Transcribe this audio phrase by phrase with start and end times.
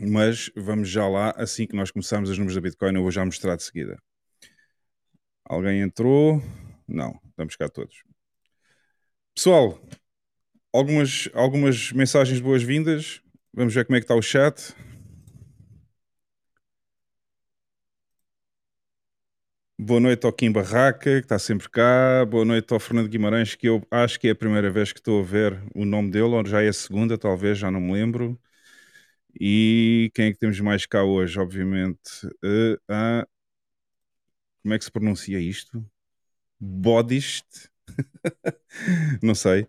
[0.00, 3.24] mas vamos já lá, assim que nós começarmos os números da Bitcoin, eu vou já
[3.24, 3.98] mostrar de seguida.
[5.44, 6.42] Alguém entrou?
[6.88, 8.02] Não, estamos cá todos.
[9.34, 9.78] Pessoal,
[10.72, 13.20] algumas, algumas mensagens boas-vindas.
[13.52, 14.74] Vamos ver como é que está o chat.
[19.84, 22.24] Boa noite ao Kim Barraca, que está sempre cá.
[22.24, 25.20] Boa noite ao Fernando Guimarães, que eu acho que é a primeira vez que estou
[25.20, 28.40] a ver o nome dele, ou já é a segunda, talvez, já não me lembro.
[29.38, 31.38] E quem é que temos mais cá hoje?
[31.40, 33.26] Obviamente, uh, uh,
[34.62, 35.84] como é que se pronuncia isto?
[36.60, 37.68] Bodist?
[39.20, 39.66] Não sei.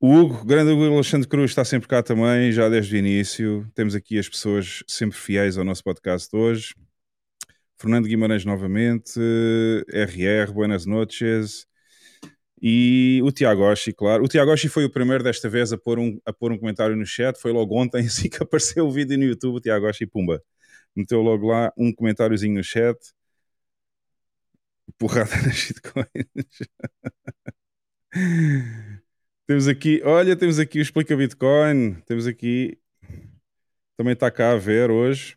[0.00, 3.66] O Hugo, grande Hugo Alexandre Cruz, está sempre cá também, já desde o início.
[3.74, 6.74] Temos aqui as pessoas sempre fiéis ao nosso podcast hoje.
[7.80, 9.18] Fernando Guimarães novamente,
[9.88, 11.66] RR, buenas noches.
[12.60, 14.22] E o Tiago Oshi, claro.
[14.22, 16.94] O Tiago Oshi foi o primeiro desta vez a pôr, um, a pôr um comentário
[16.94, 17.40] no chat.
[17.40, 19.56] Foi logo ontem, assim que apareceu o vídeo no YouTube.
[19.56, 20.42] O Tiago Oshi, pumba.
[20.94, 22.98] Meteu logo lá um comentáriozinho no chat.
[24.98, 26.06] Porrada nas shitcoins.
[29.46, 31.94] temos aqui, olha, temos aqui o Explica Bitcoin.
[32.06, 32.78] Temos aqui,
[33.96, 35.34] também está cá a ver hoje.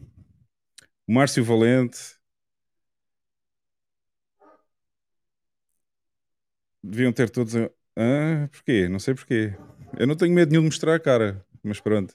[1.08, 2.22] O Márcio Valente.
[6.84, 7.56] Deviam ter todos.
[7.96, 8.90] Ah, porquê?
[8.90, 9.56] Não sei porquê.
[9.98, 12.14] Eu não tenho medo nenhum de mostrar a cara, mas pronto.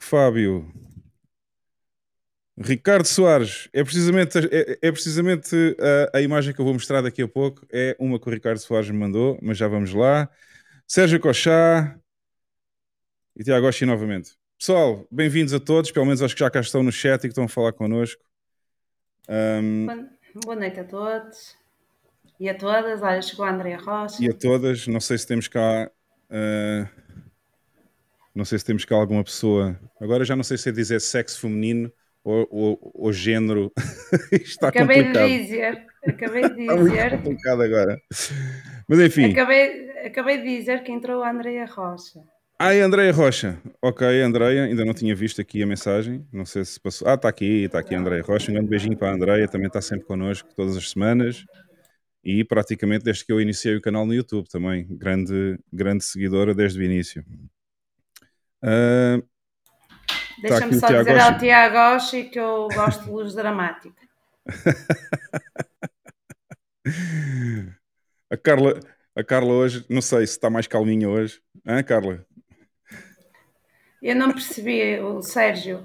[0.00, 0.72] Fábio.
[2.56, 5.56] Ricardo Soares, é precisamente, é, é precisamente
[6.12, 7.66] a, a, imagem que eu vou mostrar daqui a pouco.
[7.70, 10.28] É uma que o Ricardo Soares me mandou, mas já vamos lá.
[10.86, 11.98] Sérgio Cochá
[13.36, 14.36] e Tiago Oxi novamente.
[14.56, 17.26] Pessoal, bem-vindos a todos, pelo menos aos que já cá estão no chat e que
[17.28, 18.22] estão a falar connosco.
[19.28, 19.86] Um...
[20.44, 21.63] Boa noite a todos.
[22.38, 24.22] E a todas, olha, chegou a Andréa Rocha.
[24.22, 25.90] E a todas, não sei se temos cá.
[26.28, 26.88] Uh,
[28.34, 29.78] não sei se temos cá alguma pessoa.
[30.00, 31.92] Agora já não sei se é dizer sexo feminino
[32.24, 33.70] ou, ou, ou género.
[34.32, 35.28] Está acabei complicado.
[35.28, 37.04] de dizer, acabei de dizer.
[37.06, 38.00] Está complicado agora.
[38.88, 39.30] Mas enfim.
[39.30, 42.20] Acabei, acabei de dizer que entrou a Andréa Rocha.
[42.58, 43.58] Ai, Andréia Rocha.
[43.82, 46.26] Ok, Andréia, ainda não tinha visto aqui a mensagem.
[46.32, 47.06] Não sei se passou.
[47.06, 48.50] Ah, está aqui, está aqui a Andréia Rocha.
[48.50, 51.44] Um grande beijinho para a Andréia, também está sempre connosco todas as semanas
[52.24, 56.80] e praticamente desde que eu iniciei o canal no YouTube também, grande, grande seguidora desde
[56.80, 57.24] o início.
[58.62, 59.22] Uh,
[60.40, 64.02] Deixa-me só dizer ao Tiago Oshi que eu gosto de luz dramática.
[68.30, 68.80] a Carla,
[69.14, 71.42] a Carla hoje, não sei se está mais calminha hoje.
[71.66, 72.24] Hã, Carla?
[74.02, 75.84] Eu não percebi, o Sérgio,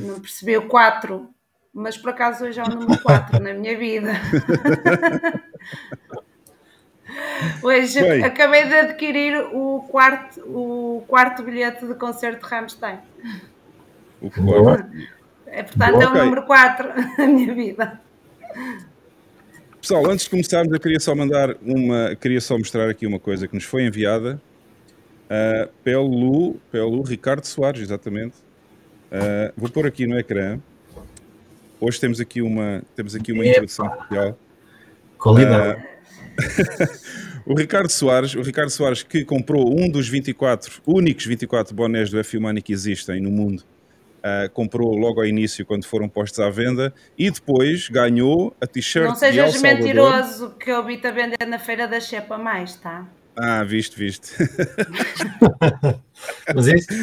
[0.00, 1.33] não percebi o 4
[1.74, 4.12] mas por acaso hoje é o número 4 na minha vida.
[7.62, 8.22] hoje Bem.
[8.22, 12.98] acabei de adquirir o quarto, o quarto bilhete de concerto de Rammstein.
[14.22, 14.96] O quarto.
[15.46, 16.88] É, portanto, é o número 4
[17.18, 18.00] na minha vida.
[19.80, 23.48] Pessoal, antes de começarmos, eu queria só mandar uma, queria só mostrar aqui uma coisa
[23.48, 24.40] que nos foi enviada
[25.24, 28.36] uh, pelo, pelo Ricardo Soares, exatamente.
[29.10, 30.58] Uh, vou pôr aqui no ecrã.
[31.80, 34.38] Hoje temos aqui uma, temos aqui uma introdução especial.
[35.18, 35.80] Qualidade.
[35.80, 42.10] Uh, O Ricardo Soares, o Ricardo Soares que comprou um dos 24, únicos 24 bonés
[42.10, 43.60] do F-Money que existem no mundo,
[44.20, 49.08] uh, comprou logo ao início quando foram postos à venda e depois ganhou a t-shirt
[49.08, 53.06] Não sejas mentiroso que eu vi-te a vender na feira da Chepa mais, tá?
[53.36, 54.28] Ah, visto, visto.
[56.54, 56.94] Mas este,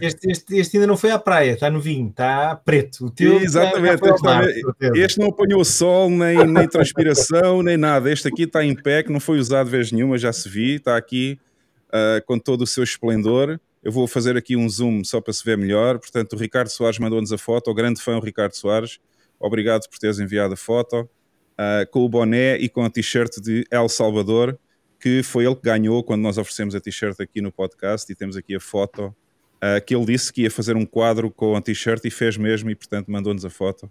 [0.00, 3.06] este, este, este, ainda não foi à praia, está no vinho, está preto.
[3.06, 4.44] O teu Exatamente, este, mar,
[4.94, 8.10] este, não apanhou sol, nem, nem transpiração, nem nada.
[8.10, 10.96] Este aqui está em pé, que não foi usado vez nenhuma, já se vi, está
[10.96, 11.38] aqui
[11.88, 13.60] uh, com todo o seu esplendor.
[13.82, 15.98] Eu vou fazer aqui um zoom só para se ver melhor.
[15.98, 18.98] Portanto, o Ricardo Soares mandou-nos a foto, o grande fã o Ricardo Soares.
[19.38, 21.08] Obrigado por teres enviado a foto.
[21.58, 24.58] Uh, com o boné e com a t-shirt de El Salvador
[25.00, 28.36] que foi ele que ganhou quando nós oferecemos a t-shirt aqui no podcast e temos
[28.36, 29.14] aqui a foto
[29.58, 32.70] uh, que ele disse que ia fazer um quadro com a t-shirt e fez mesmo
[32.70, 33.90] e portanto mandou-nos a foto.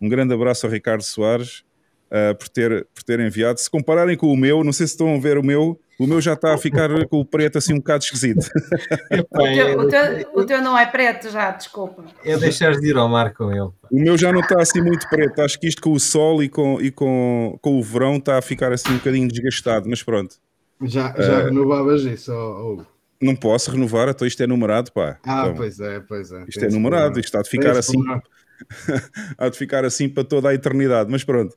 [0.00, 1.64] Um grande abraço ao Ricardo Soares
[2.10, 3.58] uh, por, ter, por ter enviado.
[3.58, 6.20] Se compararem com o meu, não sei se estão a ver o meu, o meu
[6.20, 8.48] já está a ficar com o preto assim um bocado esquisito.
[9.30, 12.04] o, teu, o, teu, o teu não é preto já, desculpa.
[12.24, 13.70] É deixar de ir ao mar com ele.
[13.90, 15.40] O meu já não está assim muito preto.
[15.40, 18.42] Acho que isto com o sol e com, e com, com o verão está a
[18.42, 20.36] ficar assim um bocadinho desgastado, mas pronto.
[20.82, 22.86] Já, já uh, renovavas isso, ou
[23.20, 25.18] Não posso renovar, então isto é numerado, pá.
[25.24, 26.44] Ah, então, pois é, pois é.
[26.48, 27.98] Isto é numerado, isto há de ficar assim.
[29.38, 31.56] há de ficar assim para toda a eternidade, mas pronto.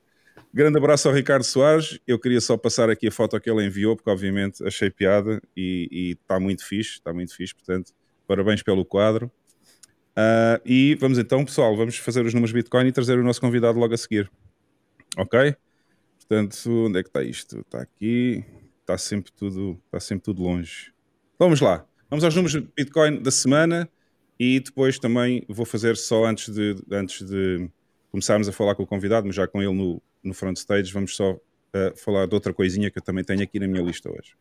[0.54, 2.00] Grande abraço ao Ricardo Soares.
[2.08, 6.18] Eu queria só passar aqui a foto que ele enviou, porque obviamente achei piada e
[6.20, 7.92] está muito fixe, está muito fixe, portanto,
[8.26, 9.32] parabéns pelo quadro.
[10.18, 13.78] Uh, e vamos então, pessoal, vamos fazer os números Bitcoin e trazer o nosso convidado
[13.78, 14.32] logo a seguir.
[15.16, 15.56] Ok?
[16.18, 17.60] Portanto, onde é que está isto?
[17.60, 18.44] Está aqui
[18.88, 20.94] está sempre tudo, está sempre tudo longe.
[21.38, 21.86] Vamos lá.
[22.10, 23.90] Vamos aos números de Bitcoin da semana
[24.40, 27.70] e depois também vou fazer só antes de, antes de
[28.10, 31.18] começarmos a falar com o convidado, mas já com ele no, no front stage, vamos
[31.18, 34.38] só uh, falar de outra coisinha que eu também tenho aqui na minha lista hoje.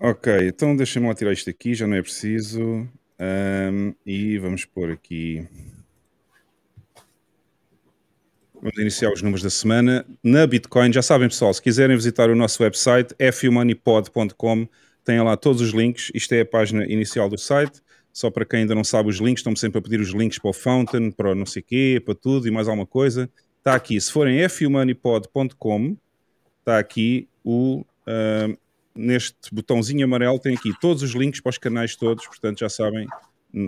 [0.00, 2.88] Ok, então deixem-me lá tirar isto aqui, já não é preciso.
[3.22, 5.46] Um, e vamos pôr aqui.
[8.60, 10.04] Vamos iniciar os números da semana.
[10.22, 14.66] Na Bitcoin, já sabem pessoal, se quiserem visitar o nosso website, fumoneypod.com,
[15.04, 16.10] tem lá todos os links.
[16.12, 17.80] Isto é a página inicial do site.
[18.12, 20.50] Só para quem ainda não sabe os links, estão sempre a pedir os links para
[20.50, 23.30] o Fountain, para o não sei quê, para tudo e mais alguma coisa.
[23.58, 25.96] Está aqui, se forem fumoneypod.com,
[26.60, 27.84] está aqui o,
[28.94, 33.06] neste botãozinho amarelo tem aqui todos os links para os canais todos, portanto já sabem,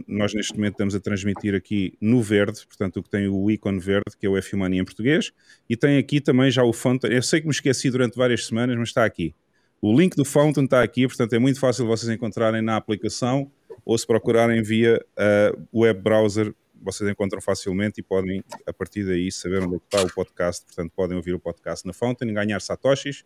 [0.07, 3.79] nós neste momento estamos a transmitir aqui no verde, portanto o que tem o ícone
[3.79, 5.33] verde, que é o f Money em português,
[5.69, 8.77] e tem aqui também já o Fountain, eu sei que me esqueci durante várias semanas,
[8.79, 9.35] mas está aqui.
[9.81, 13.51] O link do Fountain está aqui, portanto é muito fácil vocês encontrarem na aplicação,
[13.85, 19.31] ou se procurarem via uh, web browser, vocês encontram facilmente e podem, a partir daí,
[19.33, 23.25] saber onde é está o podcast, portanto podem ouvir o podcast na Fountain, ganhar satoshis,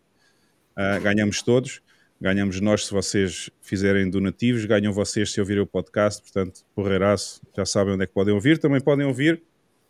[0.79, 1.81] uh, ganhamos todos,
[2.21, 7.65] ganhamos nós se vocês fizerem donativos, ganham vocês se ouvirem o podcast, portanto, porreiraço, já
[7.65, 9.43] sabem onde é que podem ouvir, também podem ouvir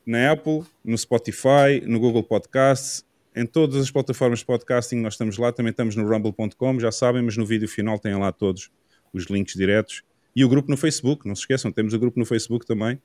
[0.06, 3.06] na Apple, no Spotify, no Google Podcasts,
[3.36, 7.22] em todas as plataformas de podcasting nós estamos lá, também estamos no rumble.com, já sabem,
[7.22, 8.72] mas no vídeo final têm lá todos
[9.14, 10.04] os links diretos.
[10.36, 13.00] E o grupo no Facebook, não se esqueçam, temos o grupo no Facebook também,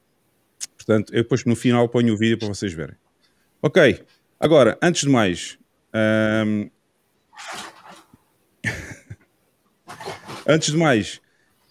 [0.77, 2.97] portanto, eu depois no final ponho o vídeo para vocês verem.
[3.61, 4.03] Ok,
[4.41, 5.59] agora, antes de mais,
[10.47, 11.21] Antes de mais,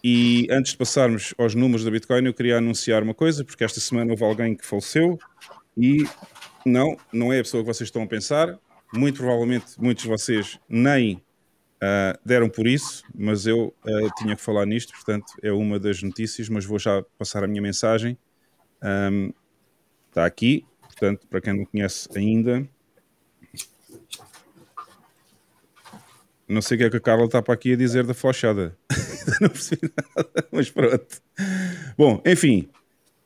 [0.03, 3.79] e antes de passarmos aos números da Bitcoin, eu queria anunciar uma coisa, porque esta
[3.79, 5.17] semana houve alguém que faleceu
[5.77, 6.05] e
[6.65, 8.59] não, não é a pessoa que vocês estão a pensar.
[8.93, 14.41] Muito provavelmente muitos de vocês nem uh, deram por isso, mas eu uh, tinha que
[14.41, 18.17] falar nisto, portanto é uma das notícias, mas vou já passar a minha mensagem.
[18.83, 19.31] Um,
[20.09, 22.67] está aqui, portanto, para quem não conhece ainda,
[26.53, 28.77] Não sei o que é que a Carla está para aqui a dizer da flochada.
[29.41, 31.22] não percebi nada, mas pronto.
[31.98, 32.69] Bom, enfim,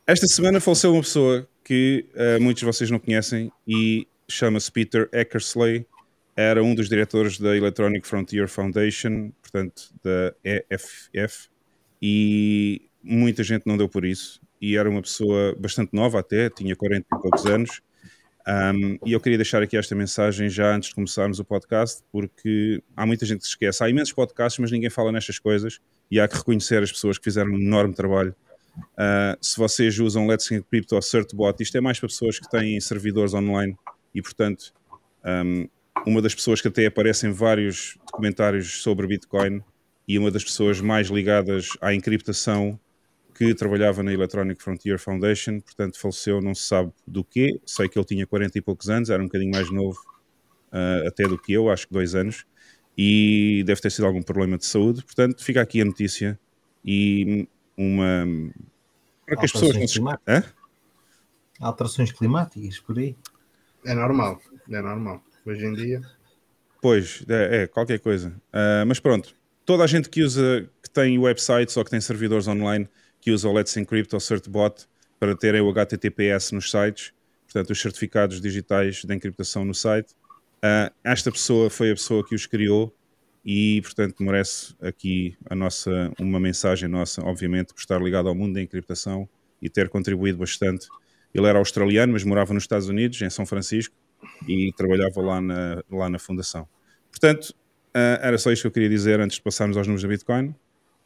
[0.06, 5.10] esta semana faleceu uma pessoa que uh, muitos de vocês não conhecem e chama-se Peter
[5.12, 5.86] Eckersley.
[6.36, 11.50] Era um dos diretores da Electronic Frontier Foundation, portanto, da EFF,
[12.02, 14.40] e muita gente não deu por isso.
[14.62, 17.82] E era uma pessoa bastante nova até, tinha 40 e poucos anos,
[18.48, 22.82] um, e eu queria deixar aqui esta mensagem já antes de começarmos o podcast, porque
[22.96, 23.84] há muita gente que se esquece.
[23.84, 27.26] Há imensos podcasts, mas ninguém fala nestas coisas e há que reconhecer as pessoas que
[27.26, 28.34] fizeram um enorme trabalho.
[28.78, 32.50] Uh, se vocês usam Let's Get Crypto ou Certbot, isto é mais para pessoas que
[32.50, 33.76] têm servidores online
[34.16, 34.72] e, portanto,
[35.26, 35.68] um,
[36.06, 39.62] uma das pessoas que até aparece em vários documentários sobre Bitcoin
[40.08, 42.80] e uma das pessoas mais ligadas à encriptação
[43.38, 47.62] que trabalhava na Electronic Frontier Foundation, portanto faleceu, não se sabe do quê.
[47.66, 50.00] Sei que ele tinha 40 e poucos anos, era um bocadinho mais novo
[50.74, 52.46] uh, até do que eu, acho que dois anos,
[52.98, 55.04] e deve ter sido algum problema de saúde.
[55.04, 56.40] Portanto, fica aqui a notícia
[56.84, 58.26] e uma.
[59.26, 60.02] Para que as pessoas não se.
[60.28, 60.44] Hã?
[61.60, 63.16] Alterações climáticas, por aí.
[63.86, 65.24] É normal, é normal.
[65.46, 66.02] Hoje em dia.
[66.82, 68.30] Pois, é, é qualquer coisa.
[68.50, 72.48] Uh, mas pronto, toda a gente que usa, que tem websites ou que tem servidores
[72.48, 72.90] online,
[73.28, 74.86] que usa o Let's Encrypt ou CertBot
[75.20, 77.12] para terem o HTTPS nos sites,
[77.44, 80.14] portanto, os certificados digitais de encriptação no site.
[80.64, 82.96] Uh, esta pessoa foi a pessoa que os criou
[83.44, 88.54] e, portanto, merece aqui a nossa, uma mensagem nossa, obviamente, por estar ligado ao mundo
[88.54, 89.28] da encriptação
[89.62, 90.88] e ter contribuído bastante.
[91.34, 93.94] Ele era australiano, mas morava nos Estados Unidos, em São Francisco,
[94.48, 96.66] e trabalhava lá na, lá na fundação.
[97.12, 97.54] Portanto,
[97.90, 100.54] Uh, era só isto que eu queria dizer antes de passarmos aos números da Bitcoin.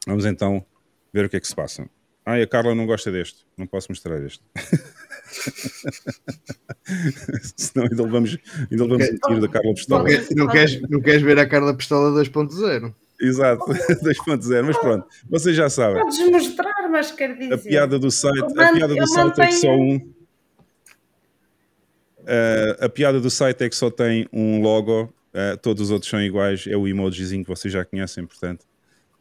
[0.05, 0.65] Vamos então
[1.13, 1.87] ver o que é que se passa.
[2.25, 3.45] Ai, a Carla não gosta deste.
[3.57, 4.41] Não posso mostrar este.
[7.55, 8.37] Senão ainda levamos,
[8.69, 10.03] ainda levamos tiro da Carla Pistola.
[10.03, 12.93] Não, quer, não, queres, não queres ver a Carla Pistola 2.0?
[13.19, 16.01] Exato, 2.0, mas pronto, vocês já sabem.
[16.01, 17.53] Podes mostrar, mas quer dizer.
[17.53, 19.95] A piada do site, a piada do site é que só um.
[22.19, 26.09] Uh, a piada do site é que só tem um logo Uh, todos os outros
[26.09, 28.65] são iguais, é o emojizinho que vocês já conhecem, portanto.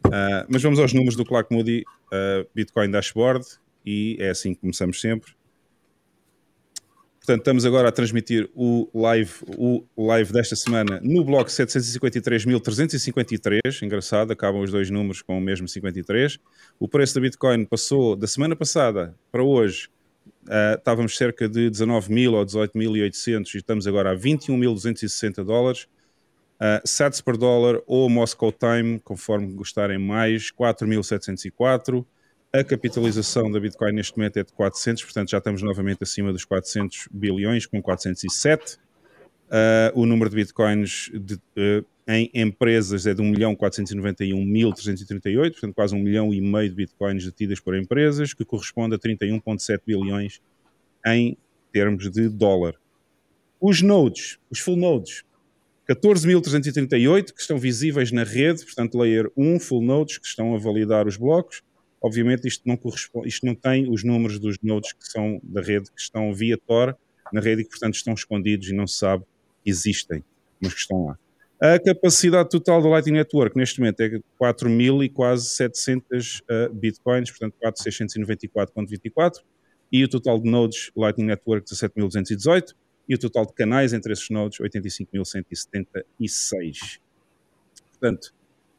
[0.07, 3.47] Uh, mas vamos aos números do Clark Moody uh, Bitcoin Dashboard
[3.85, 5.33] e é assim que começamos sempre.
[7.19, 13.83] Portanto, estamos agora a transmitir o live, o live desta semana no bloco 753.353.
[13.83, 16.39] Engraçado, acabam os dois números com o mesmo 53.
[16.79, 19.91] O preço da Bitcoin passou da semana passada para hoje
[20.45, 25.87] Uh, estávamos cerca de 19 mil ou 18.800 e estamos agora a 21.260 dólares.
[26.61, 32.05] Uh, sats per dólar ou Moscow Time, conforme gostarem mais, 4.704.
[32.53, 36.45] A capitalização da Bitcoin neste momento é de 400, portanto já estamos novamente acima dos
[36.45, 38.75] 400 bilhões, com 407.
[38.75, 38.79] Uh,
[39.51, 45.99] ah, o número de Bitcoins de, uh, em empresas é de 1.491.338, portanto quase 1
[45.99, 50.43] milhão e meio de Bitcoins detidas por empresas, que corresponde a 31.7 bilhões
[51.07, 51.39] em
[51.73, 52.75] termos de dólar.
[53.61, 55.25] Os nodes, os full nodes,
[55.91, 61.09] 14.338 que estão visíveis na rede, portanto, layer 1, full nodes, que estão a validar
[61.09, 61.63] os blocos.
[62.01, 65.91] Obviamente, isto não, corresponde, isto não tem os números dos nodes que são da rede,
[65.91, 66.97] que estão via Tor
[67.33, 69.25] na rede e que, portanto, estão escondidos e não se sabe
[69.65, 70.23] que existem,
[70.61, 71.19] mas que estão lá.
[71.61, 77.31] A capacidade total do Lightning Network neste momento é 4.000 e quase 700 uh, bitcoins,
[77.31, 79.41] portanto 4.694.24,
[79.93, 82.75] e o total de nodes Lightning Network 17.218
[83.09, 86.99] e o total de canais entre esses nodes 85.176.
[87.91, 88.33] Portanto,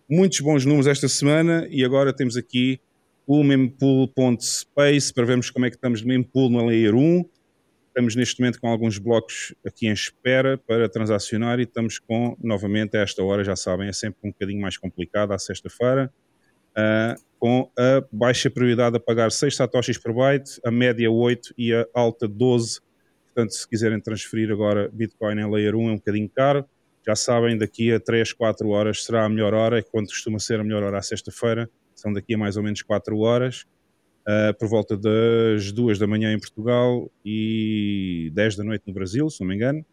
[0.10, 2.80] muitos bons números esta semana e agora temos aqui
[3.28, 7.26] o mempool.space para vermos como é que estamos de mempool na layer 1.
[7.88, 12.98] Estamos neste momento com alguns blocos aqui em espera para transacionar e estamos com, novamente,
[12.98, 16.12] a esta hora, já sabem, é sempre um bocadinho mais complicado, à sexta-feira,
[16.72, 21.74] uh, com a baixa prioridade a pagar 6 satoshis por byte, a média 8 e
[21.74, 22.80] a alta 12
[23.34, 26.66] Portanto, se quiserem transferir agora Bitcoin em Layer 1 é um bocadinho caro.
[27.06, 30.60] Já sabem, daqui a 3, 4 horas será a melhor hora, é quando costuma ser
[30.60, 33.66] a melhor hora à sexta-feira, são daqui a mais ou menos 4 horas,
[34.22, 39.30] uh, por volta das 2 da manhã em Portugal e 10 da noite no Brasil,
[39.30, 39.84] se não me engano.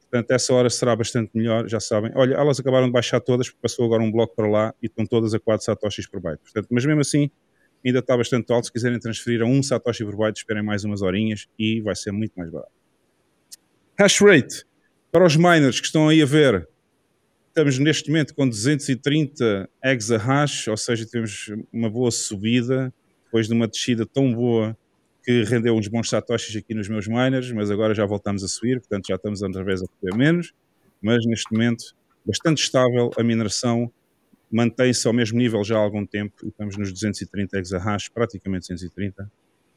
[0.00, 2.10] Portanto, essa hora será bastante melhor, já sabem.
[2.14, 5.04] Olha, elas acabaram de baixar todas, porque passou agora um bloco para lá e estão
[5.04, 6.42] todas a 4 satoshis por byte.
[6.42, 7.30] Portanto, mas mesmo assim,
[7.84, 8.66] ainda está bastante alto.
[8.66, 12.12] Se quiserem transferir a 1 satoshi por byte, esperem mais umas horinhas e vai ser
[12.12, 12.85] muito mais barato.
[13.98, 14.62] Hash rate,
[15.10, 16.68] para os miners que estão aí a ver,
[17.48, 22.92] estamos neste momento com 230 exahash, ou seja, temos uma boa subida,
[23.24, 24.76] depois de uma descida tão boa
[25.24, 28.80] que rendeu uns bons satoshis aqui nos meus miners, mas agora já voltamos a subir,
[28.80, 30.52] portanto já estamos outra vez a poder menos,
[31.00, 33.90] mas neste momento bastante estável a mineração,
[34.52, 39.22] mantém-se ao mesmo nível já há algum tempo, e estamos nos 230 exahash, praticamente 230,
[39.22, 39.26] uh,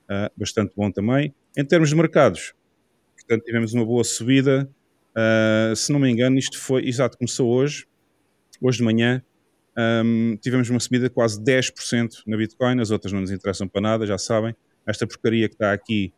[0.09, 1.33] ah, bastante bom também.
[1.55, 2.53] Em termos de mercados,
[3.29, 4.67] portanto tivemos uma boa subida.
[5.11, 7.85] Uh, se não me engano, isto foi, exato, começou hoje,
[8.59, 9.23] hoje de manhã,
[9.77, 13.81] um, tivemos uma subida de quase 10% na Bitcoin, as outras não nos interessam para
[13.81, 14.55] nada, já sabem.
[14.85, 16.11] Esta porcaria que está aqui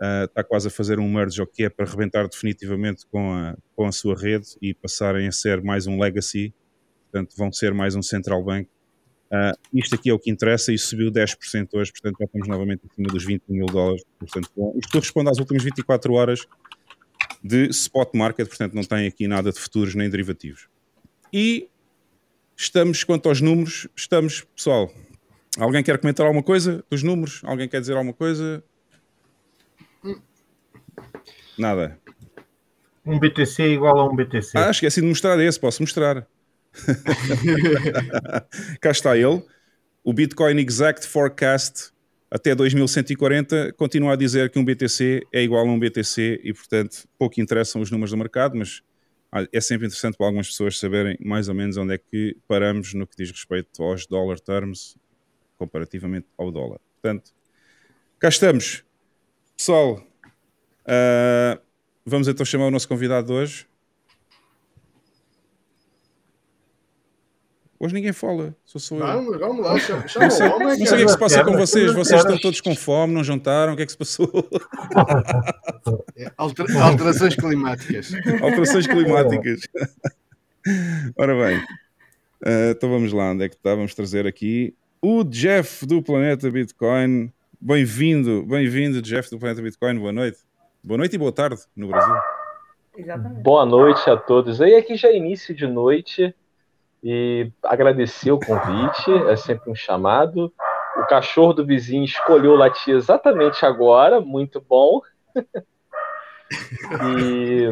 [0.00, 3.56] uh, está quase a fazer um merge, o que é para rebentar definitivamente com a,
[3.76, 6.54] com a sua rede e passarem a ser mais um legacy,
[7.10, 8.68] portanto vão ser mais um central bank.
[9.34, 12.82] Uh, isto aqui é o que interessa e subiu 10% hoje, portanto já estamos novamente
[12.88, 14.02] acima dos 20 mil dólares.
[14.18, 14.74] Portanto, bom.
[14.78, 16.40] Isto corresponde às últimas 24 horas
[17.42, 20.68] de spot market, portanto não tem aqui nada de futuros nem derivativos.
[21.32, 21.68] E
[22.56, 24.90] estamos, quanto aos números, estamos, pessoal,
[25.58, 27.40] Alguém quer comentar alguma coisa dos números?
[27.44, 28.62] Alguém quer dizer alguma coisa?
[31.56, 31.98] Nada.
[33.06, 34.58] Um BTC igual a um BTC.
[34.58, 36.26] Ah, esqueci de mostrar esse, posso mostrar.
[38.80, 39.42] Cá está ele.
[40.02, 41.92] O Bitcoin Exact Forecast
[42.30, 47.08] até 2140 continua a dizer que um BTC é igual a um BTC e, portanto,
[47.16, 48.82] pouco interessam os números do mercado, mas
[49.52, 53.06] é sempre interessante para algumas pessoas saberem mais ou menos onde é que paramos no
[53.06, 54.96] que diz respeito aos dollar terms
[55.56, 56.80] comparativamente ao dólar.
[57.00, 57.32] Portanto,
[58.18, 58.84] cá estamos.
[59.56, 60.04] Pessoal,
[60.86, 61.60] uh,
[62.04, 63.66] vamos então chamar o nosso convidado de hoje.
[67.84, 69.00] Hoje ninguém fala, sou só eu.
[69.02, 70.68] Vamos, vamos lá, chama, chama não sei, o homem.
[70.68, 71.92] Não sei o que é que se passa com vocês.
[71.92, 73.74] Vocês estão todos com fome, não jantaram?
[73.74, 74.30] O que é que se passou?
[76.16, 78.10] É, alter, alterações climáticas.
[78.40, 79.68] Alterações climáticas.
[81.14, 83.32] Ora bem, uh, então vamos lá.
[83.32, 83.74] Onde é que está?
[83.74, 87.30] Vamos trazer aqui o Jeff do Planeta Bitcoin.
[87.60, 89.98] Bem-vindo, bem-vindo, Jeff do Planeta Bitcoin.
[89.98, 90.38] Boa noite.
[90.82, 92.14] Boa noite e boa tarde no Brasil.
[92.96, 93.42] Exatamente.
[93.42, 94.62] Boa noite a todos.
[94.62, 96.34] Aí aqui já é início de noite
[97.04, 100.50] e agradecer o convite, é sempre um chamado.
[100.96, 105.02] O cachorro do vizinho escolheu latir exatamente agora, muito bom.
[107.04, 107.68] e,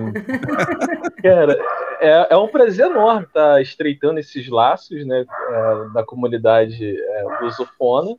[1.22, 1.58] cara,
[1.98, 8.10] é, é, um prazer enorme estar estreitando esses laços né, é, da comunidade é, lusofona.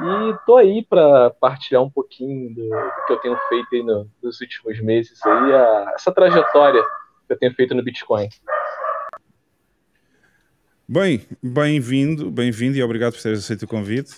[0.00, 4.40] E tô aí para partilhar um pouquinho do, do, que eu tenho feito no, nos
[4.40, 6.82] últimos meses, aí, a, essa trajetória
[7.26, 8.28] que eu tenho feito no Bitcoin.
[10.90, 14.10] Bem, bem-vindo, bem-vindo e obrigado por teres aceito o convite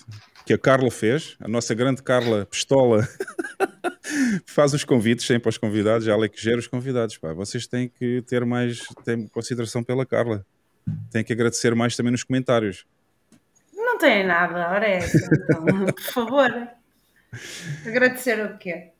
[0.47, 3.09] que a Carla fez, a nossa grande Carla Pistola
[4.47, 7.19] faz os convites sempre aos convidados, ela é que gera os convidados.
[7.19, 7.33] Pá.
[7.33, 10.47] Vocês têm que ter mais têm consideração pela Carla,
[11.11, 12.87] têm que agradecer mais também nos comentários.
[13.75, 16.69] Não tem nada, ora é essa, então, por favor.
[17.85, 18.91] Agradecer o quê?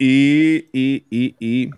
[0.00, 1.70] E, e, e, e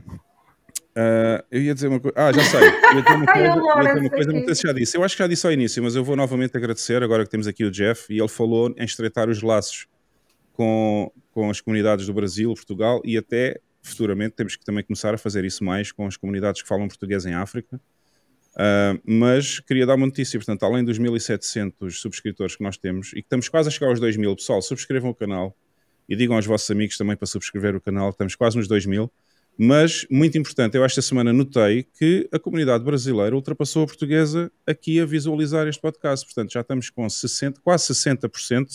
[0.99, 2.15] Uh, eu ia dizer uma coisa.
[2.19, 2.61] Ah, já sei.
[2.61, 2.65] Eu
[2.99, 4.97] ia dizer uma coisa, dizer uma coisa não sei se já disse.
[4.97, 7.47] Eu acho que já disse ao início, mas eu vou novamente agradecer agora que temos
[7.47, 9.87] aqui o Jeff e ele falou em estreitar os laços
[10.55, 15.19] com, com as comunidades do Brasil, Portugal e até futuramente temos que também começar a
[15.19, 17.81] fazer isso mais com as comunidades que falam português em África.
[18.55, 23.17] Uh, mas queria dar uma notícia, portanto, além dos 1700 subscritores que nós temos e
[23.17, 25.57] que estamos quase a chegar aos 2000, pessoal, subscrevam o canal
[26.09, 29.09] e digam aos vossos amigos também para subscrever o canal, estamos quase nos 2000.
[29.61, 35.01] Mas, muito importante, eu esta semana notei que a comunidade brasileira ultrapassou a portuguesa aqui
[35.01, 36.25] a visualizar este podcast.
[36.25, 38.69] Portanto, já estamos com 60, quase 60%,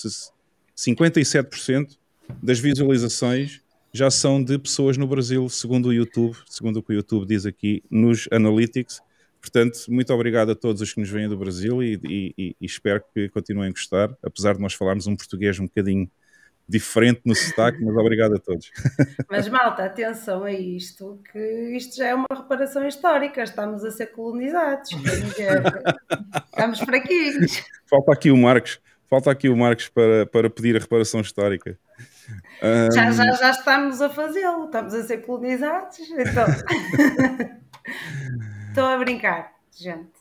[0.75, 1.97] 57%
[2.41, 3.61] das visualizações
[3.93, 7.45] já são de pessoas no Brasil, segundo o YouTube, segundo o que o YouTube diz
[7.45, 8.99] aqui nos Analytics.
[9.39, 13.01] Portanto, muito obrigado a todos os que nos vêm do Brasil e, e, e espero
[13.13, 16.09] que continuem a gostar, apesar de nós falarmos um português um bocadinho
[16.67, 18.71] diferente no sotaque, mas obrigado a todos.
[19.29, 21.39] Mas malta, atenção a isto, que
[21.75, 24.89] isto já é uma reparação histórica, estamos a ser colonizados,
[26.51, 27.63] estamos fraquinhos.
[27.89, 31.77] Falta aqui o Marcos, falta aqui o Marcos para, para pedir a reparação histórica.
[32.93, 36.45] Já, já, já estamos a fazê-lo, estamos a ser colonizados, então
[38.69, 40.11] estou a brincar, gente.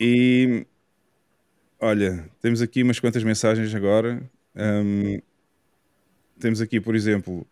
[0.00, 0.66] E
[1.80, 4.20] olha, temos aqui umas quantas mensagens agora.
[4.56, 5.20] Um,
[6.38, 7.46] temos aqui, por exemplo,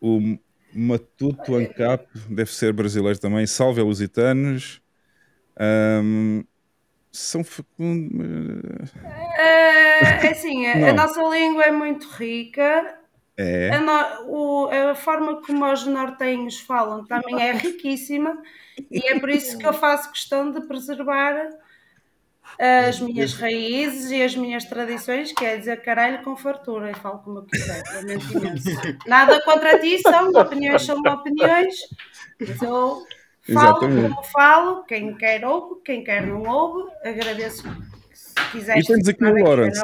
[0.00, 0.38] o
[0.72, 4.80] Matuto Ancap, deve ser brasileiro também, Salve Lusitanos.
[5.58, 6.44] Um,
[7.10, 8.92] são fecundos.
[9.38, 12.98] É, é assim, a, a, nossa língua é muito rica.
[13.38, 13.70] É.
[13.70, 18.42] A, no, o, a forma como os nortenhos falam também é riquíssima
[18.90, 21.50] e é por isso que eu faço questão de preservar
[22.58, 27.38] as minhas raízes e as minhas tradições, quer dizer, caralho com fartura, e falo como
[27.38, 27.82] eu quiser,
[29.06, 31.74] Nada contra ti, são opiniões, são opiniões,
[32.40, 33.04] mas eu
[33.52, 34.14] falo Exatamente.
[34.14, 37.62] como falo, quem quer ouve, quem quer não ouve, agradeço
[38.12, 38.84] se quiseres.
[38.84, 39.82] E temos aqui o Lawrence.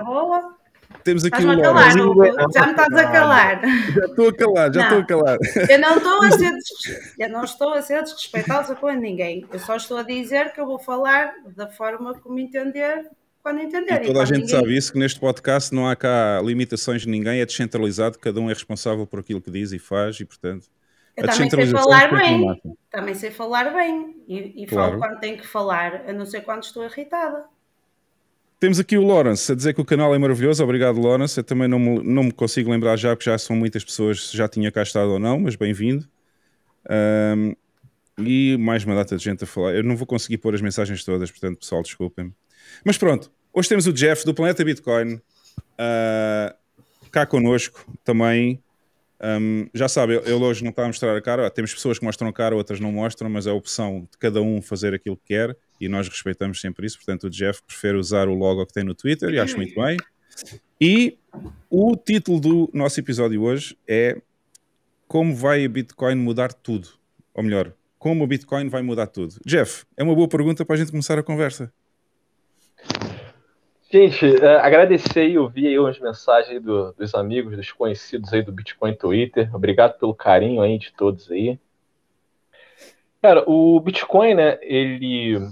[1.05, 3.61] Temos aqui o Calar, já me estás a calar.
[3.95, 5.39] Já estou a calar, já estou a calar.
[5.69, 6.53] Eu não estou a ser
[7.19, 9.47] eu não estou a ser desrespeitosa com ninguém.
[9.53, 13.07] Eu só estou a dizer que eu vou falar da forma como entender
[13.43, 14.05] quando entender.
[14.05, 14.49] E toda a gente ninguém...
[14.49, 18.49] sabe isso, que neste podcast não há cá limitações de ninguém, é descentralizado, cada um
[18.49, 20.69] é responsável por aquilo que diz e faz e, portanto,
[21.17, 24.93] eu também sei falar bem, também sei falar bem e, e claro.
[24.93, 27.45] falo quando tenho que falar, a não ser quando estou irritada.
[28.63, 30.63] Temos aqui o Lawrence a dizer que o canal é maravilhoso.
[30.63, 31.37] Obrigado, Lawrence.
[31.37, 34.37] Eu também não me, não me consigo lembrar já, porque já são muitas pessoas se
[34.37, 36.09] já tinha cá estado ou não, mas bem-vindo.
[36.89, 37.57] Um,
[38.25, 39.75] e mais uma data de gente a falar.
[39.75, 42.33] Eu não vou conseguir pôr as mensagens todas, portanto, pessoal, desculpem-me.
[42.85, 45.15] Mas pronto, hoje temos o Jeff do Planeta Bitcoin.
[45.15, 46.55] uh,
[47.11, 48.63] cá connosco também.
[49.23, 51.49] Um, já sabe, ele hoje não está a mostrar a cara.
[51.51, 54.43] Temos pessoas que mostram a cara, outras não mostram, mas é a opção de cada
[54.43, 56.97] um fazer aquilo que quer e nós respeitamos sempre isso.
[56.97, 59.97] Portanto, o Jeff prefere usar o logo que tem no Twitter e acho muito bem.
[60.81, 61.17] E
[61.71, 64.21] o título do nosso episódio hoje é
[65.07, 66.89] Como vai a Bitcoin mudar tudo?
[67.33, 69.37] Ou melhor, como o Bitcoin vai mudar tudo?
[69.47, 71.73] Jeff, é uma boa pergunta para a gente começar a conversa.
[73.93, 78.51] Gente, uh, agradecer e ouvir aí umas mensagens do, dos amigos, dos conhecidos aí do
[78.51, 79.55] Bitcoin Twitter.
[79.55, 81.59] Obrigado pelo carinho aí de todos aí.
[83.21, 85.47] Cara, o Bitcoin, né, ele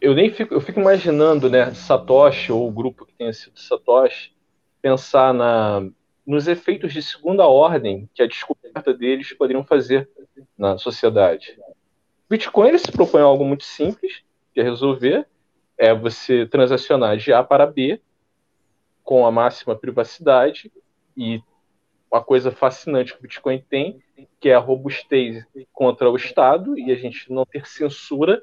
[0.00, 4.32] eu nem fico, eu fico imaginando, né, Satoshi ou o grupo que tenha sido Satoshi
[4.80, 5.84] pensar na,
[6.24, 10.08] nos efeitos de segunda ordem que a descoberta deles poderiam fazer
[10.56, 11.58] na sociedade.
[12.30, 14.22] Bitcoin ele se propõe algo muito simples
[14.54, 15.26] de resolver,
[15.78, 18.00] é você transacionar de A para B
[19.02, 20.72] com a máxima privacidade
[21.16, 21.40] e
[22.10, 24.02] uma coisa fascinante que o Bitcoin tem,
[24.40, 28.42] que é a robustez contra o Estado e a gente não ter censura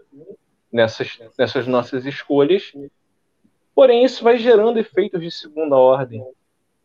[0.71, 2.73] nessas, nessas nossas escolhas.
[3.73, 6.23] Porém, isso vai gerando efeitos de segunda ordem.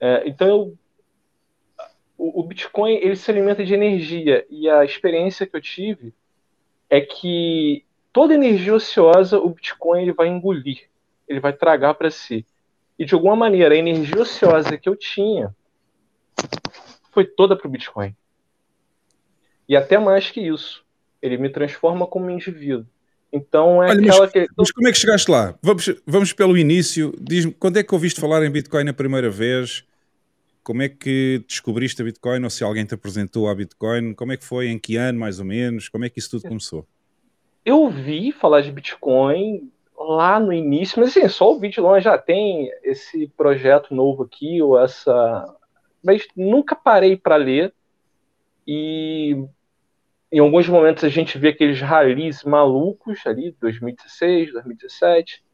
[0.01, 0.79] É, então, eu,
[2.17, 6.15] o, o, Bitcoin ele se alimenta de energia e a experiência que eu tive
[6.89, 7.85] é que
[8.19, 10.89] toda energia ociosa o Bitcoin ele vai engolir,
[11.29, 12.45] ele vai tragar para si.
[12.99, 15.55] E de alguma maneira, a energia ociosa que eu tinha
[17.13, 18.13] foi toda para o Bitcoin.
[19.69, 20.85] E até mais que isso,
[21.23, 22.85] ele me transforma como indivíduo.
[23.33, 24.47] Então é Olha, aquela mas, que.
[24.57, 25.57] Mas como é que chegaste lá?
[25.63, 27.15] Vamos, vamos pelo início.
[27.21, 29.85] Diz-me, quando é que ouviste falar em Bitcoin a primeira vez?
[30.65, 32.43] Como é que descobriste a Bitcoin?
[32.43, 34.13] Ou se alguém te apresentou a Bitcoin?
[34.13, 34.67] Como é que foi?
[34.67, 35.89] Em que ano, mais ou menos?
[35.89, 36.85] Como é que isso tudo começou?
[37.69, 42.03] Eu ouvi falar de Bitcoin lá no início, mas assim, só ouvi de longe.
[42.03, 45.45] Já tem esse projeto novo aqui, ou essa.
[46.03, 47.75] Mas nunca parei para ler.
[48.67, 49.37] E
[50.33, 55.45] em alguns momentos a gente vê aqueles ralis malucos ali, 2016, 2017,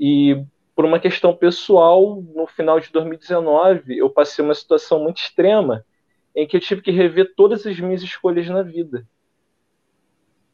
[0.00, 5.86] e por uma questão pessoal, no final de 2019, eu passei uma situação muito extrema
[6.34, 9.06] em que eu tive que rever todas as minhas escolhas na vida.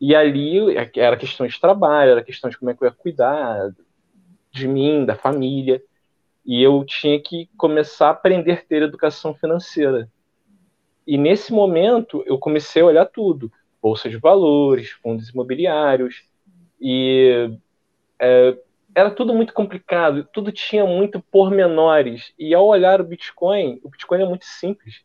[0.02, 0.58] E ali
[0.96, 3.72] era questão de trabalho, era questão de como é que eu ia cuidar
[4.50, 5.80] de mim, da família,
[6.44, 10.10] e eu tinha que começar a aprender a ter educação financeira.
[11.06, 16.24] E nesse momento eu comecei a olhar tudo: bolsa de valores, fundos imobiliários,
[16.80, 17.56] e
[18.18, 18.58] é,
[18.96, 22.34] era tudo muito complicado, tudo tinha muito pormenores.
[22.36, 25.04] E ao olhar o Bitcoin, o Bitcoin é muito simples.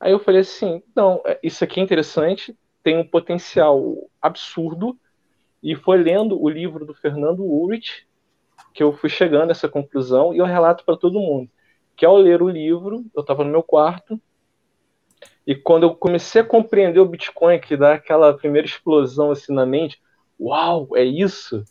[0.00, 2.56] Aí eu falei assim: não, é, isso aqui é interessante,
[2.88, 4.98] tem um potencial absurdo.
[5.62, 8.06] E foi lendo o livro do Fernando Ulrich
[8.72, 11.50] que eu fui chegando a essa conclusão e eu relato para todo mundo
[11.98, 14.20] que ao ler o livro, eu estava no meu quarto,
[15.44, 19.66] e quando eu comecei a compreender o Bitcoin, que dá aquela primeira explosão assim na
[19.66, 20.00] mente,
[20.38, 21.64] uau, é isso?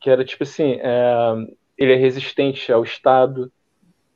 [0.00, 1.34] Que era tipo assim, é,
[1.76, 3.52] ele é resistente ao Estado,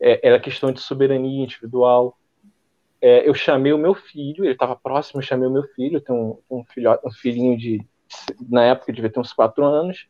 [0.00, 2.16] é, era questão de soberania individual.
[3.06, 6.42] É, eu chamei o meu filho, ele estava próximo, eu chamei o meu filho, tenho
[6.50, 7.80] um, um, filho, um filhinho de,
[8.50, 10.08] na época, devia ter uns quatro anos,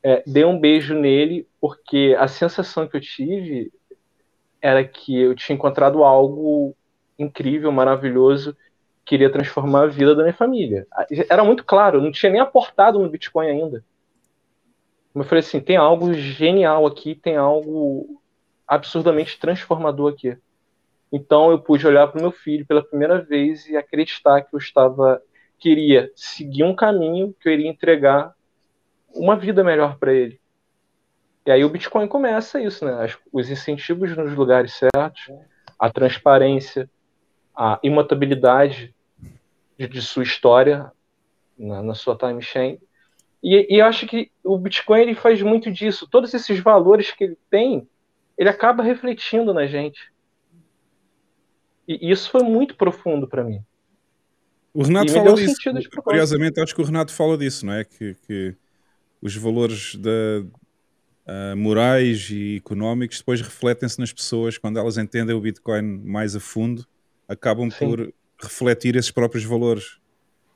[0.00, 3.72] é, dei um beijo nele, porque a sensação que eu tive
[4.62, 6.76] era que eu tinha encontrado algo
[7.18, 8.56] incrível, maravilhoso,
[9.04, 10.86] que iria transformar a vida da minha família.
[11.28, 13.84] Era muito claro, eu não tinha nem aportado no Bitcoin ainda.
[15.12, 18.22] Eu falei assim, tem algo genial aqui, tem algo
[18.68, 20.38] absurdamente transformador aqui.
[21.12, 24.58] Então eu pude olhar para o meu filho pela primeira vez e acreditar que eu
[24.58, 25.22] estava
[25.58, 28.34] queria seguir um caminho que eu iria entregar
[29.14, 30.40] uma vida melhor para ele.
[31.46, 33.06] E aí o Bitcoin começa isso, né?
[33.32, 35.30] Os incentivos nos lugares certos,
[35.78, 36.90] a transparência,
[37.54, 38.94] a imutabilidade
[39.78, 40.90] de, de sua história
[41.58, 42.78] na, na sua time chain.
[43.42, 46.08] E, e, eu acho que o Bitcoin ele faz muito disso.
[46.10, 47.86] Todos esses valores que ele tem,
[48.38, 50.12] ele acaba refletindo na gente.
[51.86, 53.62] E isso foi muito profundo para mim.
[54.72, 55.56] O Renato fala disso.
[56.02, 57.84] Curiosamente, acho que o Renato fala disso, não é?
[57.84, 58.56] Que, que
[59.22, 60.10] os valores da,
[61.26, 66.40] uh, morais e económicos depois refletem-se nas pessoas quando elas entendem o Bitcoin mais a
[66.40, 66.86] fundo,
[67.28, 67.78] acabam Sim.
[67.78, 69.98] por refletir esses próprios valores.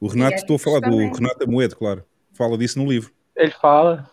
[0.01, 1.11] O Renato, é estou a falar também.
[1.11, 3.13] do Renato Amoedo, claro, fala disso no livro.
[3.35, 4.09] Ele fala.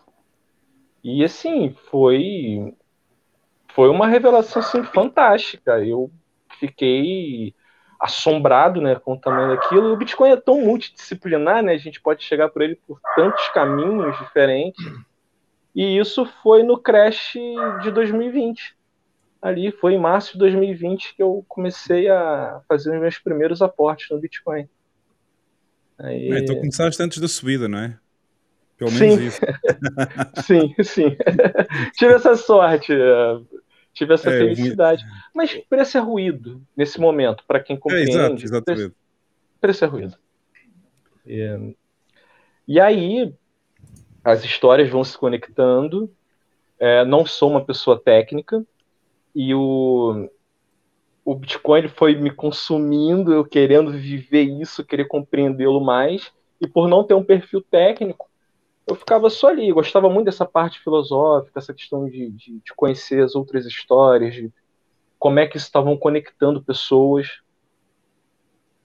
[1.02, 2.74] E assim, foi
[3.74, 5.84] foi uma revelação assim, fantástica.
[5.84, 6.10] Eu
[6.58, 7.54] fiquei
[8.00, 9.92] assombrado né, com o tamanho daquilo.
[9.92, 11.72] O Bitcoin é tão multidisciplinar, né?
[11.72, 14.84] A gente pode chegar por ele por tantos caminhos diferentes.
[15.74, 17.34] E isso foi no crash
[17.82, 18.76] de 2020.
[19.40, 24.10] Ali foi em março de 2020 que eu comecei a fazer os meus primeiros aportes
[24.10, 24.68] no Bitcoin.
[25.98, 26.32] Aí...
[26.32, 27.98] É, então começaste antes da subida, não é?
[28.76, 29.26] Pelo menos sim.
[29.26, 29.40] isso.
[30.44, 31.16] sim, sim.
[31.96, 32.92] tive essa sorte,
[33.96, 35.04] tive essa é, felicidade.
[35.34, 38.10] Mas preço é ruído nesse momento, para quem compreende.
[38.10, 38.94] É, exato, exatamente.
[39.58, 40.16] Preço, é ruído.
[41.26, 41.74] E,
[42.68, 43.34] e aí,
[44.22, 46.12] as histórias vão se conectando.
[46.78, 48.62] É, não sou uma pessoa técnica
[49.34, 50.28] e o,
[51.24, 56.30] o Bitcoin foi me consumindo, eu querendo viver isso, querer compreendê-lo mais.
[56.60, 58.28] E por não ter um perfil técnico,
[58.86, 59.72] eu ficava só ali.
[59.72, 64.52] Gostava muito dessa parte filosófica, essa questão de, de, de conhecer as outras histórias, de
[65.18, 67.40] como é que estavam conectando pessoas.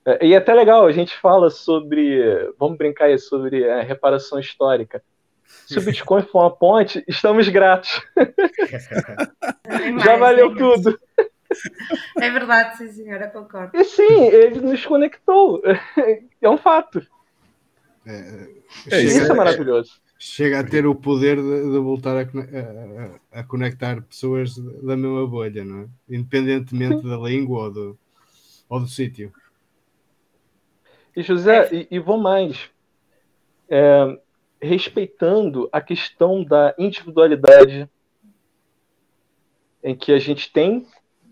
[0.06, 2.20] É, e é até legal, a gente fala sobre.
[2.58, 5.04] Vamos brincar aí sobre a reparação histórica.
[5.68, 8.02] Se o Bitcoin for uma ponte, estamos gratos.
[10.04, 10.98] Já valeu tudo.
[12.20, 13.78] É verdade, sim, senhora, concordo.
[13.78, 15.62] E sim, ele nos conectou.
[16.42, 17.06] É um fato.
[18.06, 18.48] É,
[18.90, 20.02] é, isso é, é maravilhoso.
[20.18, 25.28] Chega a ter o poder de, de voltar a, a, a, conectar pessoas da mesma
[25.28, 25.88] bolha, não é?
[26.10, 28.00] Independentemente da língua ou do,
[28.70, 29.32] ou do sítio.
[31.16, 32.70] E José, e, e vou mais.
[33.70, 34.20] É,
[34.62, 37.90] respeitando a questão da individualidade,
[39.84, 40.86] em que a gente tem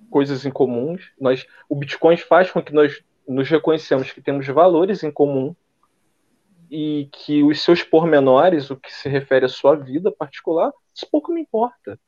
[0.10, 1.12] coisas em comuns.
[1.20, 5.56] Nós, o Bitcoin faz com que nós nos reconhecemos que temos valores em comum
[6.70, 11.32] e que os seus pormenores, o que se refere à sua vida particular, isso pouco
[11.32, 12.00] me importa.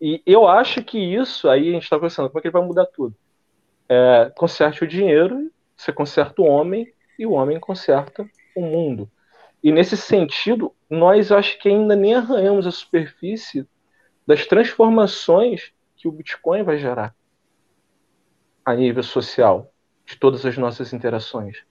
[0.00, 2.64] E eu acho que isso, aí a gente está pensando, como é que ele vai
[2.64, 3.16] mudar tudo?
[3.88, 9.10] É, conserte o dinheiro, você conserta o homem, e o homem conserta o mundo.
[9.62, 13.66] E nesse sentido, nós acho que ainda nem arranhamos a superfície
[14.26, 17.14] das transformações que o Bitcoin vai gerar
[18.64, 19.72] a nível social,
[20.04, 21.64] de todas as nossas interações.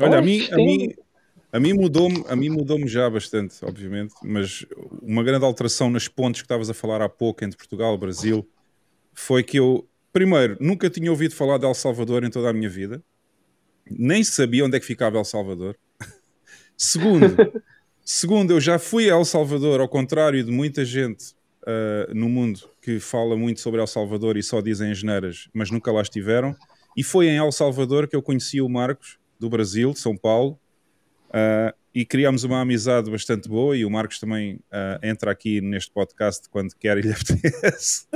[0.00, 0.94] Olha, a mim, a mim,
[1.52, 4.64] a mim mudou-me a mim mudou já bastante, obviamente, mas
[5.02, 8.48] uma grande alteração nas pontes que estavas a falar há pouco entre Portugal e Brasil
[9.12, 12.70] foi que eu, primeiro, nunca tinha ouvido falar de El Salvador em toda a minha
[12.70, 13.02] vida,
[13.90, 15.76] nem sabia onde é que ficava El Salvador.
[16.76, 17.26] segundo,
[18.04, 22.60] segundo, eu já fui a El Salvador, ao contrário de muita gente uh, no mundo
[22.80, 26.56] que fala muito sobre El Salvador e só dizem as neiras, mas nunca lá estiveram.
[26.96, 30.58] E foi em El Salvador que eu conheci o Marcos, do Brasil, de São Paulo,
[31.30, 33.76] uh, e criámos uma amizade bastante boa.
[33.76, 38.06] E o Marcos também uh, entra aqui neste podcast quando quer e lhe apetece.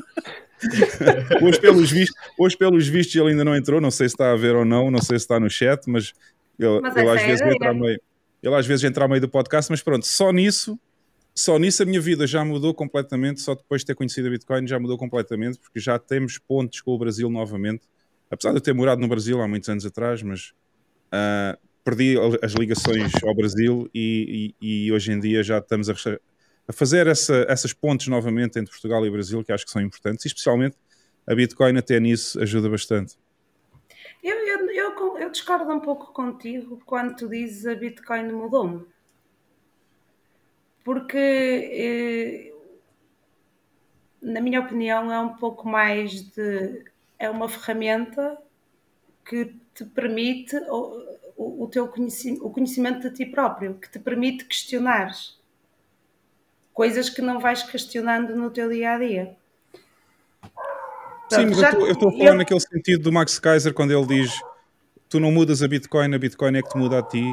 [1.43, 3.81] hoje, pelos vistos, hoje, pelos vistos, ele ainda não entrou.
[3.81, 6.13] Não sei se está a ver ou não, não sei se está no chat, mas
[6.59, 8.01] ele, mas ele às vezes entra meio.
[8.43, 10.79] Ele às vezes entra ao meio do podcast, mas pronto, só nisso
[11.35, 14.69] só nisso a minha vida já mudou completamente, só depois de ter conhecido a Bitcoin
[14.69, 17.83] já mudou completamente, porque já temos pontos com o Brasil novamente.
[18.31, 20.53] Apesar de eu ter morado no Brasil há muitos anos atrás, mas
[21.15, 25.95] uh, perdi as ligações ao Brasil e, e, e, hoje em dia já estamos a,
[26.69, 30.25] a fazer essa, essas pontes novamente entre Portugal e Brasil, que acho que são importantes,
[30.25, 30.77] e especialmente
[31.27, 33.17] a Bitcoin até nisso ajuda bastante.
[34.23, 38.85] Eu, eu, eu, eu discordo um pouco contigo quando tu dizes a Bitcoin mudou-me
[40.85, 42.53] porque, eh,
[44.21, 46.85] na minha opinião, é um pouco mais de.
[47.19, 48.39] é uma ferramenta
[49.25, 54.45] que te permite o, o teu conhecimento, o conhecimento de ti próprio, que te permite
[54.45, 55.11] questionar
[56.73, 59.37] coisas que não vais questionando no teu dia a dia.
[61.31, 62.35] Sim, mas já, eu estou a falar eu...
[62.35, 64.33] naquele sentido do Max Kaiser quando ele diz
[65.09, 67.25] tu não mudas a Bitcoin, a Bitcoin é que te muda a ti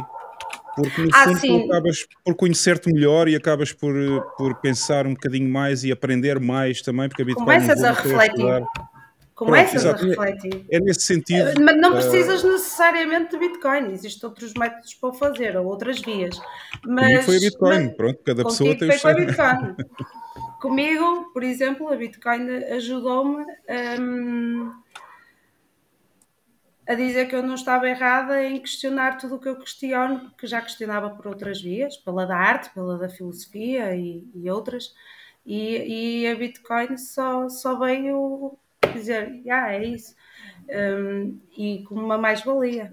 [0.76, 1.60] porque no ah, fundo sim.
[1.60, 3.94] tu acabas por conhecer-te melhor e acabas por,
[4.38, 8.46] por pensar um bocadinho mais e aprender mais também, porque a Bitcoin Começas a refletir.
[8.46, 8.91] A
[9.42, 10.66] Começas Pronto, a refletir.
[10.70, 11.50] É, nesse sentido.
[11.50, 15.58] Eh, mas não eh, precisas uh, necessariamente de Bitcoin, existem outros métodos para o fazer,
[15.58, 16.40] ou outras vias.
[16.86, 19.16] Mas, foi a Bitcoin, mas, pronto, cada pessoa tem o seu.
[19.16, 19.76] Bitcoin.
[20.62, 23.44] Comigo, por exemplo, a Bitcoin ajudou-me.
[24.00, 24.72] Um,
[26.88, 30.46] a dizer que eu não estava errada em questionar tudo o que eu questiono, que
[30.46, 34.94] já questionava por outras vias, pela da arte, pela da filosofia e, e outras,
[35.46, 38.58] e, e, a Bitcoin só, só veio
[38.94, 40.16] dizer, ah, é isso,
[40.70, 42.92] um, e como uma mais-valia.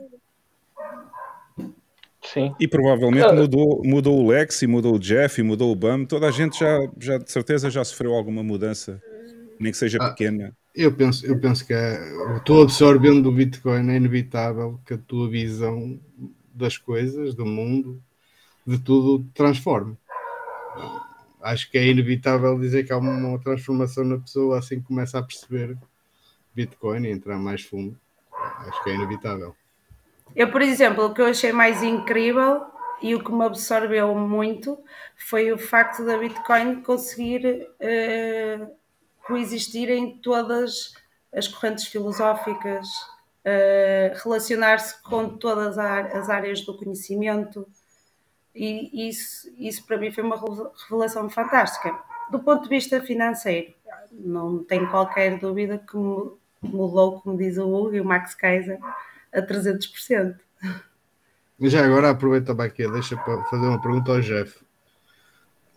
[2.22, 2.54] Sim.
[2.60, 6.28] E provavelmente mudou, mudou o Lex, e mudou o Jeff, e mudou o BAM, toda
[6.28, 9.02] a gente já, já de certeza já sofreu alguma mudança,
[9.58, 10.10] nem que seja ah.
[10.10, 10.54] pequena.
[10.74, 11.98] Eu penso, eu penso que é,
[12.36, 15.98] estou absorvendo o Bitcoin, é inevitável que a tua visão
[16.54, 18.00] das coisas, do mundo,
[18.66, 19.96] de tudo transforme.
[21.40, 25.22] Acho que é inevitável dizer que há uma transformação na pessoa assim que começa a
[25.22, 25.76] perceber
[26.54, 27.98] Bitcoin e entrar mais fundo.
[28.32, 29.54] Acho que é inevitável.
[30.34, 32.62] Eu, por exemplo, o que eu achei mais incrível
[33.00, 34.78] e o que me absorveu muito
[35.16, 38.70] foi o facto da Bitcoin conseguir uh,
[39.26, 40.94] coexistir em todas
[41.32, 42.88] as correntes filosóficas,
[43.44, 47.66] uh, relacionar-se com todas as áreas do conhecimento,
[48.58, 50.36] e isso, isso para mim foi uma
[50.84, 51.96] revelação fantástica.
[52.28, 53.72] Do ponto de vista financeiro,
[54.10, 55.96] não tenho qualquer dúvida que
[56.60, 58.80] mudou, como diz o Hugo e o Max Kaiser,
[59.32, 60.40] a 300%.
[61.60, 64.60] Já agora aproveita aqui, deixa para fazer uma pergunta ao Jeff.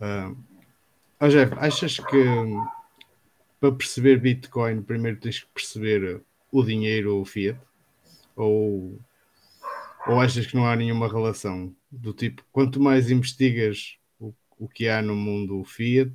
[0.00, 2.24] Uh, Jeff, achas que
[3.60, 7.60] para perceber Bitcoin primeiro tens que perceber o dinheiro o fiat?
[8.34, 8.98] Ou,
[10.08, 11.72] ou achas que não há nenhuma relação?
[11.94, 16.10] Do tipo, quanto mais investigas o, o que há no mundo fiat,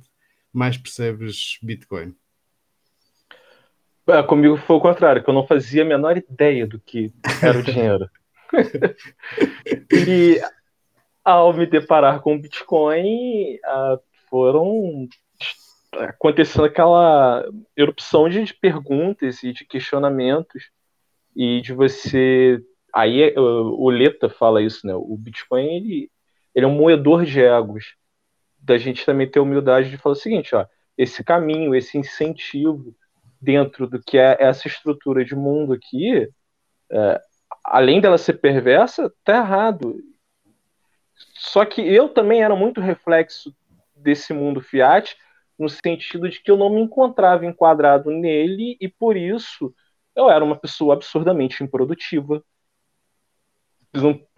[0.52, 2.16] mais percebes Bitcoin?
[4.08, 7.58] É, comigo foi o contrário, que eu não fazia a menor ideia do que era
[7.58, 8.10] o dinheiro.
[9.92, 10.40] e
[11.24, 15.06] ao me deparar com o Bitcoin, uh, foram
[15.92, 17.44] acontecendo aquela
[17.76, 20.70] erupção de perguntas e de questionamentos
[21.36, 22.60] e de você
[23.00, 24.94] aí o Leta fala isso né?
[24.94, 26.10] O Bitcoin ele,
[26.54, 27.96] ele é um moedor de egos.
[28.60, 32.94] Da gente também ter humildade de falar o seguinte ó esse caminho esse incentivo
[33.40, 36.28] dentro do que é essa estrutura de mundo aqui
[36.90, 37.22] é,
[37.64, 39.96] além dela ser perversa, tá errado.
[41.34, 43.54] Só que eu também era muito reflexo
[43.94, 45.16] desse mundo fiat,
[45.58, 49.74] no sentido de que eu não me encontrava enquadrado nele e por isso
[50.14, 52.42] eu era uma pessoa absurdamente improdutiva,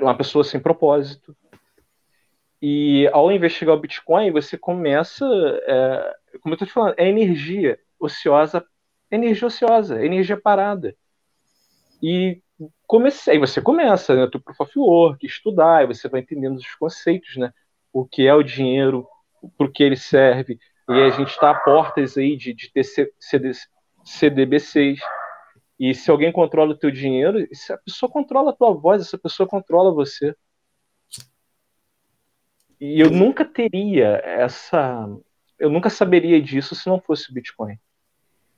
[0.01, 1.37] uma pessoa sem propósito.
[2.63, 5.25] E ao investigar o Bitcoin, você começa,
[5.67, 8.65] é, como eu estou te falando, é energia ociosa,
[9.11, 10.95] energia ociosa, energia parada.
[12.03, 12.43] E
[12.87, 17.37] comecei, você começa, né, tu proof of work, estudar, e você vai entendendo os conceitos,
[17.37, 17.53] né,
[17.93, 19.07] o que é o dinheiro,
[19.57, 20.59] por que ele serve,
[20.89, 23.53] e a gente está a portas aí de, de ter CD,
[24.05, 25.01] CDBCs,
[25.81, 29.49] e se alguém controla o teu dinheiro, a pessoa controla a tua voz, essa pessoa
[29.49, 30.37] controla você.
[32.79, 35.09] E eu nunca teria essa,
[35.59, 37.79] eu nunca saberia disso se não fosse o Bitcoin.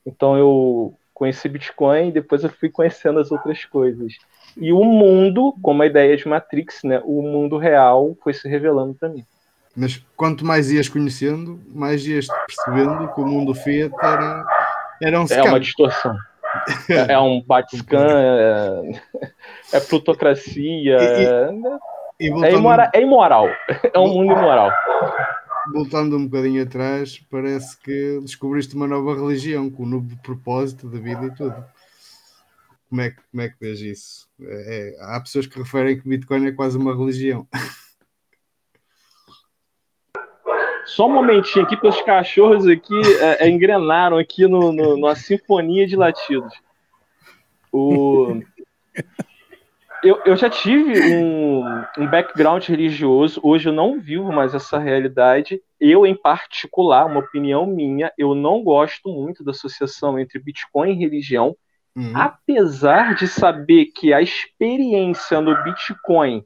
[0.05, 4.17] Então eu conheci Bitcoin e depois eu fui conhecendo as outras coisas.
[4.57, 8.95] E o mundo, como a ideia de Matrix, né, o mundo real foi se revelando
[8.95, 9.25] para mim.
[9.73, 14.45] Mas quanto mais ias conhecendo, mais ias percebendo que o mundo Fiat era,
[15.01, 15.25] era um.
[15.29, 16.17] É uma distorção.
[17.09, 18.91] é um batiscan, é,
[19.73, 20.97] é plutocracia,
[22.19, 23.47] e, e, e é, imora, é imoral.
[23.93, 24.71] É um mundo imoral
[25.71, 30.99] voltando um bocadinho atrás, parece que descobriste uma nova religião com um novo propósito da
[30.99, 31.65] vida e tudo.
[32.89, 34.27] Como é que, como é que vês isso?
[34.41, 37.47] É, é há pessoas que referem que Bitcoin é quase uma religião.
[40.85, 45.15] Só um momentinho aqui, para os cachorros aqui é, é, engrenaram aqui no, no, numa
[45.15, 46.53] sinfonia de latidos.
[47.71, 48.41] O
[50.03, 51.63] eu, eu já tive um,
[51.97, 55.61] um background religioso, hoje eu não vivo mais essa realidade.
[55.79, 60.99] Eu, em particular, uma opinião minha, eu não gosto muito da associação entre Bitcoin e
[60.99, 61.55] religião,
[61.95, 62.11] uhum.
[62.15, 66.43] apesar de saber que a experiência no Bitcoin,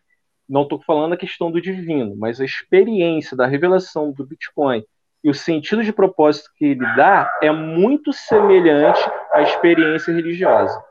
[0.48, 4.84] não estou falando a questão do divino, mas a experiência da revelação do Bitcoin
[5.24, 9.00] e o sentido de propósito que ele dá é muito semelhante
[9.34, 10.82] à experiência religiosa.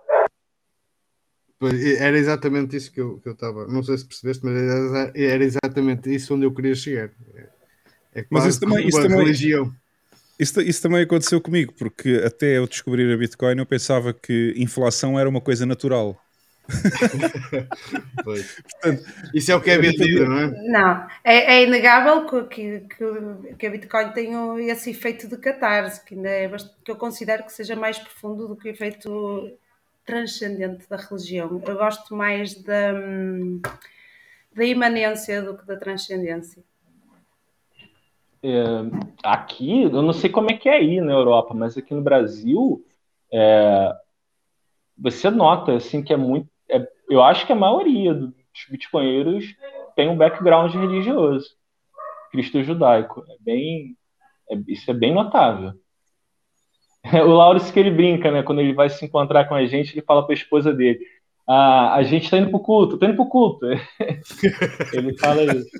[1.98, 3.66] Era exatamente isso que eu estava.
[3.66, 7.10] Não sei se percebeste, mas era, era, exatamente isso onde eu queria chegar.
[8.14, 9.72] É mas isso também, isso também, religião.
[10.38, 15.18] Isso, isso, também aconteceu comigo, porque até eu descobrir a Bitcoin eu pensava que inflação
[15.18, 16.20] era uma coisa natural.
[18.24, 20.46] Portanto, isso é o que é vendido, não é?
[20.68, 26.14] Não, é, é inegável que, que, que, a Bitcoin tem esse efeito de catarse, que,
[26.14, 26.50] ainda é,
[26.84, 29.56] que eu considero que seja mais profundo do que o efeito
[30.04, 31.62] transcendente da religião.
[31.66, 32.92] Eu gosto mais da,
[34.54, 36.62] da imanência do que da transcendência.
[38.42, 38.64] É,
[39.24, 42.84] aqui, eu não sei como é que é aí na Europa, mas aqui no Brasil,
[43.32, 43.92] é,
[44.96, 46.48] você nota assim que é muito.
[46.70, 48.32] É, eu acho que a maioria dos
[48.70, 49.44] bitcoinheiros
[49.94, 51.48] tem um background religioso,
[52.30, 53.24] cristo judaico.
[53.28, 53.96] É bem,
[54.50, 55.72] é, isso é bem notável.
[57.24, 58.42] o Laurence que ele brinca, né?
[58.42, 60.98] Quando ele vai se encontrar com a gente, ele fala para a esposa dele:
[61.48, 63.66] ah, a gente está indo para o culto, está indo para o culto.
[64.92, 65.70] ele fala isso.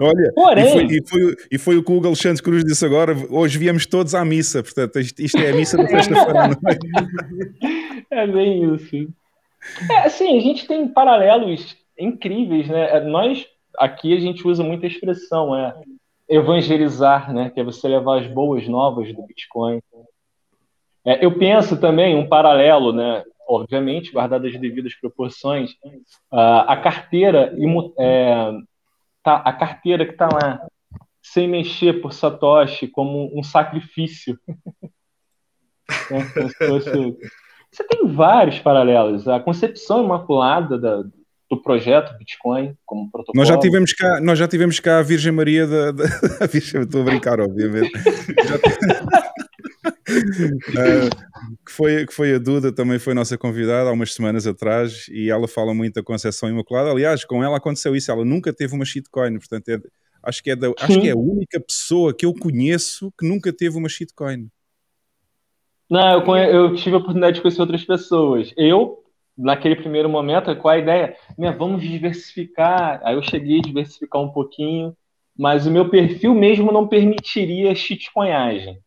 [0.00, 0.66] Olha, Porém...
[0.66, 3.14] e, foi, e, foi, e, foi, o que o Hugo Alexandre Cruz disse agora.
[3.28, 6.56] Hoje viemos todos à missa, portanto, isto, isto é a missa da sexta-feira.
[8.10, 8.22] É?
[8.22, 9.12] é bem isso.
[9.90, 12.96] É, assim, a gente tem paralelos incríveis, né?
[12.96, 13.46] É, nós
[13.76, 15.74] aqui a gente usa muita expressão, é
[16.28, 17.50] evangelizar, né?
[17.50, 19.80] Que é você levar as boas novas do Bitcoin.
[21.04, 23.22] É, eu penso também um paralelo, né?
[23.48, 25.70] Obviamente, guardadas as devidas proporções,
[26.30, 27.56] a carteira
[27.98, 28.52] é,
[29.22, 30.66] tá, a carteira que está lá
[31.22, 34.38] sem mexer por Satoshi como um sacrifício.
[36.10, 37.16] é, fosse...
[37.70, 39.28] Você tem vários paralelos.
[39.28, 41.02] A concepção imaculada da,
[41.50, 43.38] do projeto Bitcoin como protocolo.
[43.38, 46.04] Nós já tivemos cá, nós já tivemos cá a Virgem Maria da, da
[46.50, 47.90] Virgem, estou a brincar, obviamente.
[47.96, 48.08] uh,
[51.64, 55.30] que, foi, que foi a Duda, também foi nossa convidada há umas semanas atrás e
[55.30, 56.90] ela fala muito da Conceição Imaculada.
[56.90, 59.80] Aliás, com ela aconteceu isso, ela nunca teve uma shitcoin, portanto, é,
[60.22, 63.52] acho, que é da, acho que é a única pessoa que eu conheço que nunca
[63.52, 64.48] teve uma shitcoin.
[65.88, 68.52] Não, eu, eu tive a oportunidade de conhecer outras pessoas.
[68.56, 69.02] Eu,
[69.36, 71.16] naquele primeiro momento, qual a ideia?
[71.36, 73.00] Né, vamos diversificar.
[73.04, 74.96] Aí eu cheguei a diversificar um pouquinho,
[75.36, 78.78] mas o meu perfil mesmo não permitiria shitcoinhagem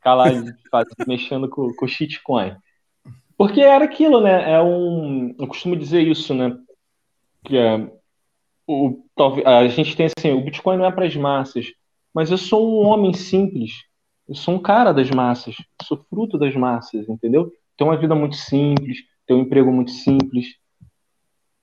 [0.00, 0.24] ficar lá
[1.06, 2.56] mexendo com, com shitcoin.
[3.36, 4.52] Porque era aquilo, né?
[4.52, 5.34] É um.
[5.38, 6.56] Eu costumo dizer isso, né?
[7.44, 7.90] Que é,
[8.66, 9.02] o,
[9.44, 11.66] a gente tem assim: o Bitcoin não é para as massas,
[12.14, 13.72] mas eu sou um homem simples.
[14.30, 15.56] Eu sou um cara das massas.
[15.82, 17.52] sou fruto das massas, entendeu?
[17.76, 20.54] Tenho uma vida muito simples, tenho um emprego muito simples.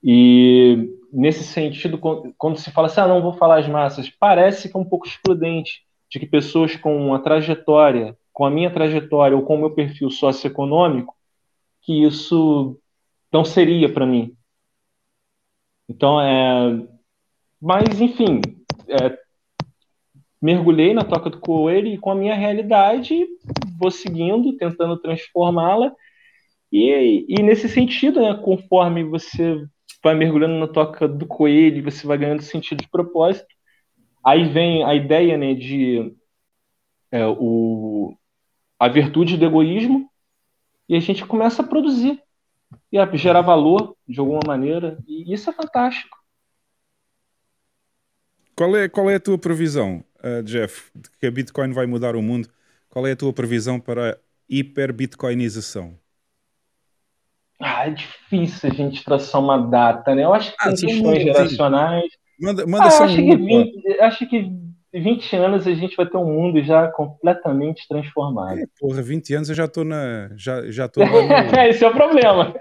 [0.04, 4.76] E nesse sentido, quando se fala assim, ah, não vou falar as massas, parece que
[4.76, 9.44] é um pouco excludente de que pessoas com uma trajetória, com a minha trajetória ou
[9.44, 11.16] com o meu perfil socioeconômico,
[11.84, 12.78] que isso
[13.32, 14.36] não seria para mim.
[15.88, 16.86] Então, é...
[17.62, 18.42] Mas, enfim,
[18.90, 19.27] é...
[20.42, 23.28] mergulhei na toca do coelho e com a minha realidade
[23.80, 25.94] vou seguindo, tentando transformá-la.
[26.72, 29.64] E, e nesse sentido, né, conforme você
[30.04, 33.48] vai mergulhando na toca do coelho, você vai ganhando sentido de propósito,
[34.28, 36.14] Aí vem a ideia né, de
[37.10, 38.14] é, o,
[38.78, 40.12] a virtude do egoísmo
[40.90, 42.22] e a gente começa a produzir
[42.92, 46.18] e a gerar valor de alguma maneira e isso é fantástico.
[48.54, 52.16] Qual é, qual é a tua previsão, uh, Jeff, de que a Bitcoin vai mudar
[52.16, 52.48] o mundo?
[52.90, 54.18] Qual é a tua previsão para a
[54.50, 55.98] hiperbitcoinização?
[57.60, 60.24] Ah, é difícil a gente traçar uma data, né?
[60.24, 62.06] Eu acho que ah, tem questões geracionais.
[62.40, 63.30] Manda, manda ah, só acho, um...
[63.30, 64.52] que 20, acho que
[64.94, 68.60] 20 anos a gente vai ter um mundo já completamente transformado.
[68.60, 70.30] É, porra, 20 anos eu já estou na.
[70.36, 71.08] Já, já tô no...
[71.68, 72.54] Esse é o problema.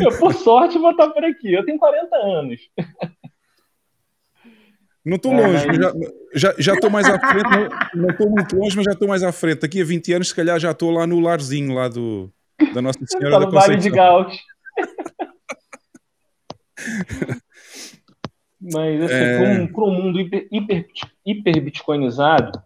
[0.00, 1.52] eu, por sorte, vou estar por aqui.
[1.52, 2.60] Eu tenho 40 anos.
[5.08, 5.72] Não estou longe, é,
[6.34, 7.48] já, já estou mais à frente,
[7.94, 9.60] não estou muito longe, mas já estou mais à frente.
[9.60, 12.30] Daqui a 20 anos, se calhar, já estou lá no larzinho lá do,
[12.74, 13.68] da Nossa Senhora tá da Conceição.
[13.68, 14.38] Vale de Gauch.
[18.60, 19.66] Mas, assim, é...
[19.68, 20.86] para um, mundo hiper, hiper,
[21.24, 22.62] hiper bitcoinizado,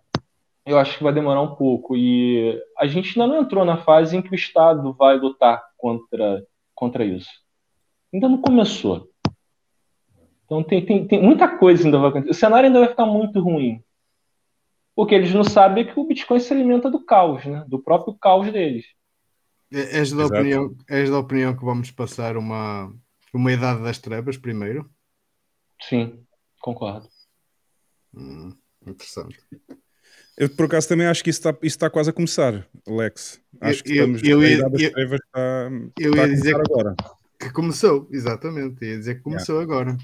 [0.66, 1.96] eu acho que vai demorar um pouco.
[1.96, 6.44] E a gente ainda não entrou na fase em que o Estado vai lutar contra,
[6.74, 7.30] contra isso.
[8.12, 9.11] Ainda não começou.
[10.52, 12.30] Então tem, tem, tem muita coisa ainda vai acontecer.
[12.30, 13.82] O cenário ainda vai ficar muito ruim.
[14.94, 17.64] O que eles não sabem é que o Bitcoin se alimenta do caos, né?
[17.66, 18.84] Do próprio caos deles.
[19.72, 22.92] É, és da, opinião, és da opinião que vamos passar uma,
[23.32, 24.90] uma idade das trevas primeiro?
[25.80, 26.22] Sim,
[26.60, 27.08] concordo.
[28.14, 28.52] Hum,
[28.86, 29.38] interessante.
[30.36, 33.40] Eu, por acaso, também acho que isso está, isso está quase a começar, Alex.
[33.62, 36.94] Acho que eu, estamos eu, eu, das trevas está, eu está ia dizer agora.
[37.42, 38.84] Que começou, exatamente.
[38.84, 39.74] Ia dizer que começou yeah.
[39.74, 39.98] agora.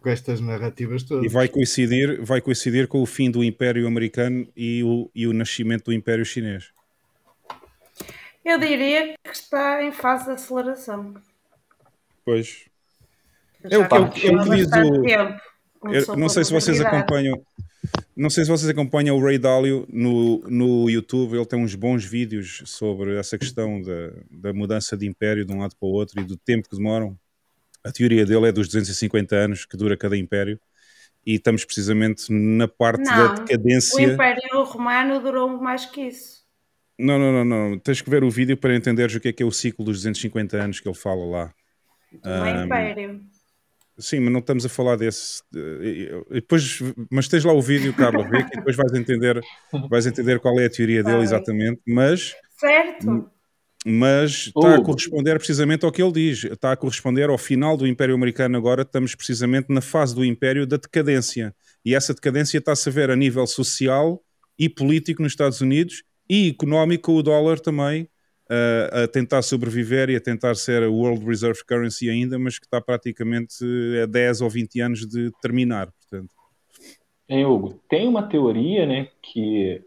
[0.00, 1.24] Com estas narrativas todas.
[1.24, 5.32] E vai coincidir, vai coincidir com o fim do Império Americano e o, e o
[5.32, 6.70] nascimento do Império Chinês.
[8.44, 11.14] Eu diria que está em fase de aceleração.
[12.24, 12.66] Pois,
[13.70, 16.16] é o que eu, diz o.
[16.16, 17.42] não sei se vocês acompanham.
[18.16, 22.04] Não sei se vocês acompanham o Ray Dalio no, no YouTube, ele tem uns bons
[22.04, 26.20] vídeos sobre essa questão da, da mudança de império de um lado para o outro
[26.20, 27.18] e do tempo que demoram.
[27.84, 30.58] A teoria dele é dos 250 anos que dura cada império
[31.26, 34.08] e estamos precisamente na parte não, da decadência.
[34.08, 36.44] O Império Romano durou mais que isso.
[36.98, 37.78] Não, não, não, não.
[37.78, 39.98] Tens que ver o vídeo para entenderes o que é que é o ciclo dos
[39.98, 41.54] 250 anos que ele fala lá.
[42.12, 43.20] Do um, Império.
[43.98, 45.42] Sim, mas não estamos a falar desse.
[46.30, 46.80] Depois,
[47.10, 49.40] mas tens lá o vídeo, Carlos, vê que depois vais entender,
[49.88, 51.80] vais entender qual é a teoria dele exatamente.
[51.86, 53.30] Mas certo.
[53.84, 56.44] Mas está a corresponder precisamente ao que ele diz.
[56.44, 58.56] Está a corresponder ao final do Império Americano.
[58.56, 61.54] Agora estamos precisamente na fase do Império da decadência.
[61.84, 64.22] E essa decadência está-se a ver a nível social
[64.58, 68.08] e político nos Estados Unidos e económico, o dólar também
[68.50, 72.66] uh, a tentar sobreviver e a tentar ser a World Reserve Currency ainda, mas que
[72.66, 73.64] está praticamente
[74.02, 75.92] a 10 ou 20 anos de terminar.
[75.92, 76.34] Portanto.
[77.28, 79.82] Hein, Hugo, tem uma teoria né, que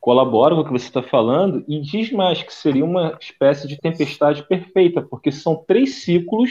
[0.00, 3.78] colabora com o que você está falando e diz mais que seria uma espécie de
[3.78, 6.50] tempestade perfeita, porque são três ciclos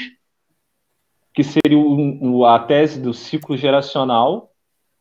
[1.33, 4.51] que seria o, a tese do ciclo geracional,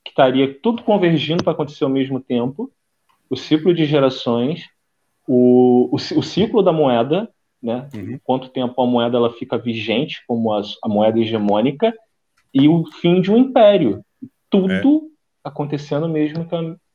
[0.04, 2.72] que estaria tudo convergindo para acontecer ao mesmo tempo,
[3.28, 4.64] o ciclo de gerações,
[5.26, 7.28] o, o, o ciclo da moeda,
[7.62, 7.88] né?
[7.94, 8.20] Uhum.
[8.22, 11.92] Quanto tempo a moeda ela fica vigente como a, a moeda hegemônica
[12.54, 14.02] e o fim de um império.
[14.48, 15.10] Tudo
[15.44, 15.48] é.
[15.48, 16.46] acontecendo mesmo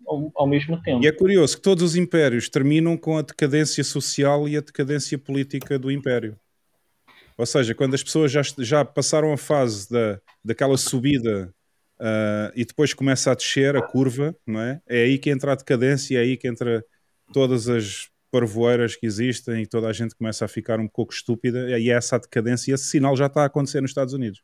[0.05, 1.03] ao, ao, mesmo tempo.
[1.03, 5.17] E é curioso que todos os impérios terminam com a decadência social e a decadência
[5.17, 6.37] política do império.
[7.37, 11.53] Ou seja, quando as pessoas já, já passaram a fase da, daquela subida
[11.99, 14.81] uh, e depois começa a descer a curva, não é?
[14.87, 16.85] É aí que entra a decadência, é aí que entra
[17.33, 21.77] todas as parvoeiras que existem e toda a gente começa a ficar um pouco estúpida
[21.79, 24.43] e essa decadência, esse sinal já está a acontecer nos Estados Unidos.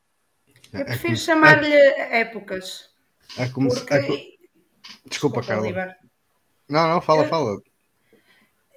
[0.72, 2.90] Eu prefiro chamar-lhe épocas.
[3.38, 4.39] É como porque...
[5.06, 5.96] Desculpa, Carla.
[6.68, 7.30] Não, não, fala, eu...
[7.30, 7.62] fala.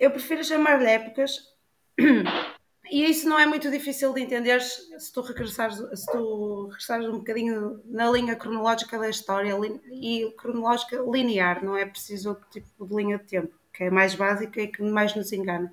[0.00, 1.52] Eu prefiro chamar-lhe épocas
[2.90, 7.18] e isso não é muito difícil de entender se tu regressares, se tu regressares um
[7.18, 9.54] bocadinho na linha cronológica da história
[9.90, 14.14] e cronológica linear, não é preciso outro tipo de linha de tempo que é mais
[14.14, 15.72] básica e que mais nos engana.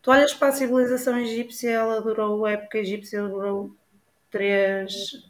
[0.00, 3.74] Tu olhas para a civilização egípcia, ela durou, a época egípcia durou
[4.30, 5.28] 3,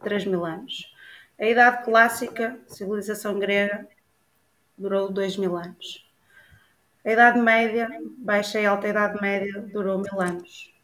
[0.00, 0.92] 3 mil anos.
[1.38, 3.86] A Idade Clássica, civilização grega,
[4.76, 6.10] durou 2 mil anos.
[7.04, 10.74] A Idade Média, Baixa e Alta Idade Média, durou mil anos.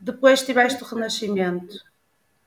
[0.00, 1.76] Depois tiveste o Renascimento,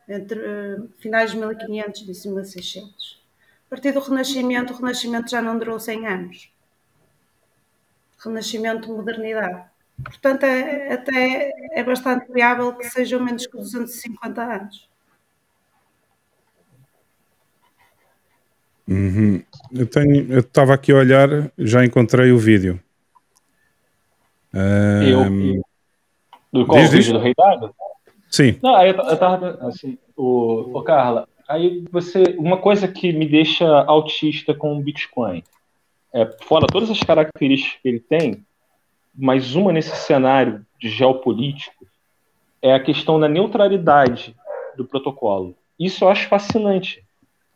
[0.09, 3.23] entre uh, finais de 1500 e 1600.
[3.65, 6.51] A partir do Renascimento, o Renascimento já não durou 100 anos.
[8.19, 9.69] Renascimento, modernidade.
[10.03, 14.94] Portanto, é, até é bastante viável que sejam menos que 250 anos.
[18.87, 19.41] Uhum.
[19.73, 22.79] Eu tenho, eu estava aqui a olhar, já encontrei o vídeo.
[24.53, 25.01] Um...
[25.03, 25.63] Eu,
[26.53, 27.73] do qual diz, vídeo do Rei Dado?
[28.29, 28.57] Sim.
[28.61, 33.27] Não, aí eu, eu tava assim, o, o Carla, Aí você, uma coisa que me
[33.27, 35.43] deixa autista com o Bitcoin,
[36.11, 38.43] é, fora todas as características que ele tem,
[39.13, 41.85] mas uma nesse cenário de geopolítico
[42.61, 44.35] é a questão da neutralidade
[44.75, 45.55] do protocolo.
[45.79, 47.03] Isso eu acho fascinante.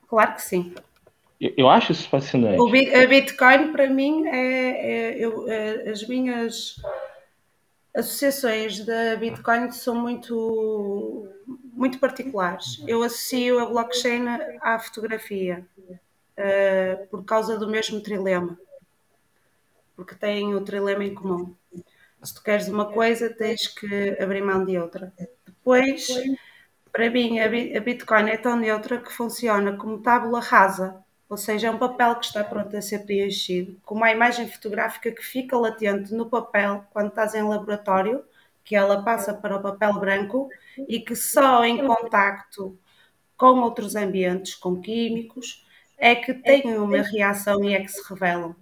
[0.08, 0.74] Claro que sim.
[1.40, 2.60] Eu, acho isso fascinante.
[2.60, 6.76] O Bitcoin, para mim, é, é, eu, é, as minhas
[7.96, 11.30] associações da Bitcoin são muito,
[11.74, 12.84] muito particulares.
[12.86, 14.26] Eu associo a blockchain
[14.62, 18.60] à fotografia uh, por causa do mesmo trilema,
[19.96, 21.56] porque têm o trilema em comum.
[22.22, 25.14] Se tu queres uma coisa, tens que abrir mão de outra.
[25.46, 26.06] Depois,
[26.92, 27.48] para mim, a
[27.80, 32.26] Bitcoin é tão neutra que funciona como tábula rasa ou seja, é um papel que
[32.26, 37.10] está pronto a ser preenchido, com uma imagem fotográfica que fica latente no papel quando
[37.10, 38.26] estás em laboratório,
[38.64, 40.50] que ela passa para o papel branco
[40.88, 42.78] e que só em contacto
[43.38, 45.66] com outros ambientes, com químicos,
[45.98, 48.56] é que têm uma reação e é que se revelam.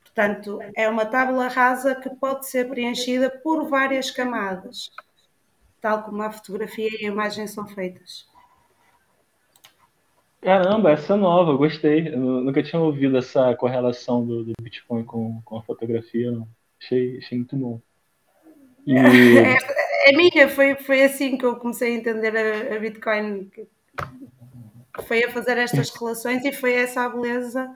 [0.00, 4.90] Portanto, é uma tábula rasa que pode ser preenchida por várias camadas,
[5.80, 8.31] tal como a fotografia e a imagem são feitas.
[10.42, 12.08] Caramba, essa é nova, gostei.
[12.08, 16.48] Eu nunca tinha ouvido essa correlação do, do Bitcoin com, com a fotografia, não.
[16.82, 17.80] Achei, achei muito bom.
[18.84, 18.98] E...
[18.98, 23.48] É, é, minha, foi, foi assim que eu comecei a entender a, a Bitcoin.
[25.06, 27.72] Foi a fazer estas relações e foi essa a beleza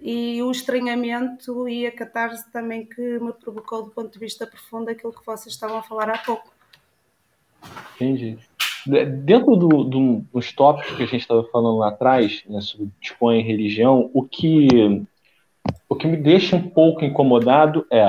[0.00, 4.88] e o estranhamento e a catarse também que me provocou do ponto de vista profundo
[4.88, 6.52] aquilo que vocês estavam a falar há pouco.
[7.96, 8.38] Entendi.
[8.86, 13.38] Dentro do, do, dos tópicos que a gente estava falando lá atrás, né, sobre Bitcoin
[13.38, 14.68] e religião, o que,
[15.88, 18.08] o que me deixa um pouco incomodado é,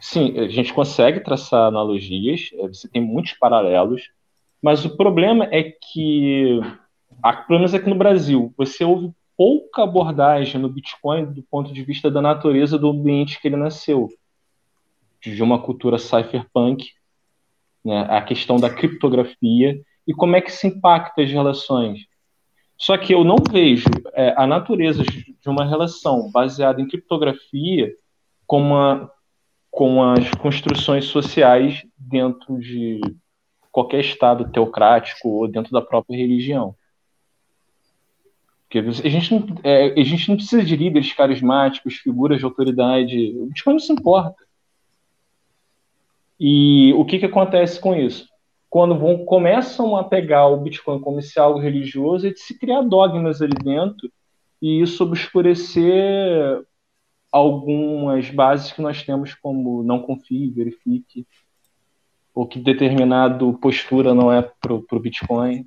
[0.00, 4.10] sim, a gente consegue traçar analogias, é, você tem muitos paralelos,
[4.60, 6.60] mas o problema é que,
[7.46, 12.10] pelo menos aqui no Brasil, você ouve pouca abordagem no Bitcoin do ponto de vista
[12.10, 14.08] da natureza do ambiente que ele nasceu,
[15.20, 16.92] de uma cultura cypherpunk,
[17.84, 22.06] né, a questão da criptografia e como é que se impacta as relações.
[22.76, 27.92] Só que eu não vejo é, a natureza de uma relação baseada em criptografia
[28.46, 29.10] como uma,
[29.70, 33.00] com as construções sociais dentro de
[33.70, 36.74] qualquer estado teocrático ou dentro da própria religião.
[38.62, 43.34] Porque a gente, não, é, a gente não precisa de líderes carismáticos, figuras de autoridade.
[43.38, 44.47] O Bitcoin não se importa.
[46.38, 48.28] E o que, que acontece com isso?
[48.70, 52.82] Quando vão, começam a pegar o Bitcoin como se algo religioso, é de se criar
[52.82, 54.10] dogmas ali dentro
[54.60, 56.62] e isso obscurecer
[57.32, 61.26] algumas bases que nós temos como não confie, verifique,
[62.34, 65.66] ou que determinado postura não é para o Bitcoin.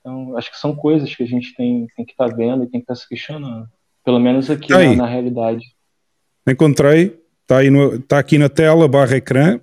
[0.00, 2.66] Então, acho que são coisas que a gente tem, tem que estar tá vendo e
[2.66, 3.68] tem que estar tá se questionando.
[4.04, 5.64] Pelo menos aqui tá na, na, realidade.
[6.46, 7.58] Encontrei, está
[8.08, 9.60] tá aqui na tela, barra ecrã.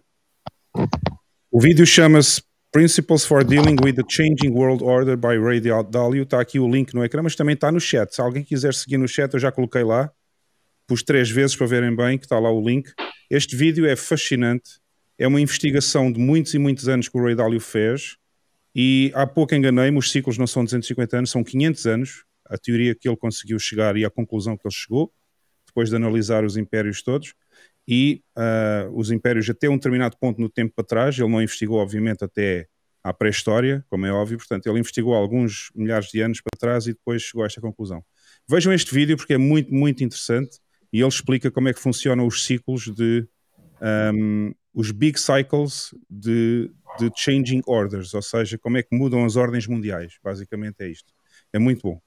[1.51, 6.23] O vídeo chama-se Principles for Dealing with the Changing World Order by Ray Dalio.
[6.23, 8.13] Está aqui o link no ecrã, mas também está no chat.
[8.13, 10.11] Se alguém quiser seguir no chat, eu já coloquei lá.
[10.87, 12.91] Pus três vezes para verem bem, que está lá o link.
[13.29, 14.79] Este vídeo é fascinante.
[15.17, 18.17] É uma investigação de muitos e muitos anos que o Ray Dalio fez.
[18.73, 22.23] E há pouco enganei-me, os ciclos não são 250 anos, são 500 anos.
[22.45, 25.11] A teoria que ele conseguiu chegar e a conclusão que ele chegou,
[25.67, 27.33] depois de analisar os impérios todos
[27.91, 31.79] e uh, os impérios até um determinado ponto no tempo para trás, ele não investigou
[31.79, 32.67] obviamente até
[33.03, 36.93] à pré-história, como é óbvio, portanto ele investigou alguns milhares de anos para trás e
[36.93, 38.05] depois chegou a esta conclusão.
[38.47, 40.59] Vejam este vídeo porque é muito, muito interessante
[40.93, 43.27] e ele explica como é que funcionam os ciclos de
[44.13, 46.69] um, os big cycles de,
[46.99, 51.11] de changing orders, ou seja, como é que mudam as ordens mundiais, basicamente é isto.
[51.51, 51.99] É muito bom.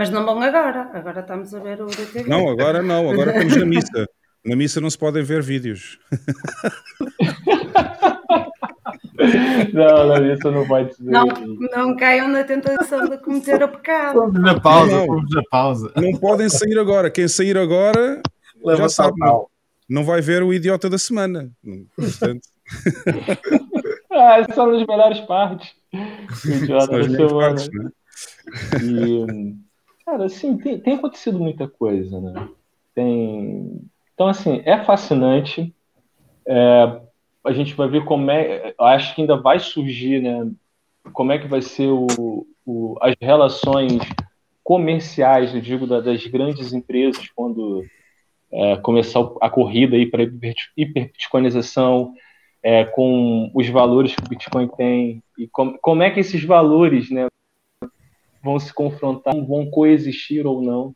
[0.00, 0.88] Mas não vão agora.
[0.94, 2.26] Agora estamos a ver o DTV.
[2.26, 3.10] Não, agora não.
[3.10, 4.08] Agora estamos na missa.
[4.42, 5.98] Na missa não se podem ver vídeos.
[9.74, 11.04] Não, na missa não pode ser.
[11.04, 14.20] Não, não caiam na tentação de cometer o pecado.
[14.20, 15.92] Vamos na pausa, não, vamos na pausa.
[15.94, 17.10] Não podem sair agora.
[17.10, 18.22] Quem sair agora
[18.64, 19.18] Leva já sabe.
[19.18, 19.48] Não,
[19.86, 21.50] não vai ver o idiota da semana.
[21.94, 22.48] Portanto...
[24.10, 25.68] ah, são as melhores partes.
[25.92, 27.28] O idiota da semana.
[27.28, 27.90] Partes, né?
[28.82, 29.69] E
[30.10, 32.48] Cara, assim, tem, tem acontecido muita coisa, né?
[32.92, 33.80] Tem...
[34.12, 35.72] Então, assim, é fascinante.
[36.44, 37.00] É,
[37.44, 38.74] a gente vai ver como é.
[38.76, 40.50] Acho que ainda vai surgir, né?
[41.12, 42.08] Como é que vai ser o,
[42.66, 44.02] o as relações
[44.64, 47.84] comerciais, eu digo, das grandes empresas quando
[48.50, 50.24] é, começar a corrida aí para
[50.76, 52.14] hiperbitcoinização,
[52.64, 57.10] é, com os valores que o Bitcoin tem e com, como é que esses valores,
[57.10, 57.28] né,
[58.42, 60.94] vão se confrontar, vão coexistir ou não.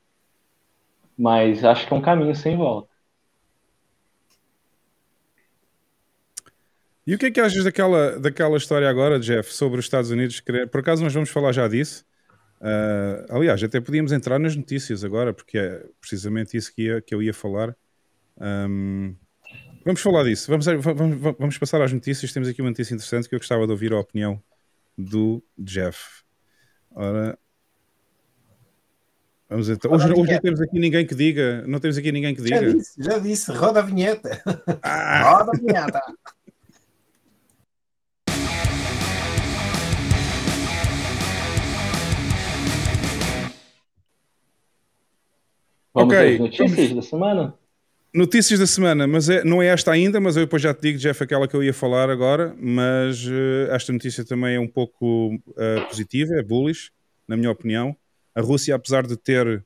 [1.17, 2.93] Mas acho que é um caminho sem volta.
[7.07, 10.41] E o que é que achas daquela, daquela história agora, Jeff, sobre os Estados Unidos?
[10.41, 12.05] Por acaso nós vamos falar já disso?
[12.61, 17.15] Uh, aliás, até podíamos entrar nas notícias agora, porque é precisamente isso que, ia, que
[17.15, 17.77] eu ia falar.
[18.41, 19.15] Um,
[19.85, 20.51] vamos falar disso.
[20.51, 22.33] Vamos, vamos, vamos passar às notícias.
[22.33, 24.43] Temos aqui uma notícia interessante que eu gostava de ouvir a opinião
[24.97, 26.24] do Jeff.
[26.95, 27.37] Ora.
[29.51, 29.93] Vamos então.
[29.93, 31.65] Hoje, hoje não temos aqui ninguém que diga.
[31.67, 32.57] Não temos aqui ninguém que diga.
[32.57, 33.53] Já disse, já disse.
[33.53, 34.43] Roda a vinheta.
[34.83, 35.35] Ah.
[35.39, 36.01] Roda a vinheta.
[45.93, 46.39] Vamos ok.
[46.39, 47.55] Notícias da semana?
[48.17, 50.99] Notícias da semana, mas é, não é esta ainda, mas eu depois já te digo,
[51.01, 55.35] Jeff, aquela que eu ia falar agora, mas uh, esta notícia também é um pouco
[55.35, 56.93] uh, positiva, é bullish,
[57.27, 57.97] na minha opinião.
[58.33, 59.63] A Rússia, apesar de ter um,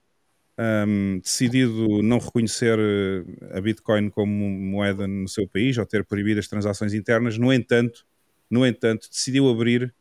[0.59, 6.40] ehm, decidido não reconhecer eh, a Bitcoin como moeda no seu país, ou ter proibido
[6.40, 8.07] as transações internas, no entanto,
[8.51, 9.94] no entanto, decidiu abrir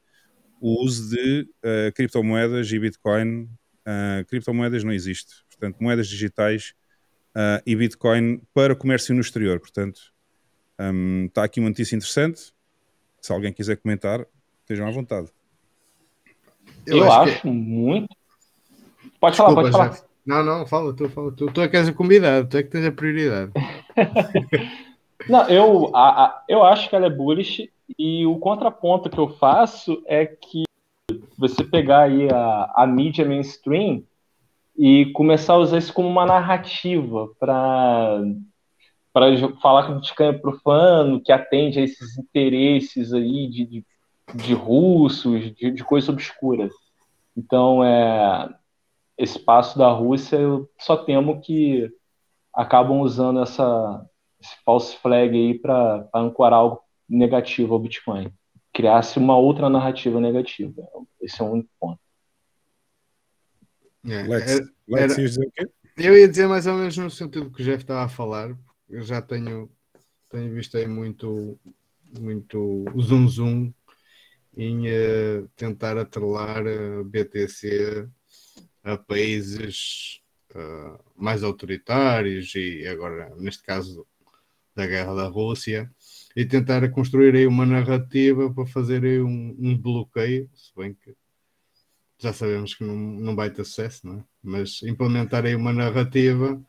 [0.61, 3.49] o uso de uh, criptomoedas e Bitcoin.
[4.27, 6.73] criptomoedas não existe, portanto, moedas digitais
[7.37, 9.59] uh, e Bitcoin para comércio no exterior.
[9.59, 10.01] Portanto,
[10.79, 12.51] um, está aqui uma notícia interessante.
[13.21, 14.25] Se alguém quiser comentar,
[14.61, 15.27] estejam à vontade.
[16.85, 17.47] Eu, Eu acho, que...
[17.47, 18.09] muito.
[19.19, 20.07] Pode Desculpa, falar, pode falar.
[20.25, 21.45] Não, não, fala tu, fala tu.
[21.51, 23.51] Tu é que és o convidado, tu é que tens a prioridade.
[25.29, 29.29] não, eu, a, a, eu acho que ela é bullish e o contraponto que eu
[29.29, 30.63] faço é que
[31.37, 34.03] você pegar aí a, a mídia mainstream,
[34.77, 38.21] e começar a usar isso como uma narrativa para
[39.17, 43.85] para falar que o é profano, que atende a esses interesses aí de, de,
[44.35, 46.71] de russos, de, de coisas obscuras.
[47.35, 48.47] Então, é,
[49.17, 51.91] esse passo da Rússia, eu só temo que
[52.53, 54.05] acabam usando essa,
[54.39, 58.31] esse false flag aí para ancorar algo negativo ao Bitcoin.
[58.71, 60.83] Criasse uma outra narrativa negativa.
[61.19, 61.99] Esse é único ponto.
[64.05, 65.69] É, Lex, era, Lex era, dizer o quê?
[65.97, 68.55] Eu ia dizer mais ou menos no sentido que o Jeff estava a falar.
[68.87, 69.69] Eu já tenho,
[70.29, 71.59] tenho visto aí muito,
[72.19, 73.73] muito zoom zoom
[74.55, 78.07] em uh, tentar atrelar a BTC
[78.83, 80.21] a países
[80.55, 84.05] uh, mais autoritários e agora, neste caso,
[84.75, 85.91] da guerra da Rússia
[86.35, 91.15] e tentar construir aí uma narrativa para fazer aí um, um bloqueio, se bem que
[92.19, 94.23] já sabemos que não, não vai ter sucesso, não é?
[94.43, 96.59] mas implementar aí uma narrativa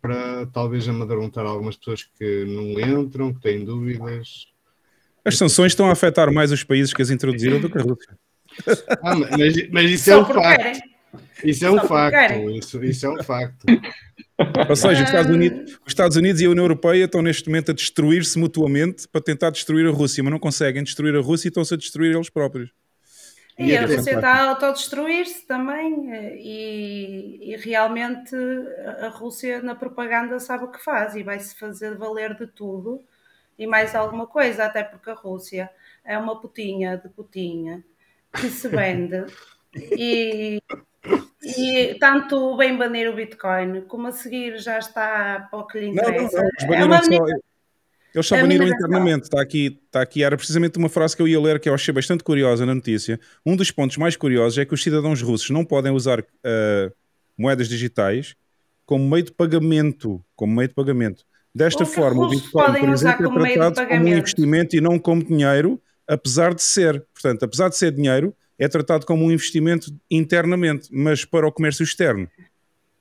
[0.00, 4.48] para talvez amedrontar algumas pessoas que não entram, que têm dúvidas.
[5.24, 8.18] As sanções estão a afetar mais os países que as introduziram do que a Rússia.
[9.02, 10.80] Ah, mas, mas, isso é um facto.
[11.44, 12.50] Isso é um facto.
[12.50, 13.64] Isso, isso é um facto.
[14.68, 17.70] Ou seja, os Estados, Unidos, os Estados Unidos e a União Europeia estão neste momento
[17.70, 21.50] a destruir-se mutuamente para tentar destruir a Rússia, mas não conseguem destruir a Rússia e
[21.50, 22.70] estão-se a destruir eles próprios.
[23.58, 28.34] E a Rússia está a autodestruir-se também, e, e, realmente
[29.00, 33.04] a Rússia na propaganda sabe o que faz e vai-se fazer valer de tudo
[33.58, 35.70] e mais alguma coisa, até porque a Rússia
[36.04, 37.84] é uma putinha de putinha
[38.32, 39.26] que se vende
[39.76, 40.62] e,
[41.42, 45.88] e tanto bem banir o Bitcoin como a seguir já está para o que lhe
[45.88, 46.42] interessa.
[46.42, 46.74] Não, não, não.
[46.74, 47.00] É uma
[48.14, 51.40] eles só baniram internamente, está aqui, está aqui, era precisamente uma frase que eu ia
[51.40, 53.18] ler que eu achei bastante curiosa na notícia.
[53.44, 56.92] Um dos pontos mais curiosos é que os cidadãos russos não podem usar uh,
[57.36, 58.34] moedas digitais
[58.84, 61.24] como meio de pagamento, como meio de pagamento.
[61.54, 65.80] Desta forma, o Bitcoin, por exemplo, é tratado como um investimento e não como dinheiro,
[66.06, 67.04] apesar de ser.
[67.12, 71.82] Portanto, apesar de ser dinheiro, é tratado como um investimento internamente, mas para o comércio
[71.82, 72.28] externo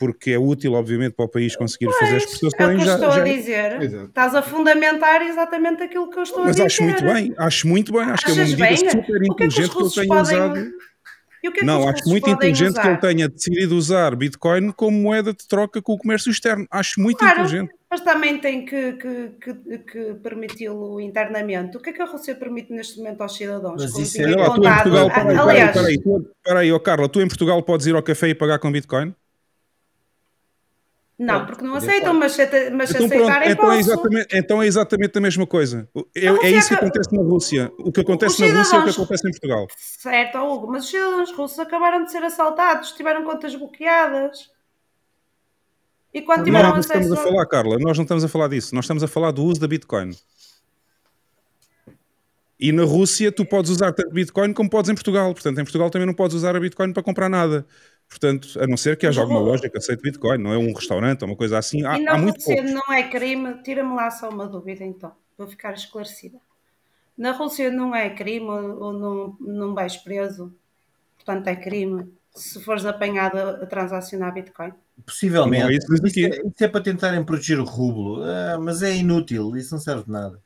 [0.01, 2.59] porque é útil, obviamente, para o país conseguir pois, fazer as exportações.
[2.59, 3.81] É o que eu estou já, a dizer.
[3.83, 4.05] Exato.
[4.05, 6.81] Estás a fundamentar exatamente aquilo que eu estou Mas a dizer.
[6.81, 8.01] Mas acho muito bem, acho muito bem.
[8.01, 8.77] Acho Achas que é uma medida bem?
[8.77, 10.21] super inteligente que, é que, ele tenha podem...
[10.21, 10.71] usado.
[11.53, 12.81] Que não, acho muito inteligente usar?
[12.81, 16.67] que ele tenha decidido usar Bitcoin como moeda de troca com o comércio externo.
[16.71, 17.73] Acho muito claro, inteligente.
[17.89, 21.77] Mas também tem que, que, que, que permiti-lo internamente.
[21.77, 23.81] O que é que a Rússia permite neste momento aos cidadãos?
[23.81, 24.35] Mas isso é...
[24.35, 27.87] Lá, tu em Portugal, peraí, Aliás, peraí, peraí, peraí, oh Carla, tu em Portugal podes
[27.87, 29.13] ir ao café e pagar com Bitcoin?
[31.21, 32.35] Não, porque não aceitam, mas,
[32.73, 35.87] mas então, aceitarem pronto, então, é exatamente, então é exatamente a mesma coisa.
[36.15, 37.71] É, é isso que acontece na Rússia.
[37.77, 39.67] O que acontece na Rússia é o que acontece em Portugal.
[39.77, 44.49] Certo, Hugo, mas os cidadãos russos acabaram de ser assaltados, tiveram contas bloqueadas.
[46.11, 46.99] E quando tiveram nós não acesso...
[46.99, 48.73] estamos a falar, Carla, nós não estamos a falar disso.
[48.73, 50.17] Nós estamos a falar do uso da Bitcoin.
[52.59, 55.31] E na Rússia tu podes usar tanto Bitcoin como podes em Portugal.
[55.35, 57.63] Portanto, em Portugal também não podes usar a Bitcoin para comprar nada.
[58.11, 61.23] Portanto, a não ser que haja alguma lógica que aceite Bitcoin, não é um restaurante,
[61.23, 61.85] é uma coisa assim.
[61.85, 65.13] Há, e não há muito Rússia não é crime, tira-me lá só uma dúvida então,
[65.37, 66.37] para ficar esclarecida.
[67.17, 70.53] Na Rússia não é crime ou não, não vais preso,
[71.15, 74.73] portanto é crime se fores apanhado a transacionar Bitcoin.
[75.05, 75.63] Possivelmente.
[75.63, 78.93] Não, é isso, isso, é, isso, é, para tentarem proteger o rublo, ah, mas é
[78.93, 80.37] inútil, isso não serve de nada.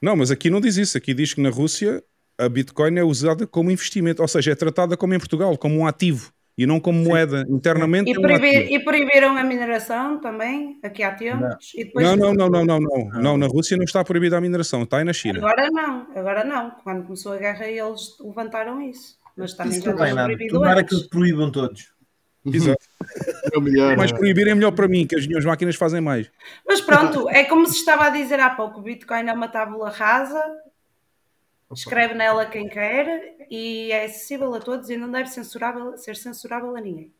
[0.00, 0.96] Não, mas aqui não diz isso.
[0.96, 2.04] Aqui diz que na Rússia
[2.38, 5.86] a Bitcoin é usada como investimento, ou seja, é tratada como em Portugal, como um
[5.86, 8.10] ativo e não como moeda internamente.
[8.10, 11.72] E, é proibir, e, proibiram a mineração também, aqui há tempos.
[11.94, 12.14] Não.
[12.14, 13.38] não, não, não, não, não, não, não.
[13.38, 15.38] Na Rússia não está proibida a mineração, está aí na China.
[15.38, 16.70] Agora não, agora não.
[16.84, 19.16] Quando começou a guerra eles levantaram isso.
[19.34, 21.94] Mas também isso já proibido Tomara que proíbam todos.
[22.44, 22.84] Exato.
[23.54, 26.30] É melhor, mas proibir é melhor para mim, que as minhas máquinas fazem mais.
[26.66, 29.88] Mas pronto, é como se estava a dizer há pouco: o Bitcoin é uma tábula
[29.88, 30.42] rasa,
[31.72, 36.76] escreve nela quem quer e é acessível a todos e não deve censurável, ser censurável
[36.76, 37.12] a ninguém.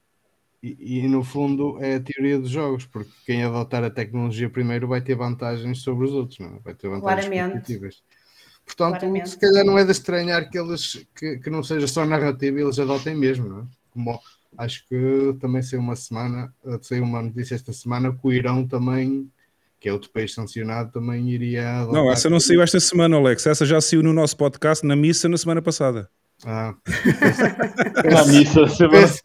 [0.63, 4.87] E, e, no fundo é a teoria dos jogos, porque quem adotar a tecnologia primeiro
[4.87, 6.59] vai ter vantagens sobre os outros, não é?
[6.63, 8.03] vai ter vantagens competitivas.
[8.67, 9.31] Portanto, Claramente.
[9.31, 12.79] se calhar não é de estranhar que eles que, que não seja só narrativa, eles
[12.79, 13.65] adotem mesmo, não é?
[13.91, 14.21] Como
[14.59, 19.31] acho que também saiu uma semana, saiu uma notícia esta semana que o Irão também
[19.81, 21.87] que é outro país sancionado, também iria.
[21.87, 23.47] Não, essa não saiu esta semana, Alex.
[23.47, 26.11] Essa já saiu no nosso podcast na missa na semana passada.
[26.45, 26.75] Ah,
[28.11, 29.23] na missa semana peço,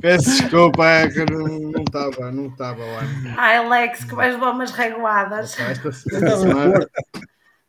[0.00, 3.02] peço desculpa, é que não estava, não estava lá.
[3.36, 5.58] Ai, Alex, que vais levar umas reguadas.
[5.58, 6.90] Esta, esta, semana,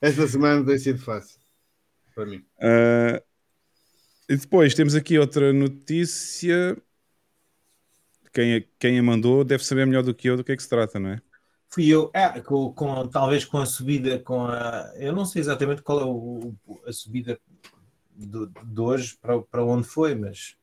[0.02, 1.40] esta semana tem sido fácil
[2.16, 2.44] para mim.
[2.60, 3.22] Uh,
[4.30, 6.78] e depois temos aqui outra notícia.
[8.34, 10.64] Quem a, quem a mandou deve saber melhor do que eu do que é que
[10.64, 11.22] se trata, não é?
[11.74, 15.82] Fui eu, é, com, com, talvez com a subida, com a, eu não sei exatamente
[15.82, 16.54] qual é o,
[16.86, 17.40] a subida
[18.16, 20.56] de, de, hoje para, para onde foi, mas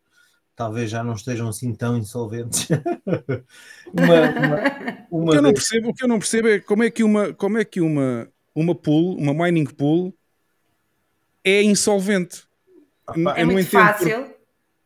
[0.54, 2.68] talvez já não estejam assim tão insolventes.
[3.92, 6.84] uma, uma, uma o, que eu não percebo, o que eu não percebo é como
[6.84, 10.14] é que uma, como é que uma, uma pool, uma mining pool
[11.42, 12.44] é insolvente.
[13.34, 14.30] é muito fácil.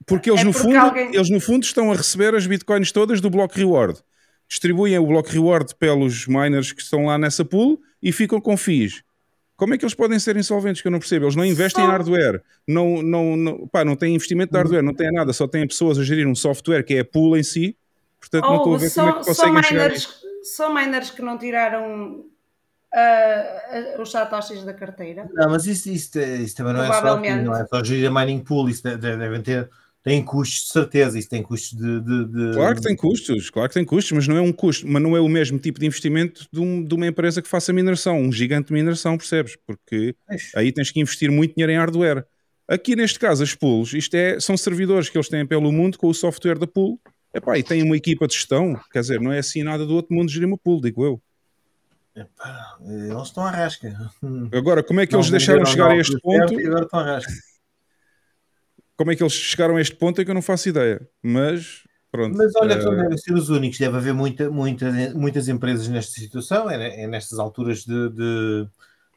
[0.07, 3.21] Porque eles, É no fundo, alguém- eles no fundo estão a receber as bitcoins todas
[3.21, 4.03] do bloco reward.
[4.49, 9.03] Distribuem o bloco reward pelos miners que estão lá nessa pool e ficam com FIIs.
[9.57, 10.83] Como é que eles podem ser insolventes?
[10.83, 11.25] Que eu não percebo.
[11.27, 14.83] Eles não investem Só- em hardware, não, não, não, pá, não têm investimento de hardware,
[14.83, 17.43] não têm nada, só têm pessoas a gerir um software que é a pool em
[17.43, 17.77] si.
[18.21, 20.09] Portanto, não estou a ver só, como é que conseguem miners,
[20.57, 22.25] só miners que não tiraram
[22.93, 25.29] ah, os satoshis da carteira.
[25.33, 28.41] Não, mas isso, isso, isso também não é só não é só gerir a mining
[28.41, 29.69] pool, isso de- de- devem ter,
[30.05, 32.01] tem custos de certeza, isso tem custos de.
[32.03, 34.87] de- de- Claro que tem custos, claro que tem custos, mas não é um custo,
[34.87, 37.73] mas não é o mesmo tipo de investimento de, um- de uma empresa que faça
[37.73, 39.57] mineração, um gigante de mineração, percebes?
[39.67, 40.15] Porque
[40.55, 42.25] aí tens que investir muito dinheiro em hardware.
[42.69, 46.07] Aqui neste caso, as pools, isto é, são servidores que eles têm pelo mundo com
[46.09, 47.01] o software da pool.
[47.35, 50.15] Epá, e têm uma equipa de gestão, quer dizer, não é assim nada do outro
[50.15, 51.21] mundo gerir uma pool, digo eu.
[52.15, 53.93] Epá, eles estão à rasca.
[54.53, 56.59] Agora, como é que Não eles deixaram chegar a este ponto?
[56.61, 57.33] Agora estão à rasca.
[58.97, 61.07] Como é que eles chegaram a este ponto é que eu não faço ideia.
[61.23, 62.37] Mas, pronto.
[62.37, 65.89] Mas olha, eh, que não devem ser os únicos, deve haver muita, muita, muitas empresas
[65.89, 68.69] nesta situação, é, é nestas alturas de, de,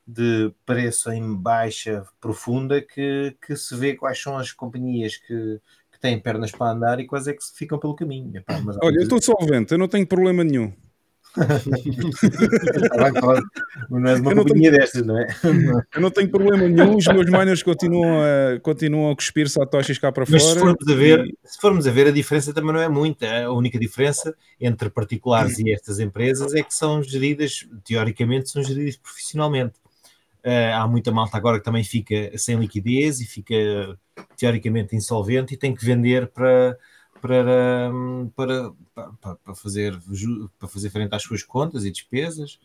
[0.07, 5.59] de preço em baixa profunda que, que se vê quais são as companhias que,
[5.91, 8.35] que têm pernas para andar e quais é que ficam pelo caminho.
[8.35, 10.73] Epá, olha, eu estou solvente, eu não tenho problema nenhum.
[13.89, 15.27] Uma Eu não companhia destas, não é?
[15.93, 20.11] Eu não tenho problema nenhum, os meus miners continuam a, continuam a cuspir satoshis cá
[20.11, 20.59] para Mas se fora.
[20.59, 23.45] formos, a ver, e- se formos a ver, a diferença também não é muita.
[23.45, 28.95] A única diferença entre particulares e estas empresas é que são geridas, teoricamente, são geridas
[28.97, 29.73] profissionalmente.
[30.43, 33.53] Eh, há muita malta agora que também fica sem liquidez e fica
[34.37, 36.77] teoricamente insolvente e tem que vender para,
[37.21, 38.71] para, hum, para,
[39.43, 39.97] para, fazer,
[40.59, 42.59] para fazer frente às suas contas e despesas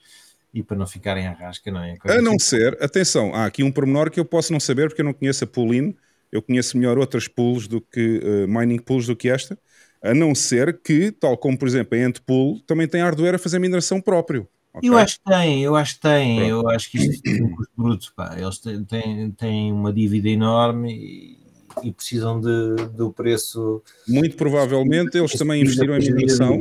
[0.55, 1.97] e para não ficarem à rasca, não é?
[2.05, 5.07] A não ser, atenção, há aqui um pormenor que eu posso não saber porque eu
[5.07, 5.95] não conheço a Poolin,
[6.31, 9.59] eu conheço melhor outras pools do que eh, mining pools do que esta,
[10.03, 13.59] a não ser que, tal como por exemplo a Antpool, também tem hardware a fazer
[13.59, 14.49] mineração próprio.
[14.75, 14.89] ok?
[14.89, 16.51] Eu acho que tem, eu acho que tem, Pronto.
[16.51, 18.35] eu acho que isto tem um custo bruto, pá.
[18.37, 21.41] Eles têm, têm, têm uma dívida enorme e,
[21.83, 23.83] e precisam de, do preço.
[24.07, 26.59] Muito provavelmente eles também investiram em mineração,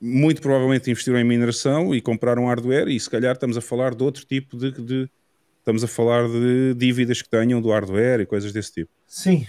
[0.00, 4.02] muito provavelmente investiram em mineração e compraram hardware e se calhar estamos a falar de
[4.02, 5.10] outro tipo de, de-
[5.58, 8.90] estamos a falar de dívidas que tenham do hardware e coisas desse tipo.
[9.06, 9.46] Sim,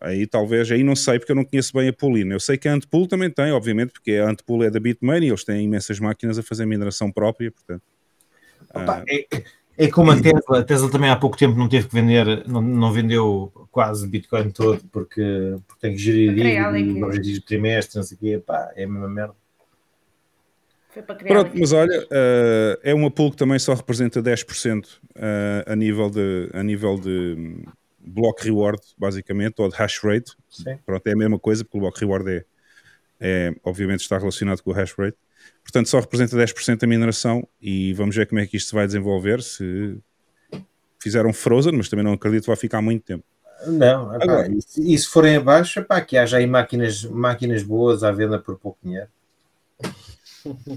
[0.00, 2.32] Aí talvez, aí não sei porque eu não conheço bem a Poolina.
[2.34, 5.28] Eu sei que a Antpool também tem, obviamente, porque a Antpool é da Bitmain e
[5.28, 7.82] eles têm imensas máquinas a fazer mineração própria, portanto.
[8.70, 9.26] Opa, ah, é,
[9.78, 12.60] é como a Tesla, a Tesla também há pouco tempo não teve que vender, não,
[12.60, 17.96] não vendeu quase Bitcoin todo porque, porque tem que gerir dívida, e objetivos de trimestre,
[17.96, 19.34] não sei o quê, pá, é a mesma merda.
[20.90, 24.98] Foi para criar Pronto, mas olha, eh, é uma pool que também só representa 10%
[25.14, 27.62] eh, a nível de, a nível de hum,
[28.00, 30.32] block reward, basicamente, ou de hash rate.
[30.50, 30.76] Sim.
[30.84, 32.44] Pronto, é a mesma coisa, porque o block reward é,
[33.20, 35.16] é, obviamente está relacionado com o hash rate.
[35.62, 38.86] Portanto, só representa 10% da mineração e vamos ver como é que isto se vai
[38.86, 39.42] desenvolver.
[39.42, 39.98] Se
[41.00, 43.24] fizeram frozen, mas também não acredito que vai ficar muito tempo.
[43.66, 47.62] Não, epá, Agora- e, se, e se forem abaixo, epá, que haja aí máquinas, máquinas
[47.62, 49.08] boas à venda por pouco dinheiro.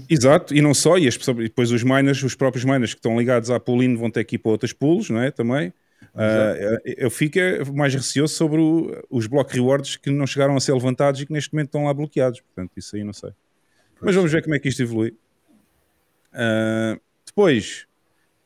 [0.08, 2.98] Exato, e não só, e, as pessoas- e depois os miners, os próprios miners que
[2.98, 5.30] estão ligados à poolin vão ter que ir para outras pools, não é?
[5.30, 5.72] Também.
[6.14, 6.54] Ah,
[6.84, 10.72] eu fico é, mais receoso sobre o- os block rewards que não chegaram a ser
[10.74, 12.40] levantados e que neste momento estão lá bloqueados.
[12.40, 13.30] Portanto, isso aí não sei.
[14.02, 15.14] Mas vamos ver como é que isto evolui.
[16.32, 17.86] Ah, depois,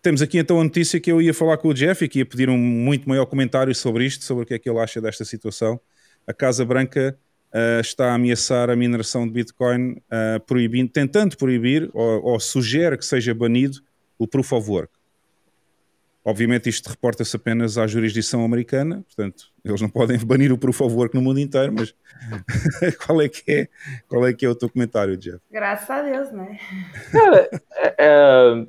[0.03, 2.27] temos aqui então a notícia que eu ia falar com o Jeff e que ia
[2.27, 5.25] pedir um muito maior comentário sobre isto, sobre o que é que ele acha desta
[5.25, 5.81] situação.
[6.27, 7.19] A Casa Branca
[7.53, 12.97] ah, está a ameaçar a mineração de Bitcoin, ah, proibindo, tentando proibir ou, ou sugere
[12.99, 13.79] que seja banido
[14.19, 14.96] o Proof of Work.
[16.29, 20.93] Obviamente isto reporta-se apenas à jurisdição americana, portanto, eles não podem banir o Proof of
[20.93, 21.95] Work no mundo inteiro, mas
[23.07, 23.69] qual é que é,
[24.09, 25.39] qual é que é o teu comentário, Jeff?
[25.49, 26.59] Graças a Deus, né?
[27.13, 28.67] Cara, é- é-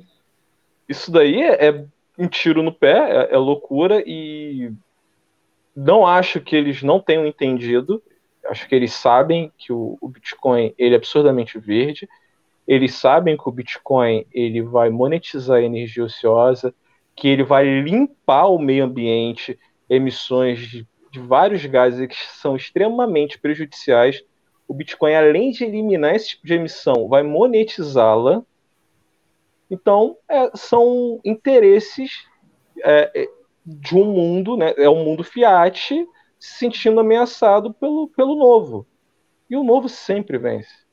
[0.88, 1.84] isso daí é, é
[2.16, 2.92] um tiro no pé,
[3.26, 4.72] é, é loucura e
[5.74, 8.00] não acho que eles não tenham entendido.
[8.46, 12.08] Acho que eles sabem que o, o Bitcoin ele é absurdamente verde.
[12.68, 16.72] Eles sabem que o Bitcoin ele vai monetizar a energia ociosa,
[17.18, 19.58] que ele vai limpar o meio ambiente,
[19.90, 24.22] emissões de, de vários gases que são extremamente prejudiciais.
[24.68, 28.44] O Bitcoin, além de eliminar esse tipo de emissão, vai monetizá-la.
[29.68, 32.24] Então, é, são interesses
[32.84, 33.28] é, é,
[33.66, 36.06] de um mundo, né, é um mundo fiat
[36.38, 38.86] se sentindo ameaçado pelo, pelo novo.
[39.50, 40.86] E o novo sempre vence.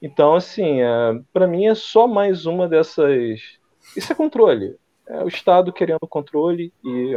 [0.00, 0.86] Então, assim, é,
[1.32, 3.58] para mim é só mais uma dessas.
[3.96, 4.76] Isso é controle.
[5.12, 7.14] É o Estado querendo controle e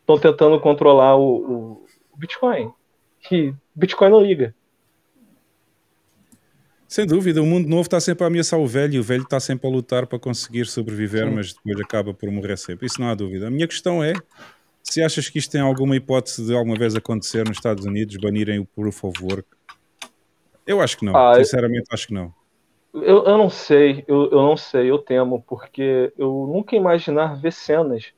[0.00, 1.86] estão tentando controlar o, o,
[2.16, 2.72] Bitcoin.
[3.30, 4.54] E Bitcoin não liga.
[6.88, 9.38] Sem dúvida, o mundo novo está sempre a ameaçar o velho e o velho está
[9.38, 11.34] sempre a lutar para conseguir sobreviver, Sim.
[11.34, 12.86] mas depois acaba por morrer sempre.
[12.86, 13.48] Isso não há dúvida.
[13.48, 14.14] A minha questão é
[14.82, 18.58] se achas que isto tem alguma hipótese de alguma vez acontecer nos Estados Unidos, banirem
[18.58, 19.46] o Proof of Work.
[20.66, 21.14] Eu acho que não.
[21.14, 22.32] Ah, eu- Sinceramente, acho que não.
[22.94, 27.52] Eu, eu não sei, eu, eu não sei, eu temo, porque eu nunca imaginar ver
[27.52, 28.12] cenas,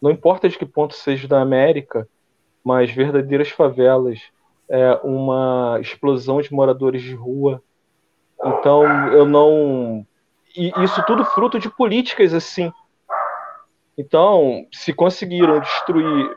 [0.00, 2.08] não importa de que ponto seja da América,
[2.62, 4.20] mas verdadeiras favelas,
[4.68, 7.62] é, uma explosão de moradores de rua.
[8.44, 10.06] Então, eu não.
[10.56, 12.72] E isso tudo fruto de políticas assim.
[13.96, 16.36] Então, se conseguiram destruir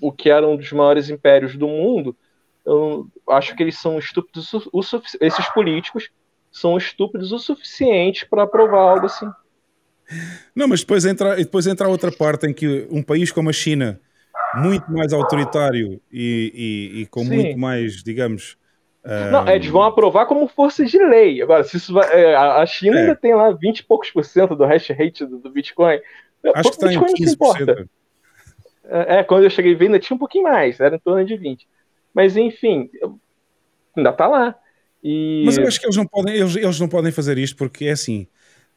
[0.00, 2.16] o que era um dos maiores impérios do mundo,
[2.64, 6.10] eu acho que eles são estúpidos o, o sufici- esses políticos
[6.52, 9.28] são estúpidos o suficiente para aprovar algo assim.
[10.54, 13.98] Não, mas depois entra, depois entra outra parte em que um país como a China,
[14.54, 17.34] muito mais autoritário e, e- e com Sim.
[17.34, 18.56] muito mais, digamos.
[19.32, 21.42] Não, eles vão aprovar como força de lei.
[21.42, 23.00] Agora, se isso vai, é, a China É.
[23.00, 25.98] ainda tem lá 20 e poucos por cento do hash rate do, do Bitcoin.
[26.54, 27.64] Acho que está em Bitcoin não se importa.
[27.64, 27.88] 15%.
[28.84, 31.66] É, é, quando eu cheguei ainda tinha um pouquinho mais, era em torno de 20.
[32.14, 32.90] Mas enfim,
[33.96, 34.54] ainda tá lá.
[35.02, 37.86] E Mas eu acho que eles não podem, eles, eles não podem fazer isto porque
[37.86, 38.26] é assim: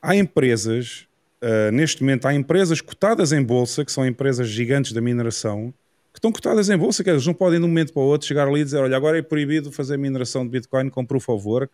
[0.01, 1.05] há empresas,
[1.41, 5.73] ah, neste momento, há empresas cotadas em bolsa, que são empresas gigantes da mineração,
[6.11, 8.27] que estão cotadas em bolsa, que eles não podem de um momento para o outro
[8.27, 11.47] chegar ali e dizer: olha, agora é proibido fazer mineração de Bitcoin com proof of
[11.47, 11.71] work.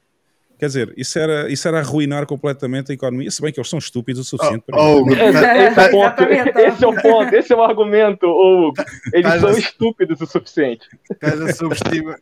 [0.60, 3.80] Quer dizer, isso era, isso era arruinar completamente a economia, se bem que eles são
[3.80, 5.20] estúpidos o suficiente para Oh, isso.
[5.20, 6.60] oh, Esse, esse é o ponto, Exatamente.
[6.60, 8.74] esse é o ponto, esse é o argumento, Hugo.
[9.12, 10.88] Eles Mas- são estúpidos o suficiente.
[11.12, 12.20] estás a subestimar,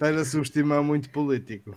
[0.00, 1.76] estás a subestimar muito político.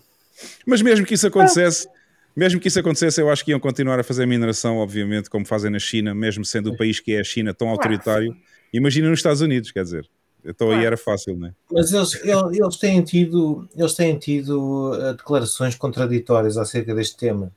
[0.65, 1.87] Mas mesmo que isso acontecesse,
[2.35, 5.69] mesmo que isso acontecesse, eu acho que iam continuar a fazer mineração, obviamente, como fazem
[5.69, 8.35] na China, mesmo sendo o país que é a China tão autoritário.
[8.71, 10.07] Imagina nos Estados Unidos, quer dizer.
[10.45, 10.87] Então aí Claro.
[10.87, 11.53] era fácil, não é?
[11.71, 17.51] Mas eles, eles, têm tido, eles têm tido eh, declarações contraditórias acerca deste tema.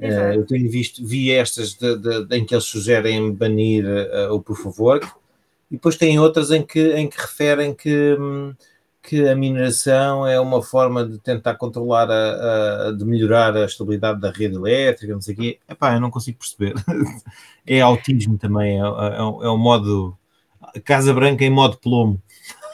[0.00, 0.34] Exato.
[0.38, 4.38] eu tenho visto, vi estas de, de- de- em que eles sugerem banir eh, o
[4.48, 5.06] of Work,
[5.70, 8.52] e depois tem outras em que, em que referem que, hum,
[9.04, 14.20] que a mineração é uma forma de tentar controlar, a, a- de melhorar a estabilidade
[14.20, 15.58] da rede elétrica, não sei o quê.
[15.68, 16.74] Epá, eu não consigo perceber.
[17.66, 20.16] é autismo também, é, é, é o modo
[20.84, 22.20] Casa Branca em modo plomo.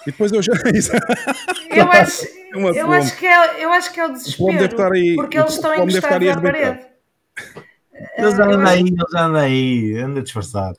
[0.06, 0.52] E depois eu já.
[1.70, 4.64] Eu acho, Uma eu acho, que é, eu acho que é o O desespero.
[4.64, 5.14] Estar aí.
[5.16, 6.80] porque o eles estão encostados à parede.
[8.16, 10.78] Eles Ah, andam aí, eles andam aí, anda disfarçado.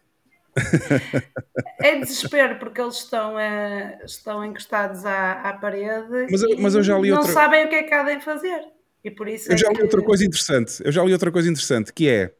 [1.79, 6.75] É desespero porque eles estão, eh, estão encostados à, à parede Mas eu- e mas
[6.75, 8.61] eu já li não outra- sabem o que é que há de fazer.
[9.03, 10.81] E por isso Eu é já li que- outra coisa interessante.
[10.83, 12.33] Eu já li outra coisa interessante, que é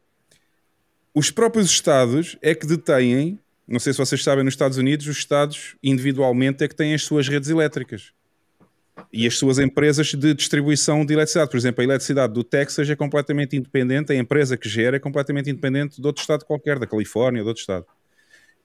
[1.14, 5.16] os próprios Estados é que detêm, não sei se vocês sabem, nos Estados Unidos, os
[5.16, 8.12] Estados individualmente é que têm as suas redes elétricas.
[9.12, 11.50] E as suas empresas de distribuição de eletricidade.
[11.50, 15.48] Por exemplo, a eletricidade do Texas é completamente independente, a empresa que gera é completamente
[15.50, 17.86] independente de outro Estado qualquer, da Califórnia de outro Estado.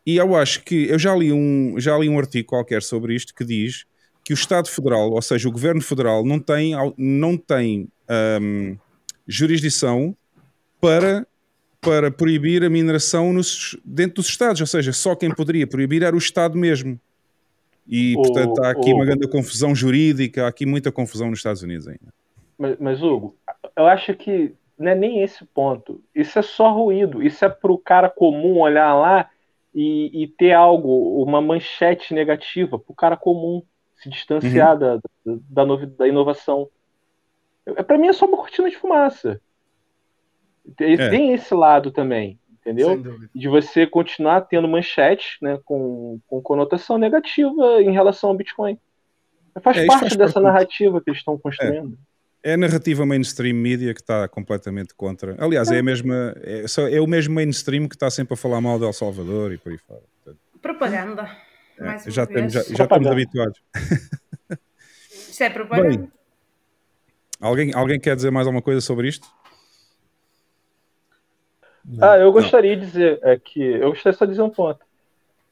[0.08, 3.36] E eu acho que eu já li um, já li um artigo qualquer sobre isto
[3.36, 3.84] que diz
[4.24, 7.90] que o Estado Federal, ou seja, o Governo Federal, não tem, não tem
[8.42, 8.78] hum,
[9.28, 10.16] jurisdição
[10.80, 11.28] para,
[11.82, 16.16] para proibir a mineração nos- dentro dos Estados, ou seja, só quem poderia proibir era
[16.16, 16.98] o Estado mesmo.
[17.86, 21.40] E, O- portanto, há aqui o- uma grande confusão jurídica, há aqui muita confusão nos
[21.40, 22.14] Estados Unidos ainda.
[22.58, 23.36] Mas, mas, Hugo,
[23.78, 26.02] eu acho que não é nem esse ponto.
[26.16, 27.22] Isso é só ruído.
[27.22, 29.30] Isso é para o cara comum olhar lá
[29.78, 33.62] e, e ter algo, uma manchete negativa, para o cara comum
[33.96, 34.80] se distanciar Uhum.
[34.80, 34.96] da,
[35.56, 36.70] da, da, da inovação.
[37.66, 39.40] É, para mim é só uma cortina de fumaça.
[40.76, 41.10] Tem, É.
[41.10, 43.02] tem esse lado também, entendeu?
[43.34, 48.78] De você continuar tendo manchetes né, com, com conotação negativa em relação ao Bitcoin.
[49.62, 51.94] Faz É, parte faz dessa narrativa que eles estão construindo.
[51.94, 52.07] É
[52.54, 55.36] a narrativa mainstream media que está completamente contra.
[55.40, 58.62] Aliás, é, a mesma, é, só- é o mesmo mainstream que está sempre a falar
[58.62, 60.02] mal de El Salvador e por aí fora.
[60.24, 61.30] Portanto, Propaganda.
[61.80, 63.62] Uma já, temos, já, já estamos habituados.
[65.12, 66.08] Isto é propaganda.
[67.40, 69.28] Alguém, alguém quer dizer mais alguma coisa sobre isto?
[72.02, 74.84] Ah, eu gostaria de dizer é que eu gostaria só de dizer um ponto.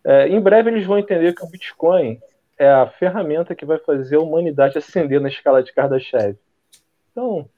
[0.03, 2.19] É, em breve eles vão entender que o Bitcoin
[2.57, 6.35] é a ferramenta que vai fazer a humanidade ascender na escala de Kardashev.
[7.15, 7.49] Então,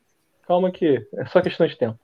[0.47, 1.99] calma que é só questão de tempo.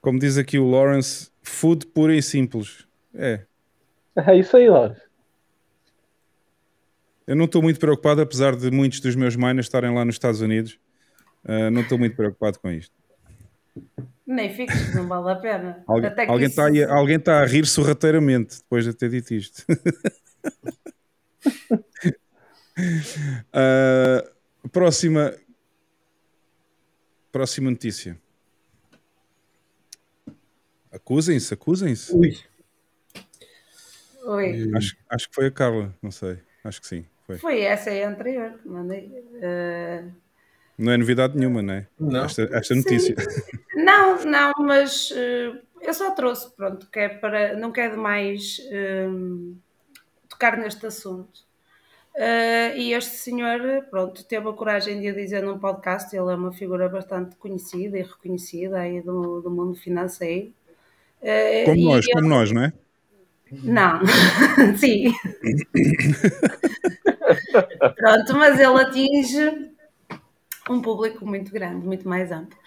[0.00, 2.86] Como diz aqui o Lawrence, food pura e simples.
[3.14, 3.44] É,
[4.16, 4.96] É isso aí, Laura.
[7.26, 10.40] eu não estou muito preocupado, apesar de muitos dos meus miners estarem lá nos Estados
[10.40, 10.78] Unidos.
[11.46, 12.94] ah, não estou muito preocupado com isto.
[14.26, 15.84] Nem fiques, não vale a pena.
[15.86, 15.92] Que
[16.26, 19.62] alguém, isso- está aí- alguém está a rir sorrateiramente depois de ter dito isto.
[23.52, 25.34] Uh, próxima.
[27.34, 28.16] Próxima notícia.
[30.92, 32.14] Acusem-se, acusem-se.
[32.14, 32.38] Ui.
[34.22, 34.70] Oi.
[34.72, 36.38] Acho, acho que foi a Carla, não sei.
[36.62, 37.04] Acho que sim.
[37.26, 37.38] Foi.
[37.38, 38.52] Foi essa aí a anterior.
[38.62, 39.10] que Mandei.
[39.42, 40.04] eh,
[40.78, 41.88] Não é novidade nenhuma, não é?
[41.98, 42.24] Não.
[42.24, 43.16] Esta, esta notícia.
[43.74, 47.56] Não, não, mas eh, eu só trouxe, pronto, que é para.
[47.58, 48.58] Não quero mais
[49.10, 49.56] hum,
[50.28, 51.40] tocar neste assunto.
[52.16, 53.60] Eh, e este senhor,
[53.90, 58.02] pronto, teve a coragem de dizer num podcast, ele é uma figura bastante conhecida e
[58.02, 60.52] reconhecida aí do, do mundo financeiro.
[61.22, 62.72] Eh, Como nós, ele- como nós, não é?
[63.62, 64.00] Não,
[64.78, 65.12] sim.
[67.96, 69.70] Pronto, mas ele atinge
[70.70, 72.58] um público muito grande, muito mais amplo.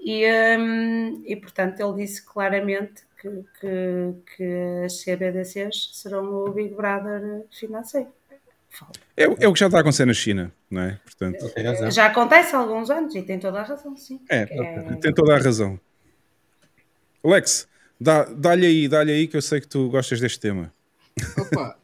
[0.00, 0.24] E,
[0.58, 3.28] hum, e portanto, ele disse claramente que,
[3.60, 4.44] que, que
[4.84, 8.08] as CBDCs serão o Big Brother financeiro.
[9.16, 11.00] É, o- é o que já está a acontecer na China, não é?
[11.04, 11.52] Portanto.
[11.90, 14.20] Já acontece há alguns anos e tem toda a razão, sim.
[14.28, 14.94] é, É.
[14.96, 15.78] tem toda a razão.
[17.24, 17.68] Lex,
[18.00, 20.72] dá- dá-lhe aí, dá-lhe aí que eu sei que tu gostas deste tema.
[21.38, 21.78] Opa,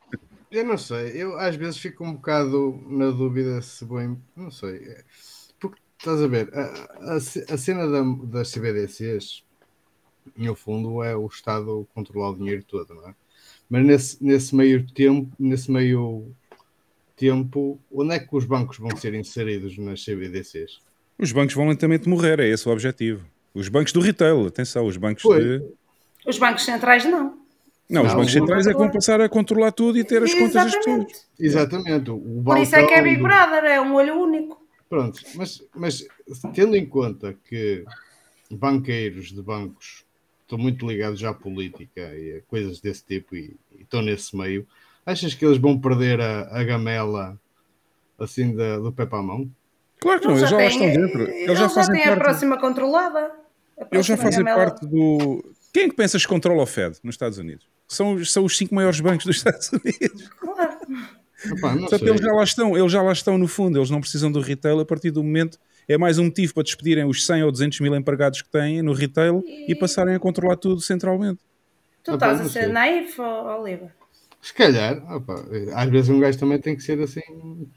[0.50, 4.96] eu não sei, eu às vezes fico um bocado na dúvida se bem, não sei,
[5.60, 9.44] porque estás a ver, a, a a cena da, das CBDCs,
[10.36, 13.14] no fundo, é o Estado controlar o dinheiro todo, não é?
[13.70, 16.34] Mas nesse, nesse meio tempo, nesse meio
[17.18, 20.78] tempo, onde é que os bancos vão ser inseridos nas CBDCs?
[21.18, 23.24] Os bancos vão lentamente morrer, é esse o objetivo.
[23.52, 25.42] Os bancos do retail, atenção, os bancos Pois.
[25.44, 25.62] de.
[26.26, 27.38] Os bancos centrais não.
[27.90, 30.22] Não, os Não, bancos o- centrais é que vão passar a controlar tudo e ter
[30.22, 31.06] as contas das pessoas.
[31.40, 32.08] Exatamente.
[32.08, 34.62] Exatamente, o Por isso é que é Big balcão do- Brother, é um olho único.
[34.88, 36.06] Pronto, mas, mas
[36.54, 37.84] tendo em conta que
[38.50, 40.04] banqueiros de bancos
[40.42, 44.66] estão muito ligados à política e a coisas desse tipo e, e estão nesse meio,
[45.12, 47.38] achas que eles vão perder a, a gamela
[48.18, 49.48] assim da- do pé para a mão?
[50.00, 51.22] Claro que não, eles já lá têm- estão dentro.
[51.28, 52.20] Eles já fazem têm a parte.
[52.22, 53.18] próxima controlada.
[53.18, 54.56] A Eles já próxima fazem gamela.
[54.70, 55.44] parte do.
[55.72, 57.66] Quem é que pensas que controla o Fed nos Estados Unidos?
[57.86, 60.28] São, os- são os cinco maiores bancos dos Estados Unidos.
[60.40, 60.78] Claro.
[60.88, 64.30] Não Portanto, eles já lá estão, eles já lá estão no fundo, eles não precisam
[64.30, 65.58] do retail a partir do momento.
[65.88, 68.92] É mais um motivo para despedirem os 100 ou 200 mil empregados que têm no
[68.92, 71.38] retail e passarem a controlar tudo centralmente.
[72.02, 72.68] Tu Ah, estás a não ser
[73.22, 73.88] ó- Oliver?
[74.40, 75.34] Se calhar, opa,
[75.74, 77.20] às vezes um gajo também tem que ser assim,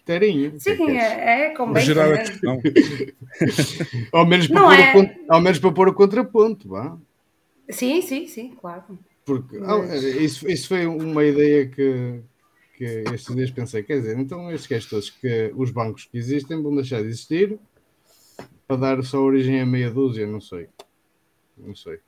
[0.05, 0.51] terinho.
[0.59, 1.83] Que é que Sim, é, é Para convém.
[1.85, 2.61] gerar a questão.
[4.13, 4.97] Ao menos para Não pôr, é.
[4.97, 6.97] o, ao menos para pôr o contraponto, vá.
[7.69, 8.83] Sim, sim, sim, claro.
[9.25, 12.21] Porque Mas- ah, isso, isso foi uma ideia que,
[12.77, 12.83] que
[13.13, 16.75] estes dias pensei, quer dizer, então estes gajos todos que os bancos que existem vão
[16.75, 17.57] deixar de existir
[18.67, 20.67] para dar só origem a meia dúzia, não sei.
[21.57, 21.99] Não sei.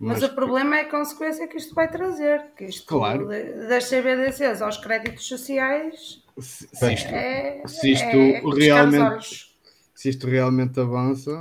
[0.00, 2.42] Mas, o problema é a consequência que isto vai trazer.
[2.56, 3.26] Que isto Claro.
[3.68, 7.62] das CBDCs aos créditos sociais se, se isto, é.
[7.66, 9.48] se isto é realmente-
[9.94, 11.32] se isto realmente avança,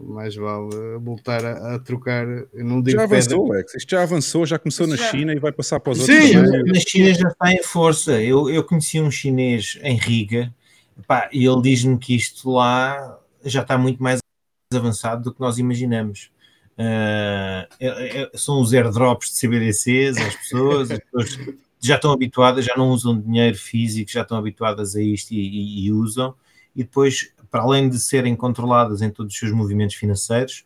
[0.00, 2.24] mais vale voltar a, a trocar.
[2.54, 3.74] Não digo Já pedra- avançou, Lex.
[3.74, 5.10] Isto já avançou, já começou na Já.
[5.10, 6.34] China e vai passar para os outros Sim.
[6.36, 8.22] Na China já está em força.
[8.22, 10.54] Eu, eu conheci um chinês em Riga
[11.08, 14.20] pá, e ele diz-me que isto lá já está muito mais
[14.72, 16.30] avançado do que nós imaginamos.
[17.80, 21.38] É- são os airdrops de CBDCs, as pessoas, as pessoas
[21.80, 25.86] já estão habituadas, já não usam dinheiro físico, já estão habituadas a isto e, e-
[25.86, 26.34] e usam.
[26.74, 30.64] E depois, para além de serem controladas em todos os seus movimentos financeiros,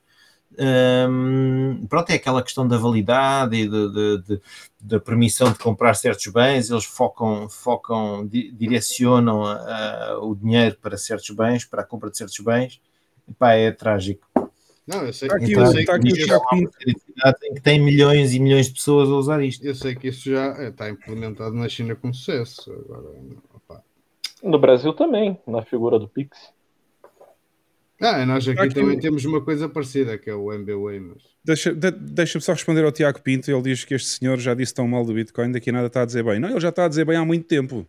[1.08, 3.68] hum, pronto, é aquela questão da validade e
[4.80, 10.96] da permissão de comprar certos bens, eles focam, focam di- direcionam ah, o dinheiro para
[10.96, 12.80] certos bens, para a compra de certos bens.
[13.26, 14.26] E, pá, é trágico.
[14.88, 17.78] Não, eu sei, Está aqui eu o- sei está que uma seriedade em que tem
[17.80, 19.62] milhões e milhões de pessoas a usar isto.
[19.64, 22.72] eu sei que isso já é, está implementado na China com sucesso.
[22.72, 23.14] Agora,
[23.54, 23.82] opá.
[24.42, 26.38] No Brasil também, na figura do Pix.
[28.00, 31.74] Ah, nós aqui Aqui também temos uma coisa parecida, que é o MBWay, mas Deixa-
[31.74, 33.50] de- Deixa-me só responder ao Tiago Pinto.
[33.50, 36.02] Ele diz que este senhor já disse tão mal do Bitcoin, daqui a nada está
[36.02, 36.38] a dizer bem.
[36.38, 37.86] Não, ele já está a dizer bem há muito tempo.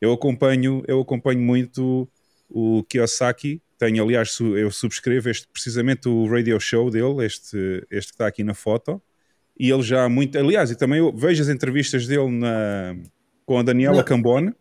[0.00, 2.06] Eu acompanho, eu acompanho muito
[2.50, 3.60] o Kiyosaki.
[3.78, 8.42] Tenho, aliás, eu subscrevo este, precisamente o radio show dele, este, este que está aqui
[8.42, 9.00] na foto.
[9.58, 10.36] E ele já há muito.
[10.36, 12.96] Aliás, e também vejo as entrevistas dele na,
[13.46, 14.04] com a Daniela Não.
[14.04, 14.52] Cambone.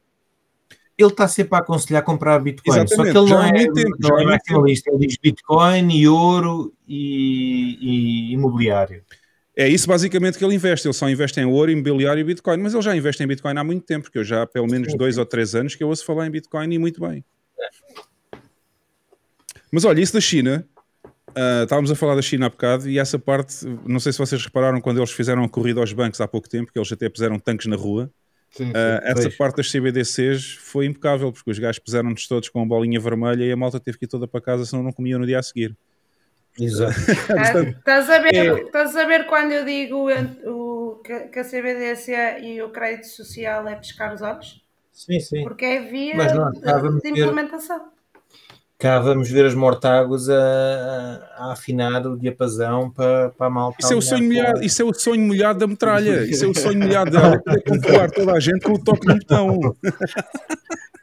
[0.97, 3.71] Ele está sempre a aconselhar a comprar Bitcoin, só Exatamente, que ele já não é,
[3.71, 4.89] tempo, não é maximalista.
[4.89, 9.03] Ele diz Bitcoin e ouro e, e imobiliário.
[9.55, 10.87] É isso basicamente que ele investe.
[10.87, 12.57] Ele só investe em ouro, imobiliário e Bitcoin.
[12.57, 14.95] Mas ele já investe em Bitcoin há muito tempo, porque eu já há pelo menos
[14.95, 17.23] dois ou três anos que eu ouço falar em Bitcoin e muito bem.
[19.77, 20.67] Mas olha, isso da China,
[21.35, 24.43] ah, estávamos a falar da China há bocado e essa parte, não sei se vocês
[24.43, 27.37] repararam quando eles fizeram a corrida aos bancos há pouco tempo, que eles até puseram
[27.37, 28.09] tanques na rua.
[28.49, 28.71] Sim, sim.
[28.71, 29.37] Uh, essa Pois.
[29.37, 33.51] parte das CBDCs foi impecável, porque os gajos puseram-nos todos com a bolinha vermelha e
[33.51, 35.77] a malta teve que ir toda para casa, senão não comiam no dia a seguir.
[36.59, 36.95] Exato.
[37.37, 38.49] Ah, Estás a ver, É.
[38.49, 40.09] a ver quando eu digo
[40.43, 44.59] o, que, a CBDC e o crédito social é pescar os olhos?
[44.91, 45.43] Sim, sim.
[45.43, 47.95] Porque é via Mas nós de, de implementação.
[48.79, 53.77] Cá vamos ver as mortáguas a, a afinar o diapasão para, para a malta.
[53.79, 56.23] Isso é, o sonho molhado, isso é o sonho molhado da metralha.
[56.25, 59.13] Isso é o sonho molhado dela, poder controlar toda a gente com o toque de
[59.13, 59.75] um botão.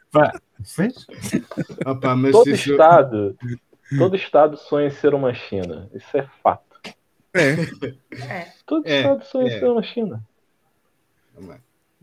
[0.09, 0.39] Pá,
[0.77, 1.05] vês?
[1.85, 3.37] Opa, mas Todo isso- estado,
[3.97, 5.89] todo estado sonha em ser uma China.
[5.93, 6.63] Isso é fato.
[7.33, 7.55] É.
[8.65, 9.55] Todo É, estado sonha é.
[9.57, 10.23] em ser uma China.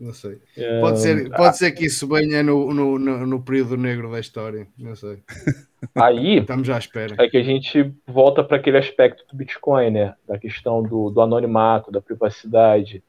[0.02, 0.40] Não sei.
[0.80, 4.66] Pode ser, pode ser que isso venha no, no, no, no período negro da história.
[4.76, 5.18] Não sei.
[5.94, 7.14] Aí Estamos à espera.
[7.20, 10.14] é que a gente volta para aquele aspecto do Bitcoin, né?
[10.26, 13.00] Da questão do, do anonimato, da privacidade,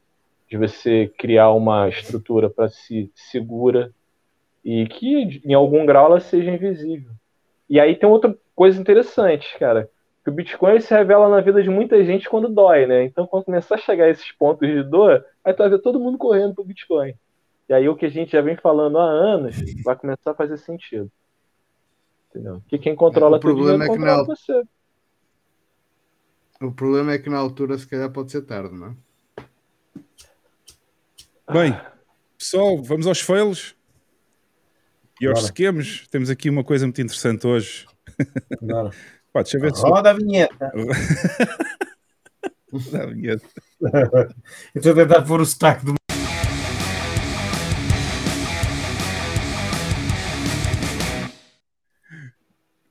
[0.47, 3.91] de você criar uma estrutura para si segura
[4.63, 7.09] e que em algum grau ela seja invisível.
[7.67, 9.89] E aí tem outra coisa interessante, cara,
[10.23, 13.03] que o Bitcoin se revela na vida de muita gente quando dói, né?
[13.03, 15.99] Então quando começar a chegar a esses pontos de dor, aí tu vai ver todo
[15.99, 17.13] mundo correndo pro Bitcoin.
[17.67, 20.57] E aí o que a gente já vem falando há anos vai começar a fazer
[20.57, 21.11] sentido.
[22.29, 22.63] Entendeu?
[22.67, 24.63] Que quem controla O problema é que controla você.
[26.61, 28.95] O problema é que na altura se calhar pode ser tarde, não é?
[31.51, 31.77] Bem,
[32.37, 33.75] pessoal, vamos aos fails
[35.19, 36.07] e aos esquemas.
[36.07, 37.85] Temos aqui uma coisa muito interessante hoje.
[38.61, 38.91] Agora.
[39.33, 40.71] Pá, deixa eu ver se Roda a vinheta.
[42.91, 43.43] Dá a vinheta.
[43.81, 43.89] Eu
[44.75, 45.95] estou a tentar pôr o sotaque do.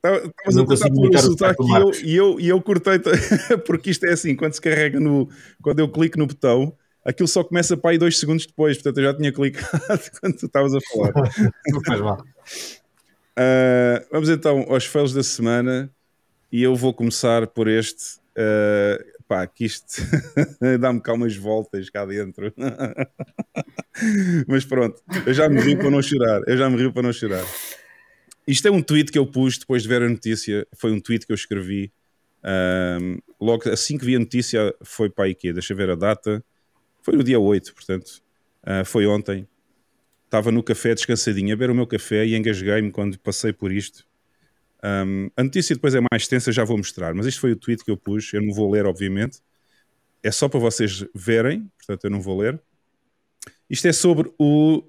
[0.05, 2.99] Estavas a tentar pôr o sotaque e eu, e eu, e eu cortei,
[3.65, 5.29] porque isto é assim, quando se carrega no,
[5.63, 9.05] quando eu clico no botão, aquilo só começa para aí dois segundos depois, portanto eu
[9.05, 9.81] já tinha clicado
[10.21, 11.13] quando tu estavas a falar.
[11.69, 12.21] Não faz mal.
[13.39, 15.89] Uh, vamos então aos fails da semana
[16.53, 18.21] e eu vou começar por este.
[18.33, 20.03] Uh, pá, que isto
[20.79, 22.53] dá-me cá umas voltas cá dentro.
[24.47, 26.43] Mas pronto, eu já me rio para não chorar.
[26.47, 27.45] Eu já me rio para não chorar.
[28.47, 30.67] Isto é um tweet que eu pus depois de ver a notícia.
[30.77, 31.91] Foi um tweet que eu escrevi.
[32.45, 35.95] Um, logo assim que vi a notícia, foi para aí que Deixa eu ver a
[35.95, 36.45] data.
[37.01, 38.23] Foi no dia 8, portanto,
[38.65, 39.49] uh, foi ontem
[40.33, 44.07] estava no café descansadinho a beber o meu café e engasguei-me quando passei por isto.
[44.85, 47.85] Um, a notícia depois é mais extensa, já vou mostrar, mas isto foi o tweet
[47.85, 48.33] que eu pus.
[48.33, 49.41] Eu não vou ler, obviamente.
[50.23, 52.61] É só para vocês verem, portanto, eu não vou ler.
[53.69, 54.83] Isto é sobre o,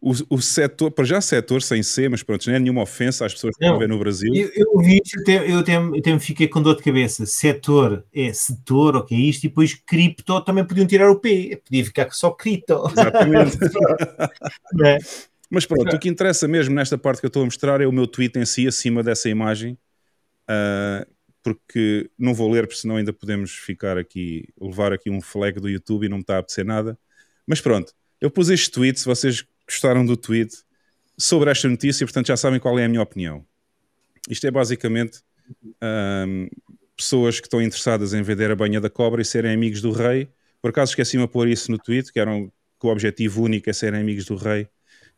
[0.00, 3.34] o, o setor, para já setor sem ser, mas pronto, não é nenhuma ofensa às
[3.34, 4.34] pessoas que Não, estão a ver no Brasil.
[4.34, 7.24] Eu, eu vi isto, eu até, eu, até, eu me fiquei com dor de cabeça.
[7.26, 9.44] Setor é setor, o que é isto?
[9.44, 11.60] E depois cripto também podiam tirar o P.
[11.64, 12.82] Podia ficar só cripto.
[12.90, 13.56] Exatamente.
[14.84, 14.98] É?
[15.54, 17.92] Mas pronto, o que interessa mesmo nesta parte que eu estou a mostrar é o
[17.92, 19.76] meu tweet em si, acima dessa imagem,
[20.48, 21.06] uh,
[21.42, 25.68] porque não vou ler, porque senão ainda podemos ficar aqui, levar aqui um flag do
[25.68, 26.98] YouTube e não me está a apetecer nada.
[27.46, 30.56] Mas pronto, eu pus este tweet, se vocês gostaram do tweet,
[31.18, 33.44] sobre esta notícia, portanto já sabem qual é a minha opinião.
[34.30, 35.20] Isto é basicamente
[36.26, 36.48] um,
[36.96, 40.30] pessoas que estão interessadas em vender a banha da cobra e serem amigos do rei.
[40.62, 42.50] Por acaso esqueci-me a pôr isso no tweet, que, eram,
[42.80, 44.66] que o objetivo único é serem amigos do rei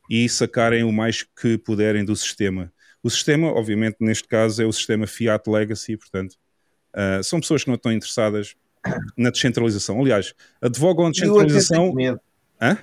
[0.08, 2.72] e sacarem o mais que puderem do sistema.
[3.02, 6.32] O sistema, obviamente, neste caso, é o sistema Fiat Legacy, portanto,
[6.94, 8.54] uh, são pessoas que não estão interessadas
[9.16, 10.00] na descentralização.
[10.00, 11.82] Aliás, advogam a Eu até descentralização.
[11.84, 12.20] tenho medo.
[12.60, 12.78] Hã?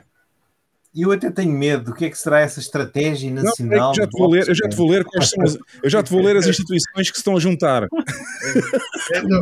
[0.93, 3.93] Eu até tenho medo do que é que será essa estratégia nacional.
[3.95, 6.11] já te vou ler, eu já te vou ler quais são as, eu já te
[6.11, 7.88] vou ler as instituições que se estão a juntar.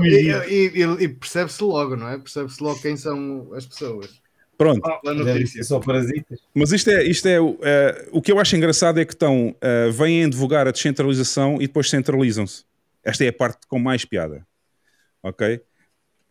[0.06, 2.18] E, e- e- e percebe-se logo, não é?
[2.18, 4.22] Percebe-se logo quem são as pessoas.
[4.60, 4.82] Pronto,
[5.64, 6.40] Só parasitas.
[6.54, 9.56] mas isto é, isto é o- eh, o que eu acho engraçado é que estão,
[9.62, 12.66] eh, vêm advogar a descentralização e depois centralizam-se.
[13.02, 14.46] Esta é a parte com mais piada.
[15.24, 15.62] Ok?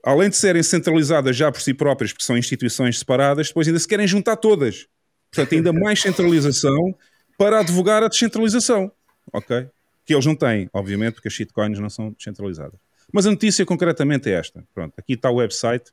[0.05, 3.89] Além de serem centralizadas já por si próprias, porque são instituições separadas, depois ainda se
[3.89, 4.87] querem juntar todas.
[5.33, 6.95] Portanto, ainda mais centralização
[7.39, 8.93] para advogar a descentralização.
[9.33, 9.67] Ok?
[10.05, 12.79] Que eles não têm, obviamente, porque as shitcoins não são descentralizadas.
[13.11, 14.63] Mas a notícia concretamente é esta.
[14.75, 15.91] Pronto, aqui está o website.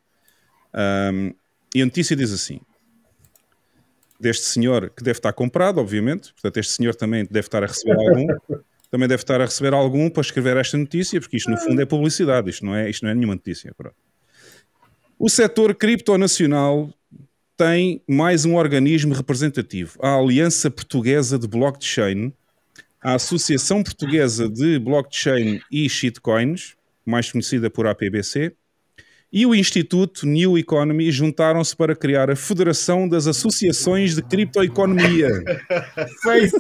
[0.74, 1.32] Ahm,
[1.76, 2.62] e a notícia diz assim:
[4.18, 7.98] deste senhor que deve estar comprado, obviamente, portanto, este senhor também deve estar a receber
[8.00, 8.28] algum,
[8.90, 11.86] também deve estar a receber algum para escrever esta notícia, porque isto no fundo é
[11.86, 13.74] publicidade, isto não é, isto não é nenhuma notícia.
[13.76, 13.96] Pronto.
[15.20, 16.94] O setor criptonacional
[17.58, 22.34] tem mais um organismo representativo, a Aliança Portuguesa de Blockchain,
[23.02, 26.76] a Associação Portuguesa de Blockchain e Shitcoins,
[27.06, 28.56] mais conhecida por APBC,
[29.36, 35.30] e o Instituto New Economy juntaram-se para criar a Federação das Associações de Criptoeconomia.
[36.24, 36.56] Face.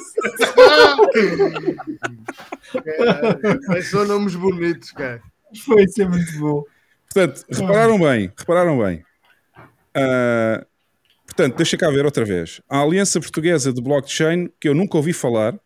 [2.84, 5.22] Cara, são nomes bonitos, cara.
[5.64, 6.65] Foi ser muito bom.
[7.14, 9.06] Portanto, repararam bem, repararam bem.
[9.95, 10.65] Ah,
[11.26, 12.60] portanto, deixa cá ver outra vez.
[12.69, 15.57] A Aliança Portuguesa de Blockchain, que eu nunca ouvi falar,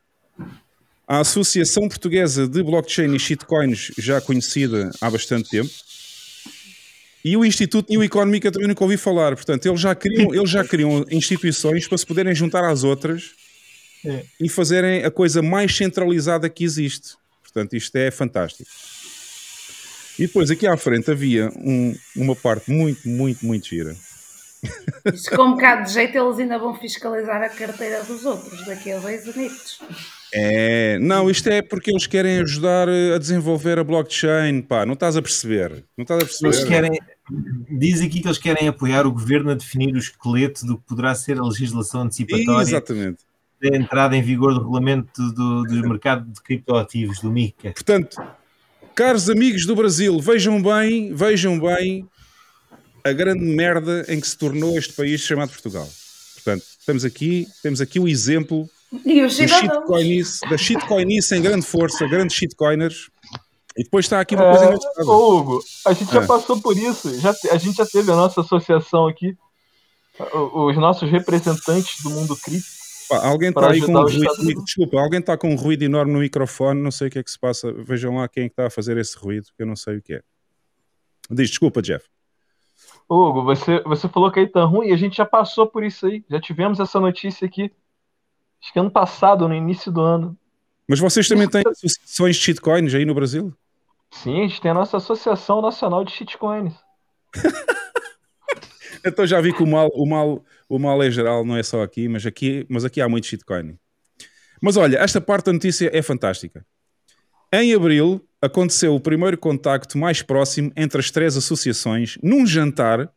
[1.07, 5.71] a Associação Portuguesa de Blockchain e Shitcoins, já conhecida há bastante tempo,
[7.23, 9.35] e o Instituto New eu também nunca ouvi falar.
[9.35, 13.31] Portanto, eles já criam, eles já criam instituições para se poderem juntar às outras
[14.05, 14.23] É.
[14.39, 17.15] e fazerem a coisa mais centralizada que existe.
[17.43, 18.69] Portanto, isto é fantástico.
[20.17, 23.95] E depois aqui à frente havia um- uma parte muito, muito, muito gira.
[25.13, 28.91] Isto com um bocado de jeito eles ainda vão fiscalizar a carteira dos outros daqui
[28.91, 29.79] a dois anos.
[30.31, 34.93] É, não, isto é porque eles querem ajudar eh, a desenvolver a blockchain, pá, não
[34.93, 35.83] estás a perceber.
[35.97, 36.47] Não estás a perceber.
[36.53, 36.99] Eles querem,
[37.69, 41.15] diz aqui que eles querem apoiar o governo a definir o esqueleto do que poderá
[41.15, 43.23] ser a legislação antecipatória Exatamente.
[43.61, 47.71] da entrada em vigor do regulamento do, do mercado de criptoativos, do MICA.
[47.71, 48.21] Portanto,
[48.93, 52.07] caros amigos do Brasil, vejam bem, vejam bem
[53.03, 55.89] a grande merda em que se tornou este país chamado Portugal.
[56.35, 58.69] Portanto, estamos aqui, temos aqui o exemplo
[59.05, 63.09] E os shitcoinice, da shitcoinice em grande força, grandes shitcoiners.
[63.77, 65.05] E depois está aqui uma coisa É, engraçada.
[65.11, 66.27] Hugo, a gente já É.
[66.27, 67.19] passou por isso.
[67.19, 69.37] Já, a gente já teve a nossa associação aqui.
[70.33, 72.67] O- Os nossos representantes do mundo cripto.
[73.07, 74.63] Pá, alguém está aí com um ruído.
[74.65, 76.81] Desculpa, alguém está com um ruído enorme no microfone.
[76.81, 77.71] Não sei o que é que se passa.
[77.71, 80.15] Vejam lá quem é está a fazer esse ruído, que eu não sei o que
[80.15, 80.21] é.
[81.31, 82.05] Diz, desculpa, Jeff.
[83.09, 86.05] Hugo, você, você falou que aí tá ruim e a gente já passou por isso
[86.05, 86.23] aí.
[86.29, 87.71] Já tivemos essa notícia aqui.
[88.61, 90.37] Acho que ano passado, no início do ano.
[90.87, 93.53] Mas vocês também têm associações de shitcoins aí no Brasil?
[94.11, 96.73] Sim, a gente tem a nossa Associação Nacional de Shitcoins.
[99.05, 101.81] Então já vi que o mal, o mal, o mal é geral, não é só
[101.81, 103.77] aqui, mas aqui, mas aqui há muito shitcoin.
[104.61, 106.65] Mas olha, esta parte da notícia é fantástica.
[107.51, 113.09] Em abril aconteceu o primeiro contacto mais próximo entre as três associações num jantar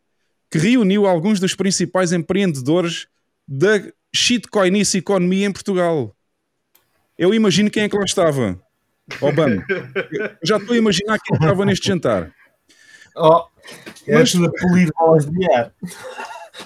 [0.50, 3.06] que reuniu alguns dos principais empreendedores
[3.46, 3.80] da
[4.14, 6.14] shitcoinice economia em Portugal.
[7.18, 8.60] Eu imagino quem é que lá estava.
[9.20, 9.64] Obama.
[9.68, 12.32] Eu já estou a imaginar quem estava neste jantar.
[13.16, 13.44] Oh,
[14.06, 14.34] é Mas-.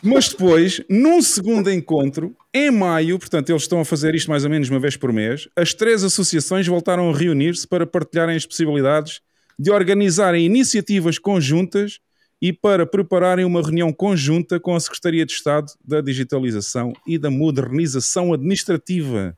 [0.03, 4.51] Mas depois, num segundo encontro, em maio, portanto, eles estão a fazer isto mais ou
[4.51, 9.21] menos uma vez por mês, as três associações voltaram a reunir-se para partilharem as possibilidades
[9.59, 12.01] de organizarem iniciativas conjuntas
[12.41, 17.31] e para prepararem uma reunião conjunta com a Secretaria de Estado da Digitalização e da
[17.31, 19.37] Modernização Administrativa,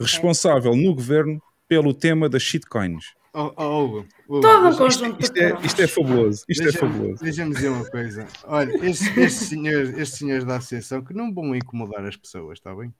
[0.00, 3.04] responsável no governo pelo tema das shitcoins.
[3.34, 6.44] Oh, oh, Hugo, Hugo, Todo um deixa- conjunto de Isto é, isto é fabuloso.
[6.48, 7.24] Isto é deixa-me- fabuloso.
[7.24, 8.26] Deixa-me dizer uma coisa.
[8.44, 12.74] Olha, estes, estes, senhores, estes senhores da associação que não vão incomodar as pessoas, está
[12.74, 12.92] bem?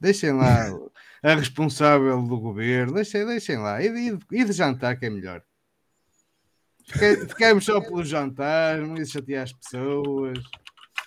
[0.00, 0.66] Deixem lá
[1.22, 3.80] a responsável do governo, deixem, deixem lá.
[3.80, 5.40] E de, e de jantar que é melhor.
[7.28, 10.38] Ficamos só pelo jantar, não ides chatear as pessoas,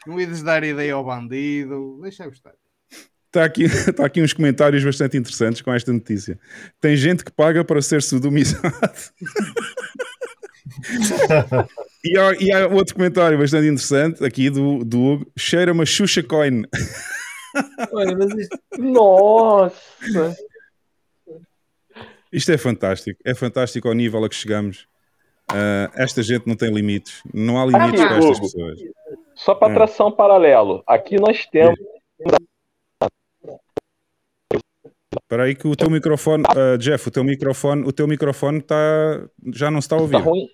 [0.08, 2.54] não ides dar ideia ao bandido, deixa-me estar.
[3.34, 6.40] Está aqui, está aqui uns comentários bastante interessantes com esta notícia.
[6.80, 8.62] Tem gente que paga para ser sodomizado.
[12.06, 15.32] e, há, e há outro comentário bastante interessante aqui do, do Hugo.
[15.36, 16.64] Cheira uma Xuxa Coin.
[17.92, 20.38] Olha, mas isto, Nossa!
[22.32, 23.20] Isto é fantástico.
[23.26, 24.88] É fantástico ao nível a que chegamos.
[25.52, 27.22] Ah, esta gente não tem limites.
[27.34, 28.80] Não há limites para estas pessoas.
[29.36, 29.76] Só para É.
[29.76, 30.84] traçar um paralelo.
[30.88, 31.80] Aqui nós temos.
[35.22, 38.76] Espera aí que o teu microfone, ah, Jeff, o teu microfone, o teu microfone está,
[39.54, 40.14] já não está a ouvir.
[40.14, 40.48] Tá ruim?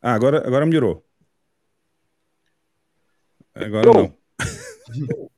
[0.00, 1.04] Ah, agora, agora melhorou.
[3.54, 4.14] Agora não.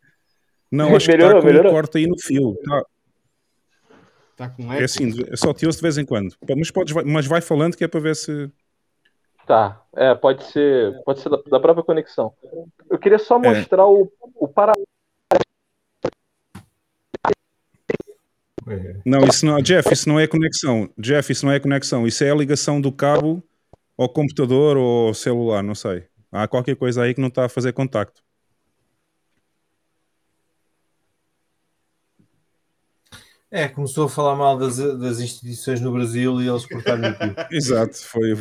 [0.73, 1.73] Não, acho que Melhorou, está com um melhorou?
[1.73, 2.57] corte aí no fio.
[2.65, 2.85] Tá-
[4.35, 4.85] Está com é eco?
[4.85, 6.35] assim, eu só te ouço de vez em quando.
[6.57, 8.51] Mas, podes, mas vai falando que é para ver se.
[9.47, 9.81] Tá.
[9.95, 12.33] É, pode ser, pode ser da, da própria conexão.
[12.91, 14.85] Eu queria só mostrar o, o paralelo.
[19.05, 20.91] Não, isso não, Jeff, isso não é conexão.
[20.99, 22.07] Jeff, isso não é conexão.
[22.07, 23.41] Isso é a ligação do cabo
[23.97, 26.07] ao computador ou ao celular, não sei.
[26.33, 28.25] Há qualquer coisa aí que não está a fazer contacto.
[33.55, 37.33] É, começou a falar mal das, das instituições no Brasil e eles cortaram aqui.
[37.55, 38.35] Exato, foi.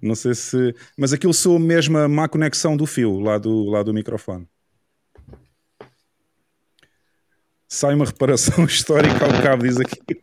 [0.00, 0.72] Não sei se.
[0.96, 4.48] Mas aquilo soa mesmo a má conexão do fio lá do, lá do microfone.
[7.66, 10.22] Sai uma reparação histórica ao cabo, diz aqui.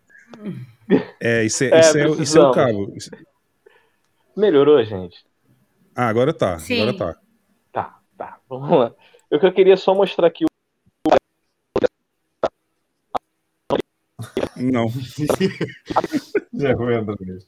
[1.20, 2.56] É, isso é, É, isso é, isso é o precisamos.
[2.56, 2.94] cabo.
[4.38, 5.26] Melhorou, gente?
[5.94, 6.58] Ah, agora tá.
[6.60, 6.82] Sim.
[6.82, 7.20] Agora tá.
[7.74, 8.40] Tá, tá.
[8.48, 8.94] Vamos lá.
[9.30, 10.46] Eu que eu queria só mostrar aqui.
[14.56, 14.88] Não,
[16.54, 17.48] Já outra vez.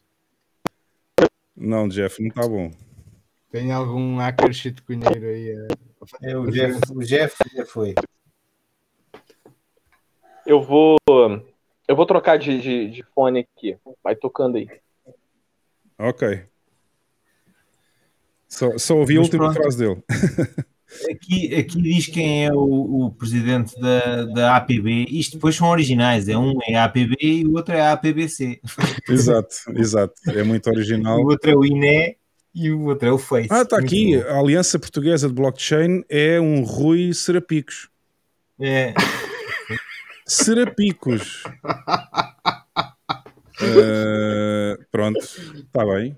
[1.55, 2.71] não, Jeff, não tá bom.
[3.49, 5.51] Tem algum hacker shitcoinheiro aí?
[5.51, 5.67] a-
[6.01, 7.95] a fazer É, o, Jeff, o Jeff já foi.
[10.45, 10.97] Eu vou.
[11.87, 13.77] Eu vou trocar de, de, de fone aqui.
[14.03, 14.67] Vai tocando aí.
[15.97, 16.45] Ok.
[18.49, 19.61] Só, só ouvi a Mas última pronto.
[19.61, 20.03] frase dele.
[21.11, 25.05] Aqui, aqui diz quem é o, o presidente da, da APB.
[25.09, 26.27] Isto depois são originais.
[26.29, 28.59] É um é a APB e o outro é a APBC.
[29.09, 30.13] exato, exato.
[30.27, 31.19] É muito O original.
[31.25, 32.15] outro é o INE
[32.55, 33.49] e o outro é o Face.
[33.51, 34.17] Ah, está aqui.
[34.17, 34.23] bom.
[34.29, 37.89] A Aliança Portuguesa de Blockchain é um Rui Serapicos.
[38.59, 38.93] É,
[40.25, 41.43] Serapicos.
[43.61, 46.17] Eh, pronto, está bem.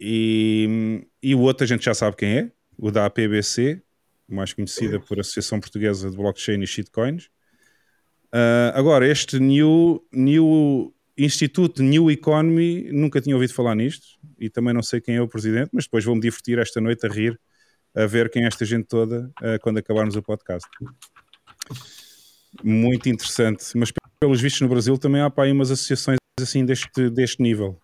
[0.00, 2.50] E, e o outro a gente já sabe quem é,
[2.80, 3.82] o da APBC,
[4.26, 7.28] mais conhecida por Associação Portuguesa de Blockchain e Shitcoins.
[8.32, 14.06] Ah, agora, este New, New Instituto New Economy, nunca tinha ouvido falar nisto
[14.38, 17.10] e também não sei quem é o presidente, mas depois vou-me divertir esta noite a
[17.10, 17.38] rir,
[17.94, 20.68] a ver quem é esta gente toda ah, quando acabarmos o podcast.
[22.64, 27.10] Muito interessante, mas pelos vistos no Brasil também há para aí umas associações assim deste,
[27.10, 27.78] deste nível.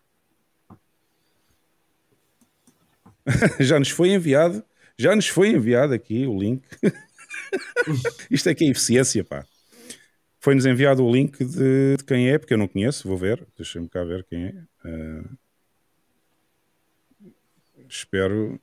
[3.61, 4.65] já nos foi enviado,
[4.99, 6.63] já nos foi enviado aqui o link.
[8.31, 9.45] Isto é que é eficiência, pá.
[10.41, 13.89] Foi-nos enviado o link de, de quem é, porque eu não conheço, vou ver, deixa-me
[13.89, 14.55] cá ver quem é.
[14.85, 15.25] Ah,
[17.89, 18.61] espero.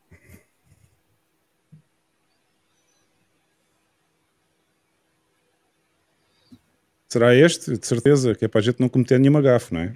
[7.09, 7.77] Será este?
[7.77, 9.93] De certeza, que é para a gente não cometer nenhuma gafe, não é?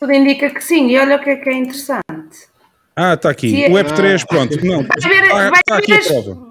[0.00, 2.55] Tudo indica que sim, e olha o que é que é interessante.
[2.96, 3.50] Ah, está aqui.
[3.50, 4.64] Sim, O Web3, pronto.
[4.66, 6.46] Não, Vai ver, ah, vai está aqui ver a as- prova.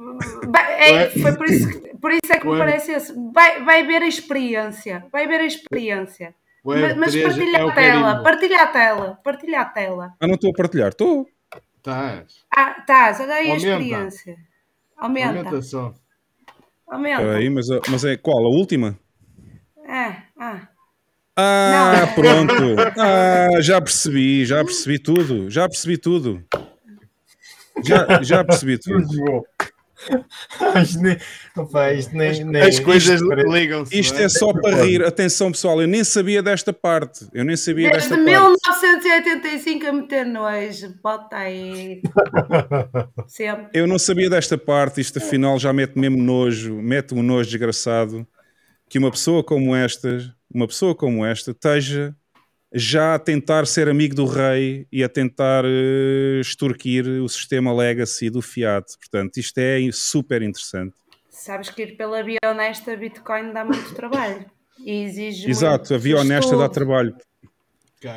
[0.51, 3.13] vai- é, foi por isso, que- por isso é que me parece esse.
[3.34, 5.05] Vai, vai ver a experiência.
[5.11, 6.35] Vai ver a experiência.
[6.63, 8.23] Mas, mas Web3 partilha é a tela, carimbo.
[8.23, 10.13] partilha a tela, partilha a tela.
[10.19, 10.89] Ah, não estou a partilhar.
[10.89, 11.27] Estou.
[11.84, 12.23] Tá,
[12.55, 14.35] Ah, estás, olha aí a experiência.
[14.97, 15.93] Aumenta, aumenta só.
[16.88, 17.22] aumenta.
[17.22, 18.43] Espera aí, mas, mas é qual?
[18.45, 18.97] A última?
[19.88, 20.67] É, ah.
[21.37, 22.13] Ah, Não.
[22.13, 22.53] pronto.
[22.97, 25.49] Ah, já percebi, já percebi tudo.
[25.49, 26.43] Já percebi tudo.
[27.83, 29.43] Já, já percebi tudo.
[30.81, 31.17] isto nem,
[31.57, 33.97] opa, isto nem, nem- As coisas ligam-se.
[33.99, 35.03] Isto não é só para rir.
[35.03, 37.27] Atenção, pessoal, eu nem sabia desta parte.
[37.33, 38.29] Eu nem sabia Desde desta parte.
[38.31, 40.93] 1985 a meter nojo.
[41.03, 42.01] Bota aí.
[43.27, 43.67] Sempre.
[43.73, 45.01] Eu não sabia desta parte.
[45.01, 48.25] Isto afinal já mete mesmo nojo, mete um nojo desgraçado.
[48.95, 52.15] Que uma pessoa como esta, uma pessoa como esta, esteja
[52.73, 58.30] já a tentar ser amigo do rei e a tentar eh, extorquir o sistema legacy
[58.30, 58.85] do fiat.
[58.97, 60.95] Portanto, isto é super interessante.
[61.30, 64.45] Sabes que ir pela via honesta, Bitcoin dá muito trabalho.
[64.80, 67.13] E exige Exato, a via honesta dá trabalho.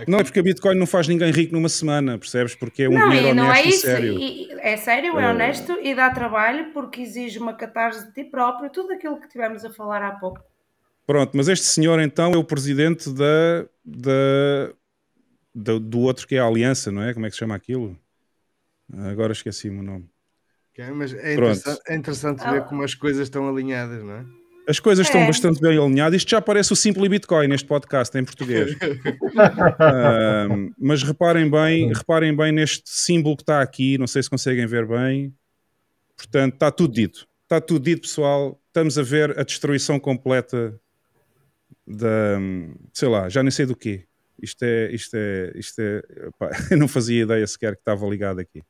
[0.07, 2.55] Não é porque a Bitcoin não faz ninguém rico numa semana, percebes?
[2.55, 3.81] Porque é um Não, dinheiro e não é honesto e isso.
[3.81, 4.19] sério.
[4.21, 8.71] E- é sério, é honesto e dá trabalho porque exige uma catarse de ti próprio,
[8.71, 10.41] tudo aquilo que tivemos a falar há pouco.
[11.09, 14.75] Pronto, mas este senhor então é o presidente da, da,
[15.55, 17.15] da- do outro que é a Aliança, não é?
[17.15, 17.99] Como é que se chama aquilo?
[18.93, 20.07] Agora esqueci-me o nome.
[20.71, 24.25] Ok, mas é interessante, é interessante ver como as coisas estão alinhadas, não é?
[24.69, 25.27] As coisas estão É.
[25.27, 26.19] bastante bem alinhadas.
[26.19, 28.77] Isto já parece o Simply Bitcoin neste podcast em português.
[30.79, 33.97] Mas reparem bem, reparem bem neste símbolo que está aqui.
[33.97, 35.35] Não sei se conseguem ver bem.
[36.17, 37.27] Portanto, está tudo dito.
[37.45, 38.61] Está tudo dito, pessoal.
[38.67, 40.79] Estamos a ver a destruição completa
[41.89, 42.39] da,
[42.93, 44.05] sei lá, já nem sei do quê.
[44.41, 46.03] Isto é, isto é, isto é,
[46.39, 48.63] pá, eu não fazia ideia sequer que estava ligado aqui.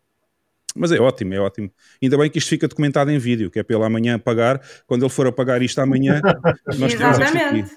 [0.77, 1.70] Mas é ótimo, é ótimo.
[2.01, 4.61] Ainda bem que isto fica documentado em vídeo, que é para ele amanhã apagar.
[4.86, 6.20] Quando ele for apagar isto amanhã,
[6.78, 7.23] nós temos isto aqui.
[7.23, 7.77] Exatamente.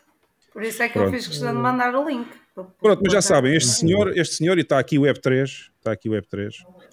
[0.53, 1.15] Por isso é que eu Pronto.
[1.15, 2.27] fiz questão de mandar o link.
[2.53, 5.43] Pronto, mas já sabem, este senhor, este senhor, e está aqui o Web3,
[5.77, 6.49] está aqui o Web3.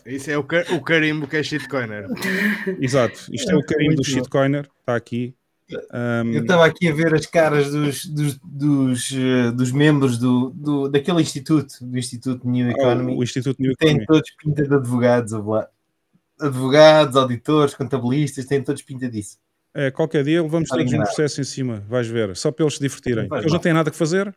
[0.07, 2.07] Isso é o, ca- o carimbo que é shitcoiner.
[2.81, 5.35] Exato, isto é o carimbo do shitcoiner, está aqui.
[5.93, 10.51] Ahm, Eu estava aqui a ver as caras dos, dos, dos, eh, dos membros do,
[10.51, 13.17] do, daquele instituto, do Instituto New ah, Economy.
[13.17, 14.07] o Instituto New Economy.
[14.07, 15.33] todos pinta de advogados,
[16.41, 19.39] advogados, auditores, contabilistas, têm todos pinta disso.
[19.75, 22.81] É, qualquer dia Está todos um processo em cima, vais ver, só para eles se
[22.81, 23.29] divertirem.
[23.31, 24.35] Eles não têm nada que fazer.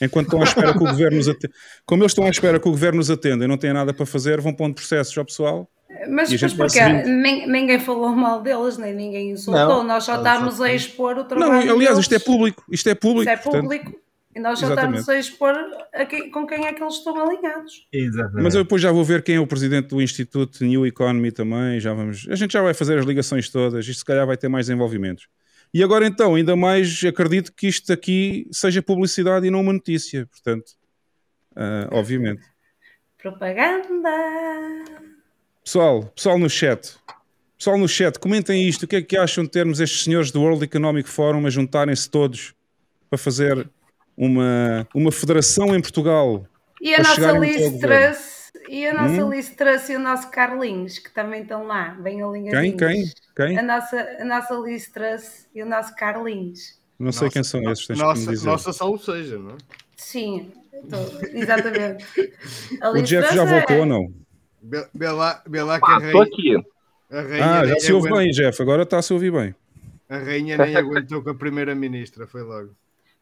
[0.00, 1.54] Enquanto estão à espera que o governo os atenda.
[1.84, 4.06] Como eles estão à espera que o governo os atenda e não têm nada para
[4.06, 5.70] fazer, vão pondo processos ao pessoal.
[6.08, 6.80] Mas, E porquê?
[7.04, 9.68] Nin- Ninguém falou mal deles, nem ninguém insultou.
[9.68, 12.24] Não, Nós só não, estamos a expor o Não, trabalho aliás, isto é deles.
[12.24, 12.64] público.
[12.70, 13.22] Isto é público.
[13.22, 14.00] Isso é portanto, público.
[14.34, 15.00] E nós só Exatamente.
[15.00, 15.54] estamos a expor
[15.94, 17.86] a quem- com quem é que eles estão alinhados.
[17.90, 18.42] Exatamente.
[18.42, 21.80] Mas eu depois já vou ver quem é o presidente do Instituto New Economy também.
[21.80, 23.86] Já vamos, a gente já vai fazer as ligações todas.
[23.88, 25.26] Isto se calhar vai ter mais desenvolvimentos.
[25.72, 30.26] E agora então, ainda mais acredito que isto aqui seja publicidade e não uma notícia.
[30.26, 30.72] Portanto,
[31.56, 32.42] ah, obviamente.
[33.16, 34.10] Propaganda!
[35.66, 36.94] Pessoal, pessoal no chat.
[37.58, 38.84] Pessoal no chat, comentem isto.
[38.84, 42.08] O que é que acham de termos estes senhores do World Economic Forum a juntarem-se
[42.08, 42.54] todos
[43.10, 43.68] para fazer
[44.16, 46.46] uma, uma federação em Portugal?
[46.80, 47.80] E a nossa Liz governo.
[48.14, 49.30] Truss, e a nossa Hum?
[49.30, 52.22] Liz Truss e o nosso Carlinhos, que também estão lá, bem Quem?
[52.24, 52.78] alinhadinhos.
[52.78, 53.12] Quem?
[53.34, 53.58] Quem?
[53.58, 56.78] A nossa, a nossa Liz Truss e o nosso Carlinhos.
[56.96, 58.46] Não sei quem são esses, tens que nossa, me dizer.
[58.46, 59.56] nossa salve seja, não é?
[59.96, 60.52] Sim,
[60.88, 62.06] tô- exatamente.
[62.94, 64.25] O Jeff já é- voltou ou não?
[64.68, 66.56] Vê- Vê lá, vê lá que a Ah, tô rainha, aqui.
[67.10, 68.62] a rainha Ah, já se ouve aguentou- bem, Jeff.
[68.62, 69.54] Agora está a se ouvir bem.
[70.08, 72.70] A rainha nem aguentou com a primeira-ministra, foi logo.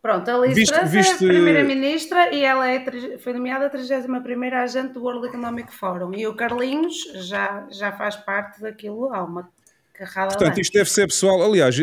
[0.03, 2.85] Pronto, a Liz Viste- viste- é a primeira-ministra e ela é,
[3.19, 6.13] foi nomeada a 31ª agente do World Economic Forum.
[6.15, 6.95] E o Carlinhos
[7.27, 9.49] já, já faz parte daquilo há uma
[9.95, 11.43] carrada de Portanto, isto deve ser pessoal.
[11.43, 11.75] Aliás,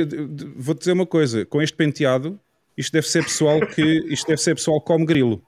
[0.56, 2.40] vou-te dizer uma coisa: com este penteado,
[2.78, 3.82] isto deve ser pessoal que
[4.14, 5.42] isto deve ser pessoal que come grilo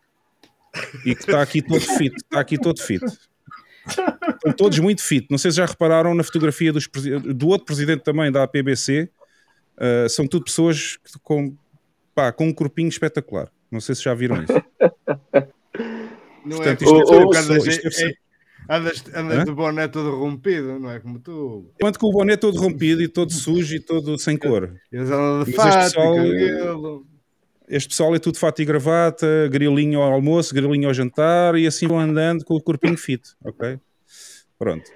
[1.05, 2.15] e que está aqui todo fit.
[2.15, 3.03] Está aqui todo fit.
[3.87, 5.27] Estão todos muito fit.
[5.29, 6.87] Não sei se já repararam na fotografia dos
[7.35, 9.09] do outro presidente também da APBC.
[9.77, 11.55] ah, são tudo pessoas com,
[12.15, 13.49] pá, com um corpinho espetacular.
[13.71, 14.53] Não sei se já viram isso.
[16.45, 18.13] Não Portanto, é isto andas, isto é-
[18.69, 19.43] andas, andas Hã?
[19.45, 21.71] de boné todo rompido, não é como tu.
[21.79, 24.75] Enquanto com o boné todo rompido e todo sujo e todo sem cor.
[24.91, 27.07] Eles andam de fato, pessoal- cabelo.
[27.67, 31.87] Este pessoal é tudo fato e gravata, grilinho ao almoço, grilinho ao jantar e assim
[31.87, 33.79] vão andando com o corpinho fit, ok?
[34.59, 34.91] Pronto.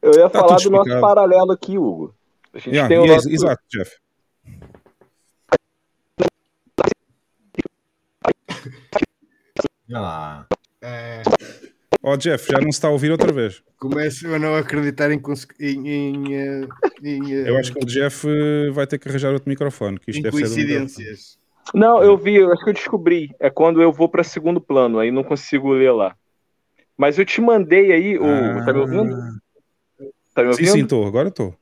[0.00, 2.14] Eu ia Tá falar do nosso paralelo aqui, Hugo.
[2.52, 3.30] A gente Yeah, tem o é- nosso...
[3.30, 3.92] Exato, Jeff.
[9.88, 10.46] Olha lá.
[10.80, 11.22] É,
[12.02, 13.62] Ó Jeff, já não se está a ouvir outra vez.
[13.78, 15.18] começo a não acreditar em.
[15.20, 16.68] conse- em, em, eh,
[17.02, 20.10] em, eh, Eu acho que o Jeff eh, vai ter que arranjar outro microfone, que
[20.10, 21.38] isto em deve ser coincidências.
[21.74, 23.34] Não, eu vi, eu acho que eu descobri.
[23.40, 26.14] É quando eu vou para segundo plano, aí não consigo ler lá.
[26.96, 28.64] Mas eu te mandei aí, o...
[28.64, 29.16] tá me ouvindo?
[30.34, 30.72] Tá me Ah, Sim, ouvindo?
[30.72, 31.54] sim, estou, agora estou.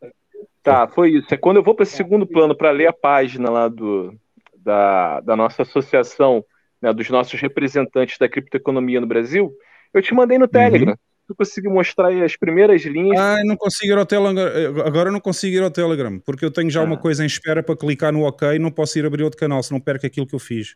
[0.63, 1.33] Tá, foi isso.
[1.33, 4.15] É quando eu vou para segundo plano para ler a página lá do,
[4.57, 6.45] da, da nossa associação,
[6.81, 9.53] né, dos nossos representantes da criptoeconomia no Brasil,
[9.93, 10.95] eu te mandei no Telegram.
[11.31, 13.17] Tu conseguiu mostrar aí as primeiras linhas.
[13.17, 14.51] Ah, não consigo ir ao Telegram.
[14.85, 16.99] Agora eu não consigo ir ao Telegram, porque eu tenho já uma Ah.
[16.99, 19.81] coisa em espera para clicar no OK e não posso ir abrir outro canal, senão
[19.81, 20.75] perco aquilo que eu fiz.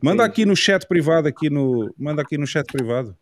[0.00, 3.16] Manda aqui no chat privado, aqui no, manda aqui no chat privado.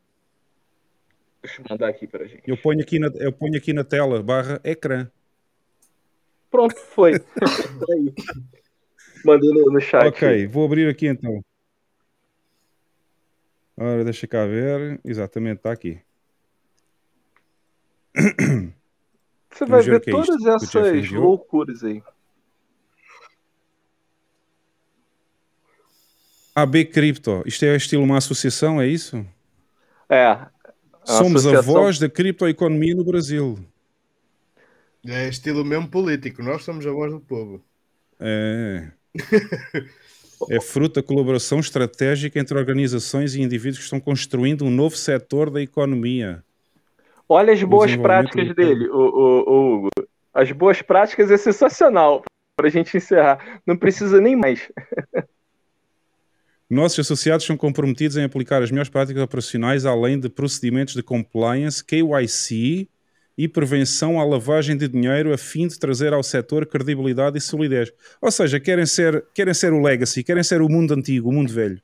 [1.42, 2.42] Deixa eu mandar aqui pra gente.
[2.46, 5.10] Eu ponho aqui na, eu ponho aqui na tela, barra ecrã.
[6.50, 7.12] Pronto, foi.
[9.24, 10.08] Mandei no, no chat.
[10.08, 11.42] Ok, vou abrir aqui então.
[13.78, 15.00] Ora, deixa cá ver.
[15.02, 16.04] Exatamente, está aqui.
[19.50, 22.02] Você vai ver é todas essas loucuras aí.
[26.54, 27.42] AB Cripto.
[27.46, 29.24] Isto é estilo uma associação, é isso?
[30.08, 30.26] É.
[30.26, 30.50] a
[31.04, 33.58] Somos a associação- voz da criptoeconomia no Brasil.
[35.06, 37.62] É estilo mesmo político, nós somos a voz do povo.
[38.18, 38.90] É.
[40.50, 45.48] É fruto da colaboração estratégica entre organizações e indivíduos que estão construindo um novo setor
[45.48, 46.44] da economia.
[47.28, 49.88] Olha as boas práticas dele, o, o, o Hugo.
[50.32, 52.22] As boas práticas é sensacional.
[52.56, 53.60] Pra gente encerrar.
[53.66, 54.70] Não precisa nem mais.
[56.68, 61.84] Nossos associados são comprometidos em aplicar as melhores práticas operacionais, além de procedimentos de compliance,
[61.84, 62.88] KYC
[63.38, 67.92] e prevenção à lavagem de dinheiro, a fim de trazer ao setor credibilidade e solidez.
[68.20, 71.52] Ou seja, querem ser, querem ser o legacy, querem ser o mundo antigo, o mundo
[71.52, 71.80] velho.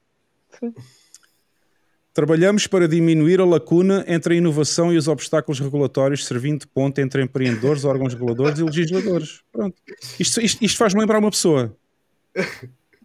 [2.15, 7.01] Trabalhamos para diminuir a lacuna entre a inovação e os obstáculos regulatórios, servindo de ponte
[7.01, 9.41] entre empreendedores, órgãos reguladores e legisladores.
[9.51, 9.75] Pronto.
[10.21, 11.75] Isto, isto- isto faz-me lembrar uma pessoa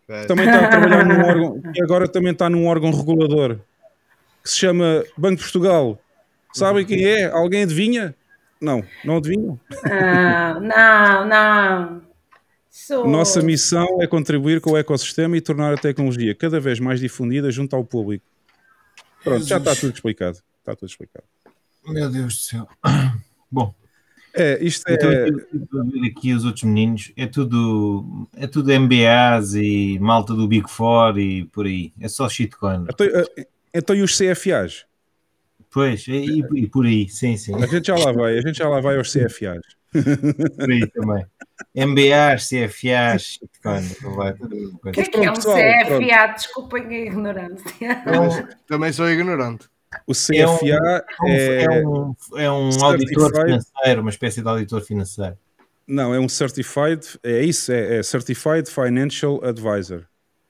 [0.10, 0.26] É.
[0.26, 3.60] também está a trabalhar num órgão e agora também está num órgão regulador
[4.44, 6.00] que se chama Banco de Portugal.
[6.54, 7.26] Sabem quem é?
[7.28, 8.14] Alguém adivinha?
[8.60, 9.60] Não, não adivinham.
[9.86, 12.02] Não, não, não.
[12.70, 13.08] Sou...
[13.08, 17.50] Nossa missão é contribuir com o ecossistema e tornar a tecnologia cada vez mais difundida
[17.52, 18.26] junto ao público.
[19.30, 20.38] Pronto, já está tudo explicado.
[20.60, 21.26] Está tudo explicado.
[21.86, 22.68] Meu Deus do céu.
[23.52, 23.74] Bom,
[24.34, 24.94] É, isto é.
[24.94, 25.10] então
[25.82, 30.70] a ver aqui os outros meninos, é tudo, é tudo MBAs e malta do Big
[30.70, 31.92] Four e por aí.
[32.00, 32.86] É só shitcoin.
[32.90, 34.86] Então, eh, então e os CFAs?
[35.72, 37.56] Pois, e, e por aí, sim, sim.
[37.56, 39.77] A gente já lá vai, a gente já lá vai aos CFAs.
[39.92, 41.26] Por aí também.
[41.76, 43.40] MBAs, CFAs,
[44.04, 46.34] O que é que é um CFA?
[46.36, 47.96] Desculpem a ignorância.
[48.04, 49.68] Também, também sou ignorante.
[50.06, 53.46] O CFA é, É um, é um auditor Certified.
[53.46, 55.38] financeiro, uma espécie de auditor financeiro.
[55.88, 60.04] não é um certified, é isso, é, é Certified Financial Advisor.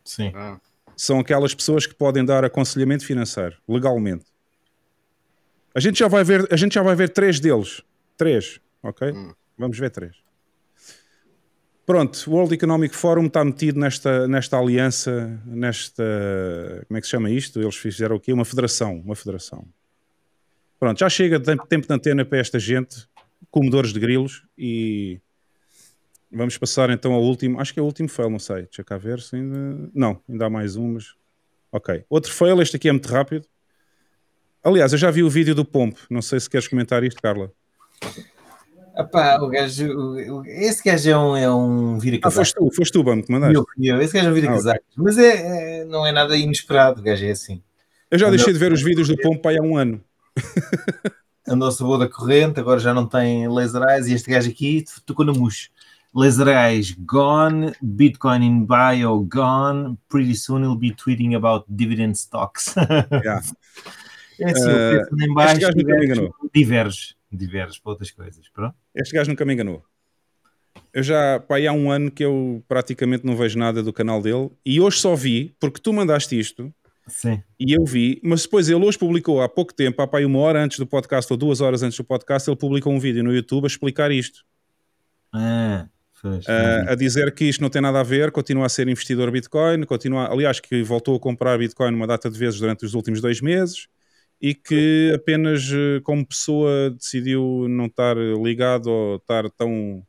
[0.03, 0.31] Sim.
[0.35, 0.57] Ah,
[0.95, 4.25] São aquelas pessoas que podem dar aconselhamento financeiro legalmente.
[5.75, 7.83] A gente já vai ver, a gente já vai ver três deles,
[8.17, 9.13] três, ok?
[9.57, 10.15] Vamos ver três.
[11.85, 16.03] Pronto, o World Economic Forum está metido nesta, nesta aliança, nesta.
[16.87, 17.61] Como é que se chama isto?
[17.61, 18.33] Eles fizeram o quê?
[18.33, 18.97] Uma federação.
[18.99, 19.65] Uma federação.
[20.79, 23.07] Pronto, já chega de tempo- tempo de antena para esta gente,
[23.49, 25.19] comedores de grilos, e
[26.29, 27.59] vamos passar então ao último.
[27.59, 28.63] Acho que é o último fail, não sei.
[28.63, 29.89] Deixa cá ver se ainda.
[29.93, 31.15] Não, ainda há mais um, mas.
[31.71, 32.03] Ok.
[32.09, 33.47] Outro fail, este aqui é muito rápido.
[34.61, 36.01] Aliás, eu já vi o vídeo do Pompo.
[36.09, 37.49] Não sei se queres comentar isto, Carla.
[38.97, 42.39] Epá, o gajo, o- esse gajo é um, é um Ah, vira-casaco.
[42.39, 43.55] foste tu, foste tu, Bam, que mandaste.
[43.55, 44.83] Eu, eu, esse gajo é um vira-casaco.
[44.95, 47.61] Mas é, é- não é nada inesperado, o gajo é assim.
[48.09, 50.01] Eu já deixei de ver os vídeos do Pompo aí há um ano.
[51.47, 55.25] Andou-se boa da corrente, agora já não tem laser eyes e este gajo aqui tocou
[55.25, 55.69] na mousse.
[56.15, 62.73] Laser eyes gone, Bitcoin in bio gone, pretty soon he'll be tweeting about dividend stocks.
[63.23, 63.41] Yeah.
[64.39, 68.47] É assim, Eh, o preço anda em baixo este gajo diverge, diverge para outras coisas.
[68.49, 68.75] Pronto.
[68.95, 69.83] Este gajo nunca me enganou.
[70.93, 74.49] Eu já, pá, há um ano que eu praticamente não vejo nada do canal dele
[74.65, 76.73] e hoje só vi, porque tu mandaste isto
[77.07, 77.41] Sim.
[77.59, 80.63] e eu vi, mas depois ele hoje publicou há pouco tempo, há pá, uma hora
[80.63, 83.63] antes do podcast ou duas horas antes do podcast, ele publicou um vídeo no YouTube
[83.65, 84.45] a explicar isto.
[85.33, 86.47] Ah, fez.
[86.47, 89.83] a- a dizer que isto não tem nada a ver, continua a ser investidor Bitcoin,
[89.83, 93.41] continua, aliás, que voltou a comprar Bitcoin uma data de vezes durante os últimos dois
[93.41, 93.87] meses
[94.41, 100.03] e que apenas eh, como pessoa decidiu não estar ligado ou estar tão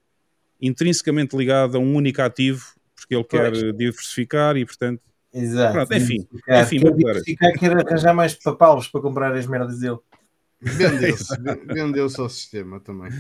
[0.61, 2.65] intrinsecamente ligado a um único ativo
[2.95, 3.63] porque ele quer Pois.
[3.63, 5.01] eh, diversificar e portanto
[5.33, 5.73] Exato.
[5.73, 6.63] Pronto, enfim, Diversificar.
[6.63, 9.99] enfim, Quer diversificar, quer arranjar mais papalos para comprar as merdas dele.
[10.61, 11.35] Vendeu-se,
[11.69, 13.11] vendeu-se ao sistema também.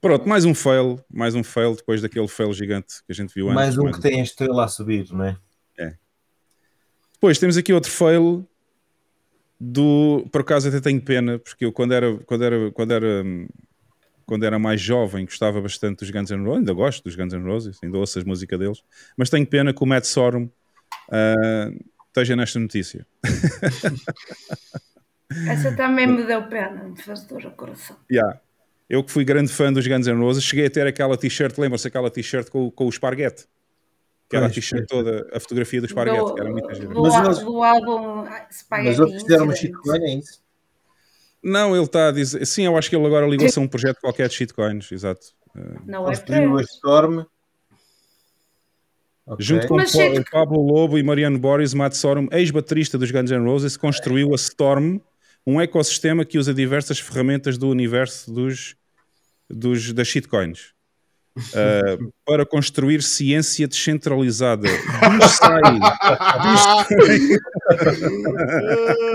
[0.00, 3.46] pronto, mais um fail, mais um fail depois daquele fail gigante que a gente viu
[3.46, 3.54] antes.
[3.54, 5.36] mais um que tem a estrela a subir, não é?
[7.14, 8.46] Depois temos aqui outro fail
[9.60, 10.26] do.
[10.30, 13.24] Por acaso até tenho pena, porque eu quando era, quando era, quando era,
[14.26, 17.44] quando era mais jovem gostava bastante dos Guns N' Roses, ainda gosto dos Guns N'
[17.44, 18.82] Roses, ainda ouço as músicas deles,
[19.16, 20.48] mas tenho pena que o Matt Sorum
[21.10, 21.70] ah,
[22.08, 23.06] esteja nesta notícia.
[25.48, 27.96] Essa também me deu pena, me fez dor o coração.
[28.10, 28.40] Yeah.
[28.88, 31.88] Eu que fui grande fã dos Guns N' Roses, cheguei a ter aquela t-shirt, lembra-se
[31.88, 33.46] aquela t-shirt com, com o esparguete?
[34.28, 36.88] Que era a Pois, t-shirt toda, a fotografia do esparguete, que era muito do, gira.
[36.88, 40.42] do, Mas eles- do álbum Spaghetti Mas fizeram uma shitcoin, é isso?
[41.42, 42.44] Não, ele está a dizer.
[42.46, 45.26] Sim, eu acho que ele agora ligou-se a um projeto qualquer de shitcoins, exato.
[45.86, 46.74] Não é a preço.
[46.76, 47.24] Storm.
[49.26, 49.44] Ok.
[49.44, 53.44] Junto com Mas shit- Pablo Lobo e Mariano Boris, Matt Sorum, ex-baterista dos Guns N'
[53.44, 54.98] Roses, construiu a Storm,
[55.46, 58.76] um ecossistema que usa diversas ferramentas do universo dos,
[59.48, 60.73] dos, das shitcoins.
[61.36, 64.68] Uh, para construir ciência descentralizada.
[64.68, 65.62] Diz sai.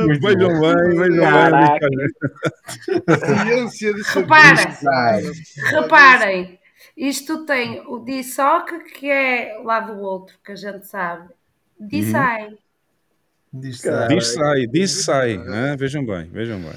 [0.08, 1.88] Diz Vejam bem, vejam Caraca.
[1.88, 3.46] bem.
[3.46, 5.32] Ciência de Reparem.
[5.72, 6.60] Reparem,
[6.98, 11.30] isto tem o DSOC, que é lá do outro, que a gente sabe.
[11.80, 12.58] DSI,
[13.52, 15.38] Diz Diz sai, diz sai.
[15.38, 15.76] né?
[15.78, 16.76] Vejam bem, vejam bem.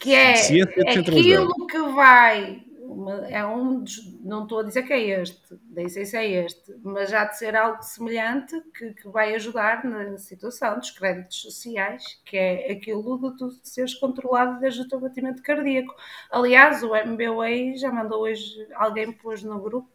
[0.00, 1.10] que é descentralizada.
[1.10, 2.62] aquilo que vai.
[2.94, 5.40] Uma- É um dos, não estou a dizer que é este,
[5.70, 9.84] nem sei se é este, mas já de ser algo semelhante que, que vai ajudar
[9.84, 15.00] na situação dos créditos sociais, que é aquilo de tu seres controlado desde o teu
[15.00, 15.94] batimento cardíaco.
[16.30, 19.90] Aliás, o MBA já mandou hoje, alguém pôs no grupo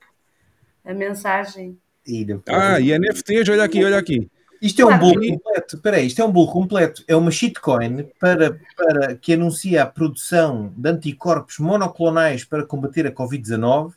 [0.85, 1.77] a mensagem.
[2.05, 4.29] E depois- Ah, e NFTs, olha aqui, olha aqui.
[4.61, 5.75] Isto é um bolo completo.
[5.75, 7.03] Espera aí, isto é um bolo completo.
[7.07, 13.11] É uma shitcoin para, para que anuncia a produção de anticorpos monoclonais para combater a
[13.11, 13.93] Covid-19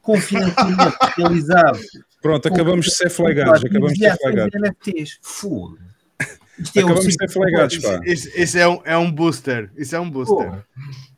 [0.00, 1.80] com financiamento realizado
[2.24, 5.18] Pronto, acabamos de ser flagados, acabamos de ser de NFTs.
[5.20, 5.93] Foda.
[6.58, 8.04] Isto é um Acabamos de ser flagados, completo.
[8.04, 8.10] pá.
[8.12, 9.70] Isso, isso é, um, é um booster.
[9.76, 10.50] Isso é um booster.
[10.50, 10.56] Pô,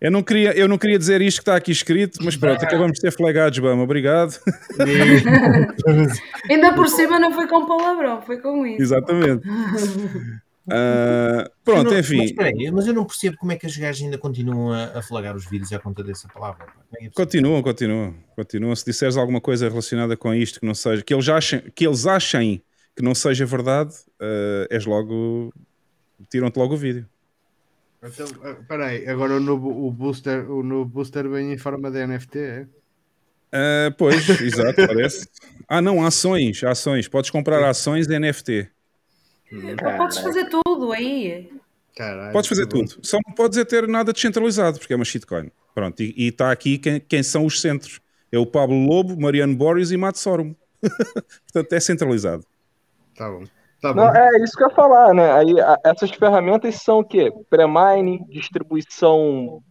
[0.00, 2.92] Eu não queria, eu não queria dizer isto que está aqui escrito, mas pronto, acabamos
[2.94, 4.38] de ser flagados, Bama, obrigado.
[6.50, 8.82] Ainda por cima não foi com palavrão, foi com isso.
[8.82, 9.42] Exatamente.
[10.68, 13.76] Ah, pronto, não- Mas, enfim, espera aí, mas eu não percebo como é que as
[13.76, 16.66] gajas ainda continuam a, a flagar os vídeos à conta dessa palavra.
[17.00, 18.74] é é continuam, continuam, continuam.
[18.74, 22.04] Se disseres alguma coisa relacionada com isto que não seja, que eles achem que, eles
[22.06, 22.60] achem
[22.96, 25.52] que não seja verdade, ah, és logo,
[26.30, 27.06] tiram-te logo o vídeo.
[28.02, 31.90] Então, ah, espera aí, agora o novo o booster, o novo booster vem em forma
[31.90, 32.66] de NFT, é?
[33.52, 35.28] Uh, pois, exato, parece.
[35.68, 37.08] Ah, não, ações, ações.
[37.08, 38.68] Podes comprar ações de NFT.
[39.96, 41.48] Podes fazer tudo aí.
[41.96, 42.84] Caralho, Podes fazer que bom.
[42.84, 43.06] tudo.
[43.06, 45.50] Só não podes é ter nada descentralizado, porque é uma shitcoin.
[45.74, 48.00] Pronto, e está aqui quem, quem são os centros.
[48.30, 50.54] É o Pablo Lobo, Mariano Boris e Matt Sorum.
[50.82, 52.44] Portanto, é centralizado.
[53.16, 53.44] Tá bom.
[53.80, 54.00] Tá bom.
[54.00, 55.32] Não, é isso que eu ia falar, né?
[55.32, 57.30] Aí, a- essas ferramentas são o quê?
[57.50, 59.62] Pré-mine, distribuição,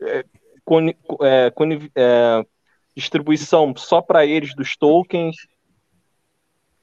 [0.00, 0.24] é,
[0.64, 2.44] coni- é, coni- é,
[2.96, 5.36] distribuição só para eles dos tokens,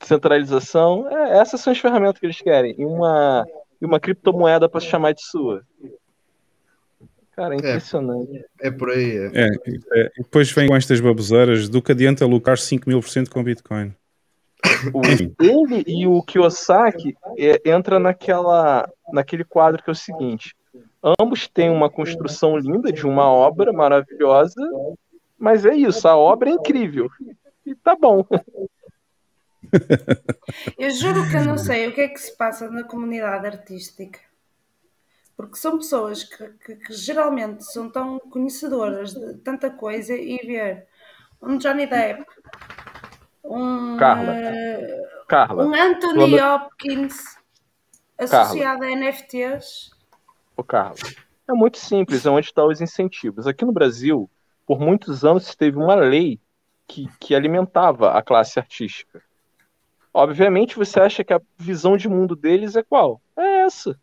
[0.02, 1.08] centralização.
[1.10, 2.76] É, essas são as ferramentas que eles querem.
[2.78, 3.46] E uma,
[3.82, 5.64] e uma criptomoeda para se chamar de sua.
[7.36, 8.46] Cara, é impressionante.
[8.62, 9.18] É por aí.
[9.18, 9.46] É.
[9.46, 9.48] É,
[10.02, 13.44] é, depois vem com estas baboseiras do que adianta lucrar 5 mil por cento com
[13.44, 13.94] Bitcoin.
[14.94, 15.02] O-
[15.44, 20.56] ele e o Kiyosaki é, entra naquela, naquele quadro que é o seguinte:
[21.20, 24.62] ambos têm uma construção linda de uma obra maravilhosa,
[25.38, 27.10] mas é isso, a obra é incrível.
[27.66, 28.26] E tá bom.
[30.78, 34.20] Eu juro que eu não sei o que é que se passa na comunidade artística.
[35.38, 40.86] Porque são pessoas que, que- que geralmente são tão conhecedoras de tanta coisa e ver
[41.42, 42.26] um Johnny Depp,
[43.50, 44.36] um, Carla.
[45.28, 47.38] Carla, um Anthony Hopkins
[48.18, 49.92] associado a NFTs.
[50.56, 50.96] ô Carla,
[51.48, 53.48] é muito simples, é onde estão os incentivos.
[53.48, 54.30] Aqui no Brasil,
[54.66, 56.40] por muitos anos, se teve uma lei
[56.88, 59.22] que, que alimentava a classe artística.
[60.14, 63.22] Obviamente, você acha que a visão de mundo deles é qual?
[63.38, 64.00] É essa.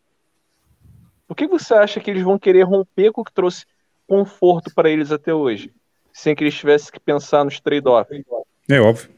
[1.27, 3.65] Por que você acha que eles vão querer romper com o que trouxe
[4.07, 5.73] conforto para eles até hoje?
[6.13, 8.23] Sem que eles tivessem que pensar nos trade-offs.
[8.69, 9.16] É óbvio.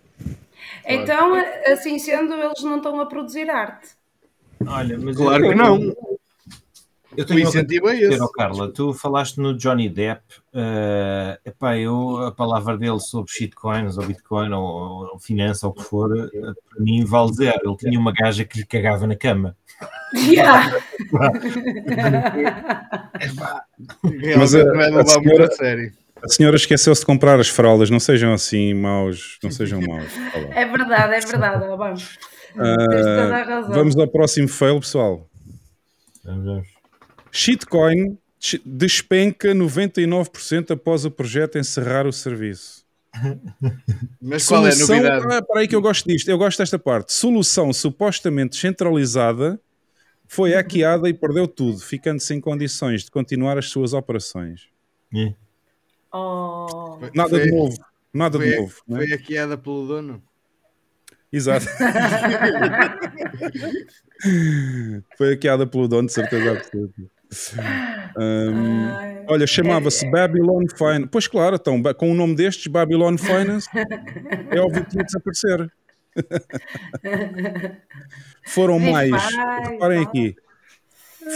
[0.86, 1.34] Então,
[1.68, 3.90] assim sendo, eles não estão a produzir arte.
[4.66, 5.82] Olha, mas Claro eu, que não.
[7.18, 8.32] Eu O tenho uma incentivo é dizer, esse.
[8.34, 10.22] Carla, tu falaste no Johnny Depp,
[10.54, 15.76] eh, epá, eu, a palavra dele sobre shitcoins ou bitcoin ou, ou finança ou o
[15.76, 16.30] que for, eh,
[16.70, 17.60] para mim vale zero.
[17.64, 19.56] Ele tinha uma gaja que lhe cagava na cama.
[20.14, 20.72] Yeah.
[24.04, 25.94] Realmente Mas a- não é a levar muito senhora- a sério.
[26.24, 27.90] A senhora esqueceu-se de comprar as fraldas.
[27.90, 29.38] Não sejam assim maus.
[29.44, 30.14] Não sejam maus.
[30.14, 30.40] Tá.
[30.52, 31.68] É verdade, é verdade.
[31.68, 32.18] Vamos.
[32.54, 33.72] Tens toda a razão.
[33.72, 35.30] Vamos ao próximo fail, pessoal.
[36.24, 36.68] Vamos, vamos.
[37.32, 38.18] Shitcoin
[38.66, 42.86] despenca 99% após o projeto encerrar o serviço.
[44.22, 45.34] Mas qual é a Solução, novidade?
[45.34, 47.12] ah, para aí que eu gosto disto, eu gosto desta parte.
[47.12, 49.60] Solução supostamente centralizada
[50.28, 54.68] foi hackeada e perdeu tudo, ficando sem condições de continuar as suas operações.
[55.16, 55.34] É.
[56.12, 56.98] Oh.
[57.14, 57.78] Nada Foi- de novo,
[58.14, 58.76] nada de Foi, novo.
[58.88, 59.00] não é?
[59.02, 60.24] foi hackeada pelo dono.
[61.32, 61.66] Exato.
[65.18, 66.94] foi hackeada pelo dono, de certeza absoluta.
[68.18, 69.24] Ai.
[69.28, 71.08] olha, chamava-se Babylon Finance.
[71.12, 73.68] Pois claro, então, com o nome destes, Babylon Finance,
[74.50, 75.72] é óbvio que ia desaparecer.
[78.48, 79.12] Foram mais,
[79.70, 80.36] reparem aqui,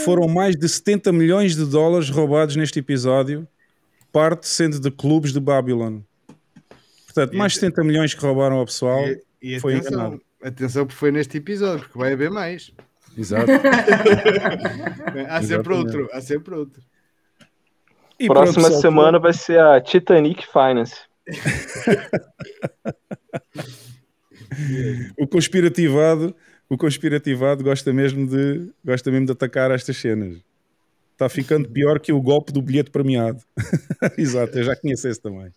[0.04, 3.46] foram mais de 70 milhões de dólares roubados neste episódio,
[4.14, 5.98] parte sendo de clubes de Babylon.
[7.06, 9.04] Portanto, mais de 70 milhões que roubaram ao pessoal.
[9.08, 10.22] E, e foi atenção, enganado.
[10.40, 12.70] atenção, porque foi neste episódio, porque vai haver mais.
[13.18, 13.50] Exato.
[15.28, 16.82] Há sempre outro, há sempre outro.
[18.18, 20.96] E Próxima pronto, semana vai ser a Titanic Finance.
[25.18, 26.36] o conspirativado,
[26.68, 30.38] o conspirativado gosta mesmo de gosta mesmo de atacar estas cenas.
[31.14, 33.40] Está ficando pior que o golpe do bilhete premiado.
[34.18, 35.54] Exato, eu já conheço esse também.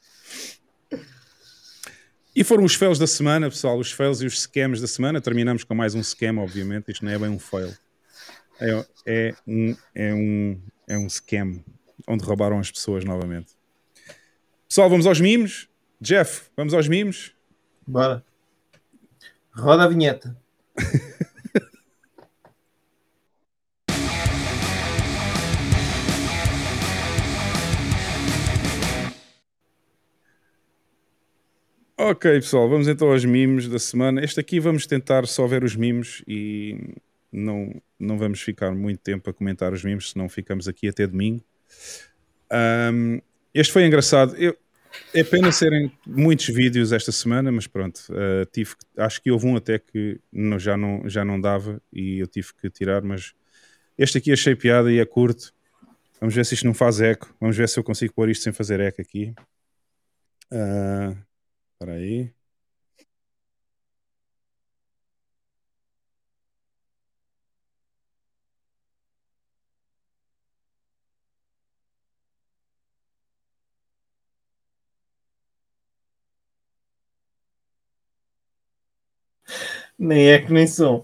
[2.35, 5.19] E foram os fails da semana, pessoal, os fails e os scams da semana.
[5.19, 6.91] Terminamos com mais um scam, obviamente.
[6.91, 7.75] Isto não é bem um fail.
[8.61, 11.63] É, é um, é, um, é um scam
[12.07, 13.53] onde roubaram as pessoas novamente.
[14.69, 15.67] Pessoal, vamos aos mimos.
[15.99, 17.33] Jeff, vamos aos mimos.
[17.87, 18.23] Bora.
[19.51, 20.37] Roda a vinheta.
[32.09, 34.23] Ok, pessoal, vamos então aos mimos da semana.
[34.23, 36.95] Este aqui vamos tentar só ver os mimos e
[37.29, 37.69] não,
[37.99, 41.43] não vamos ficar muito tempo a comentar os mimos, senão ficamos aqui até domingo.
[42.49, 43.19] Ahm,
[43.53, 44.37] este foi engraçado.
[44.37, 44.55] Eu,
[45.13, 49.57] é pena serem muitos vídeos esta semana, mas pronto, ah, tive, acho que houve um
[49.57, 53.33] até que não- já, não, já não dava e eu tive que tirar, mas
[53.97, 55.53] este aqui achei piada e é curto.
[56.21, 57.35] Vamos ver se isto não faz eco.
[57.37, 59.33] Vamos ver se eu consigo pôr isto sem fazer eco aqui.
[60.49, 61.13] Ah,
[61.79, 62.33] Peraí.
[79.97, 81.03] Nem é que nem são.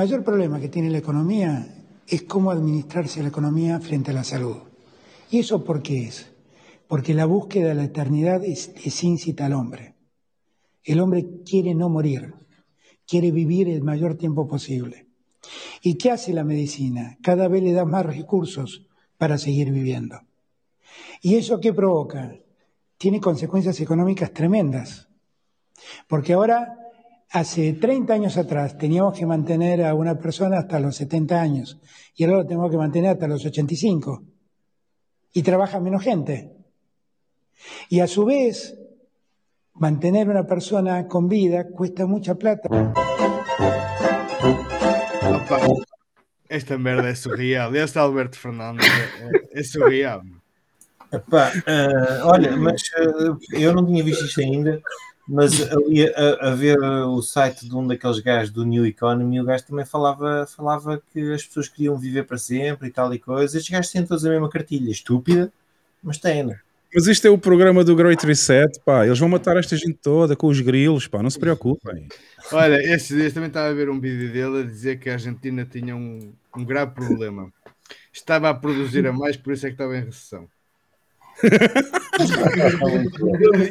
[0.00, 1.66] Mayor problema que tiene la economía
[2.06, 4.56] es cómo administrarse la economía frente a la salud.
[5.30, 6.32] ¿Y eso por qué es?
[6.88, 9.96] Porque la búsqueda de la eternidad es, es incita al hombre.
[10.84, 12.32] El hombre quiere no morir,
[13.06, 15.06] quiere vivir el mayor tiempo posible.
[15.82, 17.18] ¿Y qué hace la medicina?
[17.22, 18.86] Cada vez le da más recursos
[19.18, 20.18] para seguir viviendo.
[21.20, 22.34] ¿Y eso qué provoca?
[22.96, 25.10] Tiene consecuencias económicas tremendas.
[26.08, 26.74] Porque ahora,
[27.30, 31.78] hace 30 años atrás, teníamos que mantener a una persona hasta los 70 años
[32.16, 34.24] y ahora lo tenemos que mantener hasta los 85.
[35.32, 36.50] Y trabaja menos gente.
[37.88, 38.76] Y a su vez,
[39.74, 42.68] mantener una persona con vida cuesta mucha plata.
[46.48, 47.76] Esta merda é surreal.
[47.76, 50.22] Este Alberto Fernandes é, é- é surreal.
[51.12, 54.80] Epá, ah, olha, mas ah, eu não tinha visto isto ainda,
[55.30, 59.44] mas ali a, a ver o site de um daqueles gajos do New Economy, o
[59.44, 63.56] gajo também falava, falava que as pessoas queriam viver para sempre e tal e coisa.
[63.56, 65.52] Estes gajos têm todos a mesma cartilha, estúpida,
[66.02, 66.58] mas têm, né?
[66.92, 69.06] Mas isto é o programa do Great Reset, pá.
[69.06, 71.22] Eles vão matar esta gente toda com os grilos, pá.
[71.22, 72.08] Não se preocupem.
[72.50, 75.64] Olha, estes dias também estava a ver um vídeo dele a dizer que a Argentina
[75.64, 77.52] tinha um, um grave problema.
[78.12, 80.48] Estava a produzir a mais, por isso é que estava em recessão.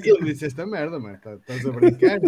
[0.04, 1.18] Ele, disse esta merda, mano.
[1.22, 2.20] tá- Estás a brincar?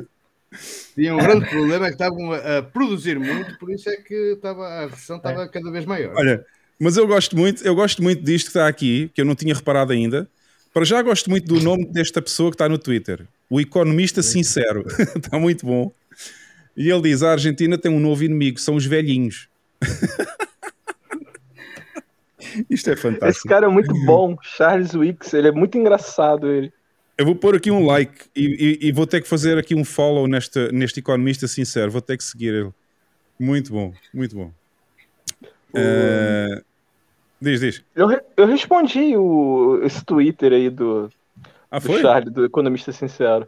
[0.95, 4.67] Tinha um grande problema que estavam a, a produzir muito, por isso é que estava,
[4.67, 6.13] a recessão estava cada vez maior.
[6.15, 6.45] Olha,
[6.77, 9.53] mas eu gosto muito, eu gosto muito disto que está aqui, que eu não tinha
[9.55, 10.27] reparado ainda.
[10.73, 13.25] Para já gosto muito do nome desta pessoa que está no Twitter.
[13.49, 14.85] O economista sincero.
[15.15, 15.91] está muito bom.
[16.75, 19.47] E ele diz: a Argentina tem um novo inimigo, são os velhinhos.
[22.69, 23.47] Isto é Esse fantástico.
[23.47, 26.71] cara é muito bom, Charles Wicks, ele é muito engraçado, ele.
[27.17, 29.85] Eu vou pôr aqui um like e, e- e vou ter que fazer aqui um
[29.85, 31.91] follow nesta, neste economista sincero.
[31.91, 32.71] Vou ter que seguir ele.
[33.39, 34.51] Muito bom, muito bom.
[35.73, 36.61] Eh,
[37.39, 37.83] diz, diz.
[37.95, 41.09] Eu, eu respondi o, esse Twitter aí do,
[41.69, 41.99] Ah, do?
[41.99, 43.47] Charles, do economista sincero.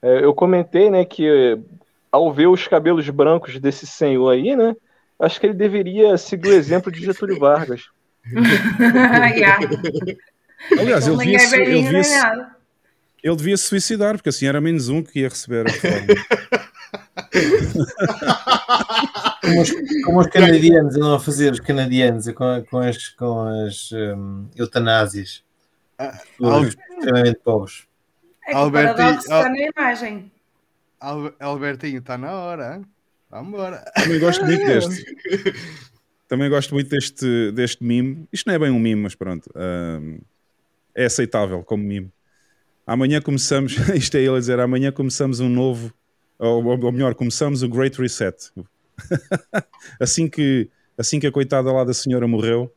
[0.00, 1.58] É, eu comentei, né, que eh,
[2.10, 4.74] ao ver os cabelos brancos desse senhor aí, né,
[5.18, 7.84] acho que ele deveria seguir o exemplo de Getúlio Vargas.
[9.34, 9.58] Yeah.
[10.78, 12.20] Aliás, ele devia, é se, ele, devia se,
[13.24, 16.06] ele devia se suicidar, porque assim era menos um que ia receber a reforma.
[19.40, 19.70] Como os,
[20.04, 25.42] como os canadianos andam a fazer, os canadianos com, com as, com as hum, eutanásias.
[25.98, 27.86] Al- Os extremamente pobres.
[28.46, 30.32] É que o Alberto, paradoxo Al- está na imagem.
[31.00, 32.82] Al- Albertinho, está na hora.
[33.30, 33.84] Vamos embora.
[33.96, 35.04] Também gosto muito deste.
[36.32, 38.26] Também gosto muito deste, deste mime.
[38.32, 39.50] Isto não é bem um mime, mas pronto.
[39.54, 40.16] ahm,
[40.94, 42.10] é aceitável como mime.
[42.86, 45.92] Amanhã começamos, isto é ele a dizer, amanhã começamos um novo,
[46.38, 48.50] ou, ou melhor, começamos o Great Reset.
[50.00, 52.72] assim, que, assim que a coitada lá da senhora morreu,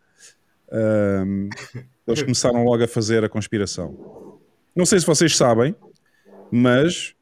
[0.70, 1.48] ahm,
[2.06, 4.38] eles começaram logo a fazer a conspiração.
[4.76, 5.74] Não sei se vocês sabem,
[6.52, 7.16] mas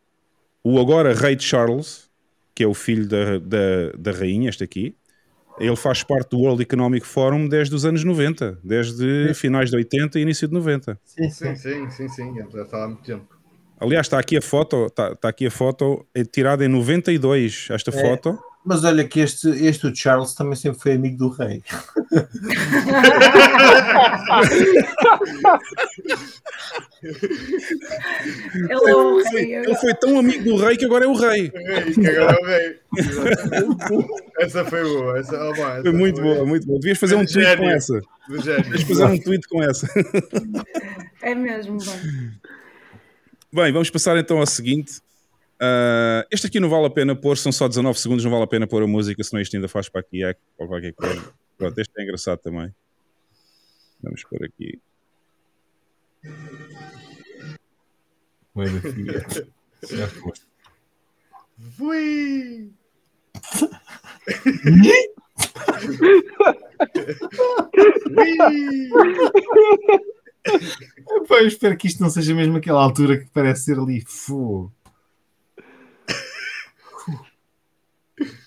[0.64, 2.10] o agora rei Charles,
[2.56, 4.96] que é o filho da, da, da rainha, este aqui,
[5.60, 10.20] ele faz parte do World Economic Forum desde os anos 90, desde finais de 80
[10.20, 11.00] e início de 90.
[11.06, 12.34] Sim, Sim, sim, sim, sim.
[12.52, 13.28] Já está há muito tempo.
[13.80, 17.92] Aliás, está aqui a foto, está, está aqui a foto é tirada em 92, esta
[17.92, 18.02] É.
[18.02, 18.40] foto.
[18.66, 21.62] Mas olha que este, este o Charles também sempre foi amigo do rei.
[28.54, 29.56] Ele é o rei.
[29.56, 31.50] Ele foi tão amigo do rei que agora é o rei.
[31.50, 32.80] Que agora é o rei.
[34.40, 35.20] Essa foi boa.
[35.20, 36.80] Essa, oh, bom, essa Foi muito foi boa, muito boa.
[36.80, 38.02] Devias fazer um tweet com essa.
[38.30, 39.88] Devias fazer um tweet com essa.
[41.22, 42.32] É mesmo, bem.
[43.52, 45.02] Bem, vamos passar então ao seguinte.
[45.60, 48.48] Ah, este aqui não vale a pena pôr, são só 19 segundos, não vale a
[48.48, 51.34] pena pôr a música, senão isto ainda faz para aqui é, ou qualquer coisa.
[51.58, 52.74] Pronto, este é engraçado também.
[54.02, 54.80] Vamos pôr aqui.
[59.90, 60.46] Já foste.
[61.78, 62.72] Fui!
[63.42, 63.70] Fui!
[71.28, 74.74] Pá, eu espero que isto não seja mesmo aquela altura que parece ser ali fogo.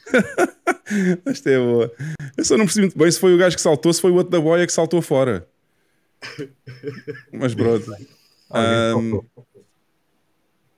[1.26, 1.92] Esta é boa.
[2.36, 4.14] Eu só não percebi muito bem se foi o gajo que saltou, se foi o
[4.14, 5.46] outro da boia que saltou fora.
[7.32, 7.92] Mas pronto.
[8.50, 9.20] Ahm,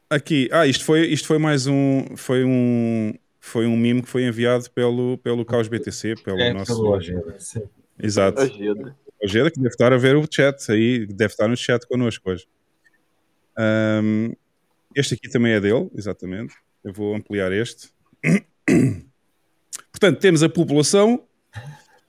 [0.09, 4.25] aqui, ah, isto foi, isto foi mais um, foi um, foi um mimo que foi
[4.25, 6.75] enviado pelo, pelo Caos BTC, pelo É, nosso.
[6.75, 7.63] pelo Ojeda, sim.
[8.01, 8.41] Exato.
[8.43, 8.97] Ojeda.
[9.23, 12.47] Ojeda que deve estar a ver o chat aí, deve estar no chat connosco hoje.
[13.57, 14.33] Ahm,
[14.95, 16.55] este aqui também é dele, exatamente.
[16.85, 17.91] Eu vou ampliar este.
[19.99, 21.21] Portanto, temos a população,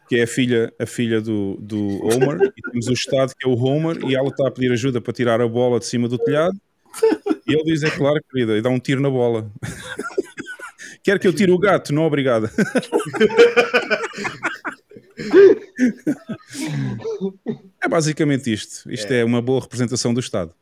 [0.08, 3.50] que é a filha, a filha do, do Homer, e temos o Estado, que é
[3.50, 6.20] o Homer, e ela está a pedir ajuda para tirar a bola de cima do
[6.20, 6.56] telhado.
[7.48, 9.52] E ele diz: É claro, querida, e dá um tiro na bola.
[11.02, 11.92] Quer que eu tire o gato?
[11.92, 12.52] Não, obrigada.
[17.82, 18.92] É basicamente isto.
[18.92, 19.24] Isto é.
[19.24, 20.54] uma boa representação do Estado.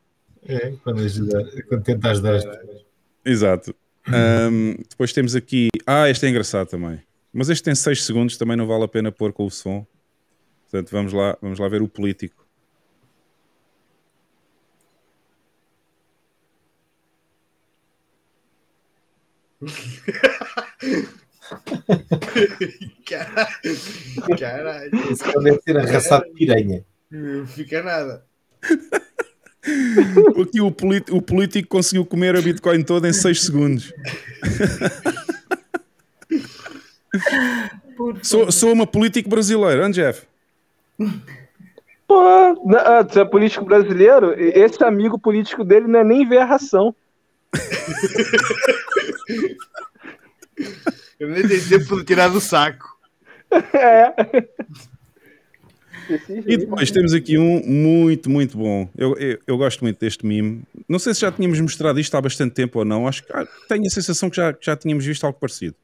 [0.46, 2.80] É, quando, ajuda, quando tenta ajudar as pessoas.
[3.24, 3.74] Exato.
[4.06, 5.68] Ahm, depois temos aqui.
[5.86, 7.00] Ah, este é engraçado também.
[7.32, 9.86] Mas este tem 6 segundos, também não vale a pena pôr com o som.
[10.62, 12.46] Portanto, vamos lá, vamos lá ver o político.
[23.06, 23.48] Caralho.
[24.38, 25.12] Caralho.
[25.12, 26.84] Isso deve ser arraçado de piranha.
[27.10, 28.24] Não fica nada.
[30.40, 33.92] Aqui o, o político conseguiu comer a Bitcoin toda em 6 segundos.
[37.96, 40.22] Por Sou, sou uma político brasileiro, hein, Jeff?
[42.06, 42.22] Pô,
[42.64, 44.32] na- ah, é político brasileiro?
[44.38, 46.94] Esse amigo político dele não é nem ver a ração.
[51.18, 52.96] Eu nem tenho tempo de tirar do saco.
[53.50, 54.14] É.
[56.46, 58.88] E depois temos aqui um muito, muito bom.
[58.96, 60.62] Eu, eu, eu gosto muito deste meme.
[60.88, 63.06] Não sei se já tínhamos mostrado isto há bastante tempo ou não.
[63.08, 65.74] Acho que ah, tenho a sensação que já, que já tínhamos visto algo parecido.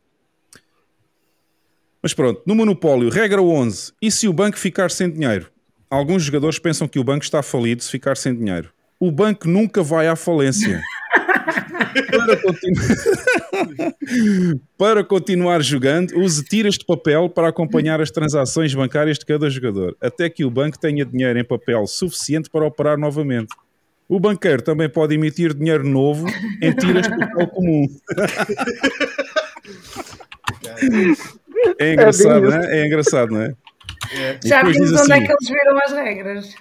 [2.05, 3.95] Mas pronto, no monopólio, regra 11.
[4.03, 5.47] E se o banco ficar sem dinheiro?
[5.89, 8.69] Alguns jogadores pensam que o banco está falido se ficar sem dinheiro.
[9.01, 10.83] O banco nunca vai à falência.
[12.11, 12.83] Para, continu-
[14.77, 19.97] para continuar jogando, use tiras de papel para acompanhar as transações bancárias de cada jogador,
[19.99, 23.49] até que o banco tenha dinheiro em papel suficiente para operar novamente.
[24.07, 26.27] O banqueiro também pode emitir dinheiro novo
[26.61, 27.87] em tiras de papel comum.
[31.79, 32.81] É engraçado, bem não é?
[32.81, 33.55] É engraçado, não é?
[34.45, 36.55] E Já depois vimos diz onde é assim- que eles viram as regras.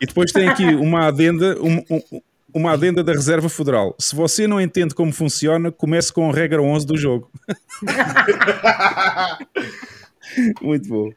[0.00, 2.20] E depois tem aqui uma adenda, um- um-
[2.52, 3.94] uma adenda da Reserva Federal.
[3.98, 7.30] Se você não entende como funciona, comece com a regra 11 do jogo.
[10.62, 11.10] muito bom.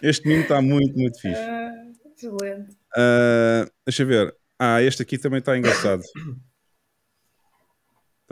[0.00, 1.36] Este mimo está muito, muito fixe.
[1.40, 1.72] Ah,
[2.16, 2.76] excelente.
[2.96, 4.34] Ah, deixa eu ver.
[4.58, 6.02] Ah, este aqui também está engraçado.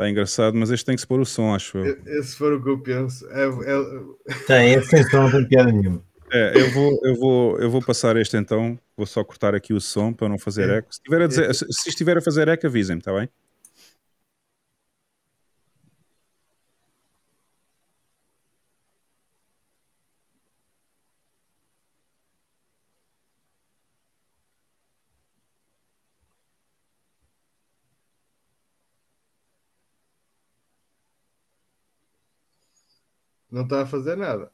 [0.00, 1.98] Está engraçado, mas este tem que se pôr o som, acho eu.
[2.06, 3.26] Esse for o que eu penso.
[3.30, 6.02] É, é- Tem, esse sem som não tem piada nenhuma.
[6.32, 8.78] É, eu vou, eu, vou, eu vou passar este então.
[8.96, 10.88] Vou só cortar aqui o som para não fazer eco.
[10.94, 13.28] Se, estiver a dizer- se- se estiver a fazer eco, avisem-me, está bem?
[33.50, 34.52] Não está a fazer nada.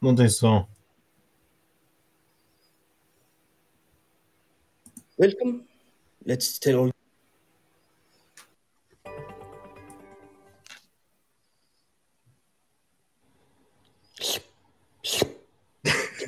[0.00, 0.68] Não tem som.
[5.18, 5.66] Welcome.
[6.24, 6.90] Let's tell all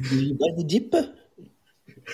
[0.00, 0.92] Did you buy the dip?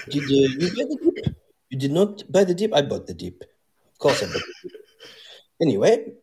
[0.08, 1.36] Did uh, you buy the dip?
[1.68, 2.72] You did not buy the dip?
[2.72, 3.44] I bought the dip.
[3.92, 4.80] Of course I bought the dip.
[5.60, 6.14] Anyway,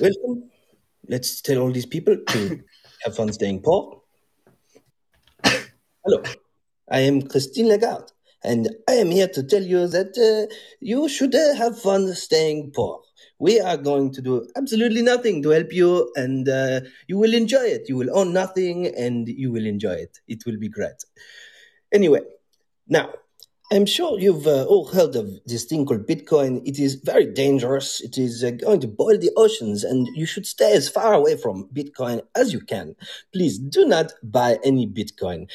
[0.00, 0.50] welcome.
[1.08, 2.60] Let's tell all these people to
[3.04, 4.02] have fun staying poor.
[5.44, 6.22] Hello,
[6.90, 8.10] I am Christine Lagarde,
[8.42, 12.72] and I am here to tell you that uh, you should uh, have fun staying
[12.74, 13.00] poor.
[13.38, 17.64] We are going to do absolutely nothing to help you, and uh, you will enjoy
[17.64, 17.88] it.
[17.88, 20.18] You will own nothing, and you will enjoy it.
[20.28, 21.04] It will be great.
[21.92, 22.20] Anyway,
[22.88, 23.12] now,
[23.72, 26.60] I'm sure you've uh, all heard of this thing called Bitcoin.
[26.66, 28.02] It is very dangerous.
[28.02, 31.38] It is uh, going to boil the oceans, and you should stay as far away
[31.38, 32.94] from Bitcoin as you can.
[33.32, 35.48] Please do not buy any Bitcoin.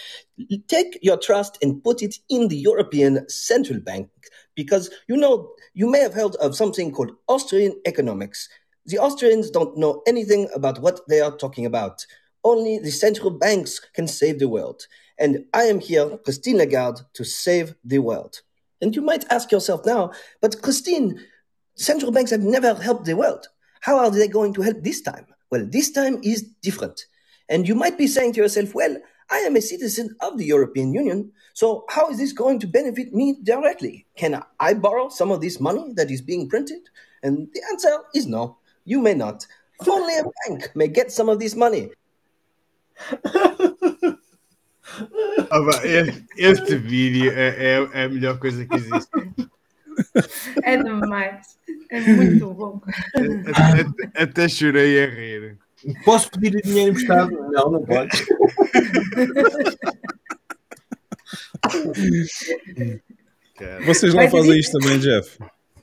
[0.67, 4.09] Take your trust and put it in the European Central Bank
[4.55, 8.49] because you know you may have heard of something called Austrian economics.
[8.87, 12.07] The Austrians don't know anything about what they are talking about.
[12.43, 14.87] Only the central banks can save the world.
[15.19, 18.41] And I am here, Christine Lagarde, to save the world.
[18.81, 21.19] And you might ask yourself now, but Christine,
[21.75, 23.47] central banks have never helped the world.
[23.81, 25.27] How are they going to help this time?
[25.51, 27.05] Well, this time is different.
[27.49, 28.95] And you might be saying to yourself, well,
[29.29, 33.13] I am a citizen of the European Union, so how is this going to benefit
[33.13, 34.07] me directly?
[34.15, 36.81] Can I borrow some of this money that is being printed?
[37.21, 39.45] And the answer is no, you may not.
[39.87, 41.91] Only a bank may get some of this money.
[45.51, 49.09] Ah, este, este vídeo é, é- é a melhor coisa que existe.
[50.63, 51.57] É demais.
[51.89, 52.81] É muito bom.
[53.15, 55.57] Até, até- até chorei a rir.
[56.05, 57.31] Posso pedir dinheiro emprestado?
[57.51, 58.25] Não, não podes.
[63.57, 63.85] Cara.
[63.85, 65.37] Vocês lá fazem isto também, Jeff.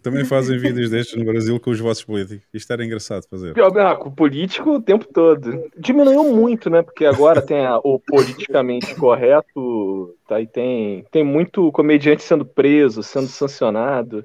[0.06, 2.46] Também fazem vídeos destes no Brasil com os vossos políticos.
[2.54, 3.52] Isto era engraçado fazer.
[3.58, 5.68] Ah, com o político o tempo todo.
[5.76, 6.80] Diminuiu muito, né?
[6.80, 10.40] Porque agora tem a- o politicamente correto, tá?
[10.40, 14.24] E tem, tem muito comediante sendo preso, sendo sancionado.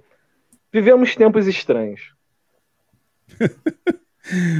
[0.72, 2.02] Vivemos tempos estranhos.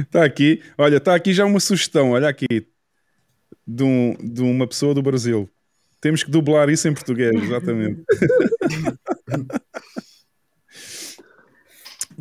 [0.00, 2.10] Está aqui, olha, está aqui já uma sugestão.
[2.10, 2.66] Olha aqui,
[3.64, 5.48] de, um- de uma pessoa do Brasil.
[6.00, 8.02] Temos que dublar isso em português, exatamente.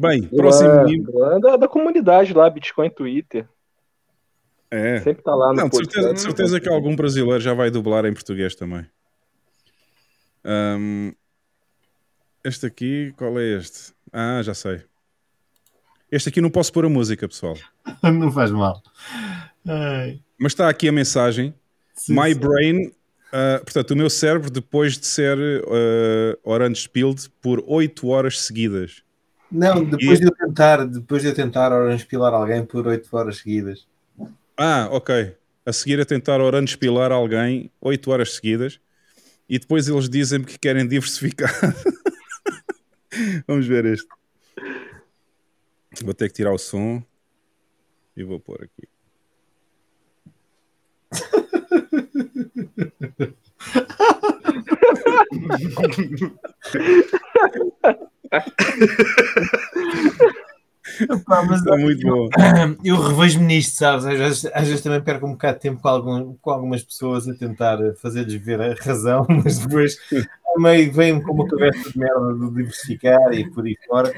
[0.02, 1.06] Bem, próximo É, meme.
[1.36, 3.48] é da, da comunidade lá, Bitcoin Twitter.
[4.72, 5.00] É.
[5.02, 8.06] Sempre tá lá no Não, de certeza, de certeza que algum brasileiro já vai dublar
[8.06, 8.86] em português também.
[10.44, 11.12] Ahm,
[12.44, 13.94] este aqui, qual é este?
[14.12, 14.82] Ah, já sei.
[16.12, 17.56] Este aqui não posso pôr a música, pessoal.
[18.04, 18.82] Não faz mal.
[19.68, 21.54] Ai, Mas está aqui a mensagem.
[21.94, 22.40] sim, My sim.
[22.40, 22.92] brain,
[23.32, 26.90] ah, portanto, o meu cérebro, depois de ser uh, orange
[27.42, 29.04] por 8 horas seguidas.
[29.52, 33.38] Não, depois de eu tentar, depois de eu tentar orange pilar alguém por 8 horas
[33.38, 33.86] seguidas.
[34.56, 35.36] Ah, ok.
[35.66, 38.80] A seguir a tentar orange pilar alguém 8 horas seguidas
[39.50, 41.52] e depois eles dizem-me que querem diversificar.
[43.46, 44.08] Vamos ver este.
[46.02, 47.04] Vou ter que tirar o som
[48.16, 48.88] e vou pôr aqui.
[61.26, 62.30] Pá, mas Está muito bom.
[62.84, 64.06] eu revejo-me nisto, sabes?
[64.06, 67.28] Às vezes, às vezes também perco um bocado de tempo com, algum, com algumas pessoas
[67.28, 69.98] a tentar fazer-lhes ver a razão, mas depois
[70.58, 74.14] meio vem-me com uma cabeça de merda de diversificar e por aí fora.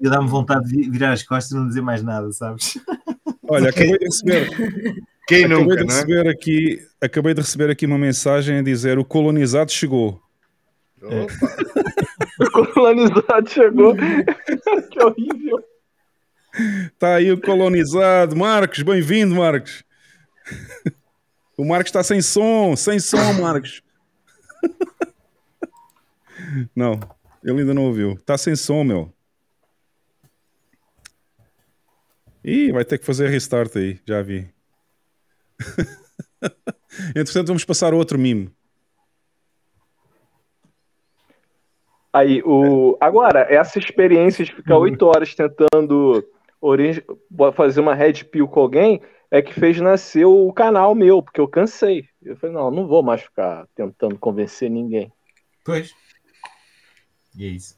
[0.00, 2.78] E dá-me vontade de virar as costas e não dizer mais nada, sabes?
[3.48, 4.50] Olha, acabei de receber,
[5.26, 5.96] Quem acabei nunca, de não é?
[5.96, 10.20] receber aqui, acabei de receber aqui uma mensagem a dizer o colonizado chegou.
[11.02, 11.83] Opa,
[12.40, 13.94] O colonizado chegou.
[14.90, 15.64] que horrível.
[16.52, 18.36] Está Tá aí o colonizado.
[18.36, 19.84] Marcos, bem-vindo, Marcos.
[21.56, 23.82] O Marcos está sem som, sem som, Marcos.
[26.74, 27.00] Não,
[27.42, 28.12] ele ainda não ouviu.
[28.12, 29.12] Está sem som, meu.
[32.44, 34.48] Ih, vai ter que fazer restart aí, já vi.
[37.16, 38.54] Entretanto, vamos passar a outro mime.
[42.14, 42.96] Aí, o...
[43.00, 46.24] agora, essa experiência de ficar oito horas tentando
[46.60, 47.04] origi-
[47.56, 51.48] fazer uma red pill com alguém é que fez nascer o canal meu, porque eu
[51.48, 52.04] cansei.
[52.22, 55.12] Eu falei, não, não vou mais ficar tentando convencer ninguém.
[55.64, 55.92] Pois.
[57.36, 57.76] E é isso.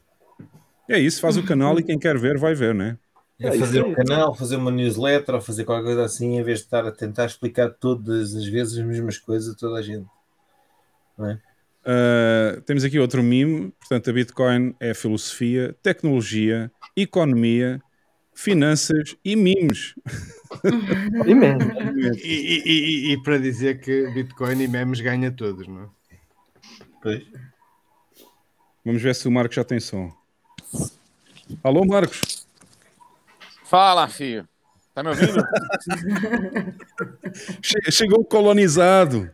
[0.87, 2.99] É isso, faz o canal e quem quer ver vai ver, né?
[3.39, 6.59] É É fazer um canal, fazer uma newsletter ou fazer qualquer coisa assim, em vez
[6.59, 10.07] de estar a tentar explicar todas as vezes as mesmas coisas a toda a gente.
[11.87, 13.71] Uh, temos aqui outro mime.
[13.79, 17.81] Portanto, a Bitcoin é filosofia, tecnologia, economia,
[18.35, 19.95] finanças e memes.
[21.25, 21.71] E mesmo.
[22.23, 25.87] E, e- e- e para dizer que Bitcoin e memes ganha todos, não é?
[27.01, 27.23] Pois.
[28.85, 30.11] Vamos ver se o Marcos já tem som.
[31.63, 32.45] Alô, Marcos?
[33.65, 34.47] Fala, filho.
[34.93, 35.43] Tá me ouvindo?
[37.61, 39.29] Che- chegou o colonizado.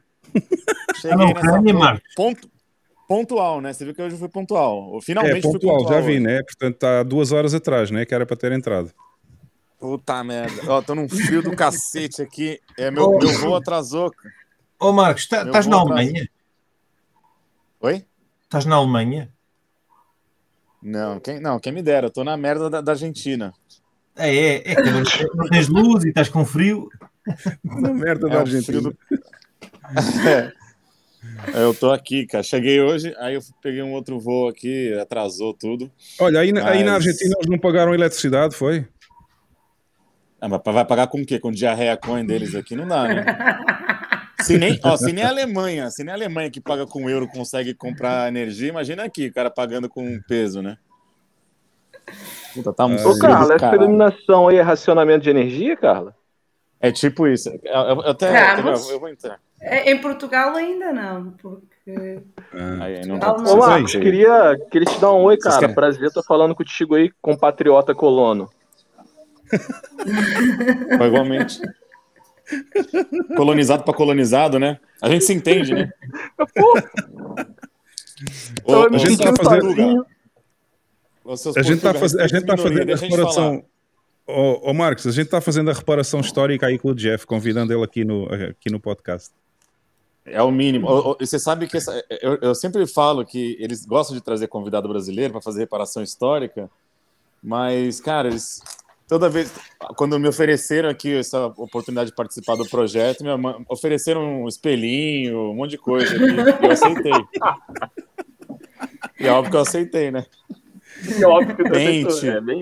[0.96, 2.14] Cheguei na nessa Marcos?
[2.16, 2.50] ponto-
[3.08, 3.74] pontual, né?
[3.74, 4.98] Você viu que hoje foi pontual.
[4.98, 5.94] É, Finalmente fui pontual, pontual.
[5.94, 6.20] já vi, hoje.
[6.22, 6.44] né?
[6.44, 8.06] Portanto, está duas horas atrás, né?
[8.06, 8.92] Que era para ter entrado.
[9.80, 10.62] Puta merda.
[10.72, 12.60] Ó, tô num frio do cacete aqui.
[12.78, 14.12] É, meu, meu voo atrasou.
[14.80, 15.78] Ô Marcos, tá- estás na.
[15.80, 16.28] Alemanha?
[17.82, 18.06] Oi?
[18.44, 19.30] Estás na Alemanha?
[20.82, 22.08] Não, quem, não, quem me dera.
[22.08, 23.54] Eu tô na merda da, da Argentina.
[24.16, 25.04] É, é, é que não
[25.50, 26.90] tens- não luz e estás com frio.
[27.64, 28.94] Na merda É da o Argentina.
[31.56, 32.44] É, Eu tô aqui, cara.
[32.44, 35.90] Cheguei hoje, aí eu peguei um outro voo aqui, atrasou tudo.
[36.20, 38.86] Olha, aí, na- aí na Mas- Argentina eles não pagaram eletricidade, foi?
[40.42, 41.40] Ah, mas vai pagar com o quê?
[41.40, 42.76] Com diarreia coin deles aqui?
[42.76, 43.26] Não dá, né?
[44.42, 47.26] Se nem, ó, se nem a Alemanha, se nem a Alemanha que paga com euro
[47.30, 50.78] consegue comprar energia, imagina aqui, o cara pagando com peso, né?
[52.54, 53.84] Puta, tá um Ô, Ô, Carla, essa caralho.
[53.84, 56.14] iluminação aí é racionamento de energia, Carla?
[56.82, 57.48] É tipo isso.
[57.64, 59.40] Eu, eu- eu até eu- mas- eu vou entrar.
[59.64, 62.20] É, Em Portugal ainda não, porque
[62.54, 63.34] Ah, Aí, aí não dá.
[63.34, 63.58] Ô.
[63.58, 65.60] Marcos, queria, queria te dar um oi, cara.
[65.60, 65.76] querem?
[65.76, 68.50] Prazer estar falando contigo aí, compatriota colono.
[71.06, 71.62] Igualmente.
[73.36, 74.80] Colonizado para colonizado, né?
[75.02, 75.92] A gente se entende, né?
[78.66, 80.06] Ô, a gente tá fazendo-
[81.56, 83.64] A gente está portugueses, a gente tá fazendo a reparação.
[84.26, 87.74] Ô ô, Marcos, a gente está fazendo a reparação histórica aí com o Jeff, convidando
[87.74, 89.32] ele aqui no, aqui no podcast.
[90.26, 91.18] É o mínimo.
[91.20, 94.88] E Você sabe que essa- eu, eu sempre falo que eles gostam de trazer convidado
[94.88, 96.70] brasileiro para fazer reparação histórica,
[97.42, 98.62] mas, cara, eles
[99.06, 99.54] toda vez
[99.98, 103.30] quando me ofereceram aqui essa oportunidade de participar do projeto, me
[103.70, 107.12] ofereceram um espelhinho, um monte de coisa aqui, e eu aceitei.
[109.20, 110.26] E é óbvio que eu aceitei, né?
[111.20, 112.08] É óbvio que Pente.
[112.08, 112.54] aceitou, né?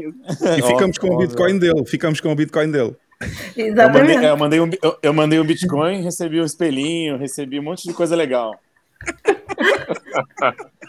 [0.58, 1.86] E ficamos com o Óbvio, Bitcoin dele.
[1.86, 2.96] Ficamos com o Bitcoin dele.
[3.56, 4.26] Eu mandei, exatamente.
[4.26, 7.94] eu, mandei um, eu, eu mandei um Bitcoin, recebi um espelhinho, recebi um monte de
[7.94, 8.60] coisa legal.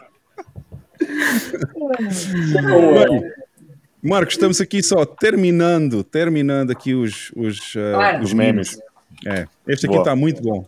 [4.03, 8.79] Marcos, estamos aqui só terminando, terminando aqui os, os, eh, Os memes.
[9.25, 10.67] É, este aqui está muito bom.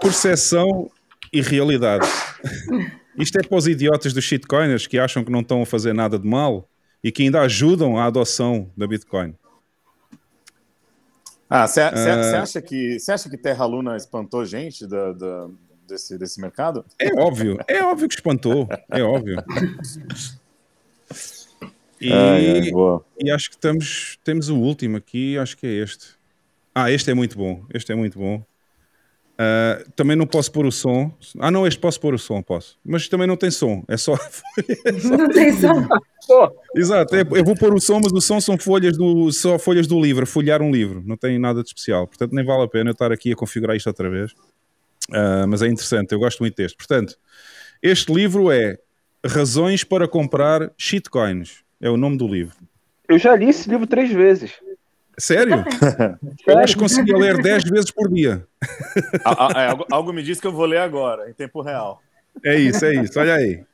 [0.00, 0.90] Percepção
[1.32, 2.06] e realidade.
[3.16, 6.18] Isto é para os idiotas dos shitcoiners que acham que não estão a fazer nada
[6.18, 6.68] de mal
[7.02, 9.34] e que ainda ajudam a adoção da Bitcoin.
[11.50, 12.42] Ah, você Ah.
[12.42, 15.48] acha que você acha que Terra Luna espantou gente da, da-
[15.86, 16.84] desse, desse mercado?
[16.98, 19.42] É óbvio, é óbvio que espantou, é óbvio.
[22.00, 22.70] E, Ai, ai,
[23.18, 26.10] e acho que estamos, temos o último aqui, acho que é este.
[26.74, 28.44] Ah, este é muito bom, este é muito bom.
[29.40, 31.12] Ah, também não posso pôr o som.
[31.38, 32.76] Ah, não, este posso pôr o som, posso.
[32.84, 34.14] Mas também não tem som, é só.
[35.04, 35.86] Não tem som.
[36.74, 39.86] Exato, é- eu vou pôr o som, mas o som são folhas do, só folhas
[39.86, 42.06] do livro, folhear um livro, não tem nada de especial.
[42.06, 44.34] Portanto, nem vale a pena eu estar aqui a configurar isto outra vez.
[45.12, 46.76] Ah, mas é interessante, eu gosto muito deste.
[46.76, 47.14] Portanto,
[47.82, 48.76] este livro é
[49.24, 51.62] Razões para comprar shitcoins.
[51.80, 52.56] É o nome do livro.
[53.08, 54.52] eu já li esse livro três vezes.
[55.18, 55.64] Sério?
[56.46, 58.46] Eu acho que conseguia ler 10 vezes por dia.
[59.24, 62.00] Ah, ah, é, algo, algo me diz que eu vou ler agora, em tempo real.
[62.44, 63.18] É isso, é isso.
[63.18, 63.64] Olha aí.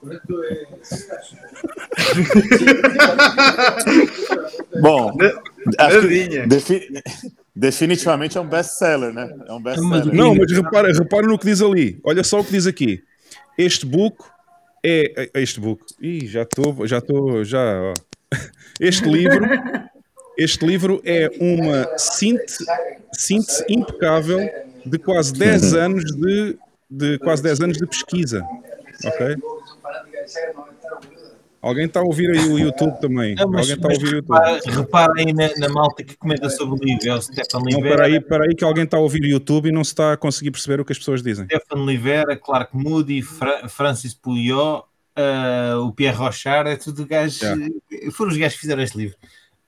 [4.80, 5.12] Bom,
[5.78, 6.88] acho que defi-
[7.60, 9.28] definitivamente é um best-seller, né?
[9.46, 10.14] É um best-seller.
[10.14, 12.00] Não, mas repara, repara no que diz ali.
[12.02, 13.02] Olha só o que diz aqui.
[13.58, 14.16] Este book
[14.82, 15.28] é.
[15.34, 15.84] é- Este book.
[16.00, 16.86] Ih, já estou.
[16.86, 17.44] Já estou.
[17.44, 17.60] Já.
[17.60, 17.94] ó.
[18.80, 19.44] Este livro.
[20.38, 22.64] Este livro é uma síntese,
[23.12, 24.48] síntese impecável
[24.86, 26.56] de quase 10 anos de,
[26.90, 28.42] de quase 10 anos de pesquisa.
[29.04, 29.36] Ok?
[31.62, 33.34] Alguém está a ouvir aí o YouTube também.
[33.34, 34.34] Não, mas, Alguém está a ouvir o YouTube.
[34.38, 37.06] repara- reparem na, na malta que comenta sobre o livro.
[37.08, 39.68] É o Stefan Livera, espera aí, espera aí que alguém está a ouvir o YouTube
[39.68, 41.44] e não se está a conseguir perceber o que as pessoas dizem.
[41.46, 44.84] Stefan Livera, Clark Moody, Fra- Francis Pouliot,
[45.14, 47.42] ah, o Pierre Rochard, é tudo gajos.
[47.42, 47.66] Yeah.
[48.12, 49.16] Foram os gajos que fizeram este livro.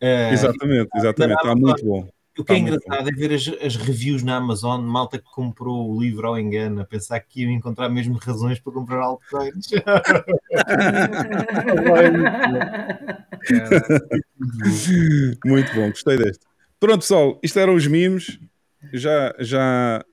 [0.01, 1.37] Ah, Exatamente, exatamente.
[1.41, 2.09] Está muito bom.
[2.39, 5.91] O que é Tá engraçado é ver as, as reviews na Amazon, malta que comprou
[5.91, 9.69] o livro ao engano, a pensar que iam encontrar mesmo razões para comprar altcoins.
[15.45, 16.47] Muito bom, gostei deste.
[16.81, 18.39] Pronto, pessoal, isto eram os mimos.
[18.93, 20.05] Já, já,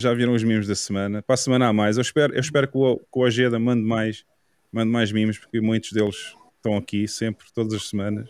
[0.00, 1.22] já viram os mimos da semana.
[1.22, 1.96] Para a semana há mais.
[1.96, 4.24] Eu espero, eu espero que, o, que o Ojeda mande mais,
[4.72, 8.28] mande mais mimos, porque muitos deles estão aqui sempre, todas as semanas.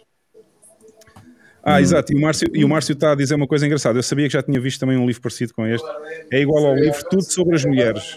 [1.68, 2.12] Ah, exato.
[2.12, 3.98] E o, Márcio, e o Márcio está a dizer uma coisa engraçada.
[3.98, 5.86] Eu sabia que já tinha visto também um livro parecido com este.
[6.32, 8.16] É igual ao livro Tudo sobre as Mulheres.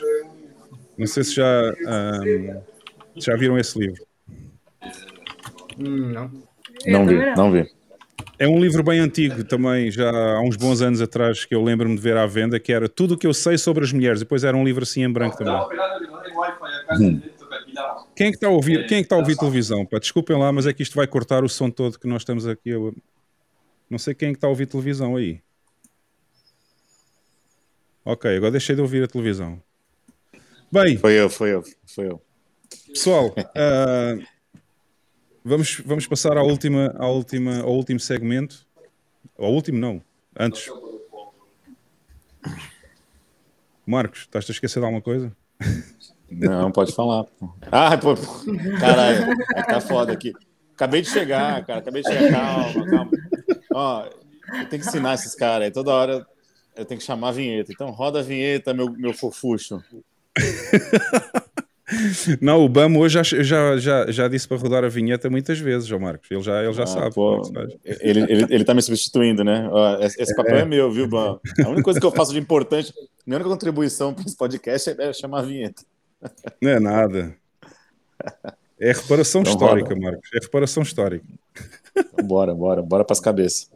[0.97, 1.73] Não sei se já,
[3.17, 4.03] se já viram esse livro.
[5.79, 6.31] Hum, não.
[6.87, 7.51] Não vi, também não.
[7.51, 7.67] vi.
[8.37, 11.95] É um livro bem antigo também, já há uns bons anos atrás, que eu lembro-me
[11.95, 14.19] de ver à venda, que era Tudo o que eu sei sobre as mulheres.
[14.19, 15.53] Depois era um livro assim em branco também.
[18.15, 19.85] Quem é que está a ouvir, quem é que está a ouvir televisão?
[19.85, 22.47] Pá, desculpem lá, mas é que isto vai cortar o som todo que nós estamos
[22.47, 22.71] aqui.
[22.73, 22.91] a-
[23.91, 25.41] Não sei quem é que está a ouvir televisão aí.
[28.05, 29.61] Ok, agora deixei de ouvir a televisão.
[30.71, 32.21] Bem, Foi eu, foi eu, foi eu.
[32.87, 34.17] Pessoal, ah,
[35.43, 38.65] vamos, vamos passar à última, à última, ao último segmento.
[39.37, 40.01] Ao último, não.
[40.39, 40.71] Antes.
[43.85, 45.35] Marcos, estás-te a esquecer de alguma coisa?
[46.29, 47.25] Não, pode falar.
[47.69, 48.15] Ah, pô,
[48.79, 50.31] caralho, é que tá foda aqui.
[50.75, 52.31] Acabei de chegar, cara, acabei de chegar.
[52.31, 53.11] Calma, calma.
[53.73, 55.71] Ó, eu tenho que ensinar esses caras aí.
[55.71, 56.25] Toda hora
[56.75, 57.71] Eu tenho que chamar a vinheta.
[57.71, 59.81] Então roda a vinheta, meu, meu fofucho.
[62.39, 65.85] Não, o Bamo hoje já, já, já, já disse para rodar a vinheta muitas vezes,
[65.87, 66.31] João Marcos.
[66.31, 67.13] Ele já, ele já Ah, sabe.
[67.13, 67.41] pô,
[67.83, 69.69] é ele, ele, ele tá me substituindo, né?
[70.17, 71.37] Esse papel é, meu, viu, Bam?
[71.65, 72.93] A única coisa que eu faço de importante,
[73.25, 75.83] minha única contribuição para esse podcast é, é chamar a vinheta.
[76.61, 77.35] Não é nada.
[78.79, 79.99] É reparação Então histórica, roda.
[80.01, 80.29] Marcos.
[80.33, 81.25] É reparação histórica.
[81.95, 83.69] Então, bora, bora, bora para as cabeças.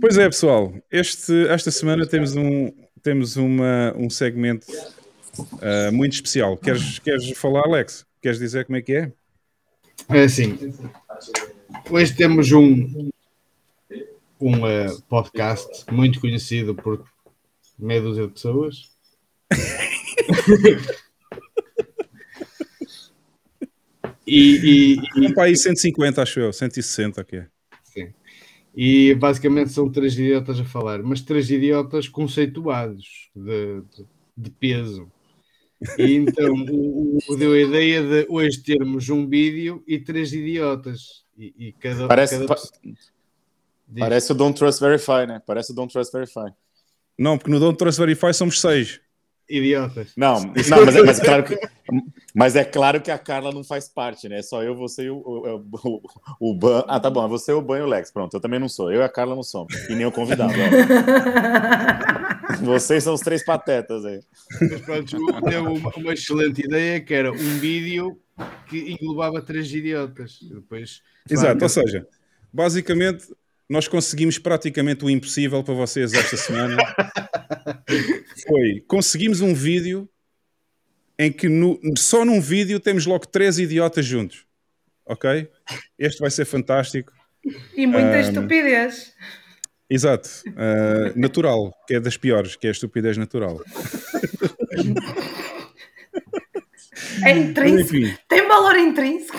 [0.00, 0.74] Pois é, pessoal.
[0.90, 2.70] Este, esta semana temos um,
[3.02, 4.66] temos uma, um segmento
[5.60, 6.56] ah, muito especial.
[6.56, 8.06] Queres, queres falar, Alex?
[8.20, 9.12] Queres dizer como é que é?
[10.08, 10.58] É assim,
[11.90, 13.10] hoje temos um,
[14.40, 17.04] um eh, podcast muito conhecido por
[17.78, 18.90] meia dúzia de pessoas.
[24.26, 26.52] e, e, Vamos para aí 150, acho eu.
[26.52, 27.42] 160, ok.
[27.84, 28.12] Sim.
[28.74, 34.06] E basicamente são três idiotas a falar, mas três idiotas conceituados de, de,
[34.36, 35.10] de peso.
[35.98, 41.24] E então o, o- deu a ideia de hoje termos um vídeo e três idiotas.
[41.38, 42.56] E, e cada, Parece- cada pa-.
[43.98, 45.42] Parece o Don't Trust Verify, né?
[45.46, 46.50] Parece o Don't Trust Verify.
[47.18, 49.00] Não, porque no Don't Trust Verify somos seis.
[49.48, 50.12] Idiotas.
[50.16, 51.58] Não, não mas, é, mas é claro que,
[52.34, 54.38] mas é claro que a Carla não faz parte, né?
[54.38, 55.56] É só eu, você e o, o,
[56.40, 56.84] o, o Ban.
[56.88, 57.28] Ah, tá bom.
[57.28, 58.10] Você, o Ban e o Lex.
[58.10, 58.92] Pronto, eu também não sou.
[58.92, 59.74] Eu e a Carla não somos.
[59.88, 60.52] E nem o convidado.
[60.52, 60.64] ó.
[62.64, 64.20] Vocês são os três patetas aí.
[64.60, 68.18] Mas pronto, deu uma, uma excelente ideia que era um vídeo
[68.68, 70.38] que englobava três idiotas.
[70.42, 72.06] Depois, Exato, claro, ou seja,
[72.52, 73.26] basicamente
[73.68, 76.76] nós conseguimos praticamente o impossível para vocês esta semana.
[78.46, 80.08] Foi, conseguimos um vídeo
[81.18, 84.44] em que no- só num vídeo temos logo três idiotas juntos.
[85.06, 85.48] Ok?
[85.98, 87.12] Este vai ser fantástico.
[87.76, 89.12] E muita Ahm, estupidez.
[89.88, 90.28] Exato.
[90.56, 93.60] Ah, natural, que é das piores, que é a estupidez natural.
[97.24, 97.96] É intrínseco.
[97.96, 99.38] Enfim, Tem valor intrínseco.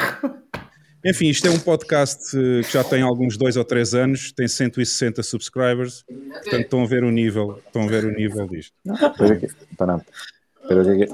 [1.05, 4.47] Enfim, isto é um podcast eh, que já tem alguns dois ou três anos, tem
[4.47, 8.73] 160 subscribers, portanto estão a ver o nível, estão a ver o nível disto.
[9.15, 10.01] Pero que, para,
[10.67, 11.07] pero que,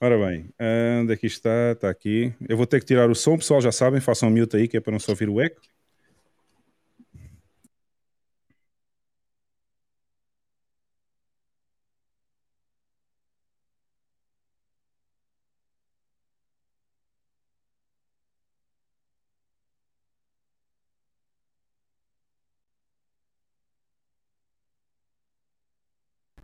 [0.00, 1.72] Ora bem, ah, onde é que está?
[1.72, 2.32] Está aqui.
[2.48, 4.80] Eu vou ter que tirar o som, pessoal, já sabem, façam mute aí, que é
[4.80, 5.60] para não só ouvir o eco.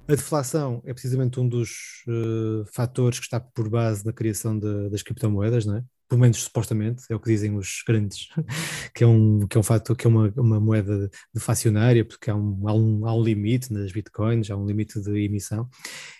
[0.08, 4.88] A deflação é precisamente um dos eh, fatores que está por base na criação de-
[4.88, 5.84] das criptomoedas, não é?
[6.08, 8.28] Pelo menos supostamente, é o que dizem os grandes,
[8.94, 12.36] que é um, que é um fator, que é uma, uma moeda deflacionária, porque há
[12.36, 15.68] um, há, um, há um limite nas bitcoins, há um limite de emissão.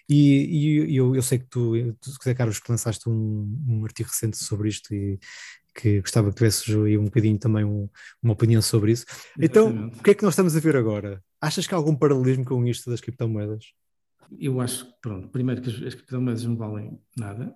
[0.09, 4.37] E, e eu, eu sei que tu, tu, Carlos, que lançaste um, um artigo recente
[4.37, 5.19] sobre isto e
[5.77, 7.89] que gostava que tivesses aí um bocadinho também um-
[8.23, 9.05] uma opinião sobre isso.
[9.41, 11.23] Então, o que é que nós estamos a ver agora?
[11.41, 13.65] Achas que há algum paralelismo com isto das criptomoedas?
[14.39, 17.55] Eu acho que, pronto, primeiro que as, as criptomoedas não valem nada,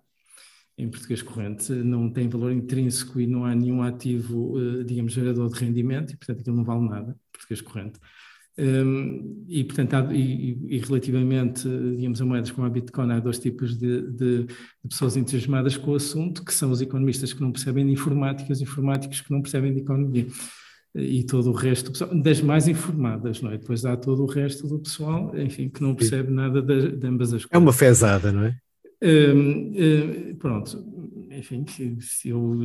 [0.79, 5.51] em português corrente, não têm valor intrínseco e não há nenhum ativo, eh, digamos, gerador
[5.51, 7.99] de rendimento, e portanto aquilo não vale nada, em português corrente.
[8.63, 11.67] Hum, e, portanto, há- e, e- relativamente,
[11.97, 14.47] digamos, a moedas como a Bitcoin, há dois tipos de, de- de
[14.89, 18.53] pessoas entusiasmadas com o assunto, que são os economistas que não percebem de informática e
[18.53, 20.27] os informáticos que não percebem de economia.
[20.95, 23.57] E todo o resto, do pessoal- das mais informadas, não é?
[23.57, 27.29] Depois há todo o resto do pessoal, enfim, que não percebe nada de, de ambas
[27.33, 27.49] as coisas.
[27.53, 28.57] É uma fezada, não é?
[29.03, 30.85] Hum, hum, pronto,
[31.31, 31.65] enfim,
[32.01, 32.61] se- eu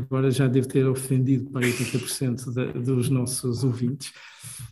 [0.00, 4.12] agora já devo ter ofendido para 80% da, dos nossos ouvintes,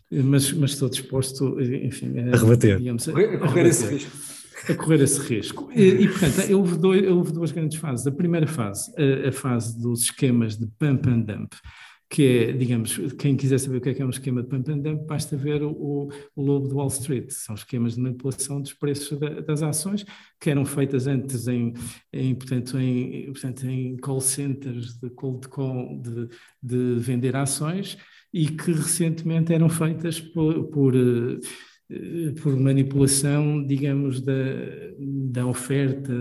[0.09, 2.77] mas, mas estou disposto, enfim, A rebater.
[2.77, 4.07] digamos, A correr esse rebater.
[4.07, 4.31] risco.
[4.69, 5.69] A correr esse risco.
[5.75, 8.05] E, e, portanto, houve, dois, houve duas grandes fases.
[8.05, 11.53] A primeira fase, a, a fase dos esquemas de pump and dump,
[12.11, 14.69] que é, digamos, quem quiser saber o que é, que é um esquema de pump
[14.69, 17.29] and dump, basta ver o, o, lobo de Wall Street.
[17.29, 20.05] São esquemas de manipulação dos preços da- das ações
[20.37, 21.73] que eram feitas antes em,
[22.11, 26.27] em, portanto, em, portanto, em call centers de cold call de,
[26.61, 27.97] de vender ações
[28.33, 31.39] e que recentemente eram feitas por, por, eh,
[32.41, 34.33] por manipulação, digamos, da,
[34.99, 36.13] da oferta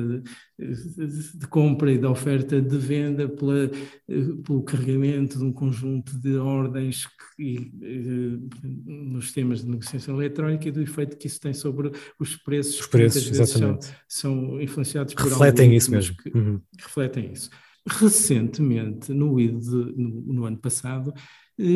[0.58, 6.18] de, de compra e da oferta de venda pela, eh, pelo carregamento de um conjunto
[6.18, 7.06] de ordens
[7.36, 8.38] que, eh,
[8.86, 12.86] nos sistemas de negociação eletrónica e do efeito que isso tem sobre os preços, Os
[12.86, 13.86] que preços, são, exatamente.
[14.08, 16.16] são influenciados por Refletem isso mesmo.
[16.16, 16.60] que Uhum.
[16.78, 17.48] refletem isso.
[17.88, 21.12] Recentemente, no, no, no ano passado,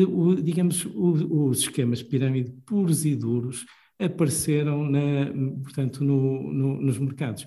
[0.09, 3.65] o, digamos, o, os esquemas de pirâmide puros e duros
[3.99, 5.31] apareceram na,
[5.63, 7.45] portanto, no, no, nos mercados.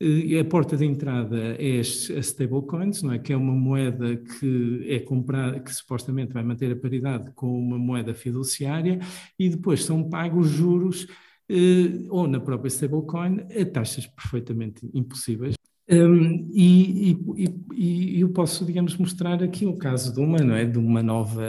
[0.00, 3.18] E a porta de entrada é as, stablecoins, é?
[3.18, 7.76] que é uma moeda que é comprada, que supostamente vai manter a paridade com uma
[7.76, 9.00] moeda fiduciária,
[9.36, 11.08] e depois são pagos juros
[11.48, 15.56] eh, ou na própria stablecoin a taxas perfeitamente impossíveis.
[15.90, 20.66] Um, e, e, e, eu posso, digamos, mostrar aqui o caso de uma, não é,
[20.66, 21.42] de uma nova,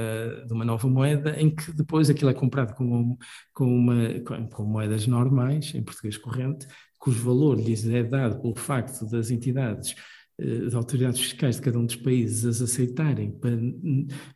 [0.48, 3.18] de uma nova moeda em que depois aquilo é comprado com,
[3.54, 6.66] com, uma, com, com moedas normais, em português corrente,
[6.98, 9.94] cujo valor lhes é dado pelo facto das entidades
[10.38, 13.58] eh, das autoridades fiscais de cada um dos países as aceitarem para,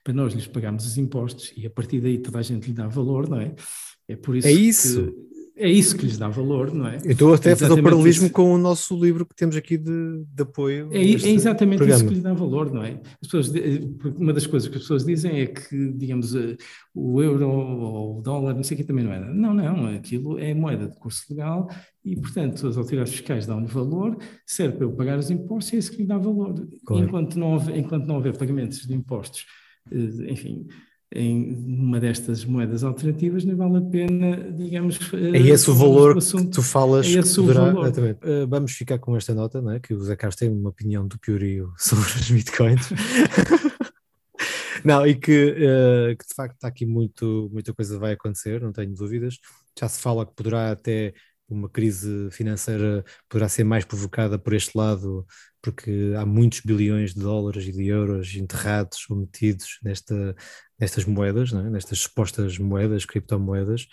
[0.03, 2.87] para nós lhes pagarmos os impostos e a partir daí toda a gente lhe dá
[2.87, 3.55] valor, não é?
[4.07, 5.13] É por isso, é isso.
[5.55, 6.97] É isso que lhes dá valor, não é?
[7.05, 8.33] Eu estou até a fazer o paralelismo isso.
[8.33, 10.89] com o nosso livro que temos aqui de, de apoio.
[10.91, 11.99] É, é exatamente programa.
[11.99, 12.99] isso que lhes dá valor, não é?
[13.21, 13.53] As pessoas,
[14.17, 16.57] uma das coisas que as pessoas dizem é que, digamos, eh,
[16.93, 19.19] o euro ou o dólar, não sei o que também não é.
[19.19, 21.69] Não, não, aquilo é moeda de curso legal
[22.03, 24.17] e, portanto, as autoridades fiscais dão-lhe valor,
[24.47, 26.67] serve para eu pagar os impostos e é isso que lhe dá valor.
[26.83, 27.05] Claro.
[27.05, 29.45] Enquanto, não houver, enquanto não houver pagamentos de impostos,
[29.91, 30.65] eh, enfim
[31.15, 34.99] em uma destas moedas alternativas, nem vale a pena, digamos.
[35.13, 37.91] É esse o valor que tu falas é esse poderá, o valor.
[37.91, 39.79] Uh, vamos ficar com esta nota, não é?
[39.79, 42.89] que o Zé Carlos tem uma opinião do Piorio sobre as bitcoins.
[44.83, 48.71] não, e que, uh, que de facto está aqui muito, muita coisa vai acontecer, não
[48.71, 49.37] tenho dúvidas.
[49.79, 51.13] Já se fala que poderá até
[51.49, 55.25] uma crise financeira poderá ser mais provocada por este lado,
[55.61, 60.35] porque há muitos bilhões de dólares e de euros enterrados ou metidos nesta,
[60.83, 61.69] nestas moedas, é?
[61.69, 63.87] nestas supostas moedas, criptomoedas,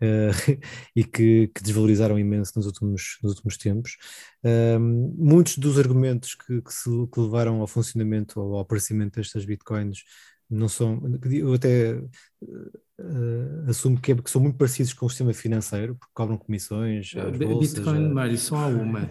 [0.00, 0.60] uh,
[0.94, 3.96] e que, que, desvalorizaram imenso nos últimos, nos últimos tempos.
[4.44, 9.44] Uh, muitos dos argumentos que, que, se, que levaram ao funcionamento ou ao aparecimento destas
[9.44, 10.04] bitcoins
[10.48, 11.00] não são,
[11.30, 16.12] eu até uh, assumo que, é, que, são muito parecidos com o sistema financeiro, porque
[16.12, 17.12] cobram comissões.
[17.38, 18.08] Bolsas, Bitcoin, a...
[18.08, 19.08] Mário, só há uma.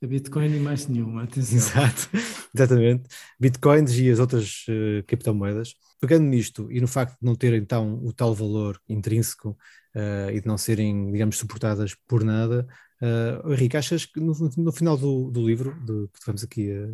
[0.00, 1.56] A Bitcoin e mais nenhuma, atenção.
[1.56, 2.08] Exato,
[2.54, 3.08] exatamente.
[3.38, 5.74] Bitcoins e as outras uh, criptomoedas.
[6.00, 9.58] Pegando nisto e no facto de não terem então o tal valor intrínseco
[9.96, 12.64] uh, e de não serem, digamos, suportadas por nada,
[13.02, 16.86] uh, Henrique, achas que no, no final do, do livro, do, que estamos aqui a,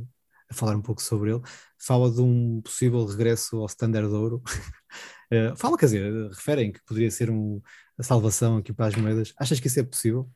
[0.50, 1.42] a, falar um pouco sobre ele,
[1.78, 4.42] fala de um possível regresso ao standard de ouro?
[5.30, 7.60] uh, fala, quer dizer, referem que poderia ser um,
[7.98, 9.34] a salvação aqui para as moedas.
[9.38, 10.30] Achas que isso é possível?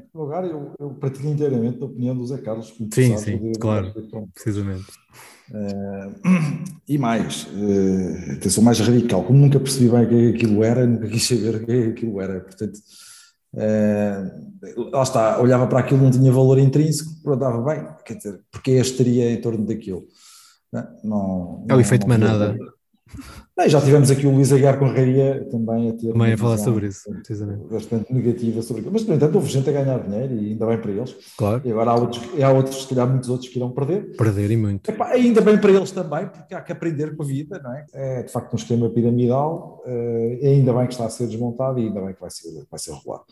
[0.00, 2.74] Em primeiro lugar, eu, eu partilho inteiramente a opinião do Zé Carlos.
[2.92, 3.92] Sim, sim, claro,
[4.34, 4.86] precisamente.
[5.50, 10.64] Uh, e mais, uh, atenção mais radical, como nunca percebi bem o que é aquilo
[10.64, 12.78] era, nunca quis saber o que é aquilo era, portanto,
[13.54, 18.70] uh, lá está, olhava para aquilo, não tinha valor intrínseco, pronto, bem, quer dizer, porque
[18.72, 20.04] este estaria em torno daquilo?
[20.72, 22.54] Não, não, é o efeito não, manada.
[22.54, 22.79] Não,
[23.68, 26.12] já tivemos aqui o Luís Aguiar Correia também a ter.
[26.12, 27.64] Também a falar sobre isso, precisamente.
[27.70, 28.92] Bastante negativa sobre aquilo.
[28.92, 31.16] Mas, no entanto, houve gente a ganhar dinheiro e ainda bem para eles.
[31.36, 31.62] Claro.
[31.64, 34.16] E agora há outros, há outros se calhar muitos outros que irão perder.
[34.16, 34.90] Perder e muito.
[34.90, 37.86] Epá, ainda bem para eles também, porque há que aprender com a vida, não é?
[37.92, 41.86] É de facto um esquema piramidal, uh, ainda bem que está a ser desmontado e
[41.86, 43.24] ainda bem que vai ser, vai ser rolado.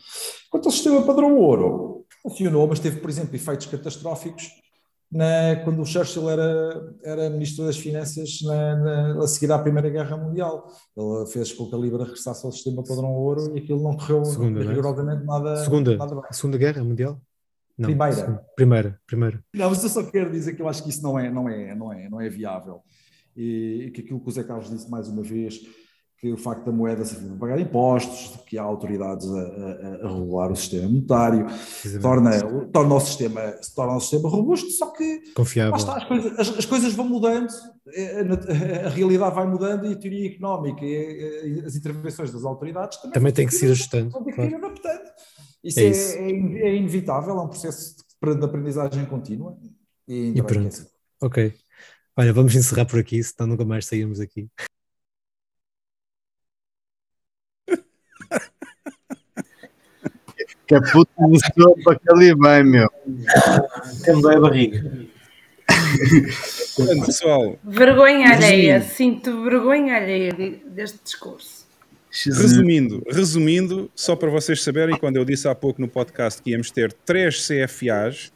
[0.49, 4.49] Quanto ao sistema padrão ouro, funcionou, mas teve, por exemplo, efeitos catastróficos
[5.11, 9.89] na, quando o Churchill era, era Ministro das Finanças na, na, a seguir à Primeira
[9.89, 10.67] Guerra Mundial.
[10.95, 14.23] Ele fez com que a Libra regressasse ao sistema padrão ouro e aquilo não correu
[14.23, 14.67] segunda, é?
[14.67, 16.23] rigorosamente nada, segunda, nada bem.
[16.31, 17.19] Segunda Guerra Mundial?
[17.77, 18.45] Não, primeira.
[18.55, 19.43] Primeira, primeira.
[19.53, 21.73] Não, mas eu só quero dizer que eu acho que isso não é, não é,
[21.73, 22.81] não é, não é viável.
[23.35, 25.61] E, e que aquilo que o Zé Carlos disse mais uma vez,
[26.19, 30.13] que o facto da moeda servir para pagar impostos, que há autoridades a, a, a
[30.13, 31.47] regular o sistema monetário,
[32.01, 32.31] torna,
[32.73, 33.41] torna, o sistema,
[33.73, 35.75] torna o sistema robusto, só que Confiável.
[35.75, 37.47] Está, as, coisas, as, as, coisas, vão mudando,
[37.93, 42.97] é, a, a, realidade vai mudando e a teoria económica e, as intervenções das autoridades
[42.97, 44.11] também, também tem que se ir ajustando.
[44.11, 44.73] Claro.
[45.63, 46.17] Isso, é, é, isso.
[46.17, 49.57] É, é, inevitável, é um processo de aprendizagem contínua.
[50.05, 50.85] E, e pronto.
[51.21, 51.53] Ok.
[52.17, 54.49] Olha, vamos encerrar por aqui, senão nunca mais saímos aqui.
[60.69, 62.87] Que a puta de sopa que ali vem, meu.
[64.05, 65.09] Temos aí a barriga.
[67.07, 70.31] Pessoal, vergonha alheia, sinto vergonha alheia
[70.67, 71.65] deste discurso.
[72.11, 76.69] Resumindo, resumindo, só para vocês saberem, quando eu disse há pouco no podcast que íamos
[76.69, 78.31] ter três CFAs, uh,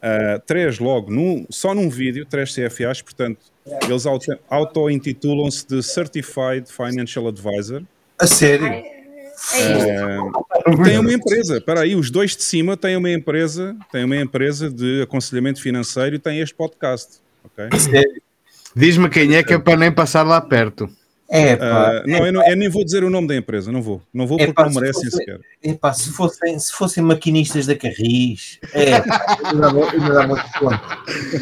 [0.00, 3.40] ah, três logo, num, só num vídeo, três CFAs, portanto,
[3.84, 4.04] eles
[4.48, 7.82] auto-intitulam-se de Certified Financial Advisor.
[8.16, 9.01] A sério?
[9.54, 14.16] Uh, tem uma empresa, espera aí, os dois de cima têm uma empresa, têm uma
[14.16, 17.20] empresa de aconselhamento financeiro e têm este podcast.
[17.44, 17.68] Okay?
[18.74, 20.88] Diz-me quem é que é para nem passar lá perto.
[21.28, 23.80] É, pá, Uh, não, eu não, eu nem vou dizer o nome da empresa, não
[23.80, 24.02] vou.
[24.12, 25.40] Não vou porque Epá, não se merecem fosse- sequer.
[25.62, 30.78] Epá, se fossem, se fossem maquinistas da Carris, é, pá, eu dava muito conta.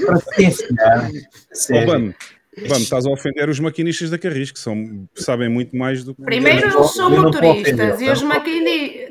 [0.06, 1.10] Para se ensinar,
[1.52, 2.14] sério.
[2.68, 6.22] Bam, estás a ofender os maquinistas da Carris, que são, sabem muito mais do que.
[6.22, 9.10] Primeiro Eu não eles são motoristas ofender, e os não- maquinistas.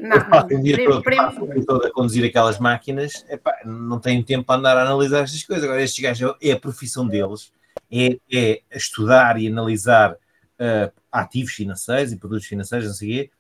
[0.49, 4.81] Eu Não, prim- todo, a conduzir aquelas máquinas, epá, não tenho tempo para andar a
[4.83, 5.63] analisar estas coisas.
[5.65, 7.51] Agora, estes gajos é a profissão deles,
[7.91, 10.15] é, é estudar e analisar
[10.59, 13.31] ah, ativos financeiros e produtos financeiros, não sei o quê,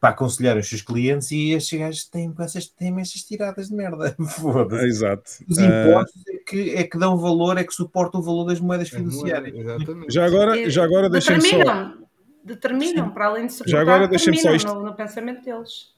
[0.00, 4.14] para aconselhar os seus clientes e estes gajos têm, essas, têm essas tiradas de merda.
[4.40, 4.84] Foda-se.
[4.86, 5.30] Exato.
[5.48, 8.60] Os Ah, impostos é, que, é que dão valor, é que suportam o valor das
[8.60, 9.56] moedas fiduciárias.
[9.56, 10.12] Exatamente.
[10.12, 11.56] já agora, já agora deixem-me só.
[11.58, 12.08] determinam,
[12.44, 15.92] determinam, para além de suportar, Já agora deixa-me só isto- no, no pensamento deles.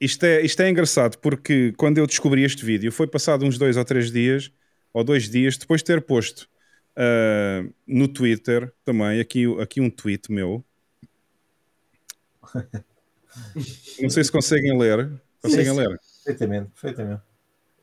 [0.00, 3.76] Isto é, isto é engraçado porque quando eu descobri este vídeo foi passado uns dois
[3.76, 4.50] ou três dias,
[4.92, 6.48] ou dois dias, depois de ter posto
[6.96, 10.64] ah, no Twitter também, aqui, aqui um tweet meu.
[14.00, 15.10] Não sei se conseguem ler.
[15.40, 16.00] Conseguem Sim, ler?
[16.24, 17.22] Perfeitamente, perfeitamente.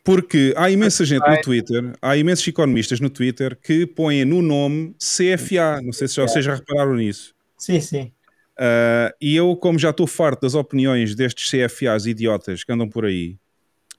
[0.04, 4.96] Porque há imensa gente no Twitter, há imensos economistas no Twitter que põem no nome
[4.98, 5.82] CFA.
[5.84, 7.36] Não sei se já, vocês já repararam nisso.
[7.58, 8.12] Sim, sim.
[8.58, 13.06] Uh, e eu, como já estou farto das opiniões destes CFAs idiotas que andam por
[13.06, 13.38] aí,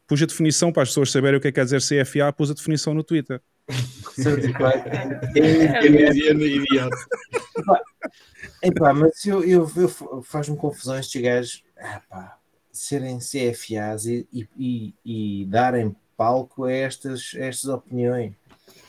[0.07, 2.51] pus a definição para as pessoas saberem o que é que quer dizer CFA, pus
[2.51, 3.41] a definição no Twitter.
[6.45, 6.97] Idiota.
[8.63, 11.65] Epá, mas eu, eu, eu faz-me confusão estes gajos
[12.73, 18.33] serem CFAs e, e, e, darem palco a estas, a estas opiniões.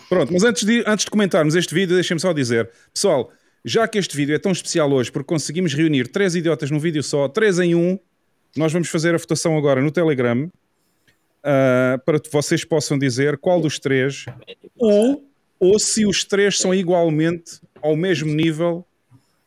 [0.08, 3.32] Pronto, mas antes de, antes de comentarmos este vídeo, deixem-me só dizer, pessoal,
[3.64, 7.02] já que este vídeo é tão especial hoje porque conseguimos reunir três idiotas num vídeo
[7.02, 7.98] só, três em um,
[8.56, 10.50] nós vamos fazer a votação agora no Telegram
[11.44, 14.26] ah, para que vocês possam dizer qual dos três,
[14.78, 15.28] ou,
[15.60, 18.86] ou se os três são igualmente ao mesmo nível,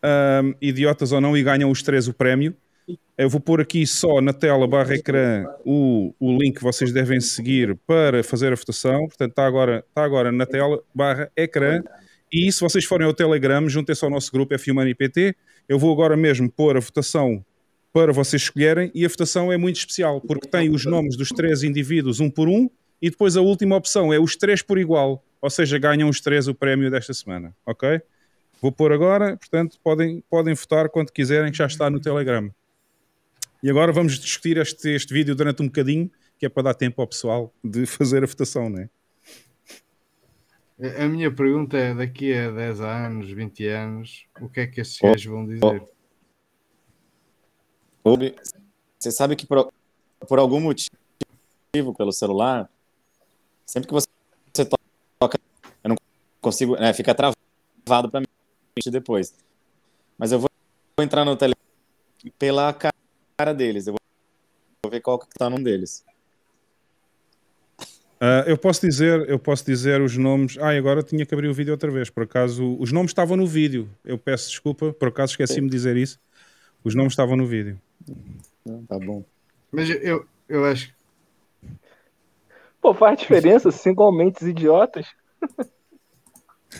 [0.02, 2.54] ah, idiotas ou não, e ganham os três o prémio.
[3.16, 7.20] Eu vou pôr aqui só na tela barra ecrã o, o link que vocês devem
[7.20, 9.06] seguir para fazer a votação.
[9.06, 11.80] Portanto, está agora, está agora na tela barra ecrã.
[12.32, 15.34] E se vocês forem ao Telegram, juntem-se ao nosso grupo F1ManiPT.
[15.68, 17.44] Eu vou agora mesmo pôr a votação
[17.92, 18.90] para vocês escolherem.
[18.92, 22.48] E a votação é muito especial, porque tem os nomes dos três indivíduos um por
[22.48, 22.68] um.
[23.00, 25.24] E depois a última opção é os três por igual.
[25.40, 27.54] Ou seja, ganham os três o prémio desta semana.
[27.64, 28.02] Ok?
[28.64, 29.36] Vou pôr agora.
[29.36, 32.50] Portanto, podem, podem votar quando quiserem, que já está no Telegram.
[33.62, 37.02] E agora vamos discutir este, este vídeo durante um bocadinho, que é para dar tempo
[37.02, 38.88] ao pessoal de fazer a votação, não é?
[40.98, 44.98] A minha pergunta é: daqui a 10 anos, 20 anos, o que é que estes
[44.98, 45.82] gajos vão dizer?
[48.98, 49.70] Você sabe que por,
[50.26, 50.88] por algum motivo,
[51.98, 52.70] pelo celular,
[53.66, 54.08] sempre que você
[55.18, 55.38] toca,
[55.82, 55.96] eu não
[56.40, 58.33] consigo, né, fica travado para mim
[58.86, 59.34] depois.
[60.18, 60.48] Mas eu vou
[61.00, 61.54] entrar no tele
[62.38, 66.04] pela cara deles, eu vou ver qual que tá o nome deles.
[68.20, 70.56] Ah, eu posso dizer, eu posso dizer os nomes.
[70.58, 72.08] Ah, e agora tinha que abrir o vídeo outra vez.
[72.08, 73.88] Por acaso, os nomes estavam no vídeo.
[74.04, 76.18] Eu peço desculpa, por acaso esqueci-me de dizer isso.
[76.82, 77.78] Os nomes estavam no vídeo.
[78.88, 79.24] Tá bom.
[79.70, 80.94] Mas eu- eu, acho que
[82.80, 85.06] Pô, faz diferença, são igualmente idiotas.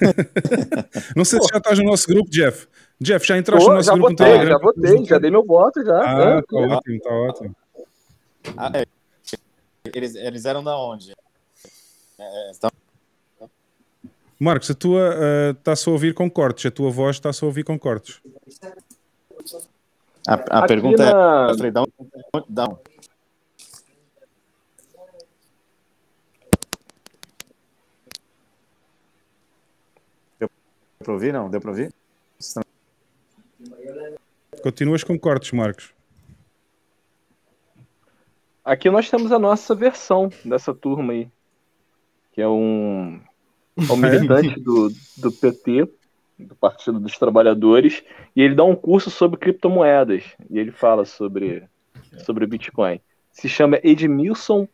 [1.17, 2.67] Não sei se já estás no nosso grupo, Jeff.
[3.01, 4.51] Jeff, já entraste Pô, no nosso já grupo no votei, Telegram?
[4.59, 5.99] já votei, já dei meu voto já.
[5.99, 7.57] Ah, Ah, tá ótimo, tá ótimo.
[8.57, 8.85] Ah, é.
[9.95, 11.13] Eles, eles eram da onde?
[12.19, 12.71] É, estão-
[14.41, 16.67] Marcos, a tua está-se a ouvir com cortes.
[16.67, 18.21] A tua voz está-se a ouvir com cortes.
[20.27, 21.87] A, a pergunta na- é, eu falei, dá um,
[22.49, 22.77] dá um.
[30.39, 30.49] Deu
[31.05, 31.49] pra ouvir, não?
[31.49, 31.93] Deu pra ouvir?
[34.63, 35.93] Continuas com cortes, Marcos.
[38.65, 41.29] Aqui nós temos a nossa versão dessa turma aí,
[42.33, 43.21] que é um,
[43.77, 45.87] é um militante do, do PT,
[46.39, 48.03] do Partido dos Trabalhadores,
[48.35, 51.69] e ele dá um curso sobre criptomoedas, e ele fala sobre,
[52.25, 53.01] sobre Bitcoin.
[53.31, 54.67] Se chama Edmilson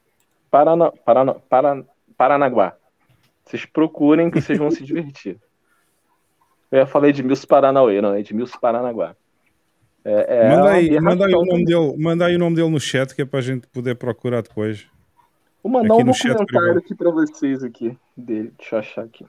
[0.50, 1.86] Parana, Parana, Parana,
[2.16, 2.76] Paranaguá.
[3.44, 5.38] Vocês procurem que vocês vão se divertir.
[6.70, 9.16] Eu ia falar Edmilson Paranauê, não, Edmilson Paranaguá.
[10.04, 12.80] É, é manda, aí, manda, aí o nome dele, manda aí o nome dele no
[12.80, 14.86] chat, que é para a gente poder procurar depois.
[15.62, 16.78] Vou mandar Aqui um privado.
[16.78, 18.52] aqui pra vocês aqui dele.
[18.56, 19.26] Deixa eu achar aqui.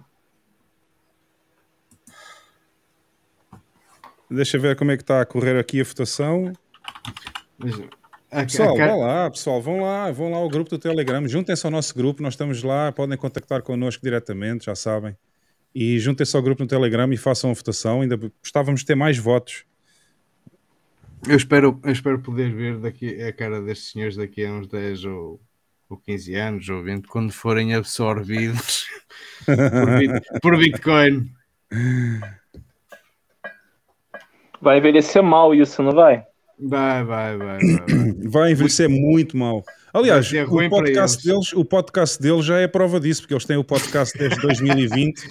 [4.30, 6.54] Deixa eu ver como é que está a correr aqui a votação.
[8.30, 11.94] Pessoal, vão lá, pessoal, vão lá, vão lá ao grupo do Telegram, juntem-se ao nosso
[11.94, 15.18] grupo, nós estamos lá, podem contactar connosco diretamente, já sabem.
[15.74, 18.02] E juntem-se ao grupo no Telegram e façam a votação.
[18.02, 19.64] Ainda gostávamos de ter mais votos.
[21.28, 25.06] Eu espero, eu espero poder ver daqui a cara destes senhores daqui a uns 10
[25.06, 25.40] ou,
[25.90, 28.88] ou 15 anos ou 20, quando forem absorvidos
[29.46, 31.32] por, bit- por Bitcoin.
[34.62, 36.26] Vai envelhecer mal isso, não vai?
[36.60, 37.58] Vai, vai, vai, vai.
[37.58, 38.12] vai.
[38.30, 39.64] Vai envelhecer muito mal.
[39.94, 41.24] Aliás, o podcast, eles.
[41.50, 45.22] deles, o podcast deles já é prova disso, porque eles têm o podcast desde 2020.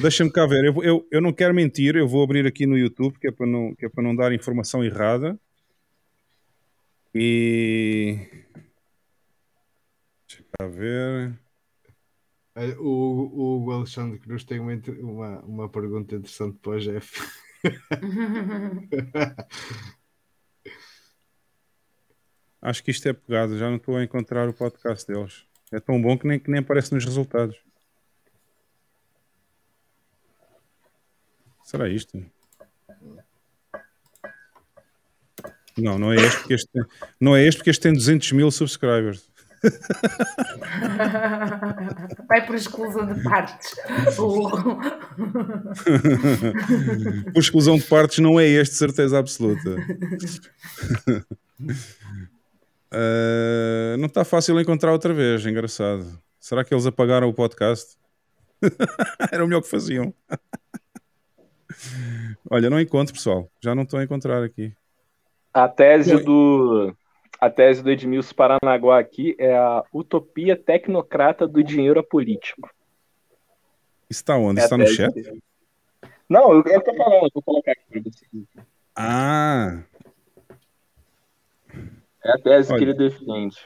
[0.00, 3.18] Deixa-me cá ver, eu, eu, eu não quero mentir, eu vou abrir aqui no YouTube,
[3.18, 5.38] que é para não, que é para não dar informação errada.
[7.14, 8.18] E.
[10.26, 11.38] Deixa cá ver.
[12.78, 17.20] O, o Alexandre Cruz tem uma, uma, uma pergunta interessante para o Jeff.
[22.60, 25.46] Acho que isto é pegado, já não estou a encontrar o podcast deles.
[25.72, 27.56] É tão bom que nem, que nem aparece nos resultados.
[31.68, 32.18] Será isto?
[35.76, 36.82] Não, não é este porque este tem,
[37.20, 39.30] não é este porque este tem 200 mil subscribers.
[42.26, 43.74] Vai por exclusão de partes.
[47.34, 49.76] Por exclusão de partes, não é este, certeza absoluta.
[52.90, 56.18] Ah, não está fácil encontrar outra vez, engraçado.
[56.40, 57.98] Será que eles apagaram o podcast?
[59.30, 60.14] Era o melhor que faziam.
[62.50, 63.48] Olha, não encontro, pessoal.
[63.60, 64.72] Já não estou a encontrar aqui.
[65.52, 66.22] A tese Oi.
[66.22, 66.94] do
[67.40, 72.68] a tese do Edmilson Paranaguá aqui é a utopia tecnocrata do dinheiro apolítico.
[74.10, 74.58] Isso está onde?
[74.58, 75.12] É a está no chat?
[75.14, 75.40] dele.
[76.28, 78.26] Não, eu, eu tô falando, eu vou colocar aqui pra você.
[78.96, 79.82] Ah,
[82.24, 82.78] É a tese Olha.
[82.78, 83.56] que ele defende.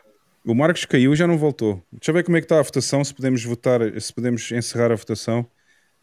[0.44, 1.82] o Marcos caiu e já não voltou.
[1.90, 4.93] Deixa eu ver como é que está a votação, se podemos votar, se podemos encerrar
[4.93, 5.47] a votação.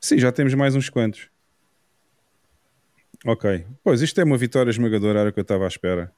[0.02, 1.30] Sim, já temos mais uns quantos.
[3.26, 3.66] Ok.
[3.84, 6.12] Pois, isto é uma vitória esmagadora, era o que eu estava à espera.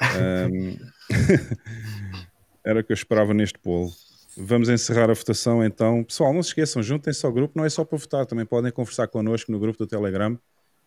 [0.00, 0.76] Ahm,
[2.64, 3.90] era o que eu esperava neste polo.
[4.36, 6.02] Vamos encerrar a votação então.
[6.04, 9.08] Pessoal, não se esqueçam, juntem-se ao grupo, não é só para votar, também podem conversar
[9.08, 10.38] connosco no grupo do Telegram.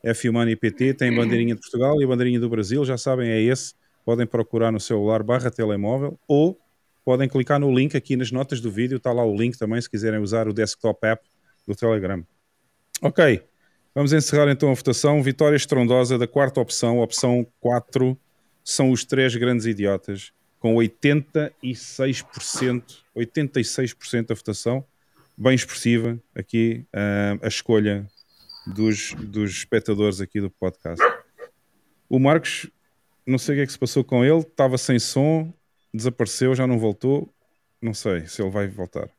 [0.04, 3.74] F-Humano PT tem bandeirinha de Portugal e a bandeirinha do Brasil, já sabem, é esse.
[4.04, 6.60] Podem procurar no celular barra telemóvel ou
[7.06, 9.90] podem clicar no link aqui nas notas do vídeo, está lá o link também se
[9.90, 11.24] quiserem usar o desktop app
[11.66, 12.26] do Telegram.
[13.02, 13.44] Ok,
[13.94, 15.22] vamos encerrar então a votação.
[15.22, 18.18] Vitória estrondosa da quarta opção, opção 4,
[18.64, 22.84] são os três grandes idiotas, com 86%,
[23.16, 24.86] 86% da votação,
[25.38, 28.10] bem expressiva aqui ah, a escolha
[28.66, 31.04] dos, dos espectadores aqui do podcast.
[32.10, 32.70] O Marcos,
[33.26, 35.52] não sei o que é que se passou com ele, estava sem som,
[35.94, 37.30] desapareceu, já não voltou.
[37.82, 39.10] Não sei se ele vai voltar.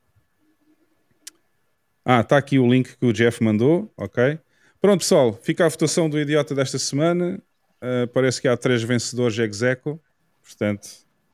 [2.05, 4.39] Ah, está aqui o link que o Jeff mandou, ok.
[4.85, 7.43] Pronto, pessoal, fica a votação do idiota desta semana.
[7.83, 9.99] Uh, parece que há três vencedores ex-eco,
[10.43, 10.85] portanto,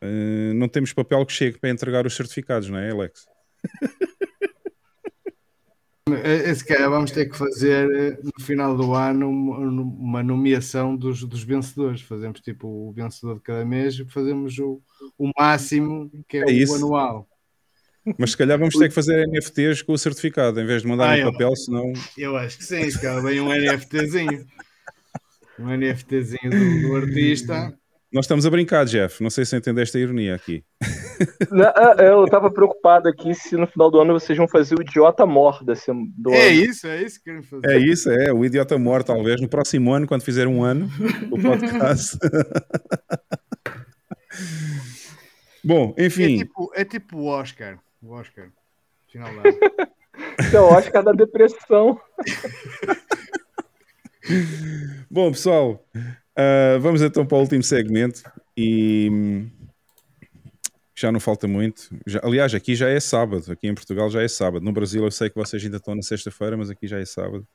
[0.00, 3.26] uh, não temos papel que chegue para entregar os certificados, não é, Alex?
[6.22, 10.96] Eh, Se calhar vamos ter que fazer eh, no final do ano uma, uma nomeação
[10.96, 12.02] dos, dos vencedores.
[12.02, 14.80] Fazemos tipo o vencedor de cada mês e fazemos o,
[15.18, 16.76] o máximo que é, É o isso.
[16.76, 17.28] anual.
[18.18, 21.10] Mas se calhar vamos ter que fazer NFTs com o certificado, em vez de mandar
[21.10, 21.92] Ah, em eu- papel, senão.
[22.16, 24.46] Eu acho que sim, se calhar vem um NFTzinho.
[25.58, 27.74] Um NFTzinho do, do artista.
[28.12, 29.22] Nós estamos a brincar, Jeff.
[29.22, 30.64] Não sei se entendeste a ironia aqui.
[31.50, 34.82] Não, ah, Eu tava preocupado aqui se no final do ano vocês vão fazer o
[34.82, 36.60] idiota mor desse, do É ano.
[36.62, 37.70] isso, é isso que queremos fazer.
[37.70, 38.32] É isso, é.
[38.32, 39.40] O idiota morto, talvez.
[39.40, 40.90] No próximo ano, quando fizer um ano,
[41.30, 42.18] o podcast.
[45.62, 46.38] Bom, É enfim.
[46.38, 47.78] tipo, é tipo o Oscar.
[48.02, 48.50] O Oscar.
[49.08, 49.30] Final.
[50.38, 52.00] Esse é o Oscar da depressão.
[55.10, 55.84] Bom, pessoal,
[56.36, 58.22] ah, vamos então para o último segmento
[58.56, 59.50] e hum,
[60.94, 61.88] já não falta muito.
[62.06, 64.64] Já- aliás, aqui já é sábado, aqui em Portugal já é sábado.
[64.64, 67.46] No Brasil eu sei que vocês ainda estão na sexta-feira, mas aqui já é sábado.